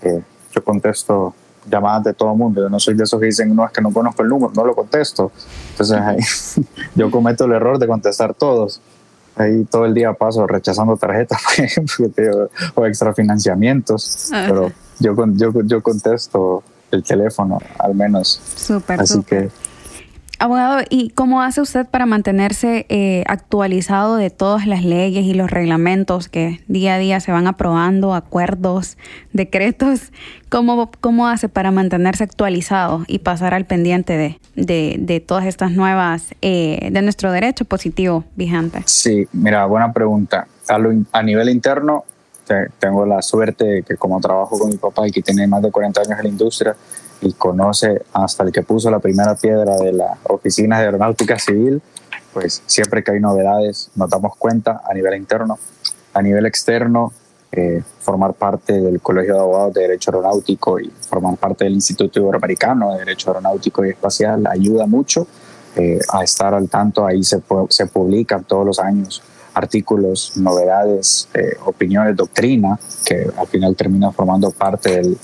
que 0.00 0.22
yo 0.52 0.62
contesto 0.62 1.34
llamadas 1.68 2.04
de 2.04 2.14
todo 2.14 2.32
el 2.32 2.38
mundo. 2.38 2.62
Yo 2.62 2.68
no 2.68 2.78
soy 2.78 2.94
de 2.94 3.04
esos 3.04 3.18
que 3.18 3.26
dicen, 3.26 3.54
no, 3.54 3.66
es 3.66 3.72
que 3.72 3.80
no 3.80 3.92
conozco 3.92 4.22
el 4.22 4.28
número, 4.28 4.52
no 4.54 4.64
lo 4.64 4.74
contesto. 4.74 5.32
Entonces 5.70 5.98
ahí, 5.98 6.18
yo 6.94 7.10
cometo 7.10 7.46
el 7.46 7.52
error 7.52 7.78
de 7.78 7.86
contestar 7.86 8.34
todos 8.34 8.80
ahí 9.36 9.64
todo 9.64 9.84
el 9.84 9.94
día 9.94 10.12
paso 10.12 10.46
rechazando 10.46 10.96
tarjetas, 10.96 11.40
por 11.42 11.64
ejemplo, 11.64 12.48
o 12.74 12.86
extrafinanciamientos, 12.86 14.28
pero 14.30 14.72
yo, 14.98 15.14
yo, 15.34 15.52
yo 15.64 15.82
contesto 15.82 16.62
el 16.90 17.02
teléfono 17.02 17.58
al 17.78 17.94
menos. 17.94 18.40
Súper, 18.56 19.00
Así 19.00 19.22
que 19.22 19.50
Abogado, 20.40 20.84
¿y 20.90 21.10
cómo 21.10 21.42
hace 21.42 21.60
usted 21.60 21.86
para 21.86 22.06
mantenerse 22.06 22.86
eh, 22.88 23.22
actualizado 23.28 24.16
de 24.16 24.30
todas 24.30 24.66
las 24.66 24.84
leyes 24.84 25.24
y 25.24 25.32
los 25.32 25.50
reglamentos 25.50 26.28
que 26.28 26.60
día 26.66 26.96
a 26.96 26.98
día 26.98 27.20
se 27.20 27.30
van 27.30 27.46
aprobando, 27.46 28.14
acuerdos, 28.14 28.98
decretos? 29.32 30.12
¿Cómo, 30.48 30.90
cómo 31.00 31.28
hace 31.28 31.48
para 31.48 31.70
mantenerse 31.70 32.24
actualizado 32.24 33.04
y 33.06 33.20
pasar 33.20 33.54
al 33.54 33.64
pendiente 33.64 34.38
de, 34.56 34.98
de, 34.98 35.20
todas 35.20 35.46
estas 35.46 35.70
nuevas, 35.70 36.34
eh, 36.42 36.90
de 36.90 37.00
nuestro 37.02 37.30
derecho 37.30 37.64
positivo 37.64 38.24
vigente? 38.34 38.82
Sí, 38.86 39.28
mira, 39.32 39.64
buena 39.66 39.92
pregunta. 39.92 40.48
A, 40.68 40.78
a 41.12 41.22
nivel 41.22 41.48
interno, 41.48 42.04
tengo 42.78 43.06
la 43.06 43.22
suerte 43.22 43.64
de 43.64 43.82
que 43.82 43.96
como 43.96 44.20
trabajo 44.20 44.58
con 44.58 44.68
mi 44.68 44.76
papá 44.76 45.08
y 45.08 45.10
que 45.10 45.22
tiene 45.22 45.46
más 45.46 45.62
de 45.62 45.70
40 45.70 46.00
años 46.00 46.18
en 46.18 46.24
la 46.24 46.28
industria, 46.28 46.76
y 47.20 47.32
conoce 47.32 48.02
hasta 48.12 48.44
el 48.44 48.52
que 48.52 48.62
puso 48.62 48.90
la 48.90 48.98
primera 48.98 49.34
piedra 49.34 49.76
de 49.76 49.92
la 49.92 50.18
oficina 50.24 50.78
de 50.78 50.86
aeronáutica 50.86 51.38
civil, 51.38 51.80
pues 52.32 52.62
siempre 52.66 53.02
que 53.02 53.12
hay 53.12 53.20
novedades 53.20 53.90
nos 53.94 54.10
damos 54.10 54.36
cuenta 54.36 54.82
a 54.84 54.92
nivel 54.92 55.14
interno. 55.14 55.58
A 56.12 56.22
nivel 56.22 56.46
externo, 56.46 57.12
eh, 57.50 57.82
formar 58.00 58.34
parte 58.34 58.80
del 58.80 59.00
Colegio 59.00 59.34
de 59.34 59.40
Abogados 59.40 59.74
de 59.74 59.82
Derecho 59.82 60.10
Aeronáutico 60.10 60.78
y 60.78 60.90
formar 61.08 61.36
parte 61.36 61.64
del 61.64 61.74
Instituto 61.74 62.20
Iberoamericano 62.20 62.92
de 62.92 62.98
Derecho 62.98 63.30
Aeronáutico 63.30 63.84
y 63.84 63.90
Espacial 63.90 64.46
ayuda 64.46 64.86
mucho 64.86 65.26
eh, 65.76 65.98
a 66.12 66.22
estar 66.22 66.52
al 66.52 66.68
tanto. 66.68 67.06
Ahí 67.06 67.24
se, 67.24 67.40
se 67.68 67.86
publican 67.86 68.44
todos 68.44 68.66
los 68.66 68.78
años 68.78 69.22
artículos, 69.54 70.32
novedades, 70.36 71.28
eh, 71.32 71.56
opiniones, 71.64 72.16
doctrina, 72.16 72.78
que 73.04 73.30
al 73.36 73.46
final 73.46 73.76
termina 73.76 74.10
formando 74.12 74.50
parte 74.50 74.96
del, 74.96 75.16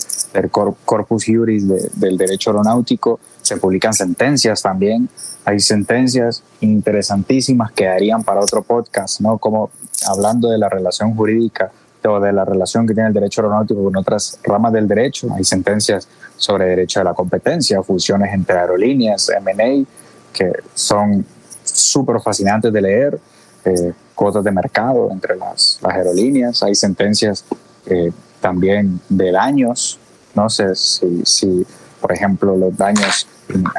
corpus 0.51 1.25
juris 1.27 1.65
del 1.95 2.17
derecho 2.17 2.51
aeronáutico. 2.51 3.19
Se 3.43 3.57
publican 3.57 3.93
sentencias 3.93 4.63
también. 4.63 5.09
Hay 5.45 5.59
sentencias 5.59 6.43
interesantísimas 6.61 7.73
que 7.73 7.87
darían 7.87 8.23
para 8.23 8.41
otro 8.41 8.63
podcast, 8.63 9.21
¿no? 9.21 9.39
Como 9.39 9.71
hablando 10.07 10.51
de 10.51 10.59
la 10.59 10.69
relación 10.69 11.15
jurídica 11.15 11.73
o 12.05 12.21
de 12.21 12.33
la 12.33 12.45
relación 12.45 12.87
que 12.87 12.95
tiene 12.95 13.09
el 13.09 13.15
derecho 13.15 13.43
aeronáutico 13.43 13.83
con 13.83 13.97
otras 13.97 14.39
ramas 14.45 14.73
del 14.73 14.87
derecho. 14.87 15.29
Hay 15.35 15.45
sentencias 15.45 16.09
sobre 16.37 16.67
derecho 16.67 17.01
a 17.01 17.05
la 17.05 17.15
competencia, 17.15 17.83
fusiones 17.83 18.33
entre 18.33 18.59
aerolíneas, 18.59 19.29
M&A, 19.31 19.85
que 20.33 20.53
son 20.75 21.27
súper 21.65 22.21
fascinantes 22.21 22.73
de 22.73 22.81
leer. 22.81 23.19
Eh, 23.65 23.93
cuotas 24.21 24.45
de 24.45 24.51
mercado 24.51 25.09
entre 25.11 25.35
las, 25.35 25.79
las 25.81 25.95
aerolíneas, 25.95 26.63
hay 26.63 26.75
sentencias 26.75 27.43
eh, 27.87 28.13
también 28.39 29.01
de 29.09 29.33
daños, 29.33 29.99
no 30.35 30.51
sé 30.51 30.75
si, 30.75 31.23
si, 31.25 31.67
por 32.03 32.13
ejemplo, 32.13 32.55
los 32.55 32.77
daños 32.77 33.27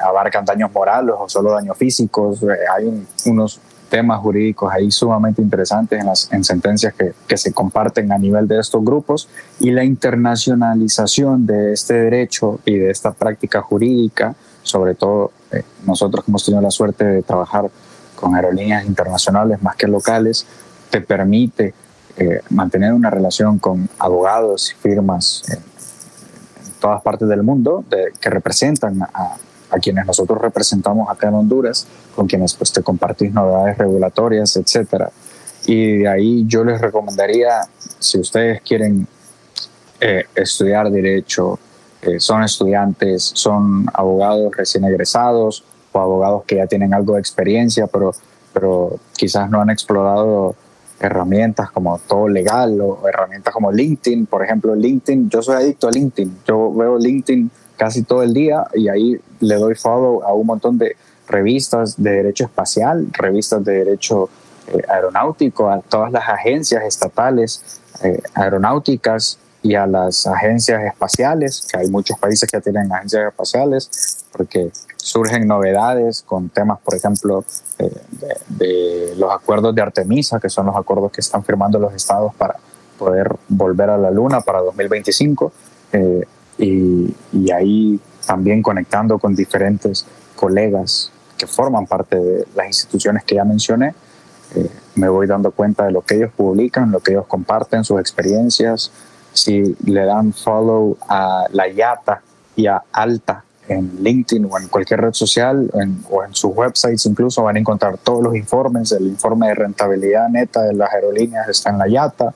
abarcan 0.04 0.44
daños 0.44 0.72
morales 0.74 1.14
o 1.16 1.30
solo 1.30 1.52
daños 1.52 1.78
físicos, 1.78 2.42
eh, 2.42 2.48
hay 2.76 3.06
unos 3.26 3.60
temas 3.88 4.20
jurídicos 4.20 4.74
ahí 4.74 4.90
sumamente 4.90 5.44
interesantes 5.44 6.00
en 6.00 6.08
las 6.08 6.34
en 6.34 6.44
sentencias 6.44 6.96
que, 6.96 7.14
que, 7.28 7.38
se 7.38 7.54
comparten 7.54 8.12
a 8.12 8.18
nivel 8.18 8.48
de 8.48 8.60
estos 8.60 8.84
grupos. 8.84 9.30
Y 9.60 9.70
la 9.70 9.84
internacionalización 9.84 11.46
de 11.46 11.74
este 11.74 11.94
derecho 11.94 12.62
y 12.66 12.78
de 12.78 12.90
esta 12.90 13.12
práctica 13.12 13.62
jurídica, 13.62 14.34
sobre 14.64 14.96
todo 14.96 15.32
eh, 15.52 15.62
nosotros 15.86 16.26
que 16.26 16.32
hemos 16.32 16.44
tenido 16.44 16.62
la 16.64 16.72
suerte 16.72 17.06
de 17.06 17.22
trabajar 17.22 17.70
con 18.22 18.36
aerolíneas 18.36 18.86
internacionales 18.86 19.62
más 19.62 19.76
que 19.76 19.88
locales, 19.88 20.46
te 20.92 21.02
permite 21.02 21.74
eh, 22.18 22.42
mantener 22.52 22.94
una 22.94 23.10
relación 23.10 23.58
con 23.58 23.90
abogados 23.98 24.72
y 24.72 24.76
firmas 24.76 25.44
en, 25.50 25.60
todas 26.80 27.02
partes 27.04 27.28
del 27.28 27.44
mundo 27.44 27.86
que 28.20 28.30
representan 28.32 29.04
a, 29.04 29.38
quienes 29.82 30.06
nosotros 30.06 30.42
representamos 30.42 31.08
acá 31.10 31.28
en 31.28 31.36
Honduras, 31.36 31.86
con 32.16 32.28
quienes 32.28 32.56
pues, 32.56 32.74
te 32.74 32.82
compartís 32.82 33.32
novedades 33.32 33.78
regulatorias, 33.78 34.58
etc. 34.58 35.06
Y 35.68 36.00
de 36.00 36.08
ahí 36.10 36.44
yo 36.48 36.64
les 36.64 36.82
recomendaría, 36.82 37.62
si 38.00 38.20
ustedes 38.20 38.62
quieren 38.62 39.08
eh, 40.02 40.26
estudiar 40.36 40.90
derecho, 40.90 41.60
eh, 42.02 42.20
son 42.20 42.44
estudiantes, 42.44 43.32
son 43.36 43.86
abogados 43.94 44.52
recién 44.58 44.84
egresados 44.84 45.64
o 45.92 46.00
abogados 46.00 46.44
que 46.46 46.56
ya 46.58 46.68
tienen 46.68 46.94
algo 46.94 47.16
de 47.16 47.20
experiencia, 47.20 47.88
pero, 47.88 48.14
pero 48.54 49.00
quizás 49.16 49.50
no 49.50 49.62
han 49.62 49.70
explorado 49.70 50.56
herramientas 51.00 51.72
como 51.72 51.98
todo 52.00 52.28
legal 52.28 52.80
o 52.80 53.08
herramientas 53.08 53.54
como 53.54 53.72
LinkedIn, 53.72 54.28
por 54.28 54.44
ejemplo, 54.44 54.76
LinkedIn, 54.76 55.30
yo 55.30 55.42
soy 55.42 55.56
adicto 55.56 55.88
a 55.88 55.92
LinkedIn, 55.92 56.40
yo 56.48 56.74
veo 56.74 56.98
LinkedIn 56.98 57.50
casi 57.76 58.04
todo 58.04 58.22
el 58.22 58.34
día 58.34 58.68
y 58.74 58.88
ahí 58.88 59.20
le 59.40 59.56
doy 59.56 59.74
follow 59.76 60.24
a 60.24 60.34
un 60.34 60.46
montón 60.46 60.78
de 60.78 60.96
revistas 61.28 62.02
de 62.02 62.12
derecho 62.12 62.44
espacial, 62.44 63.08
revistas 63.14 63.64
de 63.66 63.74
derecho 63.84 64.30
eh, 64.68 64.82
aeronáutico, 64.88 65.70
a 65.70 65.82
todas 65.82 66.12
las 66.12 66.30
agencias 66.30 66.84
estatales 66.84 67.82
eh, 68.04 68.22
aeronáuticas 68.36 69.40
y 69.64 69.76
a 69.76 69.88
las 69.88 70.28
agencias 70.28 70.84
espaciales, 70.84 71.68
que 71.72 71.80
hay 71.80 71.88
muchos 71.88 72.18
países 72.20 72.50
que 72.50 72.60
tienen 72.62 72.92
agencias 72.92 73.28
espaciales, 73.28 74.26
porque 74.32 74.72
surgen 75.02 75.48
novedades 75.48 76.22
con 76.22 76.50
temas, 76.50 76.80
por 76.80 76.96
ejemplo, 76.96 77.44
de, 78.48 79.14
los 79.18 79.32
acuerdos 79.32 79.74
de 79.74 79.82
Artemisa, 79.82 80.40
que 80.40 80.50
son 80.50 80.68
los 80.68 80.76
acuerdos 80.76 81.12
que 81.12 81.22
están 81.22 81.44
firmando 81.44 81.80
los 81.80 81.94
estados 81.94 82.34
para 82.36 82.56
poder 82.98 83.36
volver 83.50 83.90
a 83.90 83.98
la 83.98 84.12
Luna 84.12 84.42
para 84.42 84.60
2025, 84.62 85.52
eh, 85.94 86.26
y, 86.60 87.14
y 87.34 87.52
ahí 87.52 88.00
también 88.26 88.62
conectando 88.62 89.18
con 89.18 89.36
diferentes 89.36 90.06
colegas 90.36 91.12
que 91.38 91.48
forman 91.48 91.88
parte 91.88 92.18
de 92.18 92.48
las 92.56 92.68
instituciones 92.68 93.24
que 93.24 93.36
ya 93.36 93.44
mencioné, 93.44 93.96
eh, 94.56 94.70
me 94.96 95.10
voy 95.10 95.28
dando 95.28 95.52
cuenta 95.52 95.86
de 95.86 95.92
lo 95.92 96.02
que 96.02 96.16
ellos 96.16 96.32
publican, 96.36 96.92
lo 96.92 97.00
que 97.00 97.12
ellos 97.12 97.26
comparten, 97.26 97.84
sus 97.84 98.00
experiencias. 98.00 98.92
Si 99.34 99.76
le 99.86 100.06
dan 100.06 100.34
follow 100.34 100.98
a 101.08 101.46
la 101.52 101.68
YATA 101.70 102.22
y 102.56 102.68
a 102.68 102.84
Alta, 102.92 103.44
en 103.72 104.04
LinkedIn 104.04 104.48
o 104.50 104.60
en 104.60 104.68
cualquier 104.68 105.02
red 105.02 105.14
social 105.14 105.70
o 106.10 106.24
en 106.24 106.34
sus 106.34 106.56
websites 106.56 107.06
incluso 107.06 107.44
van 107.44 107.56
a 107.56 107.60
encontrar 107.60 107.98
todos 107.98 108.24
los 108.24 108.36
informes. 108.36 108.92
El 108.92 109.08
informe 109.08 109.48
de 109.48 109.56
rentabilidad 109.56 110.30
neta 110.30 110.64
de 110.64 110.74
las 110.74 110.92
aerolíneas 110.94 111.48
está 111.48 111.70
en 111.70 111.78
la 111.78 111.88
YATA, 111.88 112.34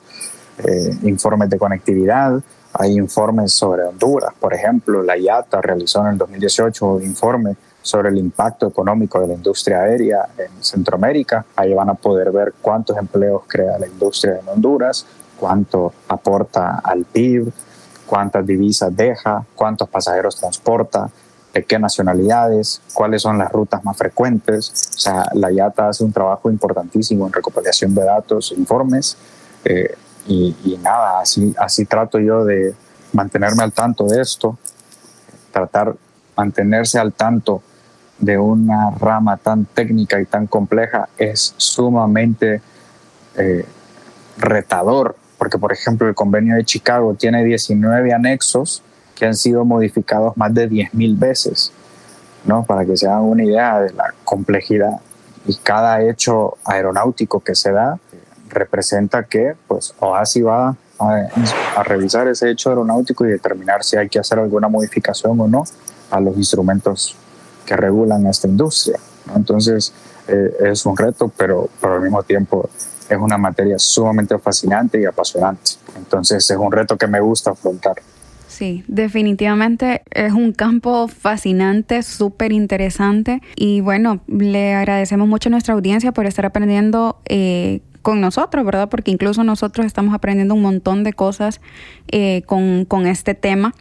eh, 0.58 0.96
informes 1.02 1.50
de 1.50 1.58
conectividad, 1.58 2.40
hay 2.78 2.92
informes 2.98 3.52
sobre 3.52 3.84
Honduras, 3.84 4.34
por 4.38 4.52
ejemplo, 4.52 5.02
la 5.02 5.16
IATA 5.16 5.62
realizó 5.62 6.02
en 6.02 6.08
el 6.08 6.18
2018 6.18 6.86
un 6.86 7.02
informe 7.02 7.56
sobre 7.80 8.10
el 8.10 8.18
impacto 8.18 8.66
económico 8.66 9.18
de 9.20 9.28
la 9.28 9.34
industria 9.34 9.80
aérea 9.80 10.28
en 10.36 10.62
Centroamérica. 10.62 11.46
Ahí 11.54 11.72
van 11.72 11.88
a 11.88 11.94
poder 11.94 12.32
ver 12.32 12.52
cuántos 12.60 12.96
empleos 12.98 13.42
crea 13.46 13.78
la 13.78 13.86
industria 13.86 14.40
en 14.42 14.48
Honduras, 14.48 15.06
cuánto 15.38 15.92
aporta 16.08 16.80
al 16.80 17.04
PIB, 17.04 17.50
cuántas 18.06 18.46
divisas 18.46 18.94
deja, 18.94 19.44
cuántos 19.54 19.88
pasajeros 19.88 20.36
transporta, 20.36 21.08
de 21.56 21.64
qué 21.64 21.78
nacionalidades, 21.78 22.82
cuáles 22.92 23.22
son 23.22 23.38
las 23.38 23.50
rutas 23.50 23.82
más 23.82 23.96
frecuentes. 23.96 24.90
O 24.94 24.98
sea, 24.98 25.24
la 25.32 25.50
IATA 25.50 25.88
hace 25.88 26.04
un 26.04 26.12
trabajo 26.12 26.50
importantísimo 26.50 27.26
en 27.26 27.32
recopilación 27.32 27.94
de 27.94 28.04
datos, 28.04 28.52
informes, 28.56 29.16
eh, 29.64 29.94
y, 30.28 30.54
y, 30.64 30.76
nada, 30.78 31.20
así, 31.20 31.54
así 31.58 31.86
trato 31.86 32.18
yo 32.18 32.44
de 32.44 32.74
mantenerme 33.12 33.62
al 33.62 33.72
tanto 33.72 34.04
de 34.04 34.20
esto, 34.20 34.58
tratar 35.50 35.94
mantenerse 36.36 36.98
al 36.98 37.14
tanto 37.14 37.62
de 38.18 38.36
una 38.36 38.90
rama 38.90 39.38
tan 39.38 39.64
técnica 39.64 40.20
y 40.20 40.26
tan 40.26 40.46
compleja 40.46 41.08
es 41.16 41.54
sumamente 41.56 42.60
eh, 43.36 43.64
retador, 44.36 45.16
porque 45.38 45.58
por 45.58 45.72
ejemplo 45.72 46.06
el 46.08 46.14
convenio 46.14 46.56
de 46.56 46.64
Chicago 46.64 47.14
tiene 47.14 47.44
19 47.44 48.12
anexos 48.12 48.82
que 49.16 49.26
han 49.26 49.34
sido 49.34 49.64
modificados 49.64 50.36
más 50.36 50.54
de 50.54 50.70
10.000 50.70 51.18
veces, 51.18 51.72
¿no? 52.44 52.64
para 52.64 52.84
que 52.84 52.96
se 52.96 53.08
hagan 53.08 53.22
una 53.22 53.42
idea 53.42 53.80
de 53.80 53.92
la 53.92 54.14
complejidad. 54.24 55.00
Y 55.46 55.56
cada 55.56 56.02
hecho 56.02 56.58
aeronáutico 56.64 57.40
que 57.40 57.54
se 57.54 57.72
da 57.72 57.98
representa 58.48 59.24
que 59.24 59.56
pues 59.66 59.94
OASI 59.98 60.42
va 60.42 60.76
a, 60.98 61.28
a 61.76 61.82
revisar 61.82 62.28
ese 62.28 62.50
hecho 62.50 62.68
aeronáutico 62.68 63.26
y 63.26 63.30
determinar 63.30 63.82
si 63.82 63.96
hay 63.96 64.08
que 64.08 64.18
hacer 64.18 64.38
alguna 64.38 64.68
modificación 64.68 65.40
o 65.40 65.48
no 65.48 65.64
a 66.10 66.20
los 66.20 66.36
instrumentos 66.36 67.16
que 67.64 67.76
regulan 67.76 68.26
esta 68.26 68.46
industria. 68.46 68.98
¿no? 69.26 69.36
Entonces, 69.36 69.92
eh, 70.28 70.56
es 70.60 70.86
un 70.86 70.96
reto, 70.96 71.30
pero, 71.36 71.68
pero 71.80 71.94
al 71.94 72.02
mismo 72.02 72.22
tiempo 72.22 72.68
es 73.08 73.18
una 73.18 73.38
materia 73.38 73.78
sumamente 73.78 74.38
fascinante 74.38 75.00
y 75.00 75.04
apasionante. 75.04 75.72
Entonces, 75.96 76.48
es 76.50 76.56
un 76.56 76.72
reto 76.72 76.96
que 76.96 77.06
me 77.06 77.20
gusta 77.20 77.50
afrontar. 77.52 77.94
Sí, 78.56 78.84
definitivamente 78.88 80.00
es 80.10 80.32
un 80.32 80.52
campo 80.52 81.08
fascinante, 81.08 82.02
súper 82.02 82.52
interesante 82.52 83.42
y 83.54 83.82
bueno, 83.82 84.20
le 84.28 84.72
agradecemos 84.72 85.28
mucho 85.28 85.50
a 85.50 85.52
nuestra 85.52 85.74
audiencia 85.74 86.12
por 86.12 86.24
estar 86.24 86.46
aprendiendo 86.46 87.20
eh, 87.28 87.82
con 88.06 88.20
nosotros, 88.20 88.64
¿verdad? 88.64 88.88
Porque 88.88 89.10
incluso 89.10 89.42
nosotros 89.42 89.84
estamos 89.84 90.14
aprendiendo 90.14 90.54
un 90.54 90.62
montón 90.62 91.02
de 91.02 91.12
cosas 91.12 91.60
eh, 92.06 92.42
con, 92.46 92.84
con, 92.84 93.04
este 93.08 93.34
tema, 93.34 93.74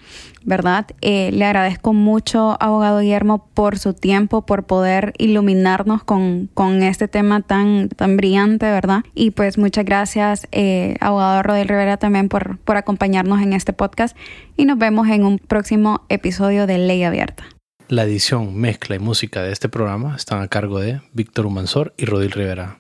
¿verdad? 0.43 0.87
Eh, 1.01 1.29
le 1.31 1.45
agradezco 1.45 1.93
mucho, 1.93 2.57
abogado 2.59 3.01
Guillermo, 3.01 3.47
por 3.53 3.77
su 3.77 3.93
tiempo, 3.93 4.43
por 4.43 4.63
poder 4.63 5.13
iluminarnos 5.19 6.03
con, 6.03 6.49
con 6.55 6.81
este 6.81 7.07
tema 7.07 7.41
tan, 7.41 7.87
tan 7.89 8.17
brillante, 8.17 8.65
¿verdad? 8.65 9.03
Y 9.13 9.29
pues 9.29 9.59
muchas 9.59 9.85
gracias, 9.85 10.47
eh, 10.51 10.95
abogado 11.01 11.43
Rodel 11.43 11.67
Rivera, 11.67 11.97
también 11.97 12.27
por, 12.27 12.57
por 12.57 12.77
acompañarnos 12.77 13.43
en 13.43 13.53
este 13.53 13.73
podcast 13.73 14.17
y 14.57 14.65
nos 14.65 14.79
vemos 14.79 15.07
en 15.07 15.23
un 15.23 15.37
próximo 15.37 16.03
episodio 16.09 16.65
de 16.65 16.79
Ley 16.79 17.03
Abierta. 17.03 17.43
La 17.89 18.05
edición, 18.05 18.55
mezcla 18.55 18.95
y 18.95 18.99
música 18.99 19.43
de 19.43 19.51
este 19.51 19.69
programa 19.69 20.15
están 20.15 20.41
a 20.41 20.47
cargo 20.47 20.79
de 20.79 21.01
Víctor 21.13 21.45
Humansor 21.45 21.93
y 21.95 22.05
Rodil 22.05 22.31
Rivera. 22.31 22.79